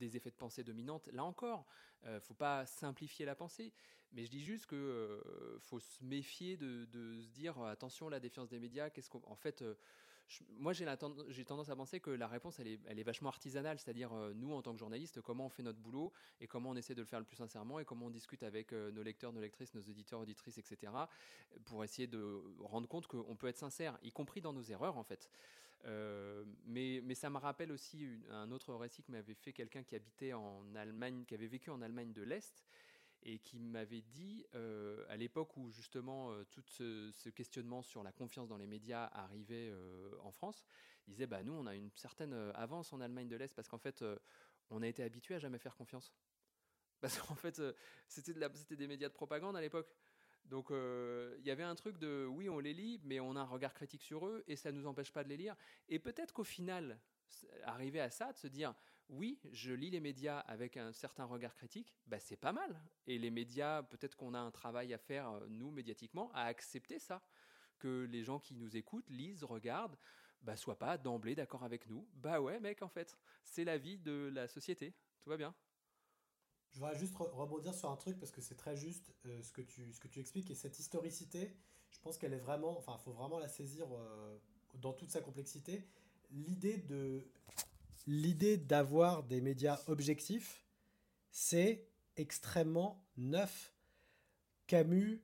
des 0.00 0.16
effets 0.16 0.30
de 0.30 0.36
pensée 0.36 0.64
dominante. 0.64 1.08
Là 1.12 1.24
encore, 1.24 1.66
ne 2.02 2.08
euh, 2.08 2.20
faut 2.20 2.34
pas 2.34 2.66
simplifier 2.66 3.24
la 3.24 3.36
pensée, 3.36 3.72
mais 4.12 4.24
je 4.24 4.30
dis 4.30 4.42
juste 4.42 4.66
que 4.66 4.74
euh, 4.74 5.58
faut 5.60 5.78
se 5.78 6.02
méfier 6.02 6.56
de, 6.56 6.86
se 7.20 7.28
dire 7.28 7.60
attention 7.62 8.08
la 8.08 8.18
défiance 8.18 8.48
des 8.48 8.58
médias. 8.58 8.90
Qu'est-ce 8.90 9.10
qu'en 9.10 9.36
fait, 9.36 9.62
euh, 9.62 9.74
moi, 10.58 10.72
j'ai 10.72 11.44
tendance 11.44 11.70
à 11.70 11.76
penser 11.76 11.98
que 12.00 12.10
la 12.10 12.28
réponse, 12.28 12.60
elle 12.60 12.68
est, 12.68 12.80
elle 12.86 12.98
est 13.00 13.04
vachement 13.04 13.28
artisanale, 13.28 13.80
c'est-à-dire 13.80 14.12
nous, 14.36 14.52
en 14.52 14.62
tant 14.62 14.72
que 14.72 14.78
journalistes, 14.78 15.20
comment 15.20 15.46
on 15.46 15.48
fait 15.48 15.64
notre 15.64 15.80
boulot 15.80 16.12
et 16.40 16.46
comment 16.46 16.70
on 16.70 16.76
essaie 16.76 16.94
de 16.94 17.00
le 17.00 17.06
faire 17.06 17.18
le 17.18 17.24
plus 17.26 17.36
sincèrement 17.36 17.80
et 17.80 17.84
comment 17.84 18.06
on 18.06 18.10
discute 18.10 18.44
avec 18.44 18.70
nos 18.70 19.02
lecteurs, 19.02 19.32
nos 19.32 19.40
lectrices, 19.40 19.74
nos 19.74 19.80
éditeurs, 19.80 20.20
auditrices, 20.20 20.56
etc., 20.58 20.92
pour 21.64 21.82
essayer 21.82 22.06
de 22.06 22.44
rendre 22.60 22.86
compte 22.86 23.08
qu'on 23.08 23.34
peut 23.34 23.48
être 23.48 23.58
sincère, 23.58 23.98
y 24.04 24.12
compris 24.12 24.40
dans 24.40 24.52
nos 24.52 24.62
erreurs, 24.62 24.96
en 24.96 25.02
fait. 25.02 25.28
Mais, 25.84 27.00
mais, 27.02 27.14
ça 27.14 27.30
me 27.30 27.38
rappelle 27.38 27.72
aussi 27.72 28.06
un 28.30 28.50
autre 28.50 28.74
récit 28.74 29.02
que 29.02 29.12
m'avait 29.12 29.34
fait 29.34 29.52
quelqu'un 29.52 29.82
qui 29.82 29.94
habitait 29.94 30.32
en 30.32 30.74
Allemagne, 30.74 31.24
qui 31.26 31.34
avait 31.34 31.46
vécu 31.46 31.70
en 31.70 31.80
Allemagne 31.82 32.12
de 32.12 32.22
l'Est 32.22 32.64
et 33.22 33.38
qui 33.38 33.58
m'avait 33.58 34.00
dit, 34.00 34.46
euh, 34.54 35.04
à 35.08 35.16
l'époque 35.16 35.56
où 35.56 35.70
justement 35.70 36.32
euh, 36.32 36.44
tout 36.50 36.62
ce, 36.62 37.28
questionnement 37.30 37.82
sur 37.82 38.02
la 38.02 38.12
confiance 38.12 38.48
dans 38.48 38.56
les 38.56 38.66
médias 38.66 39.10
arrivait 39.12 39.70
euh, 39.70 40.10
en 40.22 40.32
France, 40.32 40.64
il 41.06 41.12
disait, 41.12 41.26
bah, 41.26 41.42
nous, 41.42 41.52
on 41.52 41.66
a 41.66 41.74
une 41.74 41.90
certaine 41.96 42.32
avance 42.54 42.92
en 42.92 43.00
Allemagne 43.00 43.28
de 43.28 43.36
l'Est 43.36 43.54
parce 43.54 43.68
qu'en 43.68 43.78
fait, 43.78 44.04
on 44.70 44.82
a 44.82 44.86
été 44.86 45.02
habitué 45.02 45.34
à 45.34 45.38
jamais 45.38 45.58
faire 45.58 45.76
confiance. 45.76 46.14
Parce 47.00 47.18
qu'en 47.18 47.34
fait, 47.34 47.60
c'était 48.06 48.34
de 48.34 48.74
des 48.74 48.86
médias 48.86 49.08
de 49.08 49.14
propagande 49.14 49.56
à 49.56 49.60
l'époque. 49.60 49.92
Donc 50.44 50.70
il 50.70 51.46
y 51.46 51.50
avait 51.50 51.62
un 51.62 51.74
truc 51.74 51.98
de 51.98 52.26
oui, 52.26 52.48
on 52.48 52.58
les 52.58 52.74
lit, 52.74 53.00
mais 53.04 53.20
on 53.20 53.36
a 53.36 53.40
un 53.40 53.44
regard 53.44 53.74
critique 53.74 54.02
sur 54.02 54.26
eux 54.26 54.42
et 54.48 54.56
ça 54.56 54.72
ne 54.72 54.78
nous 54.78 54.86
empêche 54.86 55.12
pas 55.12 55.22
de 55.24 55.28
les 55.28 55.36
lire. 55.36 55.56
Et 55.88 55.98
peut-être 55.98 56.32
qu'au 56.32 56.44
final, 56.44 56.98
arriver 57.64 58.00
à 58.00 58.10
ça, 58.10 58.32
de 58.32 58.38
se 58.38 58.46
dire 58.46 58.74
oui, 59.10 59.40
je 59.52 59.72
lis 59.72 59.90
les 59.90 60.00
médias 60.00 60.38
avec 60.40 60.76
un 60.76 60.92
certain 60.92 61.24
regard 61.24 61.54
critique, 61.54 61.94
bah, 62.06 62.20
c'est 62.20 62.36
pas 62.36 62.52
mal. 62.52 62.80
Et 63.06 63.18
les 63.18 63.30
médias, 63.30 63.82
peut-être 63.82 64.16
qu'on 64.16 64.34
a 64.34 64.38
un 64.38 64.50
travail 64.50 64.94
à 64.94 64.98
faire, 64.98 65.28
euh, 65.30 65.46
nous, 65.48 65.70
médiatiquement, 65.70 66.30
à 66.32 66.44
accepter 66.44 66.98
ça. 66.98 67.22
Que 67.78 68.06
les 68.10 68.22
gens 68.22 68.38
qui 68.38 68.54
nous 68.54 68.76
écoutent, 68.76 69.08
lisent, 69.08 69.42
regardent, 69.42 69.96
bah, 70.42 70.56
soient 70.56 70.78
pas 70.78 70.96
d'emblée 70.96 71.34
d'accord 71.34 71.64
avec 71.64 71.88
nous. 71.88 72.06
Bah 72.14 72.40
ouais, 72.40 72.60
mec, 72.60 72.82
en 72.82 72.88
fait, 72.88 73.18
c'est 73.42 73.64
la 73.64 73.78
vie 73.78 73.98
de 73.98 74.30
la 74.32 74.46
société. 74.46 74.94
Tout 75.22 75.30
va 75.30 75.36
bien. 75.36 75.54
Je 76.72 76.78
voudrais 76.78 76.96
juste 76.96 77.14
rebondir 77.16 77.74
sur 77.74 77.90
un 77.90 77.96
truc 77.96 78.18
parce 78.18 78.30
que 78.30 78.40
c'est 78.40 78.54
très 78.54 78.76
juste 78.76 79.12
euh, 79.26 79.42
ce, 79.42 79.52
que 79.52 79.62
tu, 79.62 79.92
ce 79.92 80.00
que 80.00 80.08
tu 80.08 80.20
expliques. 80.20 80.50
Et 80.50 80.54
cette 80.54 80.78
historicité, 80.78 81.56
je 81.90 81.98
pense 82.00 82.16
qu'elle 82.16 82.32
est 82.32 82.38
vraiment. 82.38 82.78
Enfin, 82.78 82.96
il 82.98 83.02
faut 83.02 83.12
vraiment 83.12 83.38
la 83.38 83.48
saisir 83.48 83.86
euh, 83.92 84.38
dans 84.76 84.92
toute 84.92 85.10
sa 85.10 85.20
complexité. 85.20 85.84
L'idée 86.30 86.76
de 86.76 87.26
d'avoir 88.56 89.22
des 89.24 89.40
médias 89.40 89.80
objectifs, 89.86 90.64
c'est 91.30 91.86
extrêmement 92.16 93.04
neuf. 93.16 93.72
Camus, 94.66 95.22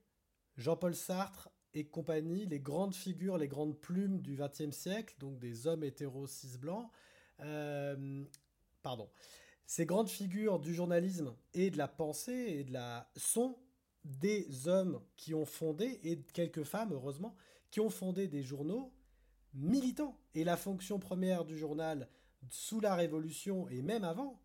Jean-Paul 0.56 0.94
Sartre 0.94 1.48
et 1.74 1.86
compagnie, 1.86 2.46
les 2.46 2.60
grandes 2.60 2.94
figures, 2.94 3.38
les 3.38 3.48
grandes 3.48 3.78
plumes 3.78 4.20
du 4.20 4.36
XXe 4.36 4.76
siècle, 4.76 5.14
donc 5.18 5.38
des 5.38 5.66
hommes 5.66 5.84
hétéros 5.84 6.26
cis 6.26 6.58
blancs, 6.58 6.90
euh, 7.40 8.24
pardon, 8.82 9.10
ces 9.66 9.84
grandes 9.86 10.08
figures 10.08 10.60
du 10.60 10.74
journalisme 10.74 11.34
et 11.52 11.70
de 11.70 11.78
la 11.78 11.88
pensée 11.88 12.66
sont 13.16 13.58
des 14.04 14.68
hommes 14.68 15.02
qui 15.16 15.34
ont 15.34 15.44
fondé 15.44 16.00
et 16.04 16.22
quelques 16.32 16.62
femmes 16.62 16.92
heureusement 16.92 17.34
qui 17.70 17.80
ont 17.80 17.90
fondé 17.90 18.28
des 18.28 18.42
journaux 18.42 18.92
militants. 19.54 20.18
Et 20.34 20.44
la 20.44 20.56
fonction 20.56 20.98
première 20.98 21.44
du 21.44 21.58
journal 21.58 22.08
sous 22.48 22.80
la 22.80 22.94
Révolution 22.94 23.68
et 23.68 23.82
même 23.82 24.04
avant, 24.04 24.40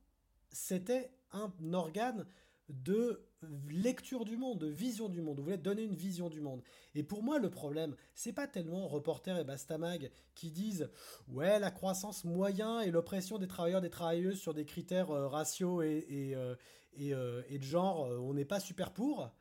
c'était 0.51 1.11
un 1.31 1.53
organe 1.73 2.25
de 2.71 3.27
lecture 3.69 4.25
du 4.25 4.37
monde, 4.37 4.59
de 4.59 4.67
vision 4.67 5.09
du 5.09 5.21
monde. 5.21 5.37
Vous 5.37 5.43
voulez 5.43 5.57
donner 5.57 5.83
une 5.83 5.95
vision 5.95 6.29
du 6.29 6.41
monde. 6.41 6.61
Et 6.93 7.03
pour 7.03 7.23
moi, 7.23 7.39
le 7.39 7.49
problème, 7.49 7.95
c'est 8.13 8.33
pas 8.33 8.47
tellement 8.47 8.87
Reporter 8.87 9.37
et 9.37 9.43
Bastamag 9.43 10.11
qui 10.35 10.51
disent 10.51 10.89
ouais 11.27 11.59
la 11.59 11.71
croissance 11.71 12.23
moyen 12.23 12.81
et 12.81 12.91
l'oppression 12.91 13.37
des 13.37 13.47
travailleurs 13.47 13.81
des 13.81 13.89
travailleuses 13.89 14.39
sur 14.39 14.53
des 14.53 14.65
critères 14.65 15.11
euh, 15.11 15.27
raciaux 15.27 15.81
et, 15.81 16.05
et, 16.09 16.35
euh, 16.35 16.55
euh, 16.99 17.43
et, 17.49 17.57
de 17.57 17.63
genre, 17.63 18.01
on 18.21 18.33
n'est 18.33 18.45
pas 18.45 18.59
super 18.59 18.91
pour. 18.91 19.31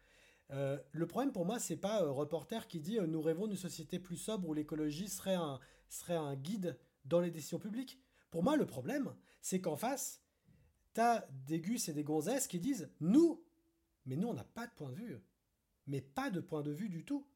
le 0.51 1.07
problème 1.07 1.33
pour 1.33 1.45
moi, 1.45 1.59
c'est 1.59 1.77
pas 1.77 2.03
Reporter 2.03 2.67
qui 2.67 2.81
dit 2.81 2.99
nous 3.01 3.23
rêvons 3.23 3.47
d'une 3.47 3.57
société 3.57 3.99
plus 3.99 4.17
sobre 4.17 4.49
où 4.49 4.55
l'écologie 4.55 5.09
serait 5.09 5.35
un, 5.35 5.61
serait 5.89 6.17
un 6.17 6.35
guide 6.37 6.79
dans 7.05 7.21
les 7.21 7.31
décisions 7.31 7.59
publiques. 7.59 8.01
Pour 8.31 8.45
moi, 8.45 8.57
le 8.57 8.67
problème, 8.67 9.13
c'est 9.43 9.61
qu'en 9.61 9.77
face, 9.77 10.20
t'as 10.93 11.25
des 11.47 11.61
gus 11.61 11.89
et 11.89 11.93
des 11.93 12.05
gonzesses 12.05 12.47
qui 12.47 12.61
disent 12.61 12.91
nous, 13.01 13.43
mais 14.07 14.17
nous, 14.17 14.29
on 14.29 14.35
n'a 14.35 14.45
pas 14.45 14.67
de 14.67 14.73
point 14.73 14.91
de 14.91 14.97
vue. 14.97 15.19
Mais 15.87 16.01
pas 16.01 16.31
de 16.31 16.41
point 16.41 16.63
de 16.63 16.71
vue 16.71 16.89
du 16.89 17.05
tout. 17.05 17.27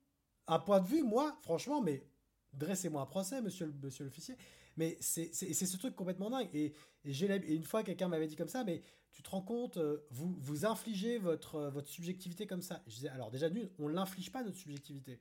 Un 0.46 0.58
point 0.58 0.80
de 0.80 0.86
vue, 0.86 1.02
moi, 1.02 1.38
franchement, 1.42 1.80
mais 1.80 2.06
dressez-moi 2.52 3.02
un 3.02 3.06
procès, 3.06 3.40
monsieur, 3.40 3.72
l'officier. 4.00 4.36
Mais 4.76 4.96
c'est 5.00 5.32
ce 5.32 5.76
truc 5.76 5.94
complètement 5.94 6.30
dingue. 6.30 6.48
Et, 6.52 6.74
et, 7.04 7.54
une 7.54 7.64
fois, 7.64 7.82
quelqu'un 7.82 8.08
m'avait 8.08 8.26
dit 8.26 8.36
comme 8.36 8.48
ça, 8.48 8.64
mais 8.64 8.82
tu 9.12 9.22
te 9.22 9.30
rends 9.30 9.42
compte, 9.42 9.76
euh, 9.76 10.04
vous, 10.10 10.34
vous 10.40 10.66
infligez 10.66 11.18
votre, 11.18 11.54
euh, 11.54 11.70
votre 11.70 11.88
subjectivité 11.88 12.46
comme 12.46 12.62
ça. 12.62 12.82
Je 12.88 12.96
disais, 12.96 13.08
alors 13.08 13.30
déjà, 13.30 13.46
on 13.78 13.88
ne 13.88 13.94
l'inflige 13.94 14.32
pas, 14.32 14.42
notre 14.42 14.56
subjectivité. 14.56 15.20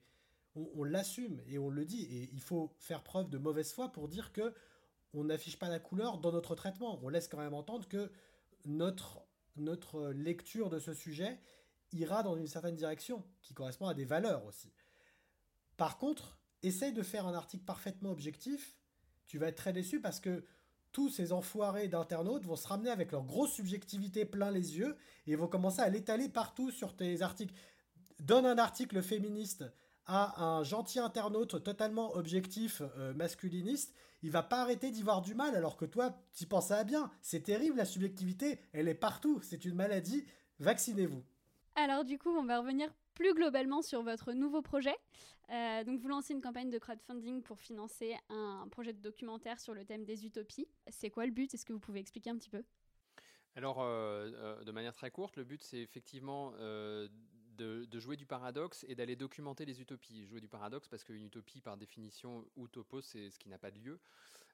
On 0.55 0.83
l'assume 0.83 1.41
et 1.47 1.57
on 1.57 1.69
le 1.71 1.83
dit. 1.83 2.03
Et 2.03 2.29
il 2.31 2.41
faut 2.41 2.75
faire 2.77 3.01
preuve 3.01 3.29
de 3.29 3.39
mauvaise 3.39 3.73
foi 3.73 3.91
pour 3.91 4.07
dire 4.07 4.31
que 4.31 4.53
on 5.13 5.25
n'affiche 5.25 5.59
pas 5.59 5.69
la 5.69 5.79
couleur 5.79 6.17
dans 6.17 6.31
notre 6.31 6.55
traitement. 6.55 6.99
On 7.03 7.09
laisse 7.09 7.27
quand 7.27 7.37
même 7.37 7.53
entendre 7.53 7.87
que 7.87 8.11
notre, 8.65 9.21
notre 9.55 10.09
lecture 10.11 10.69
de 10.69 10.79
ce 10.79 10.93
sujet 10.93 11.39
ira 11.91 12.23
dans 12.23 12.35
une 12.35 12.47
certaine 12.47 12.75
direction, 12.75 13.23
qui 13.41 13.53
correspond 13.53 13.87
à 13.87 13.93
des 13.93 14.05
valeurs 14.05 14.45
aussi. 14.45 14.71
Par 15.77 15.97
contre, 15.97 16.39
essaye 16.63 16.93
de 16.93 17.03
faire 17.03 17.27
un 17.27 17.33
article 17.33 17.63
parfaitement 17.63 18.11
objectif, 18.11 18.77
tu 19.27 19.37
vas 19.37 19.47
être 19.47 19.57
très 19.57 19.73
déçu 19.73 20.01
parce 20.01 20.19
que 20.19 20.43
tous 20.91 21.09
ces 21.09 21.33
enfoirés 21.33 21.87
d'internautes 21.87 22.45
vont 22.45 22.55
se 22.55 22.67
ramener 22.67 22.91
avec 22.91 23.11
leur 23.11 23.23
grosse 23.23 23.53
subjectivité 23.53 24.25
plein 24.25 24.51
les 24.51 24.77
yeux 24.77 24.95
et 25.25 25.35
vont 25.35 25.47
commencer 25.47 25.81
à 25.81 25.89
l'étaler 25.89 26.29
partout 26.29 26.71
sur 26.71 26.95
tes 26.95 27.21
articles. 27.21 27.53
Donne 28.19 28.45
un 28.45 28.57
article 28.57 29.01
féministe 29.01 29.65
à 30.05 30.43
un 30.43 30.63
gentil 30.63 30.99
internaute 30.99 31.63
totalement 31.63 32.15
objectif 32.15 32.81
euh, 32.97 33.13
masculiniste, 33.13 33.95
il 34.21 34.31
va 34.31 34.43
pas 34.43 34.61
arrêter 34.61 34.91
d'y 34.91 35.03
voir 35.03 35.21
du 35.21 35.35
mal 35.35 35.55
alors 35.55 35.77
que 35.77 35.85
toi, 35.85 36.15
tu 36.33 36.45
pensais 36.45 36.73
à 36.73 36.83
bien. 36.83 37.11
C'est 37.21 37.41
terrible 37.43 37.77
la 37.77 37.85
subjectivité, 37.85 38.59
elle 38.71 38.87
est 38.87 38.95
partout, 38.95 39.39
c'est 39.41 39.65
une 39.65 39.75
maladie, 39.75 40.25
vaccinez-vous. 40.59 41.23
Alors 41.75 42.05
du 42.05 42.17
coup, 42.17 42.29
on 42.29 42.45
va 42.45 42.59
revenir 42.59 42.93
plus 43.15 43.33
globalement 43.33 43.81
sur 43.81 44.01
votre 44.03 44.33
nouveau 44.33 44.61
projet. 44.61 44.95
Euh, 45.51 45.83
donc 45.83 45.99
vous 45.99 46.07
lancez 46.07 46.33
une 46.33 46.41
campagne 46.41 46.69
de 46.69 46.77
crowdfunding 46.77 47.41
pour 47.43 47.59
financer 47.59 48.15
un 48.29 48.67
projet 48.71 48.93
de 48.93 49.01
documentaire 49.01 49.59
sur 49.59 49.73
le 49.73 49.83
thème 49.83 50.05
des 50.05 50.25
utopies. 50.25 50.67
C'est 50.87 51.09
quoi 51.09 51.25
le 51.25 51.31
but? 51.31 51.53
Est-ce 51.53 51.65
que 51.65 51.73
vous 51.73 51.79
pouvez 51.79 51.99
expliquer 51.99 52.29
un 52.29 52.37
petit 52.37 52.49
peu? 52.49 52.63
Alors, 53.55 53.81
euh, 53.81 54.63
de 54.63 54.71
manière 54.71 54.93
très 54.93 55.11
courte, 55.11 55.35
le 55.35 55.43
but, 55.43 55.61
c'est 55.63 55.77
effectivement 55.77 56.53
de, 57.57 57.99
jouer 57.99 58.15
du 58.15 58.25
paradoxe 58.25 58.85
et 58.87 58.95
d'aller 58.95 59.15
documenter 59.15 59.65
les 59.65 59.81
utopies. 59.81 60.25
Jouer 60.25 60.41
du 60.41 60.47
paradoxe 60.47 60.87
parce 60.87 61.03
qu'une 61.03 61.25
utopie, 61.25 61.61
par 61.61 61.77
définition, 61.77 62.45
utopos, 62.57 63.01
c'est 63.01 63.29
ce 63.29 63.39
qui 63.39 63.49
n'a 63.49 63.57
pas 63.57 63.71
de 63.71 63.79
lieu. 63.79 63.99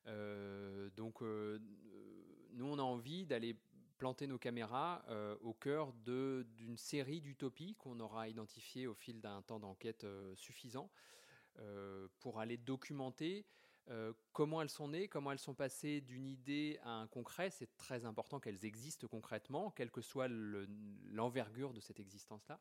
Euh, 0.08 0.90
donc, 0.92 1.22
euh, 1.22 1.60
nous, 2.54 2.66
on 2.66 2.80
a 2.80 2.84
envie 2.84 3.26
d'aller 3.26 3.56
planter 3.98 4.28
nos 4.28 4.38
caméras 4.38 5.04
euh, 5.10 5.36
au 5.42 5.54
cœur 5.54 5.92
d'une 5.94 6.78
série 6.78 7.20
d'utopies 7.22 7.76
qu'on 7.76 8.00
aura 8.00 8.30
identifiées 8.30 8.88
au 8.88 8.94
fil 8.94 9.20
d'un 9.20 9.42
temps 9.42 9.60
d'enquête 9.60 10.06
suffisant 10.36 10.90
pour 12.20 12.40
aller 12.40 12.56
documenter 12.56 13.46
comment 14.34 14.62
elles 14.62 14.70
sont 14.70 14.90
nées, 14.90 15.08
comment 15.08 15.32
elles 15.32 15.40
sont 15.40 15.54
passées 15.54 16.02
d'une 16.02 16.28
idée 16.28 16.80
à 16.84 16.92
un 16.92 17.08
concret. 17.08 17.50
C'est 17.50 17.76
très 17.78 18.06
important 18.06 18.40
qu'elles 18.40 18.66
existent 18.66 19.08
concrètement, 19.08 19.72
quelle 19.72 19.92
que 19.92 20.02
soit 20.02 20.28
l'envergure 20.28 21.74
de 21.74 21.80
cette 21.80 22.00
existence-là. 22.00 22.60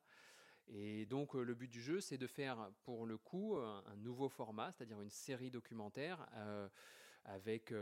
Et 0.69 1.07
donc 1.07 1.35
le 1.35 1.55
but 1.55 1.69
du 1.69 1.81
jeu, 1.81 2.01
c'est 2.01 2.19
de 2.19 2.27
faire 2.27 2.71
pour 2.85 3.07
le 3.07 3.17
coup 3.17 3.57
un, 3.57 3.97
nouveau 3.97 4.29
format, 4.29 4.73
c'est-à-dire 4.73 5.01
une 5.01 5.11
série 5.11 5.51
documentaire 5.51 6.27
avec 7.25 7.73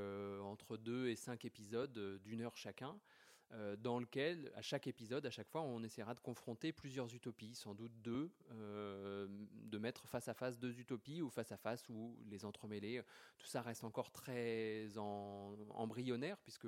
entre 0.42 0.76
deux 0.76 1.08
et 1.08 1.16
cinq 1.16 1.44
épisodes 1.44 2.20
d'une 2.22 2.42
heure 2.42 2.56
chacun, 2.56 2.98
euh, 3.52 3.76
dans 3.76 4.00
lequel, 4.00 4.50
à 4.56 4.62
chaque 4.62 4.88
épisode, 4.88 5.24
à 5.24 5.30
chaque 5.30 5.48
fois, 5.48 5.62
on 5.62 5.82
essaiera 5.84 6.14
de 6.14 6.20
confronter 6.20 6.72
plusieurs 6.72 7.14
utopies, 7.14 7.54
sans 7.54 7.74
doute 7.74 7.92
deux, 8.02 8.30
euh, 8.50 9.28
de 9.52 9.78
mettre 9.78 10.08
face 10.08 10.26
à 10.26 10.34
face 10.34 10.58
deux 10.58 10.80
utopies 10.80 11.22
ou 11.22 11.30
face 11.30 11.52
à 11.52 11.56
face 11.56 11.88
ou 11.88 12.16
les 12.28 12.44
entremêler. 12.44 13.02
Tout 13.38 13.46
ça 13.46 13.62
reste 13.62 13.84
encore 13.84 14.10
très 14.10 14.88
embryonnaire, 14.98 16.38
puisque 16.38 16.66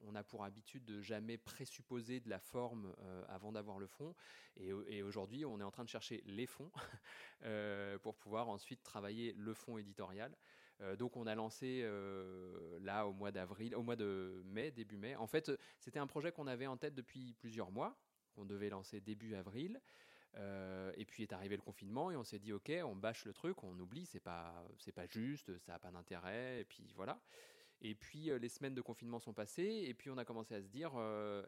on 0.00 0.16
a 0.16 0.24
pour 0.24 0.44
habitude 0.44 0.84
de 0.84 1.00
jamais 1.00 1.38
présupposer 1.38 2.18
de 2.20 2.28
la 2.28 2.40
forme 2.40 2.92
euh, 3.02 3.24
avant 3.28 3.52
d'avoir 3.52 3.78
le 3.78 3.86
fond. 3.86 4.14
Et, 4.56 5.02
aujourd'hui, 5.02 5.44
on 5.44 5.60
est 5.60 5.64
en 5.64 5.70
train 5.70 5.84
de 5.84 5.88
chercher 5.88 6.22
les 6.26 6.46
fonds 6.46 6.72
pour 8.02 8.16
pouvoir 8.16 8.48
ensuite 8.48 8.82
travailler 8.82 9.32
le 9.36 9.54
fond 9.54 9.78
éditorial. 9.78 10.34
Euh, 10.82 10.96
donc 10.96 11.16
on 11.16 11.26
a 11.26 11.34
lancé 11.34 11.80
euh, 11.84 12.78
là 12.80 13.06
au 13.06 13.12
mois 13.12 13.32
d'avril, 13.32 13.74
au 13.74 13.82
mois 13.82 13.96
de 13.96 14.42
mai, 14.46 14.70
début 14.70 14.96
mai. 14.96 15.16
En 15.16 15.26
fait, 15.26 15.50
c'était 15.80 15.98
un 15.98 16.06
projet 16.06 16.32
qu'on 16.32 16.46
avait 16.46 16.66
en 16.66 16.76
tête 16.76 16.94
depuis 16.94 17.34
plusieurs 17.34 17.70
mois, 17.70 17.98
qu'on 18.34 18.44
devait 18.44 18.68
lancer 18.68 19.00
début 19.00 19.34
avril. 19.34 19.80
et 20.96 21.04
puis 21.06 21.22
est 21.22 21.32
arrivé 21.32 21.56
le 21.56 21.62
confinement 21.62 22.10
et 22.10 22.16
on 22.16 22.24
s'est 22.24 22.38
dit 22.38 22.52
ok, 22.52 22.70
on 22.84 22.94
bâche 22.94 23.24
le 23.24 23.32
truc, 23.32 23.62
on 23.64 23.78
oublie, 23.78 24.04
c'est 24.06 24.20
pas 24.20 24.66
c'est 24.78 24.92
pas 24.92 25.06
juste, 25.06 25.56
ça 25.58 25.74
a 25.76 25.78
pas 25.78 25.90
d'intérêt 25.90 26.60
et 26.60 26.64
puis 26.64 26.92
voilà. 26.94 27.18
Et 27.82 27.94
puis 27.94 28.30
les 28.38 28.48
semaines 28.48 28.74
de 28.74 28.82
confinement 28.82 29.18
sont 29.18 29.32
passées 29.34 29.84
et 29.86 29.94
puis 29.94 30.10
on 30.10 30.18
a 30.18 30.24
commencé 30.26 30.54
à 30.54 30.62
se 30.62 30.68
dire, 30.68 30.92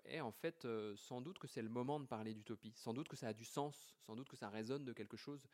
eh, 0.06 0.20
en 0.22 0.32
fait, 0.32 0.66
sans 0.96 1.20
doute 1.20 1.38
que 1.38 1.46
c'est 1.48 1.62
le 1.62 1.68
moment 1.68 2.00
de 2.00 2.06
parler 2.06 2.32
d'utopie, 2.34 2.72
sans 2.76 2.94
doute 2.94 3.08
que 3.08 3.16
ça 3.16 3.28
a 3.28 3.32
du 3.34 3.44
sens, 3.44 3.94
sans 4.00 4.16
doute 4.16 4.28
que 4.28 4.36
ça 4.36 4.48
résonne 4.48 4.84
de 4.84 4.92
quelque 4.94 5.18
chose. 5.18 5.46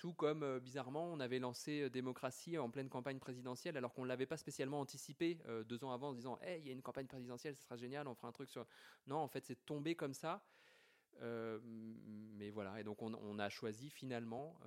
Tout 0.00 0.14
comme 0.14 0.58
bizarrement, 0.60 1.04
on 1.04 1.20
avait 1.20 1.38
lancé 1.38 1.90
Démocratie 1.90 2.58
en 2.58 2.70
pleine 2.70 2.88
campagne 2.88 3.18
présidentielle, 3.18 3.76
alors 3.76 3.92
qu'on 3.92 4.02
ne 4.02 4.08
l'avait 4.08 4.26
pas 4.26 4.38
spécialement 4.38 4.80
anticipé 4.80 5.38
deux 5.68 5.84
ans 5.84 5.92
avant, 5.92 6.08
en 6.08 6.12
disant, 6.14 6.38
hey, 6.40 6.58
il 6.60 6.66
y 6.66 6.70
a 6.70 6.72
une 6.72 6.80
campagne 6.80 7.06
présidentielle, 7.06 7.54
ce 7.54 7.62
sera 7.62 7.76
génial, 7.76 8.08
on 8.08 8.14
fera 8.14 8.28
un 8.28 8.32
truc 8.32 8.48
sur. 8.48 8.66
Non, 9.06 9.16
en 9.16 9.28
fait, 9.28 9.44
c'est 9.44 9.62
tombé 9.66 9.94
comme 9.94 10.14
ça. 10.14 10.42
mais 11.20 12.48
voilà, 12.48 12.80
et 12.80 12.82
donc 12.82 13.02
on, 13.02 13.38
a 13.38 13.48
choisi 13.50 13.90
finalement 13.90 14.58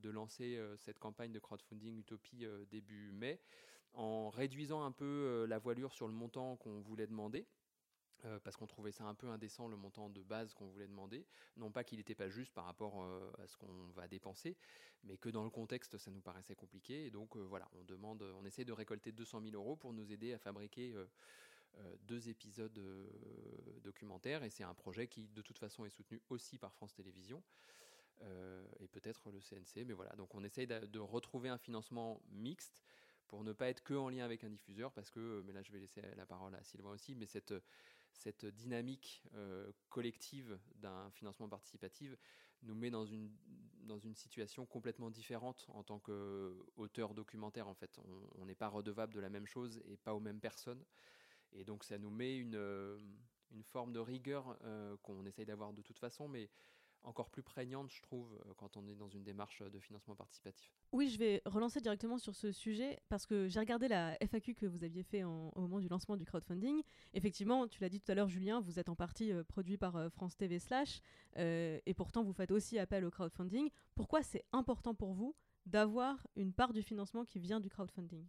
de 0.00 0.10
lancer 0.10 0.60
cette 0.78 0.98
campagne 0.98 1.30
de 1.30 1.38
crowdfunding 1.38 2.00
Utopie 2.00 2.44
début 2.68 3.12
mai 3.12 3.40
en 3.94 4.30
réduisant 4.30 4.84
un 4.84 4.92
peu 4.92 5.04
euh, 5.04 5.46
la 5.46 5.58
voilure 5.58 5.92
sur 5.92 6.08
le 6.08 6.14
montant 6.14 6.56
qu'on 6.56 6.80
voulait 6.80 7.06
demander. 7.06 7.46
Euh, 8.24 8.38
parce 8.44 8.56
qu'on 8.56 8.68
trouvait 8.68 8.92
ça 8.92 9.04
un 9.04 9.14
peu 9.14 9.28
indécent 9.28 9.66
le 9.66 9.76
montant 9.76 10.08
de 10.08 10.22
base 10.22 10.54
qu'on 10.54 10.68
voulait 10.68 10.86
demander. 10.86 11.26
Non 11.56 11.72
pas 11.72 11.82
qu'il 11.82 11.98
n'était 11.98 12.14
pas 12.14 12.28
juste 12.28 12.52
par 12.52 12.66
rapport 12.66 13.02
euh, 13.02 13.32
à 13.42 13.48
ce 13.48 13.56
qu'on 13.56 13.88
va 13.94 14.06
dépenser, 14.06 14.56
mais 15.02 15.16
que 15.16 15.28
dans 15.28 15.42
le 15.42 15.50
contexte 15.50 15.98
ça 15.98 16.10
nous 16.12 16.20
paraissait 16.20 16.54
compliqué. 16.54 17.06
Et 17.06 17.10
donc 17.10 17.36
voilà, 17.36 17.68
on 17.80 17.84
demande, 17.84 18.22
on 18.40 18.44
essaie 18.44 18.64
de 18.64 18.72
récolter 18.72 19.10
200 19.10 19.42
000 19.42 19.54
euros 19.54 19.74
pour 19.74 19.92
nous 19.92 20.12
aider 20.12 20.32
à 20.32 20.38
fabriquer 20.38 20.94
deux 22.02 22.28
épisodes 22.28 22.80
documentaires. 23.82 24.44
Et 24.44 24.50
c'est 24.50 24.64
un 24.64 24.74
projet 24.74 25.08
qui 25.08 25.26
de 25.28 25.42
toute 25.42 25.58
façon 25.58 25.84
est 25.84 25.90
soutenu 25.90 26.20
aussi 26.28 26.58
par 26.58 26.72
France 26.74 26.94
Télévisions. 26.94 27.42
et 28.78 28.86
peut-être 28.86 29.32
le 29.32 29.40
CNC, 29.40 29.84
mais 29.84 29.94
voilà. 29.94 30.12
Donc 30.12 30.32
on 30.36 30.44
essaye 30.44 30.68
de 30.68 30.98
retrouver 31.00 31.48
un 31.48 31.58
financement 31.58 32.22
mixte 32.30 32.84
pour 33.32 33.44
ne 33.44 33.54
pas 33.54 33.68
être 33.68 33.82
que 33.82 33.94
en 33.94 34.10
lien 34.10 34.26
avec 34.26 34.44
un 34.44 34.50
diffuseur, 34.50 34.92
parce 34.92 35.10
que, 35.10 35.42
mais 35.46 35.54
là 35.54 35.62
je 35.62 35.72
vais 35.72 35.78
laisser 35.78 36.02
la 36.16 36.26
parole 36.26 36.54
à 36.54 36.62
Sylvain 36.62 36.90
aussi, 36.90 37.14
mais 37.14 37.24
cette, 37.24 37.54
cette 38.12 38.46
dynamique 38.46 39.22
euh, 39.34 39.70
collective 39.88 40.58
d'un 40.76 41.10
financement 41.10 41.48
participatif 41.48 42.16
nous 42.62 42.74
met 42.74 42.90
dans 42.90 43.04
une, 43.04 43.30
dans 43.82 43.98
une 43.98 44.14
situation 44.14 44.66
complètement 44.66 45.10
différente 45.10 45.66
en 45.70 45.82
tant 45.82 45.98
qu'auteur 45.98 47.14
documentaire 47.14 47.66
en 47.68 47.74
fait. 47.74 47.98
On 48.36 48.46
n'est 48.46 48.54
pas 48.54 48.68
redevable 48.68 49.14
de 49.14 49.20
la 49.20 49.30
même 49.30 49.46
chose 49.46 49.82
et 49.86 49.96
pas 49.96 50.14
aux 50.14 50.20
mêmes 50.20 50.40
personnes. 50.40 50.84
Et 51.52 51.64
donc 51.64 51.84
ça 51.84 51.98
nous 51.98 52.10
met 52.10 52.36
une, 52.36 52.56
une 53.52 53.62
forme 53.62 53.92
de 53.92 53.98
rigueur 53.98 54.56
euh, 54.64 54.96
qu'on 55.02 55.24
essaye 55.26 55.46
d'avoir 55.46 55.72
de 55.72 55.82
toute 55.82 55.98
façon, 55.98 56.28
mais 56.28 56.50
encore 57.04 57.30
plus 57.30 57.42
prégnante, 57.42 57.90
je 57.90 58.00
trouve, 58.02 58.32
euh, 58.46 58.52
quand 58.56 58.76
on 58.76 58.86
est 58.86 58.94
dans 58.94 59.08
une 59.08 59.22
démarche 59.22 59.62
de 59.62 59.78
financement 59.78 60.14
participatif. 60.14 60.70
Oui, 60.92 61.08
je 61.08 61.18
vais 61.18 61.42
relancer 61.46 61.80
directement 61.80 62.18
sur 62.18 62.34
ce 62.34 62.52
sujet 62.52 63.00
parce 63.08 63.26
que 63.26 63.48
j'ai 63.48 63.60
regardé 63.60 63.88
la 63.88 64.16
FAQ 64.20 64.54
que 64.54 64.66
vous 64.66 64.84
aviez 64.84 65.02
fait 65.02 65.24
au 65.24 65.52
moment 65.56 65.80
du 65.80 65.88
lancement 65.88 66.16
du 66.16 66.24
crowdfunding. 66.24 66.82
Effectivement, 67.14 67.66
tu 67.66 67.80
l'as 67.80 67.88
dit 67.88 68.00
tout 68.00 68.10
à 68.10 68.14
l'heure, 68.14 68.28
Julien, 68.28 68.60
vous 68.60 68.78
êtes 68.78 68.88
en 68.88 68.94
partie 68.94 69.32
euh, 69.32 69.42
produit 69.44 69.76
par 69.76 69.96
euh, 69.96 70.08
France 70.08 70.36
TV 70.36 70.58
slash 70.58 71.00
et 71.34 71.94
pourtant 71.96 72.22
vous 72.22 72.34
faites 72.34 72.50
aussi 72.50 72.78
appel 72.78 73.04
au 73.04 73.10
crowdfunding. 73.10 73.70
Pourquoi 73.94 74.22
c'est 74.22 74.44
important 74.52 74.94
pour 74.94 75.14
vous 75.14 75.34
d'avoir 75.64 76.26
une 76.36 76.52
part 76.52 76.74
du 76.74 76.82
financement 76.82 77.24
qui 77.24 77.38
vient 77.38 77.58
du 77.58 77.70
crowdfunding? 77.70 78.26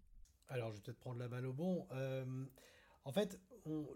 Alors, 0.47 0.71
je 0.71 0.77
vais 0.77 0.81
peut-être 0.81 0.99
prendre 0.99 1.19
la 1.19 1.27
balle 1.27 1.45
au 1.45 1.53
bon. 1.53 1.85
En 3.05 3.11
fait, 3.11 3.39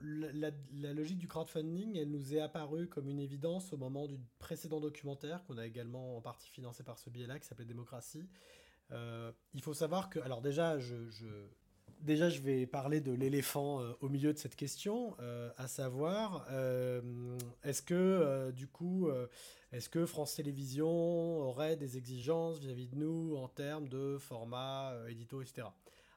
la, 0.01 0.93
logique 0.93 1.17
du 1.17 1.27
crowdfunding, 1.27 1.97
elle 1.97 2.11
nous 2.11 2.35
est 2.35 2.41
apparue 2.41 2.87
comme 2.87 3.07
une 3.07 3.19
évidence 3.19 3.71
au 3.73 3.77
moment 3.77 4.05
du 4.05 4.19
précédent 4.39 4.79
documentaire 4.79 5.43
qu'on 5.45 5.57
a 5.57 5.65
également 5.65 6.17
en 6.17 6.21
partie 6.21 6.49
financé 6.49 6.83
par 6.83 6.99
ce 6.99 7.09
biais-là, 7.09 7.39
qui 7.39 7.47
s'appelait 7.47 7.65
Démocratie. 7.65 8.27
Euh, 8.91 9.31
il 9.53 9.61
faut 9.61 9.73
savoir 9.73 10.09
que, 10.09 10.19
alors 10.19 10.41
déjà, 10.41 10.77
je, 10.79 10.95
déjà, 12.01 12.29
je 12.29 12.41
vais 12.41 12.65
parler 12.65 13.01
de 13.01 13.11
l'éléphant 13.11 13.81
euh, 13.81 13.93
au 14.01 14.09
milieu 14.09 14.33
de 14.33 14.37
cette 14.37 14.55
question, 14.55 15.15
euh, 15.19 15.51
à 15.57 15.67
savoir, 15.67 16.45
est-ce 17.63 17.81
que, 17.81 18.51
du 18.51 18.67
coup, 18.67 19.09
est-ce 19.71 19.89
que 19.89 20.05
France 20.05 20.35
Télévisions 20.35 21.39
aurait 21.39 21.77
des 21.77 21.97
exigences 21.97 22.59
vis-à-vis 22.59 22.87
-vis 22.87 22.89
de 22.89 22.97
nous 22.97 23.35
en 23.37 23.47
termes 23.47 23.87
de 23.87 24.17
format, 24.17 24.93
édito, 25.07 25.41
etc. 25.41 25.67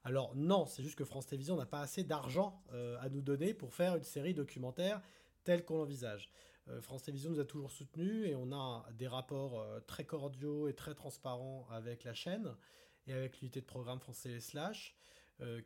Alors 0.03 0.35
non, 0.35 0.65
c'est 0.67 0.83
juste 0.83 0.97
que 0.97 1.05
France 1.05 1.27
Télévisions 1.27 1.57
n'a 1.57 1.67
pas 1.67 1.81
assez 1.81 2.05
d'argent 2.05 2.63
euh, 2.73 2.97
à 3.01 3.09
nous 3.11 3.21
donner 3.21 3.53
pour 3.53 3.75
faire 3.75 3.97
une 3.97 4.03
série 4.03 4.33
documentaire 4.33 5.03
telle 5.45 5.65
qu'on 5.65 5.77
l'envisage. 5.77 6.31
Euh, 6.69 6.81
France 6.81 7.03
Télévisions 7.03 7.31
nous 7.31 7.41
a 7.41 7.45
toujours 7.45 7.71
soutenus 7.71 8.27
et 8.27 8.35
on 8.35 8.51
a 8.53 8.87
des 8.93 9.07
rapports 9.07 9.61
euh, 9.61 9.81
très 9.81 10.05
cordiaux 10.05 10.69
et 10.69 10.75
très 10.75 10.95
transparents 10.95 11.67
avec 11.71 12.05
la 12.05 12.15
chaîne 12.15 12.55
et 13.07 13.13
avec 13.13 13.41
l'unité 13.41 13.61
de 13.61 13.67
programme 13.67 14.01
France 14.01 14.23
Télé 14.23 14.41
Slash 14.41 14.97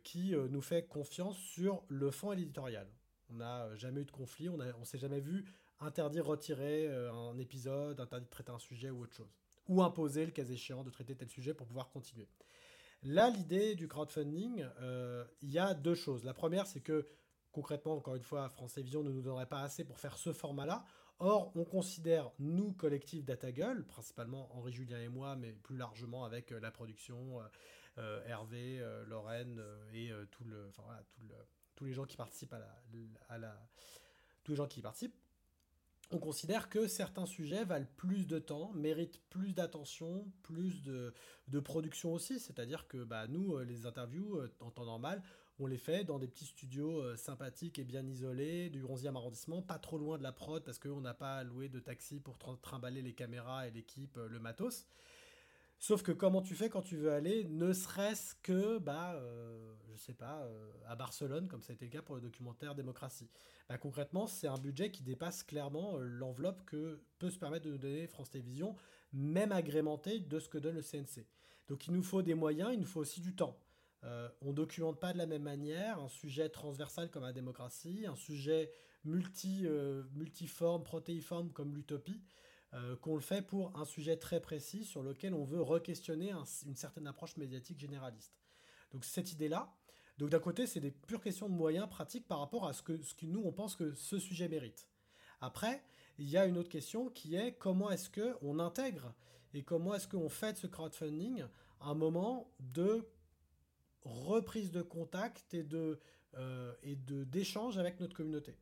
qui 0.05 0.33
nous 0.33 0.61
fait 0.61 0.87
confiance 0.87 1.35
sur 1.35 1.83
le 1.89 2.09
fond 2.09 2.31
et 2.31 2.37
l'éditorial. 2.37 2.87
On 3.29 3.33
n'a 3.33 3.75
jamais 3.75 3.99
eu 3.99 4.05
de 4.05 4.11
conflit, 4.11 4.47
on 4.47 4.55
ne 4.55 4.85
s'est 4.85 4.97
jamais 4.97 5.19
vu 5.19 5.43
interdire, 5.81 6.25
retirer 6.25 6.87
un 6.87 7.37
épisode, 7.37 7.99
interdire 7.99 8.25
de 8.25 8.31
traiter 8.31 8.53
un 8.53 8.57
sujet 8.57 8.89
ou 8.89 9.01
autre 9.01 9.13
chose. 9.13 9.35
Ou 9.67 9.83
imposer, 9.83 10.25
le 10.25 10.31
cas 10.31 10.45
échéant, 10.45 10.85
de 10.85 10.91
traiter 10.91 11.13
tel 11.13 11.27
sujet 11.27 11.53
pour 11.53 11.67
pouvoir 11.67 11.89
continuer. 11.89 12.29
Là, 13.05 13.29
l'idée 13.29 13.75
du 13.75 13.87
crowdfunding, 13.87 14.65
euh, 14.81 15.23
il 15.43 15.51
y 15.51 15.59
a 15.59 15.75
deux 15.75 15.93
choses. 15.93 16.23
La 16.23 16.33
première, 16.33 16.65
c'est 16.65 16.81
que 16.81 17.07
concrètement, 17.51 17.93
encore 17.93 18.15
une 18.15 18.23
fois, 18.23 18.49
France 18.49 18.73
Télévisions 18.73 19.03
ne 19.03 19.11
nous 19.11 19.21
donnerait 19.21 19.45
pas 19.45 19.61
assez 19.61 19.83
pour 19.83 19.99
faire 19.99 20.17
ce 20.17 20.33
format-là. 20.33 20.83
Or, 21.19 21.51
on 21.55 21.63
considère, 21.65 22.31
nous, 22.39 22.73
collectif 22.73 23.23
DataGull, 23.23 23.85
principalement 23.85 24.49
Henri 24.57 24.73
Julien 24.73 24.99
et 24.99 25.07
moi, 25.07 25.35
mais 25.35 25.53
plus 25.53 25.77
largement 25.77 26.25
avec 26.25 26.51
euh, 26.51 26.59
la 26.59 26.71
production, 26.71 27.39
Hervé, 28.25 28.83
Lorraine 29.07 29.63
et 29.93 30.11
tous 30.29 31.85
les 31.85 31.93
gens 31.93 32.03
qui 32.03 32.17
participent 32.17 32.51
à 32.51 32.59
à 33.29 33.37
la, 33.37 33.55
tous 34.43 34.51
les 34.51 34.57
gens 34.57 34.67
qui 34.67 34.81
participent, 34.81 35.15
on 36.11 36.19
considère 36.19 36.69
que 36.69 36.87
certains 36.87 37.25
sujets 37.25 37.63
valent 37.63 37.87
plus 37.97 38.27
de 38.27 38.39
temps, 38.39 38.71
méritent 38.73 39.21
plus 39.29 39.53
d'attention, 39.53 40.25
plus 40.43 40.81
de, 40.83 41.13
production 41.63 42.13
aussi. 42.13 42.39
C'est-à-dire 42.39 42.87
que 42.87 43.03
bah, 43.03 43.27
nous, 43.27 43.55
euh, 43.55 43.63
les 43.63 43.85
interviews, 43.85 44.37
euh, 44.37 44.51
en 44.59 44.71
temps 44.71 44.85
normal, 44.85 45.23
on 45.59 45.67
les 45.67 45.77
fait 45.77 46.03
dans 46.03 46.19
des 46.19 46.27
petits 46.27 46.45
studios 46.45 47.01
euh, 47.01 47.15
sympathiques 47.15 47.79
et 47.79 47.83
bien 47.83 48.05
isolés 48.05 48.69
du 48.69 48.83
11e 48.83 49.15
arrondissement, 49.15 49.61
pas 49.61 49.79
trop 49.79 49.97
loin 49.97 50.17
de 50.17 50.23
la 50.23 50.31
prod 50.31 50.63
parce 50.63 50.79
qu'on 50.79 51.01
n'a 51.01 51.13
pas 51.13 51.43
loué 51.43 51.69
de 51.69 51.79
taxi 51.79 52.19
pour 52.19 52.37
trimballer 52.37 53.01
les 53.01 53.13
caméras 53.13 53.67
et 53.67 53.71
l'équipe, 53.71 54.17
le 54.17 54.39
matos. 54.39 54.85
Sauf 55.79 56.03
que 56.03 56.11
comment 56.11 56.41
tu 56.41 56.55
fais 56.55 56.69
quand 56.69 56.81
tu 56.81 56.97
veux 56.97 57.11
aller, 57.11 57.43
ne 57.45 57.73
serait-ce 57.73 58.35
que, 58.41 58.79
bah, 58.79 59.21
je 59.91 59.97
sais 59.97 60.13
pas, 60.13 60.49
à 60.87 60.95
Barcelone, 60.95 61.47
comme 61.47 61.61
ça 61.61 61.73
a 61.73 61.75
été 61.75 61.85
le 61.85 61.91
cas 61.91 62.01
pour 62.01 62.15
le 62.15 62.21
documentaire 62.21 62.75
Démocratie. 62.75 63.29
Bah, 63.67 63.77
concrètement, 63.77 64.27
c'est 64.27 64.47
un 64.47 64.57
budget 64.57 64.91
qui 64.91 65.01
dépasse 65.01 65.43
clairement 65.43 65.97
euh, 65.97 66.03
l'enveloppe 66.03 66.63
que 66.65 67.01
peut 67.17 67.31
se 67.31 67.39
permettre 67.39 67.65
de 67.65 67.71
nous 67.71 67.77
donner 67.77 68.07
France 68.07 68.29
Télévisions, 68.29 68.75
même 69.11 69.51
agrémentée 69.51 70.19
de 70.19 70.39
ce 70.39 70.49
que 70.49 70.57
donne 70.57 70.75
le 70.75 70.83
CNC. 70.83 71.25
Donc 71.67 71.87
il 71.87 71.93
nous 71.93 72.03
faut 72.03 72.21
des 72.21 72.35
moyens, 72.35 72.71
il 72.73 72.79
nous 72.79 72.85
faut 72.85 72.99
aussi 72.99 73.21
du 73.21 73.35
temps. 73.35 73.57
Euh, 74.03 74.29
on 74.41 74.49
ne 74.49 74.53
documente 74.53 74.99
pas 74.99 75.13
de 75.13 75.17
la 75.17 75.25
même 75.25 75.41
manière 75.41 75.99
un 75.99 76.09
sujet 76.09 76.49
transversal 76.49 77.09
comme 77.09 77.23
la 77.23 77.33
démocratie, 77.33 78.05
un 78.07 78.15
sujet 78.15 78.71
multi, 79.03 79.61
euh, 79.65 80.03
multiforme, 80.13 80.83
protéiforme 80.83 81.51
comme 81.51 81.73
l'utopie, 81.73 82.21
qu'on 83.01 83.15
le 83.15 83.21
fait 83.21 83.41
pour 83.41 83.77
un 83.77 83.85
sujet 83.85 84.17
très 84.17 84.41
précis 84.41 84.83
sur 84.83 85.01
lequel 85.01 85.33
on 85.33 85.43
veut 85.43 85.61
re-questionner 85.61 86.33
une 86.65 86.75
certaine 86.75 87.07
approche 87.07 87.37
médiatique 87.37 87.79
généraliste. 87.79 88.33
Donc 88.91 89.05
cette 89.05 89.31
idée-là, 89.31 89.73
donc 90.17 90.29
d'un 90.29 90.39
côté, 90.39 90.65
c'est 90.67 90.79
des 90.79 90.91
pures 90.91 91.21
questions 91.21 91.49
de 91.49 91.53
moyens 91.53 91.89
pratiques 91.89 92.27
par 92.27 92.39
rapport 92.39 92.67
à 92.67 92.73
ce 92.73 92.81
que, 92.81 92.99
nous, 93.23 93.41
on 93.43 93.51
pense 93.51 93.75
que 93.75 93.93
ce 93.93 94.19
sujet 94.19 94.47
mérite. 94.47 94.87
Après, 95.41 95.83
il 96.17 96.29
y 96.29 96.37
a 96.37 96.45
une 96.45 96.57
autre 96.57 96.69
question 96.69 97.09
qui 97.09 97.35
est 97.35 97.53
comment 97.53 97.91
est-ce 97.91 98.09
qu'on 98.09 98.59
intègre 98.59 99.13
et 99.53 99.63
comment 99.63 99.93
est-ce 99.93 100.07
qu'on 100.07 100.29
fait 100.29 100.53
de 100.53 100.57
ce 100.57 100.67
crowdfunding 100.67 101.43
un 101.81 101.93
moment 101.93 102.49
de 102.59 103.05
reprise 104.03 104.71
de 104.71 104.81
contact 104.81 105.53
et 105.53 105.63
de 105.63 105.99
euh, 106.37 106.73
d'échange 107.07 107.77
avec 107.77 107.99
notre 107.99 108.15
communauté. 108.15 108.57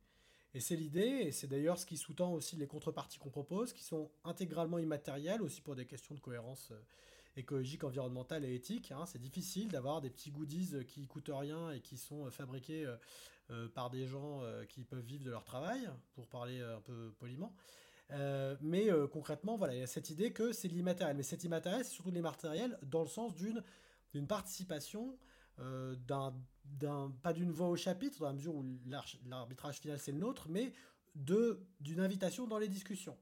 Et 0.54 0.60
c'est 0.60 0.76
l'idée, 0.76 1.00
et 1.00 1.32
c'est 1.32 1.48
d'ailleurs 1.48 1.78
ce 1.78 1.84
qui 1.84 1.96
sous-tend 1.96 2.32
aussi 2.32 2.56
les 2.56 2.66
contreparties 2.66 3.18
qu'on 3.18 3.30
propose, 3.30 3.72
qui 3.72 3.82
sont 3.82 4.10
intégralement 4.24 4.78
immatérielles, 4.78 5.42
aussi 5.42 5.60
pour 5.60 5.74
des 5.74 5.84
questions 5.84 6.14
de 6.14 6.20
cohérence 6.20 6.70
euh, 6.70 6.80
écologique, 7.36 7.84
environnementale 7.84 8.44
et 8.44 8.54
éthique. 8.54 8.92
Hein. 8.92 9.04
C'est 9.06 9.20
difficile 9.20 9.68
d'avoir 9.68 10.00
des 10.00 10.10
petits 10.10 10.30
goodies 10.30 10.84
qui 10.86 11.06
coûtent 11.06 11.30
rien 11.32 11.70
et 11.70 11.80
qui 11.80 11.96
sont 11.96 12.26
euh, 12.26 12.30
fabriqués 12.30 12.84
euh, 12.84 12.96
euh, 13.50 13.68
par 13.68 13.90
des 13.90 14.06
gens 14.06 14.42
qui 14.68 14.84
peuvent 14.84 15.04
vivre 15.04 15.24
de 15.24 15.30
leur 15.30 15.44
travail, 15.44 15.88
pour 16.14 16.26
parler 16.28 16.60
un 16.60 16.80
peu 16.80 17.12
poliment. 17.18 17.52
mais 18.62 18.88
concrètement, 19.12 19.58
voilà, 19.58 19.74
il 19.74 19.80
y 19.80 19.82
a 19.82 19.86
cette 19.86 20.08
idée 20.08 20.32
que 20.32 20.52
c'est 20.52 20.68
l'immatériel. 20.68 21.14
Mais 21.14 21.22
cet 21.22 21.44
immatériel, 21.44 21.84
c'est 21.84 21.92
surtout 21.92 22.10
l'immatériel 22.10 22.78
dans 22.82 23.02
le 23.02 23.08
sens 23.08 23.34
d'une 23.34 24.26
participation, 24.26 25.18
d'un, 25.58 26.34
pas 27.22 27.32
d'une 27.32 27.50
voix 27.50 27.68
au 27.68 27.76
chapitre, 27.76 28.18
dans 28.20 28.26
la 28.26 28.32
mesure 28.32 28.54
où 28.54 28.64
l'arbitrage 29.26 29.80
final 29.80 29.98
c'est 29.98 30.12
le 30.12 30.18
nôtre, 30.18 30.48
mais 30.48 30.72
d'une 31.14 32.00
invitation 32.00 32.46
dans 32.46 32.58
les 32.58 32.68
discussions. 32.68 33.16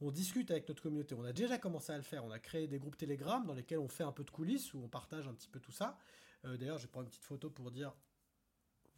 on 0.00 0.10
discute 0.10 0.50
avec 0.50 0.68
notre 0.68 0.82
communauté. 0.82 1.14
On 1.14 1.24
a 1.24 1.32
déjà 1.32 1.58
commencé 1.58 1.92
à 1.92 1.96
le 1.96 2.02
faire. 2.02 2.24
On 2.24 2.30
a 2.30 2.38
créé 2.38 2.68
des 2.68 2.78
groupes 2.78 2.96
Telegram 2.96 3.44
dans 3.44 3.54
lesquels 3.54 3.78
on 3.78 3.88
fait 3.88 4.04
un 4.04 4.12
peu 4.12 4.22
de 4.22 4.30
coulisses, 4.30 4.72
où 4.74 4.82
on 4.84 4.88
partage 4.88 5.26
un 5.26 5.34
petit 5.34 5.48
peu 5.48 5.58
tout 5.58 5.72
ça. 5.72 5.98
Euh, 6.44 6.56
d'ailleurs, 6.56 6.78
je 6.78 6.86
prendre 6.86 7.04
une 7.06 7.10
petite 7.10 7.24
photo 7.24 7.50
pour 7.50 7.70
dire 7.70 7.92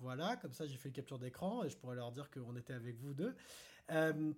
voilà, 0.01 0.37
comme 0.37 0.53
ça 0.53 0.67
j'ai 0.67 0.77
fait 0.77 0.89
une 0.89 0.95
capture 0.95 1.19
d'écran 1.19 1.63
et 1.63 1.71
je 1.71 1.77
pourrais 1.77 1.95
leur 1.95 2.11
dire 2.11 2.31
qu'on 2.31 2.57
était 2.57 2.73
avec 2.73 2.99
vous 2.99 3.13
deux. 3.13 3.35
Euh, 3.91 4.33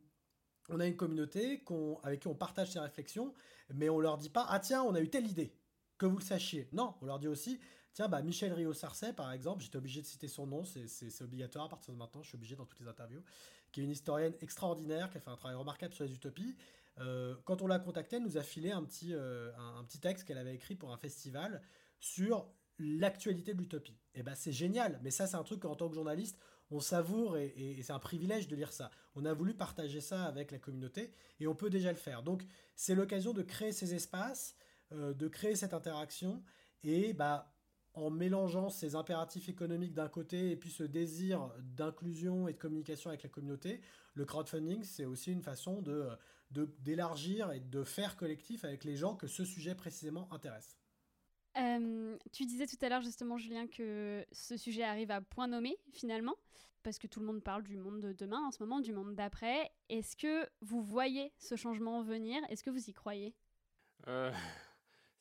on 0.69 0.81
a 0.81 0.87
une 0.87 0.97
communauté 0.97 1.65
avec 2.03 2.21
qui 2.21 2.29
on 2.29 2.35
partage 2.35 2.73
ses 2.73 2.81
réflexions, 2.81 3.33
mais 3.73 3.89
on 3.89 4.01
leur 4.01 4.19
dit 4.19 4.31
pas 4.31 4.45
ah 4.49 4.59
tiens 4.59 4.83
on 4.83 4.95
a 4.95 5.01
eu 5.01 5.09
telle 5.09 5.27
idée, 5.27 5.55
que 5.99 6.07
vous 6.07 6.19
le 6.19 6.25
sachiez. 6.25 6.69
Non, 6.73 6.95
on 7.01 7.07
leur 7.07 7.19
dit 7.19 7.29
aussi 7.29 7.61
tiens 7.95 8.09
bah 8.09 8.23
Michel 8.23 8.53
Rio 8.53 8.73
Sarcey 8.73 9.13
par 9.13 9.33
exemple, 9.33 9.63
j'étais 9.63 9.77
obligé 9.77 10.01
de 10.01 10.07
citer 10.07 10.29
son 10.29 10.47
nom, 10.47 10.65
c'est 10.65 11.23
obligatoire 11.23 11.67
à 11.67 11.69
partir 11.69 11.93
de 11.93 11.99
maintenant, 11.99 12.23
je 12.23 12.29
suis 12.29 12.37
obligé 12.37 12.57
dans 12.57 12.67
toutes 12.67 12.81
les 12.81 12.89
interviews, 12.89 13.23
qui 13.71 13.81
est 13.81 13.85
une 13.85 13.91
historienne 13.91 14.35
extraordinaire, 14.41 15.11
qui 15.11 15.19
a 15.19 15.21
fait 15.21 15.31
un 15.31 15.37
travail 15.37 15.57
remarquable 15.57 15.95
sur 15.95 16.05
les 16.05 16.15
utopies. 16.15 16.57
Euh, 16.99 17.35
quand 17.45 17.63
on 17.63 17.67
l'a 17.67 17.79
contactée, 17.79 18.17
elle 18.17 18.23
nous 18.23 18.37
a 18.37 18.43
filé 18.43 18.71
un 18.71 18.85
petit, 18.85 19.15
euh, 19.15 19.51
un 19.57 19.83
petit 19.85 19.99
texte 19.99 20.27
qu'elle 20.27 20.39
avait 20.39 20.55
écrit 20.55 20.75
pour 20.75 20.93
un 20.93 20.99
festival 20.99 21.63
sur 22.01 22.47
l'actualité 22.79 23.55
de 23.55 23.59
l'utopie. 23.59 23.99
Et 24.15 24.21
eh 24.21 24.23
ben 24.23 24.35
c'est 24.35 24.53
génial, 24.53 25.01
mais 25.03 25.11
ça 25.11 25.27
c'est 25.27 25.37
un 25.37 25.43
truc 25.43 25.61
qu'en 25.61 25.75
tant 25.75 25.89
que 25.89 25.95
journaliste, 25.95 26.39
on 26.71 26.81
savoure 26.81 27.37
et, 27.37 27.79
c'est 27.83 27.93
un 27.93 27.99
privilège 27.99 28.49
de 28.49 28.57
lire 28.57 28.73
ça. 28.73 28.91
On 29.15 29.25
a 29.25 29.35
voulu 29.35 29.55
partager 29.55 30.01
ça 30.01 30.25
avec 30.25 30.51
la 30.51 30.59
communauté 30.59 31.13
et 31.39 31.47
on 31.47 31.55
peut 31.55 31.71
déjà 31.71 31.91
le 31.91 31.99
faire. 31.99 32.23
Donc 32.23 32.45
c'est 32.75 32.95
l'occasion 32.95 33.33
de 33.33 33.43
créer 33.43 33.73
ces 33.73 33.95
espaces, 33.95 34.55
euh, 34.93 35.13
de 35.15 35.29
créer 35.29 35.55
cette 35.55 35.75
interaction 35.75 36.43
et 36.83 37.13
bah 37.13 37.52
en 37.95 38.11
mélangeant 38.11 38.69
ces 38.69 38.95
impératifs 38.95 39.49
économiques 39.49 39.93
d'un 39.93 40.09
côté 40.09 40.51
et 40.51 40.57
puis 40.57 40.71
ce 40.71 40.83
désir 40.83 41.51
d'inclusion 41.61 42.49
et 42.49 42.53
de 42.53 42.59
communication 42.59 43.11
avec 43.11 43.23
la 43.23 43.29
communauté, 43.29 43.81
le 44.15 44.25
crowdfunding 44.25 44.83
c'est 44.85 45.05
aussi 45.05 45.33
une 45.33 45.43
façon 45.43 45.83
de 45.83 46.09
d'élargir 46.81 47.51
et 47.53 47.61
de 47.61 47.83
faire 47.83 48.17
collectif 48.17 48.65
avec 48.65 48.85
les 48.85 48.95
gens 48.95 49.15
que 49.17 49.27
ce 49.27 49.45
sujet 49.45 49.75
précisément 49.75 50.29
intéresse. 50.33 50.77
Euh, 51.59 52.17
tu 52.33 52.47
disais 52.47 52.67
tout 52.67 52.77
à 52.81 52.89
l'heure 52.89 53.03
justement, 53.03 53.37
Julien, 53.37 53.67
que 53.67 54.25
ce 54.33 54.57
sujet 54.57 54.83
arrive 54.83 55.11
à 55.11 55.21
point 55.21 55.49
nommé 55.49 55.77
finalement, 55.93 56.37
parce 56.83 56.99
que 56.99 57.07
tout 57.07 57.21
le 57.21 57.27
monde 57.27 57.43
parle 57.43 57.63
du 57.63 57.77
monde 57.77 58.01
de 58.01 58.13
demain 58.13 58.41
en 58.47 58.51
ce 58.51 58.63
moment, 58.63 58.81
du 58.81 58.93
monde 58.93 59.15
d'après. 59.15 59.71
Est-ce 59.89 60.17
que 60.17 60.49
vous 60.61 60.83
voyez 60.83 61.33
ce 61.39 61.57
changement 61.57 62.03
venir? 62.03 62.43
Est-ce 62.49 62.65
que 62.65 62.71
vous 62.71 62.89
y 62.89 62.93
croyez? 62.93 63.35
Euh, 64.09 64.33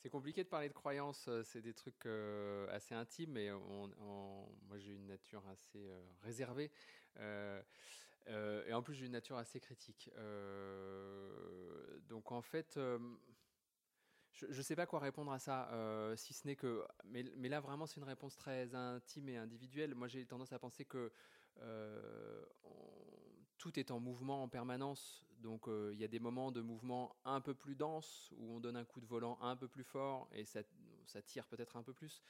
C'est 0.01 0.09
compliqué 0.09 0.43
de 0.43 0.49
parler 0.49 0.67
de 0.67 0.73
croyances, 0.73 1.27
euh, 1.27 1.43
c'est 1.43 1.61
des 1.61 1.73
trucs 1.73 2.07
assez 2.69 2.95
intimes, 2.95 3.33
mais 3.33 3.49
moi 3.51 4.77
j'ai 4.77 4.93
une 4.93 5.07
nature 5.07 5.47
assez 5.47 5.87
réservée. 6.21 6.71
et 7.17 8.73
en 8.73 8.81
plus 8.81 8.95
j'ai 8.95 9.05
une 9.05 9.11
nature 9.11 9.37
assez 9.37 9.59
critique. 9.59 10.09
donc 12.09 12.31
en 12.31 12.41
fait 12.41 12.79
je 14.33 14.57
ne 14.57 14.61
sais 14.61 14.75
pas 14.75 14.85
quoi 14.85 14.99
répondre 14.99 15.31
à 15.31 15.39
ça, 15.39 15.69
euh, 15.71 16.15
si 16.15 16.33
ce 16.33 16.47
n'est 16.47 16.55
que. 16.55 16.85
Mais, 17.05 17.23
là, 17.49 17.59
vraiment, 17.59 17.85
c'est 17.85 17.97
une 17.97 18.05
réponse 18.05 18.35
très 18.35 18.73
intime 18.73 19.29
et 19.29 19.37
individuelle. 19.37 19.93
Moi, 19.95 20.07
j'ai 20.07 20.25
tendance 20.25 20.53
à 20.53 20.59
penser 20.59 20.85
que 20.85 21.11
euh, 21.59 22.45
tout 23.57 23.79
est 23.79 23.91
en 23.91 23.99
mouvement 23.99 24.43
en 24.43 24.47
permanence. 24.47 25.25
Donc, 25.41 25.67
euh, 25.67 25.91
il 25.93 25.99
y 25.99 26.03
a 26.03 26.07
des 26.07 26.19
moments 26.19 26.51
de 26.51 26.61
mouvement 26.61 27.15
un 27.25 27.41
peu 27.41 27.53
plus 27.53 27.75
dense, 27.75 28.31
où 28.37 28.53
on 28.53 28.59
donne 28.59 28.77
un 28.77 28.85
coup 28.85 29.01
de 29.01 29.05
volant 29.05 29.37
un 29.41 29.55
peu 29.55 29.67
plus 29.67 29.83
fort 29.83 30.29
et 30.33 30.45
ça, 30.45 30.61
tire 31.25 31.47
peut-être 31.47 31.75
un 31.75 31.83
peu 31.83 31.93
plus. 31.93 32.21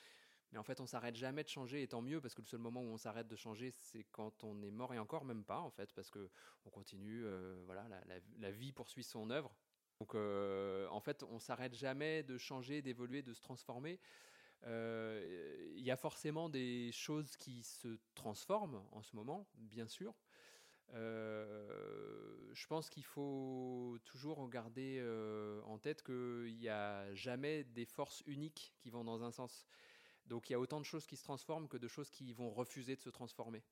Mais 0.52 0.58
en 0.58 0.64
fait, 0.64 0.82
on 0.82 0.86
s'arrête 0.86 1.16
jamais 1.16 1.44
de 1.44 1.50
changer, 1.50 1.82
et 1.82 1.88
tant 1.88 2.02
mieux, 2.02 2.20
parce 2.20 2.34
que 2.34 2.42
le 2.42 2.48
seul 2.48 2.60
moment 2.60 2.82
où 2.82 2.88
on 2.88 2.98
s'arrête 2.98 3.28
de 3.28 3.36
changer, 3.38 3.72
c'est 3.72 4.04
quand 4.12 4.44
on 4.44 4.62
est 4.64 4.72
mort, 4.72 4.94
et 4.94 5.00
encore 5.00 5.24
même 5.24 5.46
pas, 5.46 5.60
en 5.60 5.70
fait, 5.70 5.94
parce 5.94 6.10
que 6.10 6.30
on 6.66 6.70
continue, 6.70 7.26
voilà, 7.66 7.88
la, 8.40 8.52
vie 8.52 8.74
poursuit 8.74 9.06
son 9.06 9.30
œuvre, 9.30 9.56
donc 10.02 10.16
euh, 10.16 10.88
en 10.88 11.00
fait, 11.00 11.22
on 11.22 11.38
s'arrête 11.38 11.76
jamais 11.76 12.24
de 12.24 12.40
changer, 12.40 12.82
d'évoluer, 12.82 13.22
de 13.22 13.34
se 13.34 13.40
transformer. 13.40 14.00
Euh, 14.66 15.74
il 15.76 15.84
y 15.84 15.92
a 15.92 15.96
forcément 15.96 16.50
des 16.50 16.92
choses 16.92 17.38
qui 17.38 17.62
se 17.62 18.00
transforment 18.16 18.82
en 18.94 19.04
ce 19.04 19.16
moment, 19.16 19.48
bien 19.54 19.86
sûr. 19.86 20.16
Euh, 20.94 22.50
je 22.54 22.68
pense 22.68 22.90
qu'il 22.90 23.06
faut 23.06 23.98
toujours 24.06 24.50
garder 24.50 25.02
en 25.66 25.78
tête 25.78 26.04
qu'il 26.04 26.58
n'y 26.58 26.70
a 26.70 27.14
jamais 27.14 27.64
des 27.64 27.86
forces 27.86 28.24
uniques 28.26 28.74
qui 28.78 28.90
vont 28.90 29.04
dans 29.04 29.24
un 29.24 29.32
sens. 29.32 29.66
Donc 30.28 30.50
il 30.50 30.54
y 30.54 30.56
a 30.56 30.60
autant 30.60 30.80
de 30.80 30.86
choses 30.86 31.06
qui 31.06 31.18
se 31.18 31.24
transforment 31.24 31.68
que 31.68 31.78
de 31.78 31.88
choses 31.88 32.10
qui 32.10 32.34
vont 32.34 32.52
refuser 32.52 32.96
de 32.96 33.02
se 33.02 33.10
transformer. 33.10 33.64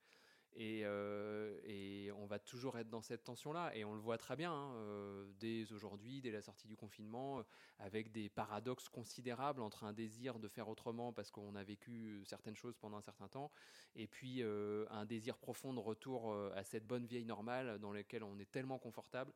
Euh, 0.58 1.58
et, 1.64 2.12
on 2.12 2.26
va 2.26 2.40
toujours 2.40 2.78
être 2.78 2.90
dans 2.90 3.02
cette 3.02 3.24
tension-là. 3.24 3.76
Et 3.76 3.86
on 3.86 3.94
le 3.94 4.00
voit 4.00 4.18
très 4.18 4.36
bien 4.36 4.52
hein, 4.52 4.74
euh, 4.76 5.26
dès 5.40 5.72
aujourd'hui, 5.72 6.22
dès 6.22 6.32
la 6.32 6.42
sortie 6.42 6.68
du 6.68 6.76
confinement, 6.76 7.40
euh, 7.40 7.44
avec 7.80 8.12
des 8.12 8.30
paradoxes 8.30 8.90
considérables 8.90 9.62
entre 9.62 9.84
un 9.84 9.94
désir 9.94 10.40
de 10.40 10.48
faire 10.48 10.68
autrement 10.68 11.14
parce 11.14 11.32
qu'on 11.32 11.56
a 11.56 11.64
vécu 11.64 12.22
certaines 12.26 12.56
choses 12.56 12.78
pendant 12.78 12.98
un 12.98 13.02
certain 13.02 13.28
temps, 13.28 13.52
et 13.96 14.08
puis 14.08 14.44
un 14.44 15.06
désir 15.06 15.38
profond 15.38 15.74
de 15.74 15.80
retour 15.80 16.36
à 16.56 16.64
cette 16.64 16.86
bonne 16.86 17.06
vieille 17.06 17.26
normale 17.26 17.80
dans 17.80 17.94
laquelle 17.94 18.24
on 18.24 18.38
est 18.38 18.52
tellement 18.52 18.78
confortable 18.78 19.32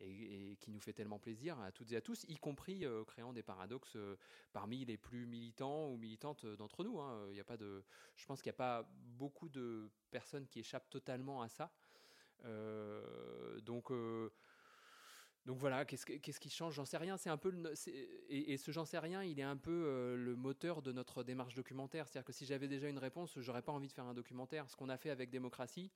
et, 0.00 0.56
qui 0.60 0.70
nous 0.70 0.80
fait 0.80 0.92
tellement 0.92 1.18
plaisir 1.18 1.58
à 1.60 1.72
toutes 1.72 1.92
et 1.92 1.96
à 1.96 2.00
tous, 2.00 2.24
y 2.28 2.36
compris 2.36 2.84
créant 3.06 3.32
des 3.32 3.42
paradoxes 3.42 3.96
parmi 4.52 4.84
les 4.84 4.96
plus 4.96 5.26
militants 5.26 5.90
ou 5.90 5.96
militantes 5.96 6.46
d'entre 6.46 6.84
nous. 6.84 7.00
Hein. 7.00 7.26
Il 7.30 7.36
y 7.36 7.40
a 7.40 7.44
pas 7.44 7.56
de, 7.56 7.84
je 8.16 8.26
pense 8.26 8.42
qu'il 8.42 8.50
n'y 8.50 8.56
a 8.56 8.58
pas 8.58 8.88
beaucoup 8.92 9.48
de 9.48 9.90
personnes 10.10 10.46
qui 10.46 10.60
échappent 10.60 10.90
totalement 10.90 11.42
à 11.42 11.48
ça. 11.48 11.72
Euh, 12.44 13.60
donc, 13.60 13.90
euh, 13.90 14.30
donc 15.44 15.58
voilà, 15.58 15.84
qu'est-ce, 15.84 16.40
qui 16.40 16.50
change? 16.50 16.74
J'en 16.74 16.84
sais 16.84 16.96
rien. 16.96 17.16
C'est 17.16 17.30
un 17.30 17.36
peu 17.36 17.52
et, 18.28 18.56
ce 18.56 18.70
j'en 18.70 18.84
sais 18.84 18.98
rien, 18.98 19.22
il 19.22 19.38
est 19.38 19.44
un 19.44 19.56
peu 19.56 19.70
euh, 19.86 20.16
le 20.16 20.34
moteur 20.34 20.82
de 20.82 20.92
notre 20.92 21.22
démarche 21.22 21.54
documentaire. 21.54 22.08
C'est-à-dire 22.08 22.26
que 22.26 22.32
si 22.32 22.46
j'avais 22.46 22.68
déjà 22.68 22.88
une 22.88 22.98
réponse, 22.98 23.38
j'aurais 23.40 23.62
pas 23.62 23.72
envie 23.72 23.88
de 23.88 23.92
faire 23.92 24.06
un 24.06 24.14
documentaire. 24.14 24.68
Ce 24.68 24.76
qu'on 24.76 24.88
a 24.88 24.96
fait 24.96 25.10
avec 25.10 25.30
démocratie, 25.30 25.90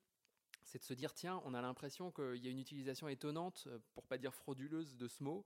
c'est 0.71 0.79
de 0.79 0.85
se 0.85 0.95
dire 0.95 1.13
tiens, 1.15 1.43
on 1.45 1.53
a 1.53 1.61
l'impression 1.61 2.13
qu'il 2.13 2.37
y 2.37 2.47
a 2.47 2.51
une 2.51 2.61
utilisation 2.61 3.09
étonnante, 3.09 3.67
pour 3.93 4.07
pas 4.07 4.19
dire 4.19 4.33
frauduleuse, 4.33 4.97
de 4.97 5.09
ce 5.09 5.25
mot. 5.25 5.45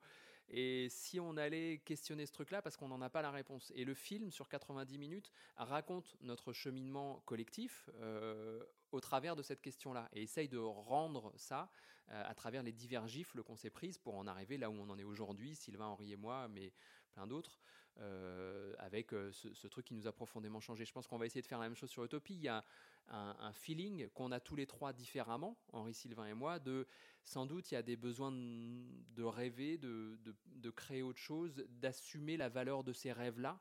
Et 0.49 0.89
si 0.91 1.19
on 1.19 1.37
allait 1.37 1.79
questionner 1.79 2.27
ce 2.27 2.33
truc-là, 2.33 2.61
parce 2.61 2.77
qu'on 2.77 2.89
n'en 2.89 3.01
a 3.01 3.09
pas 3.09 3.23
la 3.23 3.31
réponse. 3.31 3.73
Et 3.75 3.85
le 3.85 3.95
film, 3.95 4.31
sur 4.31 4.49
90 4.49 4.99
minutes, 4.99 5.33
raconte 5.57 6.15
notre 6.21 6.53
cheminement 6.53 7.23
collectif 7.25 7.89
euh, 7.95 8.63
au 8.93 9.01
travers 9.01 9.37
de 9.37 9.43
cette 9.43 9.63
question-là 9.63 10.09
et 10.13 10.23
essaye 10.23 10.49
de 10.49 10.59
rendre 10.59 11.33
ça 11.37 11.71
euh, 12.11 12.23
à 12.27 12.35
travers 12.35 12.63
les 12.63 12.73
divers 12.73 13.09
gifles 13.09 13.43
qu'on 13.43 13.57
s'est 13.57 13.71
prises 13.71 13.97
pour 13.97 14.17
en 14.17 14.27
arriver 14.27 14.59
là 14.59 14.69
où 14.69 14.75
on 14.75 14.91
en 14.91 14.99
est 14.99 15.05
aujourd'hui, 15.05 15.55
Sylvain, 15.55 15.87
Henri 15.87 16.13
et 16.13 16.17
moi, 16.17 16.49
mais 16.49 16.73
plein 17.13 17.27
d'autres, 17.27 17.59
euh, 18.01 18.75
avec 18.79 19.13
ce, 19.13 19.67
truc 19.69 19.87
qui 19.87 19.95
nous 19.95 20.07
a 20.07 20.13
profondément 20.13 20.61
changé. 20.61 20.85
Je 20.85 20.93
pense 20.93 21.07
qu'on 21.07 21.17
va 21.17 21.27
essayer 21.27 21.43
de 21.43 21.47
faire 21.47 21.61
la 21.61 21.69
même 21.69 21.77
chose 21.77 21.91
sur 21.91 22.05
Utopie. 22.05 22.35
Il 22.35 22.43
y 22.43 22.49
a 22.49 22.65
un, 23.09 23.53
feeling 23.53 24.09
qu'on 24.11 24.33
a 24.33 24.41
tous 24.41 24.57
les 24.57 24.67
trois 24.67 24.93
différemment, 24.93 25.57
Henri, 25.73 25.95
Sylvain 25.95 26.27
et 26.27 26.35
moi, 26.35 26.59
de 26.59 26.87
sans 27.25 27.47
doute 27.47 27.71
il 27.71 27.75
y 27.75 27.77
a 27.77 27.83
des 27.83 27.97
besoins 27.97 28.33
de, 28.33 29.23
rêver, 29.23 29.79
de, 29.79 30.19
de, 30.47 30.71
créer 30.71 31.03
autre 31.03 31.19
chose, 31.19 31.55
d'assumer 31.69 32.37
la 32.37 32.49
valeur 32.49 32.85
de 32.85 32.93
ces 32.93 33.13
rêves-là 33.13 33.61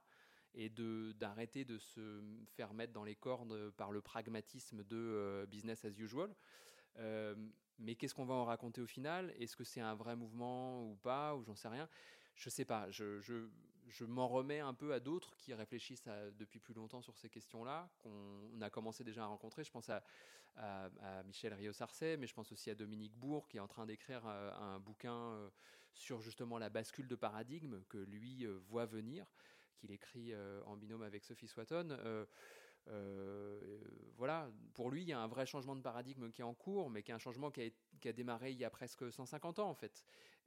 et 0.55 0.69
d'arrêter 0.69 1.65
de, 1.65 1.77
se 1.77 2.21
faire 2.55 2.73
mettre 2.73 2.93
dans 2.93 3.03
les 3.03 3.15
cordes 3.15 3.71
par 3.71 3.91
le 3.91 4.01
pragmatisme 4.01 4.83
de 4.83 4.97
euh, 4.97 5.45
business 5.45 5.85
as 5.85 5.97
usual. 5.97 6.33
Euh, 6.97 7.35
mais 7.79 7.95
qu'est-ce 7.95 8.13
qu'on 8.13 8.25
va 8.25 8.35
en 8.35 8.45
raconter 8.45 8.81
au 8.81 8.85
final? 8.85 9.33
Est-ce 9.39 9.55
que 9.55 9.63
c'est 9.63 9.81
un 9.81 9.95
vrai 9.95 10.15
mouvement 10.15 10.91
ou 10.91 10.95
pas? 10.95 11.35
Ou 11.35 11.43
j'en 11.43 11.55
sais 11.55 11.67
rien. 11.67 11.89
Je 12.35 12.49
sais 12.49 12.65
pas, 12.65 12.89
je, 12.91 13.19
je, 13.19 13.47
je 13.87 14.05
m'en 14.05 14.27
remets 14.27 14.59
un 14.59 14.73
peu 14.73 14.93
à 14.93 14.99
d'autres 14.99 15.35
qui 15.37 15.53
réfléchissent 15.53 16.03
depuis 16.37 16.59
plus 16.59 16.73
longtemps 16.73 17.01
sur 17.01 17.17
ces 17.17 17.29
questions-là, 17.29 17.89
qu'on 17.99 18.61
a 18.61 18.69
commencé 18.69 19.03
déjà 19.03 19.23
à 19.23 19.27
rencontrer. 19.27 19.63
Je 19.63 19.71
pense 19.71 19.89
à, 19.89 20.03
Michel 21.25 21.53
Rio-Sarcey, 21.53 22.17
mais 22.17 22.27
je 22.27 22.33
pense 22.33 22.51
aussi 22.51 22.69
à 22.69 22.75
Dominique 22.75 23.15
Bourg, 23.15 23.47
qui 23.47 23.57
est 23.57 23.59
en 23.59 23.67
train 23.67 23.85
d'écrire 23.85 24.21
euh, 24.27 24.51
un, 24.53 24.79
bouquin 24.79 25.15
euh, 25.15 25.49
sur 25.93 26.21
justement 26.21 26.59
la 26.59 26.69
bascule 26.69 27.07
de 27.07 27.15
paradigme 27.15 27.81
que 27.89 27.97
lui 27.97 28.45
euh, 28.45 28.59
voit 28.67 28.85
venir, 28.85 29.25
qu'il 29.77 29.91
écrit 29.91 30.33
en 30.65 30.77
binôme 30.77 31.01
avec 31.01 31.25
Sophie 31.25 31.47
Swatton. 31.47 31.97
voilà, 34.15 34.49
pour 34.73 34.91
lui, 34.91 35.01
il 35.01 35.09
y 35.09 35.13
a 35.13 35.19
un 35.19 35.27
vrai 35.27 35.45
changement 35.45 35.75
de 35.75 35.81
paradigme 35.81 36.31
qui 36.31 36.41
est 36.41 36.45
en 36.45 36.53
cours, 36.53 36.89
mais 36.89 37.03
qui 37.03 37.11
est 37.11 37.15
un 37.15 37.19
changement 37.19 37.51
qui 37.51 37.73
a 38.05 38.13
démarré 38.13 38.51
il 38.51 38.57
y 38.57 38.65
a 38.65 38.69
presque 38.69 39.11
150 39.11 39.59
ans 39.59 39.69
en 39.69 39.73
fait 39.73 40.05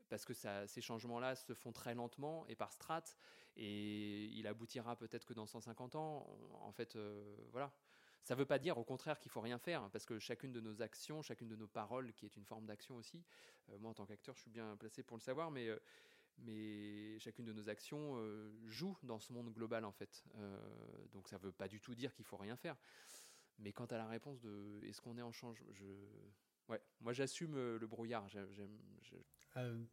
parce 0.09 0.25
que 0.25 0.33
ces 0.35 0.81
changements-là 0.81 1.35
se 1.35 1.55
font 1.55 1.73
très 1.73 1.95
lentement 1.95 2.47
et 2.47 2.57
par 2.57 2.73
strates, 2.73 3.17
et 3.57 4.25
il 4.27 4.47
aboutira 4.47 4.97
peut-être 4.97 5.25
que 5.25 5.33
dans 5.33 5.47
150 5.47 5.95
ans. 5.95 6.27
En 6.61 6.73
fait, 6.73 6.97
euh, 6.97 7.37
voilà. 7.53 7.73
Ça 8.23 8.35
ne 8.35 8.41
veut 8.41 8.47
pas 8.47 8.59
dire 8.59 8.77
au 8.77 8.85
contraire 8.85 9.21
qu'il 9.21 9.31
faut 9.31 9.41
rien 9.41 9.59
faire, 9.59 9.89
parce 9.91 10.05
que 10.05 10.19
chacune 10.19 10.53
de 10.53 10.61
nos 10.61 10.83
actions, 10.83 11.23
chacune 11.23 11.49
de 11.49 11.55
nos 11.57 11.69
paroles, 11.69 12.13
qui 12.13 12.27
est 12.27 12.37
une 12.37 12.45
forme 12.45 12.67
d'action 12.67 12.97
aussi, 12.97 13.23
euh, 13.71 13.79
moi 13.79 13.93
en 13.93 13.95
tant 13.95 14.05
qu'acteur, 14.05 14.35
je 14.37 14.43
suis 14.43 14.51
bien 14.51 14.77
placé 14.77 15.05
pour 15.05 15.17
le 15.17 15.23
savoir, 15.23 15.51
mais, 15.53 15.69
euh, 15.69 17.19
chacune 17.19 17.45
de 17.45 17.53
nos 17.53 17.69
actions 17.69 18.21
joue 18.67 18.99
dans 19.05 19.19
ce 19.19 19.33
monde 19.33 19.51
global 19.55 19.87
en 19.87 19.93
fait. 19.93 20.23
donc 21.13 21.29
ça 21.29 21.39
ne 21.39 21.43
veut 21.43 21.53
pas 21.53 21.67
du 21.67 21.81
tout 21.81 21.95
dire 21.95 22.13
qu'il 22.13 22.27
faut 22.27 22.37
rien 22.37 22.57
faire. 22.57 22.77
Mais 23.59 23.73
quant 23.73 23.87
à 23.87 23.97
la 23.97 24.07
réponse 24.07 24.41
de 24.41 24.81
est-ce 24.85 25.01
qu'on 25.01 25.17
est 25.17 25.23
en 25.23 25.33
changement, 25.33 25.67
je, 25.73 25.85
Ouais, 26.69 26.81
moi 27.01 27.13
j'assume 27.13 27.55
euh, 27.57 27.79
le 27.79 27.87
brouillard. 27.87 28.29
Euh, 29.57 29.85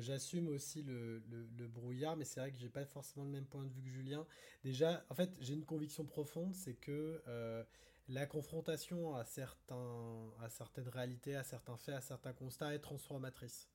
J'assume 0.00 0.48
aussi 0.48 0.82
le, 0.82 1.22
le, 1.28 1.68
brouillard, 1.68 2.16
mais 2.16 2.24
c'est 2.24 2.40
vrai 2.40 2.50
que 2.50 2.58
j'ai 2.58 2.68
pas 2.68 2.84
forcément 2.84 3.24
le 3.24 3.30
même 3.30 3.46
point 3.46 3.64
de 3.64 3.70
vue 3.70 3.82
que 3.82 3.88
Julien. 3.88 4.26
Déjà, 4.64 5.04
en 5.08 5.14
fait, 5.14 5.30
j'ai 5.40 5.54
une 5.54 5.64
conviction 5.64 6.04
profonde, 6.04 6.52
c'est 6.52 6.74
que 6.74 7.22
euh, 7.28 7.62
la 8.08 8.26
confrontation 8.26 9.14
à, 9.14 9.24
certains, 9.24 10.32
à 10.40 10.48
certaines 10.48 10.88
réalités, 10.88 11.36
à 11.36 11.44
certains 11.44 11.76
faits, 11.76 11.94
à 11.94 12.00
certains 12.00 12.32
constats 12.32 12.74
est 12.74 12.80
transformatrice. 12.80 13.68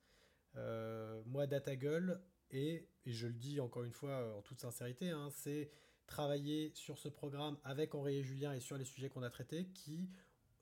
Euh, 0.58 1.22
moi, 1.26 1.48
DataGull, 1.48 2.20
et, 2.50 2.90
et 3.06 3.12
je 3.14 3.28
le 3.28 3.34
dis 3.34 3.62
encore 3.62 3.86
une 3.86 3.94
fois 3.94 4.36
en 4.38 4.42
toute 4.42 4.60
sincérité, 4.60 5.10
hein, 5.10 5.30
c'est 5.32 5.72
travailler 6.06 6.74
sur 6.76 6.98
ce 6.98 7.08
programme 7.08 7.58
avec 7.64 7.96
Henri 7.96 8.18
et 8.18 8.24
Julien 8.24 8.52
et 8.52 8.60
sur 8.60 8.78
les 8.78 8.84
sujets 8.84 9.08
qu'on 9.08 9.24
a 9.24 9.30
traités 9.30 9.68
qui 9.68 10.10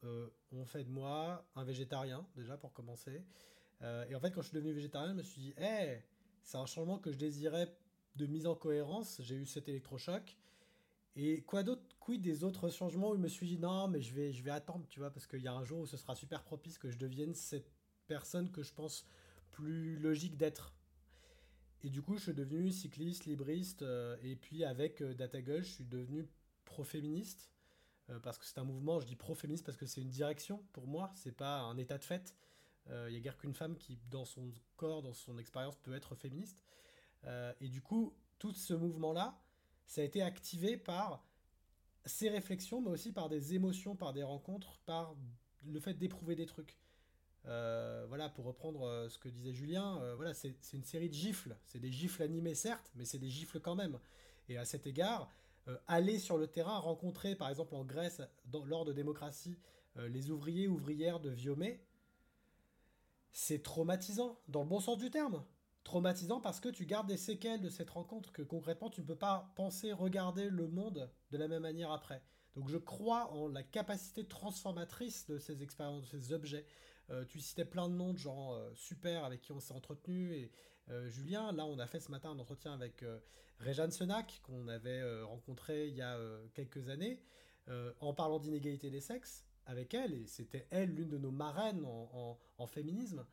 ont 0.04 0.66
fait 0.66 0.84
de 0.84 0.90
moi 0.90 1.46
un 1.56 1.64
végétarien, 1.64 2.26
déjà 2.36 2.58
pour 2.58 2.74
commencer. 2.74 3.24
Euh, 3.82 4.06
et 4.10 4.16
en 4.16 4.20
fait, 4.20 4.32
quand 4.32 4.42
je 4.42 4.48
suis 4.48 4.56
devenu 4.56 4.74
végétarien, 4.74 5.12
je 5.12 5.18
me 5.18 5.24
suis 5.24 5.42
dit, 5.42 5.54
hé, 5.58 6.00
c'est 6.44 6.58
un 6.58 6.66
changement 6.66 7.00
que 7.00 7.12
je 7.12 7.18
désirais 7.18 7.74
de 8.16 8.26
mise 8.26 8.48
en 8.48 8.56
cohérence. 8.56 9.22
J'ai 9.22 9.36
eu 9.36 9.46
cet 9.46 9.70
électrochoc. 9.70 10.38
Et 11.16 11.42
quoi 11.42 11.64
d'autre, 11.64 11.84
quid 12.00 12.22
des 12.22 12.44
autres 12.44 12.70
changements 12.70 13.12
où 13.12 13.16
je 13.16 13.22
me 13.22 13.28
suis 13.28 13.48
dit, 13.48 13.58
non, 13.58 13.88
mais 13.88 14.02
je 14.02 14.14
vais, 14.14 14.32
je 14.32 14.44
vais 14.44 14.52
attendre, 14.52 14.86
tu 14.90 15.00
vois, 15.00 15.12
parce 15.12 15.28
qu'il 15.28 15.42
y 15.42 15.48
a 15.48 15.54
un 15.54 15.64
jour 15.64 15.80
où 15.80 15.86
ce 15.86 15.98
sera 15.98 16.16
super 16.16 16.44
propice 16.44 16.78
que 16.78 16.90
je 16.90 16.98
devienne 16.98 17.34
cette 17.34 17.72
personne 18.08 18.52
que 18.52 18.64
je 18.64 18.74
pense 18.74 19.06
plus 19.52 19.98
logique 19.98 20.38
d'être. 20.38 20.74
Et 21.84 21.90
du 21.90 22.02
coup, 22.02 22.18
je 22.18 22.24
suis 22.24 22.34
devenu 22.34 22.72
cycliste, 22.72 23.26
libriste, 23.26 23.82
euh, 23.82 24.18
et 24.22 24.36
puis 24.36 24.64
avec 24.64 25.02
euh, 25.02 25.14
je 25.18 25.62
suis 25.62 25.86
devenu 25.86 26.28
pro-féministe, 26.66 27.50
parce 28.24 28.38
que 28.38 28.46
c'est 28.46 28.58
un 28.60 28.64
mouvement, 28.64 29.00
je 29.00 29.06
dis 29.06 29.16
pro-féministe 29.16 29.66
parce 29.66 29.78
que 29.78 29.86
c'est 29.86 30.02
une 30.02 30.10
direction 30.10 30.64
pour 30.74 30.88
moi, 30.88 31.12
c'est 31.16 31.32
pas 31.32 31.60
un 31.60 31.78
état 31.78 31.98
de 31.98 32.04
fait. 32.04 32.36
Il 32.90 32.92
euh, 32.96 33.12
n'y 33.12 33.18
a 33.18 33.20
guère 33.20 33.38
qu'une 33.38 33.54
femme 33.54 33.78
qui, 33.78 34.00
dans 34.10 34.26
son 34.26 34.52
corps, 34.76 35.04
dans 35.04 35.14
son 35.14 35.38
expérience, 35.38 35.78
peut 35.78 35.94
être 35.94 36.16
féministe. 36.16 36.64
Euh, 37.26 37.54
et 37.62 37.70
du 37.70 37.82
coup, 37.82 38.16
tout 38.40 38.52
ce 38.52 38.74
mouvement-là, 38.74 39.40
ça 39.86 40.02
a 40.02 40.04
été 40.04 40.22
activé 40.24 40.76
par 40.76 41.24
ces 42.06 42.30
réflexions, 42.30 42.82
mais 42.82 42.90
aussi 42.90 43.12
par 43.12 43.30
des 43.30 43.54
émotions, 43.54 43.96
par 43.96 44.14
des 44.14 44.24
rencontres, 44.24 44.80
par 44.86 45.16
le 45.66 45.80
fait 45.80 45.94
d'éprouver 45.94 46.36
des 46.36 46.48
trucs. 46.48 46.80
Euh, 47.46 48.06
voilà, 48.08 48.30
pour 48.30 48.46
reprendre 48.46 49.08
ce 49.10 49.20
que 49.20 49.30
disait 49.30 49.54
Julien, 49.54 50.16
voilà, 50.16 50.34
c'est 50.34 50.56
une 50.74 50.84
série 50.84 51.10
de 51.10 51.14
gifles. 51.14 51.56
C'est 51.66 51.80
des 51.80 51.92
gifles 51.92 52.24
animés, 52.24 52.56
certes, 52.56 52.92
mais 52.96 53.06
c'est 53.06 53.20
des 53.20 53.30
gifles 53.30 53.60
quand 53.60 53.76
même. 53.76 54.00
Et 54.48 54.58
à 54.58 54.66
cet 54.66 54.88
égard, 54.88 55.30
aller 55.88 56.20
sur 56.20 56.38
le 56.38 56.48
terrain, 56.48 56.78
rencontrer, 56.78 57.36
par 57.36 57.50
exemple 57.50 57.76
en 57.76 57.84
Grèce, 57.84 58.22
lors 58.66 58.86
de 58.86 58.94
démocratie, 58.94 59.58
les 59.96 60.32
ouvriers, 60.32 60.68
ouvrières 60.68 61.20
de 61.20 61.30
Viomé, 61.30 61.82
c'est 63.32 63.64
traumatisant, 63.64 64.40
dans 64.48 64.64
le 64.64 64.68
bon 64.68 64.80
sens 64.80 64.98
du 64.98 65.10
terme. 65.10 65.44
Traumatisant 65.84 66.40
parce 66.42 66.60
que 66.60 66.70
tu 66.70 66.86
gardes 66.86 67.08
des 67.08 67.18
séquelles 67.18 67.62
de 67.62 67.70
cette 67.70 67.90
rencontre 67.90 68.32
que 68.32 68.42
concrètement 68.42 68.90
tu 68.90 69.02
ne 69.02 69.06
peux 69.06 69.16
pas 69.16 69.52
penser, 69.56 69.94
regarder 69.94 70.50
le 70.50 70.68
monde 70.68 71.10
de 71.32 71.38
la 71.38 71.48
même 71.48 71.62
manière 71.64 71.92
après. 71.92 72.22
Donc 72.56 72.70
je 72.70 72.78
crois 72.78 73.32
en 73.32 73.48
la 73.48 73.64
capacité 73.64 74.28
transformatrice 74.28 75.28
de 75.28 75.38
ces 75.38 75.64
expériences, 75.64 76.02
de 76.12 76.20
ces 76.20 76.34
objets. 76.34 76.66
Euh, 77.10 77.26
tu 77.26 77.40
citais 77.40 77.66
plein 77.66 77.90
de 77.90 77.96
noms 77.96 78.14
de 78.14 78.20
gens 78.20 78.54
euh, 78.54 78.70
super 78.76 79.24
avec 79.24 79.42
qui 79.42 79.52
on 79.52 79.60
s'est 79.60 79.74
entretenu. 79.74 80.34
Et 80.36 80.52
euh, 80.90 81.10
Julien, 81.10 81.52
là 81.52 81.66
on 81.66 81.80
a 81.80 81.88
fait 81.88 82.00
ce 82.00 82.12
matin 82.12 82.32
un 82.32 82.40
entretien 82.40 82.74
avec 82.74 83.04
Réjeanne 83.60 83.92
Senac, 83.92 84.42
qu'on 84.44 84.68
avait 84.68 85.22
rencontré 85.24 85.88
il 85.88 85.96
y 85.96 86.02
a 86.02 86.18
quelques 86.54 86.90
années, 86.90 87.22
en 88.00 88.14
parlant 88.14 88.40
d'inégalité 88.40 88.90
des 88.90 89.02
sexes 89.02 89.46
avec 89.70 89.94
elle, 89.94 90.14
et 90.14 90.26
c'était 90.26 90.68
elle 90.72 90.90
l'une 90.90 91.10
de 91.10 91.18
nos 91.20 91.30
marraines 91.30 91.86
en, 91.86 92.68
féminisme 92.68 93.24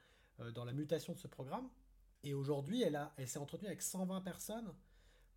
euh, 0.41 0.51
dans 0.53 0.65
la 0.65 0.75
mutation 0.75 1.15
de 1.15 1.19
ce 1.19 1.29
programme. 1.29 1.69
Et 2.25 2.35
aujourd'hui, 2.35 2.83
elle, 2.83 3.01
elle 3.17 3.27
s'est 3.27 3.39
entretenue 3.39 3.69
avec 3.69 3.81
120 3.81 4.21
personnes 4.21 4.75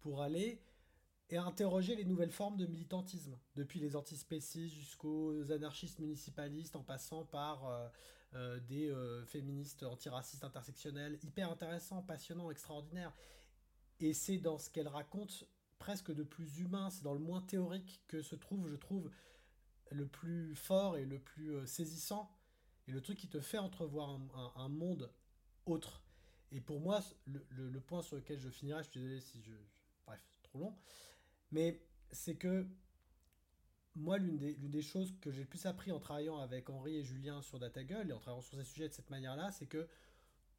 pour 0.01 0.21
aller 0.21 0.61
et 1.29 1.37
interroger 1.37 1.95
les 1.95 2.03
nouvelles 2.03 2.31
formes 2.31 2.57
de 2.57 2.65
militantisme, 2.65 3.37
depuis 3.55 3.79
les 3.79 3.95
antispécistes 3.95 4.75
jusqu'aux 4.75 5.51
anarchistes 5.51 5.99
municipalistes, 5.99 6.75
en 6.75 6.83
passant 6.83 7.23
par 7.23 7.91
euh, 8.35 8.59
euh, 8.71 9.21
des 9.21 9.25
féministes 9.27 9.83
antiracistes 9.83 10.43
intersectionnels, 10.43 11.19
hyper 11.23 11.51
intéressant, 11.51 12.01
passionnant, 12.03 12.51
extraordinaire. 12.51 13.13
Et 13.99 14.13
c'est 14.13 14.37
dans 14.37 14.57
ce 14.57 14.69
qu'elle 14.69 14.87
raconte 14.87 15.45
presque 15.79 16.13
de 16.13 16.23
plus 16.23 16.59
humain, 16.59 16.89
c'est 16.89 17.03
dans 17.03 17.13
le 17.13 17.19
moins 17.19 17.41
théorique 17.41 18.01
que 18.07 18.21
se 18.21 18.35
trouve, 18.35 18.67
je 18.67 18.75
trouve, 18.75 19.09
le 19.91 20.05
plus 20.05 20.55
fort 20.55 20.97
et 20.97 21.05
le 21.05 21.19
plus 21.19 21.55
euh, 21.55 21.65
saisissant, 21.65 22.31
et 22.87 22.91
le 22.91 23.01
truc 23.01 23.17
qui 23.17 23.29
te 23.29 23.39
fait 23.39 23.57
entrevoir 23.57 24.19
un, 24.55 24.69
monde 24.69 25.11
autre. 25.65 26.03
Et 26.51 26.61
pour 26.61 26.79
moi, 26.79 27.01
le, 27.25 27.79
point 27.79 28.01
sur 28.01 28.15
lequel 28.15 28.39
je 28.39 28.49
finirai, 28.49 28.83
je 28.83 28.89
suis 28.89 28.99
désolé 28.99 29.21
si 29.21 29.41
je... 29.41 29.53
Bref, 30.05 30.19
trop 30.43 30.59
long, 30.59 30.75
mais 31.51 31.81
c'est 32.11 32.35
que 32.35 32.67
moi, 33.99 34.17
l'une 34.17 34.37
des, 34.37 34.55
des, 34.55 34.81
choses 34.81 35.13
que 35.21 35.31
j'ai 35.31 35.41
le 35.41 35.47
plus 35.47 35.65
appris 35.65 35.91
en 35.91 35.99
travaillant 35.99 36.37
avec 36.37 36.69
Henri 36.69 36.97
et 36.97 37.03
Julien 37.03 37.41
sur 37.41 37.59
DataGull 37.59 38.09
et 38.09 38.13
en 38.13 38.19
travaillant 38.19 38.41
sur 38.41 38.57
ces 38.57 38.63
sujets 38.63 38.87
de 38.87 38.93
cette 38.93 39.09
manière-là, 39.09 39.51
c'est 39.51 39.67
que 39.67 39.87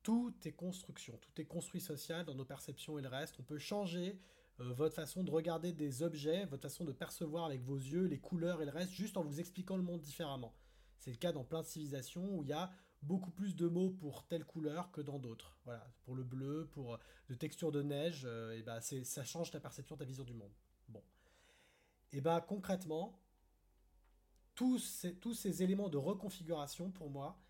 tout 0.03 0.35
est 0.45 0.53
construction, 0.53 1.19
tout 1.19 1.41
est 1.41 1.45
construit 1.45 1.81
social 1.81 2.25
dans 2.25 2.35
nos 2.35 2.45
perceptions 2.45 2.99
et 2.99 3.03
le 3.03 3.09
reste. 3.09 3.37
On 3.39 3.43
peut 3.43 3.59
changer 3.59 4.19
euh, 4.61 4.73
votre 4.73 4.95
façon 4.95 5.23
de 5.23 5.31
regarder 5.31 5.73
des 5.73 6.03
objets, 6.03 6.45
votre 6.47 6.63
façon 6.63 6.85
de 6.85 6.93
percevoir 6.93 7.45
avec 7.45 7.63
vos 7.63 7.77
yeux 7.77 8.05
les 8.05 8.19
couleurs 8.19 8.63
et 8.63 8.65
le 8.65 8.71
reste, 8.71 8.93
juste 8.93 9.17
en 9.17 9.23
vous 9.23 9.41
expliquant 9.41 9.77
le 9.77 9.83
monde 9.83 10.01
différemment. 10.01 10.55
C'est 10.99 11.11
le 11.11 11.17
cas 11.17 11.33
dans 11.33 11.45
plein 11.45 11.63
de 11.63 11.67
civilisations 11.67 12.29
où 12.37 12.43
il 12.43 12.49
y 12.49 12.53
a 12.53 12.71
beaucoup 13.03 13.31
plus 13.31 13.57
de 13.57 13.67
mots 13.67 13.91
pour 13.91 14.27
telle 14.27 14.45
couleur 14.45 14.91
que 14.91 15.01
dans 15.01 15.19
d'autres. 15.19 15.57
Voilà, 15.65 15.91
pour 16.05 16.15
le 16.15 16.25
bleu, 16.25 16.69
pour 16.73 16.95
euh, 16.95 16.99
de 17.29 17.35
texture 17.35 17.73
de 17.73 17.83
neige, 17.83 18.23
euh, 18.25 18.57
et 18.57 18.63
ben 18.63 18.81
ça 18.81 19.25
change 19.25 19.51
ta 19.51 19.61
perception, 19.61 19.97
ta 19.97 20.05
vision 20.05 20.25
du 20.25 20.35
monde. 20.35 20.53
Bon. 20.89 21.03
Et 22.13 22.21
ben 22.21 22.41
concrètement, 22.41 23.19
tous 24.61 25.33
ces, 25.33 25.63
éléments 25.63 25.89
de 25.89 25.97
reconfiguration, 25.97 26.91
pour 26.91 27.09
moi, 27.09 27.41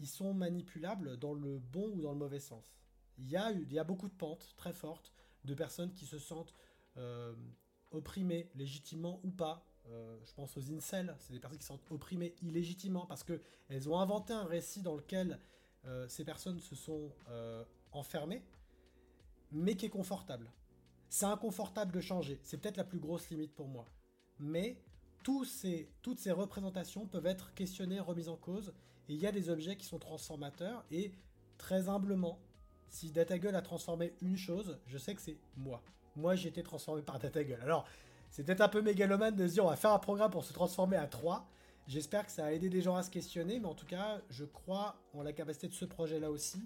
ils 0.00 0.08
sont 0.08 0.34
manipulables 0.34 1.16
dans 1.16 1.34
le 1.34 1.60
bon 1.60 1.92
ou 1.94 2.02
dans 2.02 2.10
le 2.10 2.18
mauvais 2.18 2.40
sens. 2.40 2.74
Il 3.16 3.28
y 3.30 3.36
a, 3.36 3.52
il 3.52 3.72
y 3.72 3.78
a 3.78 3.84
beaucoup 3.84 4.08
de 4.08 4.14
pentes 4.14 4.52
très 4.56 4.72
fortes 4.72 5.12
de 5.44 5.54
personnes 5.54 5.92
qui 5.92 6.04
se 6.04 6.18
sentent 6.18 6.52
euh, 6.96 7.32
opprimées, 7.92 8.50
légitimement 8.56 9.20
ou 9.22 9.30
pas. 9.30 9.64
Euh, 9.86 10.18
je 10.24 10.34
pense 10.34 10.56
aux 10.56 10.72
incels, 10.72 11.14
c'est 11.20 11.32
des 11.32 11.38
personnes 11.38 11.58
qui 11.58 11.64
se 11.64 11.68
sentent 11.68 11.92
opprimées 11.92 12.34
illégitimement 12.42 13.06
parce 13.06 13.22
qu'elles 13.22 13.88
ont 13.88 14.00
inventé 14.00 14.32
un 14.32 14.44
récit 14.44 14.82
dans 14.82 14.96
lequel 14.96 15.38
euh, 15.84 16.08
ces 16.08 16.24
personnes 16.24 16.58
se 16.58 16.74
sont 16.74 17.12
enfermées, 17.92 18.42
mais 19.52 19.76
qui 19.76 19.86
est 19.86 19.90
confortable. 19.90 20.50
C'est 21.08 21.26
inconfortable 21.26 21.92
de 21.92 22.00
changer, 22.00 22.40
c'est 22.42 22.56
peut-être 22.56 22.78
la 22.78 22.84
plus 22.84 22.98
grosse 22.98 23.30
limite 23.30 23.54
pour 23.54 23.68
moi. 23.68 23.86
Mais 24.40 24.82
toutes 25.22 25.46
ces 25.46 26.30
représentations 26.30 27.06
peuvent 27.06 27.26
être 27.26 27.54
questionnées, 27.54 28.00
remises 28.00 28.28
en 28.28 28.36
cause, 28.36 28.72
et 29.08 29.14
il 29.14 29.20
y 29.20 29.26
a 29.26 29.32
des 29.32 29.50
objets 29.50 29.76
qui 29.76 29.86
sont 29.86 29.98
transformateurs, 29.98 30.84
et 30.90 31.12
très 31.58 31.88
humblement, 31.88 32.38
si 32.88 33.10
DataGull 33.10 33.54
a 33.54 33.62
transformé 33.62 34.14
une 34.20 34.36
chose, 34.36 34.78
je 34.86 34.98
sais 34.98 35.14
que 35.14 35.20
c'est 35.20 35.38
moi. 35.56 35.82
Moi, 36.14 36.34
j'ai 36.34 36.48
été 36.50 36.62
transformé 36.62 37.02
par 37.02 37.18
DataGull. 37.18 37.60
Alors, 37.62 37.86
c'est 38.30 38.44
peut-être 38.44 38.60
un 38.60 38.68
peu 38.68 38.82
mégalomane 38.82 39.34
de 39.36 39.46
se 39.46 39.54
dire 39.54 39.64
on 39.64 39.68
va 39.68 39.76
faire 39.76 39.92
un 39.92 39.98
programme 39.98 40.30
pour 40.30 40.44
se 40.44 40.52
transformer 40.52 40.96
à 40.96 41.06
3. 41.06 41.48
J'espère 41.86 42.26
que 42.26 42.32
ça 42.32 42.46
a 42.46 42.52
aidé 42.52 42.68
des 42.68 42.80
gens 42.80 42.96
à 42.96 43.02
se 43.02 43.10
questionner, 43.10 43.58
mais 43.58 43.66
en 43.66 43.74
tout 43.74 43.86
cas, 43.86 44.20
je 44.30 44.44
crois 44.44 44.96
en 45.14 45.22
la 45.22 45.32
capacité 45.32 45.68
de 45.68 45.72
ce 45.72 45.84
projet-là 45.84 46.30
aussi 46.30 46.62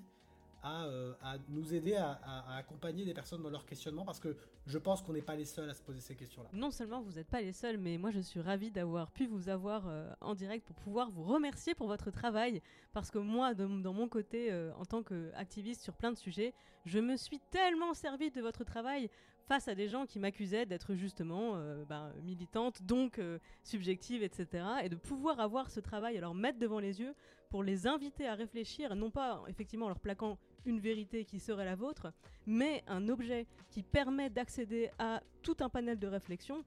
euh, 0.66 1.12
à, 1.22 1.36
nous 1.48 1.74
aider 1.74 1.94
à, 1.94 2.56
accompagner 2.56 3.05
des 3.05 3.14
personnes 3.14 3.43
dans 3.43 3.51
leur 3.51 3.66
questionnement 3.66 4.05
parce 4.05 4.20
que 4.20 4.36
je 4.66 4.78
pense 4.78 5.02
qu'on 5.02 5.12
n'est 5.12 5.22
pas 5.22 5.36
les 5.36 5.44
seuls 5.44 5.68
à 5.68 5.74
se 5.74 5.82
poser 5.82 6.01
ces 6.01 6.14
questions-là. 6.14 6.48
Non 6.52 6.70
seulement 6.70 7.01
vous 7.02 7.12
n'êtes 7.12 7.28
pas 7.28 7.40
les 7.40 7.52
seuls, 7.52 7.78
mais 7.78 7.98
moi 7.98 8.10
je 8.10 8.20
suis 8.20 8.40
ravie 8.40 8.70
d'avoir 8.70 9.10
pu 9.10 9.26
vous 9.26 9.48
avoir 9.48 9.86
euh, 9.86 10.10
en 10.20 10.34
direct 10.34 10.66
pour 10.66 10.76
pouvoir 10.76 11.10
vous 11.10 11.22
remercier 11.24 11.74
pour 11.74 11.86
votre 11.86 12.10
travail 12.10 12.62
parce 12.93 13.10
que 13.10 13.18
moi, 13.18 13.55
dans 13.55 13.93
mon 13.93 14.09
côté, 14.09 14.51
euh, 14.51 14.72
en 14.74 14.84
tant 14.84 15.02
qu'activiste 15.02 15.82
sur 15.82 15.94
plein 15.94 16.10
de 16.10 16.16
sujets, 16.16 16.55
je 16.84 16.98
me 16.98 17.16
suis 17.16 17.40
tellement 17.51 17.94
servi 17.94 18.30
de 18.30 18.40
votre 18.40 18.64
travail 18.64 19.10
face 19.47 19.68
à 19.68 19.74
des 19.74 19.88
gens 19.88 20.06
qui 20.06 20.18
m'accusaient 20.18 20.66
d'être 20.66 20.97
justement 20.97 21.55
ben, 21.88 22.12
militante, 22.24 22.82
donc 22.82 23.20
subjective, 23.62 24.24
etc. 24.24 24.64
Et 24.82 24.88
de 24.88 24.97
pouvoir 24.97 25.38
avoir 25.38 25.70
ce 25.70 25.78
travail 25.78 26.18
à 26.18 26.20
leur 26.20 26.34
mettre 26.34 26.59
devant 26.59 26.80
les 26.80 27.01
yeux 27.01 27.14
pour 27.48 27.62
les 27.62 27.86
inviter 27.86 28.26
à 28.26 28.34
réfléchir, 28.34 28.94
non 28.97 29.10
pas 29.10 29.43
effectivement 29.48 29.86
en 29.86 29.90
leur 29.90 30.01
plaquant 30.01 30.36
une 30.66 30.80
vérité 30.80 31.24
qui 31.24 31.40
serait 31.40 31.64
la 31.64 31.74
vôtre, 31.74 32.12
mais 32.47 32.82
un 32.86 33.09
objet 33.09 33.47
qui 33.70 33.82
permet 33.82 34.30
d'accéder 34.30 34.90
à 34.98 35.22
tout 35.43 35.56
un 35.60 35.68
panel 35.68 35.98
de 35.98 36.06
réflexion. 36.06 36.64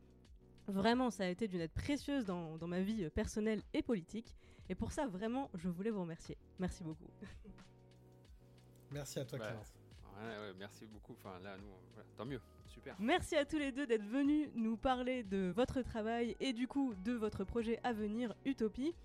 Vraiment, 0.67 1.09
ça 1.09 1.23
a 1.25 1.27
été 1.27 1.47
d'une 1.47 1.61
aide 1.61 1.71
précieuse 1.71 2.25
dans, 2.25 2.57
ma 2.67 2.81
vie 2.81 3.09
personnelle 3.09 3.61
et 3.73 3.81
politique. 3.81 4.35
Et 4.69 4.75
pour 4.75 4.91
ça, 4.91 5.07
vraiment, 5.07 5.49
je 5.55 5.67
voulais 5.67 5.89
vous 5.89 6.01
remercier. 6.01 6.37
Merci 6.59 6.83
beaucoup. 6.83 7.07
Merci 8.91 9.19
à 9.19 9.25
toi, 9.25 9.37
Clémence. 9.37 9.73
merci 10.57 10.87
beaucoup. 10.87 11.13
Enfin, 11.13 11.39
là, 11.43 11.55
nous, 11.57 12.03
tant 12.17 12.25
mieux. 12.25 12.41
Super. 12.65 12.95
Merci 12.99 13.35
à 13.35 13.45
tous 13.45 13.57
les 13.57 13.71
deux 13.71 13.85
d'être 13.85 14.05
venus 14.05 14.49
nous 14.55 14.77
parler 14.77 15.23
de 15.23 15.51
votre 15.55 15.81
travail 15.81 16.35
et 16.39 16.53
du 16.53 16.67
coup 16.67 16.95
de 17.03 17.13
votre 17.13 17.43
projet 17.43 17.79
à 17.83 17.93
venir, 17.93 18.33
Utopie. 18.45 18.95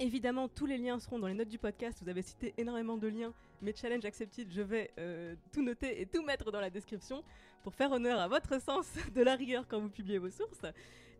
Évidemment, 0.00 0.48
tous 0.48 0.66
les 0.66 0.76
liens 0.76 0.98
seront 0.98 1.20
dans 1.20 1.28
les 1.28 1.34
notes 1.34 1.48
du 1.48 1.58
podcast. 1.58 2.00
Vous 2.02 2.08
avez 2.08 2.22
cité 2.22 2.52
énormément 2.58 2.96
de 2.96 3.06
liens, 3.06 3.32
mais 3.62 3.72
challenge 3.72 4.04
accepted, 4.04 4.50
je 4.50 4.60
vais 4.60 4.90
euh, 4.98 5.36
tout 5.52 5.62
noter 5.62 6.00
et 6.00 6.06
tout 6.06 6.22
mettre 6.24 6.50
dans 6.50 6.60
la 6.60 6.70
description 6.70 7.22
pour 7.62 7.74
faire 7.74 7.92
honneur 7.92 8.18
à 8.18 8.26
votre 8.26 8.60
sens 8.60 8.92
de 9.14 9.22
la 9.22 9.36
rigueur 9.36 9.68
quand 9.68 9.78
vous 9.78 9.88
publiez 9.88 10.18
vos 10.18 10.30
sources. 10.30 10.66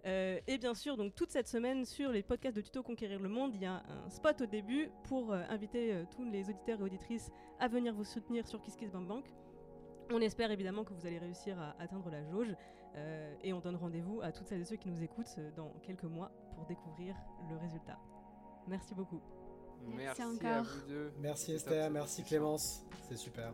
Euh, 0.07 0.41
et 0.49 0.59
bien 0.59 0.75
sûr, 0.75 0.97
donc 0.97 1.15
toute 1.15 1.31
cette 1.31 1.47
semaine 1.47 1.85
sur 1.85 2.11
les 2.11 2.23
podcasts 2.23 2.57
de 2.57 2.61
Tuto 2.61 2.83
Conquérir 2.83 3.21
le 3.21 3.29
Monde, 3.29 3.55
il 3.55 3.63
y 3.63 3.67
a 3.67 3.83
un 3.89 4.11
spot 4.11 4.41
au 4.41 4.47
début 4.47 4.91
pour 5.05 5.33
euh, 5.33 5.43
inviter 5.49 6.03
tous 6.15 6.25
les 6.25 6.51
auditeurs 6.51 6.81
et 6.81 6.83
auditrices 6.83 7.31
à 7.61 7.69
venir 7.69 7.95
vous 7.95 8.05
soutenir 8.05 8.47
sur 8.47 8.61
KissKissBankBank. 8.61 9.25
On 10.11 10.21
espère 10.21 10.51
évidemment 10.51 10.85
que 10.85 10.93
vous 10.93 11.07
allez 11.07 11.19
réussir 11.19 11.59
à 11.59 11.77
atteindre 11.81 12.11
la 12.11 12.23
jauge 12.25 12.55
et 13.43 13.53
on 13.53 13.59
donne 13.59 13.75
rendez-vous 13.75 14.21
à 14.21 14.31
toutes 14.31 14.47
celles 14.47 14.61
et 14.61 14.65
ceux 14.65 14.77
qui 14.77 14.89
nous 14.89 15.03
écoutent 15.03 15.41
dans 15.57 15.73
quelques 15.83 16.05
mois 16.05 16.31
pour 16.55 16.67
découvrir 16.67 17.17
le 17.51 17.57
résultat. 17.57 17.99
Merci 18.69 18.95
beaucoup. 18.95 19.20
Merci, 19.86 19.97
Merci 19.97 20.23
à 20.23 20.28
encore. 20.28 20.65
vous 20.65 20.89
deux. 20.89 21.12
Merci 21.20 21.53
Esther, 21.53 21.91
merci. 21.91 22.23
Clémence, 22.24 22.85
c'est 23.09 23.16
super. 23.16 23.53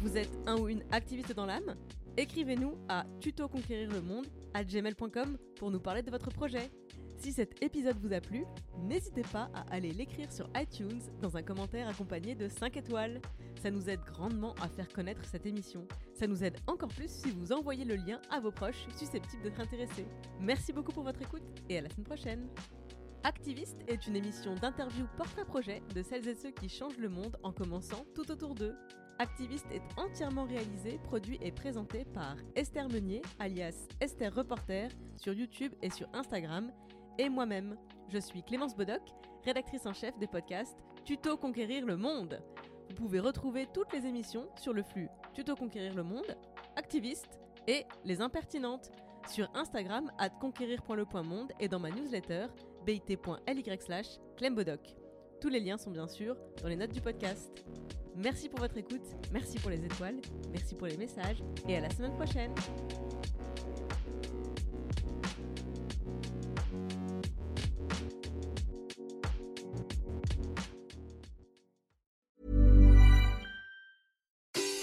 Vous 0.00 0.16
êtes 0.16 0.30
un 0.46 0.56
ou 0.58 0.68
une 0.68 0.82
activiste 0.92 1.32
dans 1.34 1.46
l'âme? 1.46 1.74
Écrivez-nous 2.16 2.78
à 2.88 3.04
tutoconquérirlemonde 3.20 4.26
à 4.54 4.64
gmail.com 4.64 5.36
pour 5.58 5.70
nous 5.70 5.80
parler 5.80 6.02
de 6.02 6.10
votre 6.10 6.30
projet. 6.30 6.70
Si 7.18 7.32
cet 7.32 7.62
épisode 7.62 7.98
vous 7.98 8.12
a 8.12 8.20
plu, 8.20 8.44
n'hésitez 8.78 9.22
pas 9.22 9.50
à 9.54 9.62
aller 9.74 9.90
l'écrire 9.90 10.30
sur 10.30 10.48
iTunes 10.54 11.00
dans 11.20 11.36
un 11.36 11.42
commentaire 11.42 11.88
accompagné 11.88 12.34
de 12.34 12.46
5 12.46 12.76
étoiles. 12.76 13.20
Ça 13.62 13.70
nous 13.70 13.88
aide 13.88 14.00
grandement 14.04 14.54
à 14.60 14.68
faire 14.68 14.88
connaître 14.88 15.24
cette 15.24 15.46
émission. 15.46 15.86
Ça 16.14 16.26
nous 16.26 16.44
aide 16.44 16.58
encore 16.66 16.90
plus 16.90 17.10
si 17.10 17.30
vous 17.30 17.52
envoyez 17.52 17.84
le 17.84 17.96
lien 17.96 18.20
à 18.30 18.38
vos 18.38 18.50
proches 18.50 18.86
susceptibles 18.96 19.42
d'être 19.42 19.60
intéressés. 19.60 20.06
Merci 20.40 20.72
beaucoup 20.72 20.92
pour 20.92 21.04
votre 21.04 21.22
écoute 21.22 21.42
et 21.68 21.78
à 21.78 21.80
la 21.80 21.88
semaine 21.88 22.06
prochaine. 22.06 22.48
Activiste 23.24 23.78
est 23.88 24.06
une 24.06 24.14
émission 24.14 24.54
d'interview 24.54 25.06
porte-à-projet 25.16 25.82
de 25.94 26.02
celles 26.02 26.28
et 26.28 26.34
ceux 26.34 26.52
qui 26.52 26.68
changent 26.68 26.98
le 26.98 27.08
monde 27.08 27.36
en 27.42 27.50
commençant 27.50 28.04
tout 28.14 28.30
autour 28.30 28.54
d'eux. 28.54 28.76
Activiste 29.18 29.66
est 29.72 29.82
entièrement 29.96 30.44
réalisé, 30.44 31.00
produit 31.02 31.38
et 31.40 31.50
présenté 31.50 32.04
par 32.04 32.36
Esther 32.54 32.88
Meunier, 32.88 33.22
alias 33.38 33.88
Esther 34.00 34.32
Reporter, 34.34 34.90
sur 35.16 35.32
YouTube 35.32 35.72
et 35.80 35.90
sur 35.90 36.06
Instagram, 36.12 36.70
et 37.18 37.28
moi-même. 37.28 37.76
Je 38.08 38.18
suis 38.18 38.42
Clémence 38.42 38.76
Bodoc, 38.76 39.02
rédactrice 39.44 39.86
en 39.86 39.92
chef 39.92 40.16
des 40.18 40.26
podcasts 40.26 40.78
Tuto 41.04 41.36
Conquérir 41.36 41.86
le 41.86 41.96
Monde. 41.96 42.42
Vous 42.88 42.94
pouvez 42.94 43.20
retrouver 43.20 43.66
toutes 43.72 43.92
les 43.92 44.06
émissions 44.06 44.48
sur 44.56 44.72
le 44.72 44.82
flux 44.82 45.08
Tuto 45.34 45.54
Conquérir 45.54 45.94
le 45.94 46.02
Monde, 46.02 46.36
Activiste 46.76 47.40
et 47.66 47.84
Les 48.04 48.20
Impertinentes 48.20 48.90
sur 49.28 49.50
Instagram 49.54 50.10
at 50.18 50.30
conquérir.le.monde 50.30 51.52
et 51.58 51.68
dans 51.68 51.80
ma 51.80 51.90
newsletter 51.90 52.46
bit.ly 52.84 53.78
slash 53.80 54.06
clembodoc. 54.36 54.96
Tous 55.40 55.48
les 55.48 55.60
liens 55.60 55.76
sont 55.76 55.90
bien 55.90 56.06
sûr 56.06 56.36
dans 56.62 56.68
les 56.68 56.76
notes 56.76 56.92
du 56.92 57.00
podcast. 57.00 57.64
Merci 58.14 58.48
pour 58.48 58.60
votre 58.60 58.78
écoute, 58.78 59.04
merci 59.32 59.58
pour 59.58 59.70
les 59.70 59.84
étoiles, 59.84 60.20
merci 60.50 60.74
pour 60.74 60.86
les 60.86 60.96
messages 60.96 61.42
et 61.68 61.76
à 61.76 61.80
la 61.80 61.90
semaine 61.90 62.14
prochaine. 62.14 62.54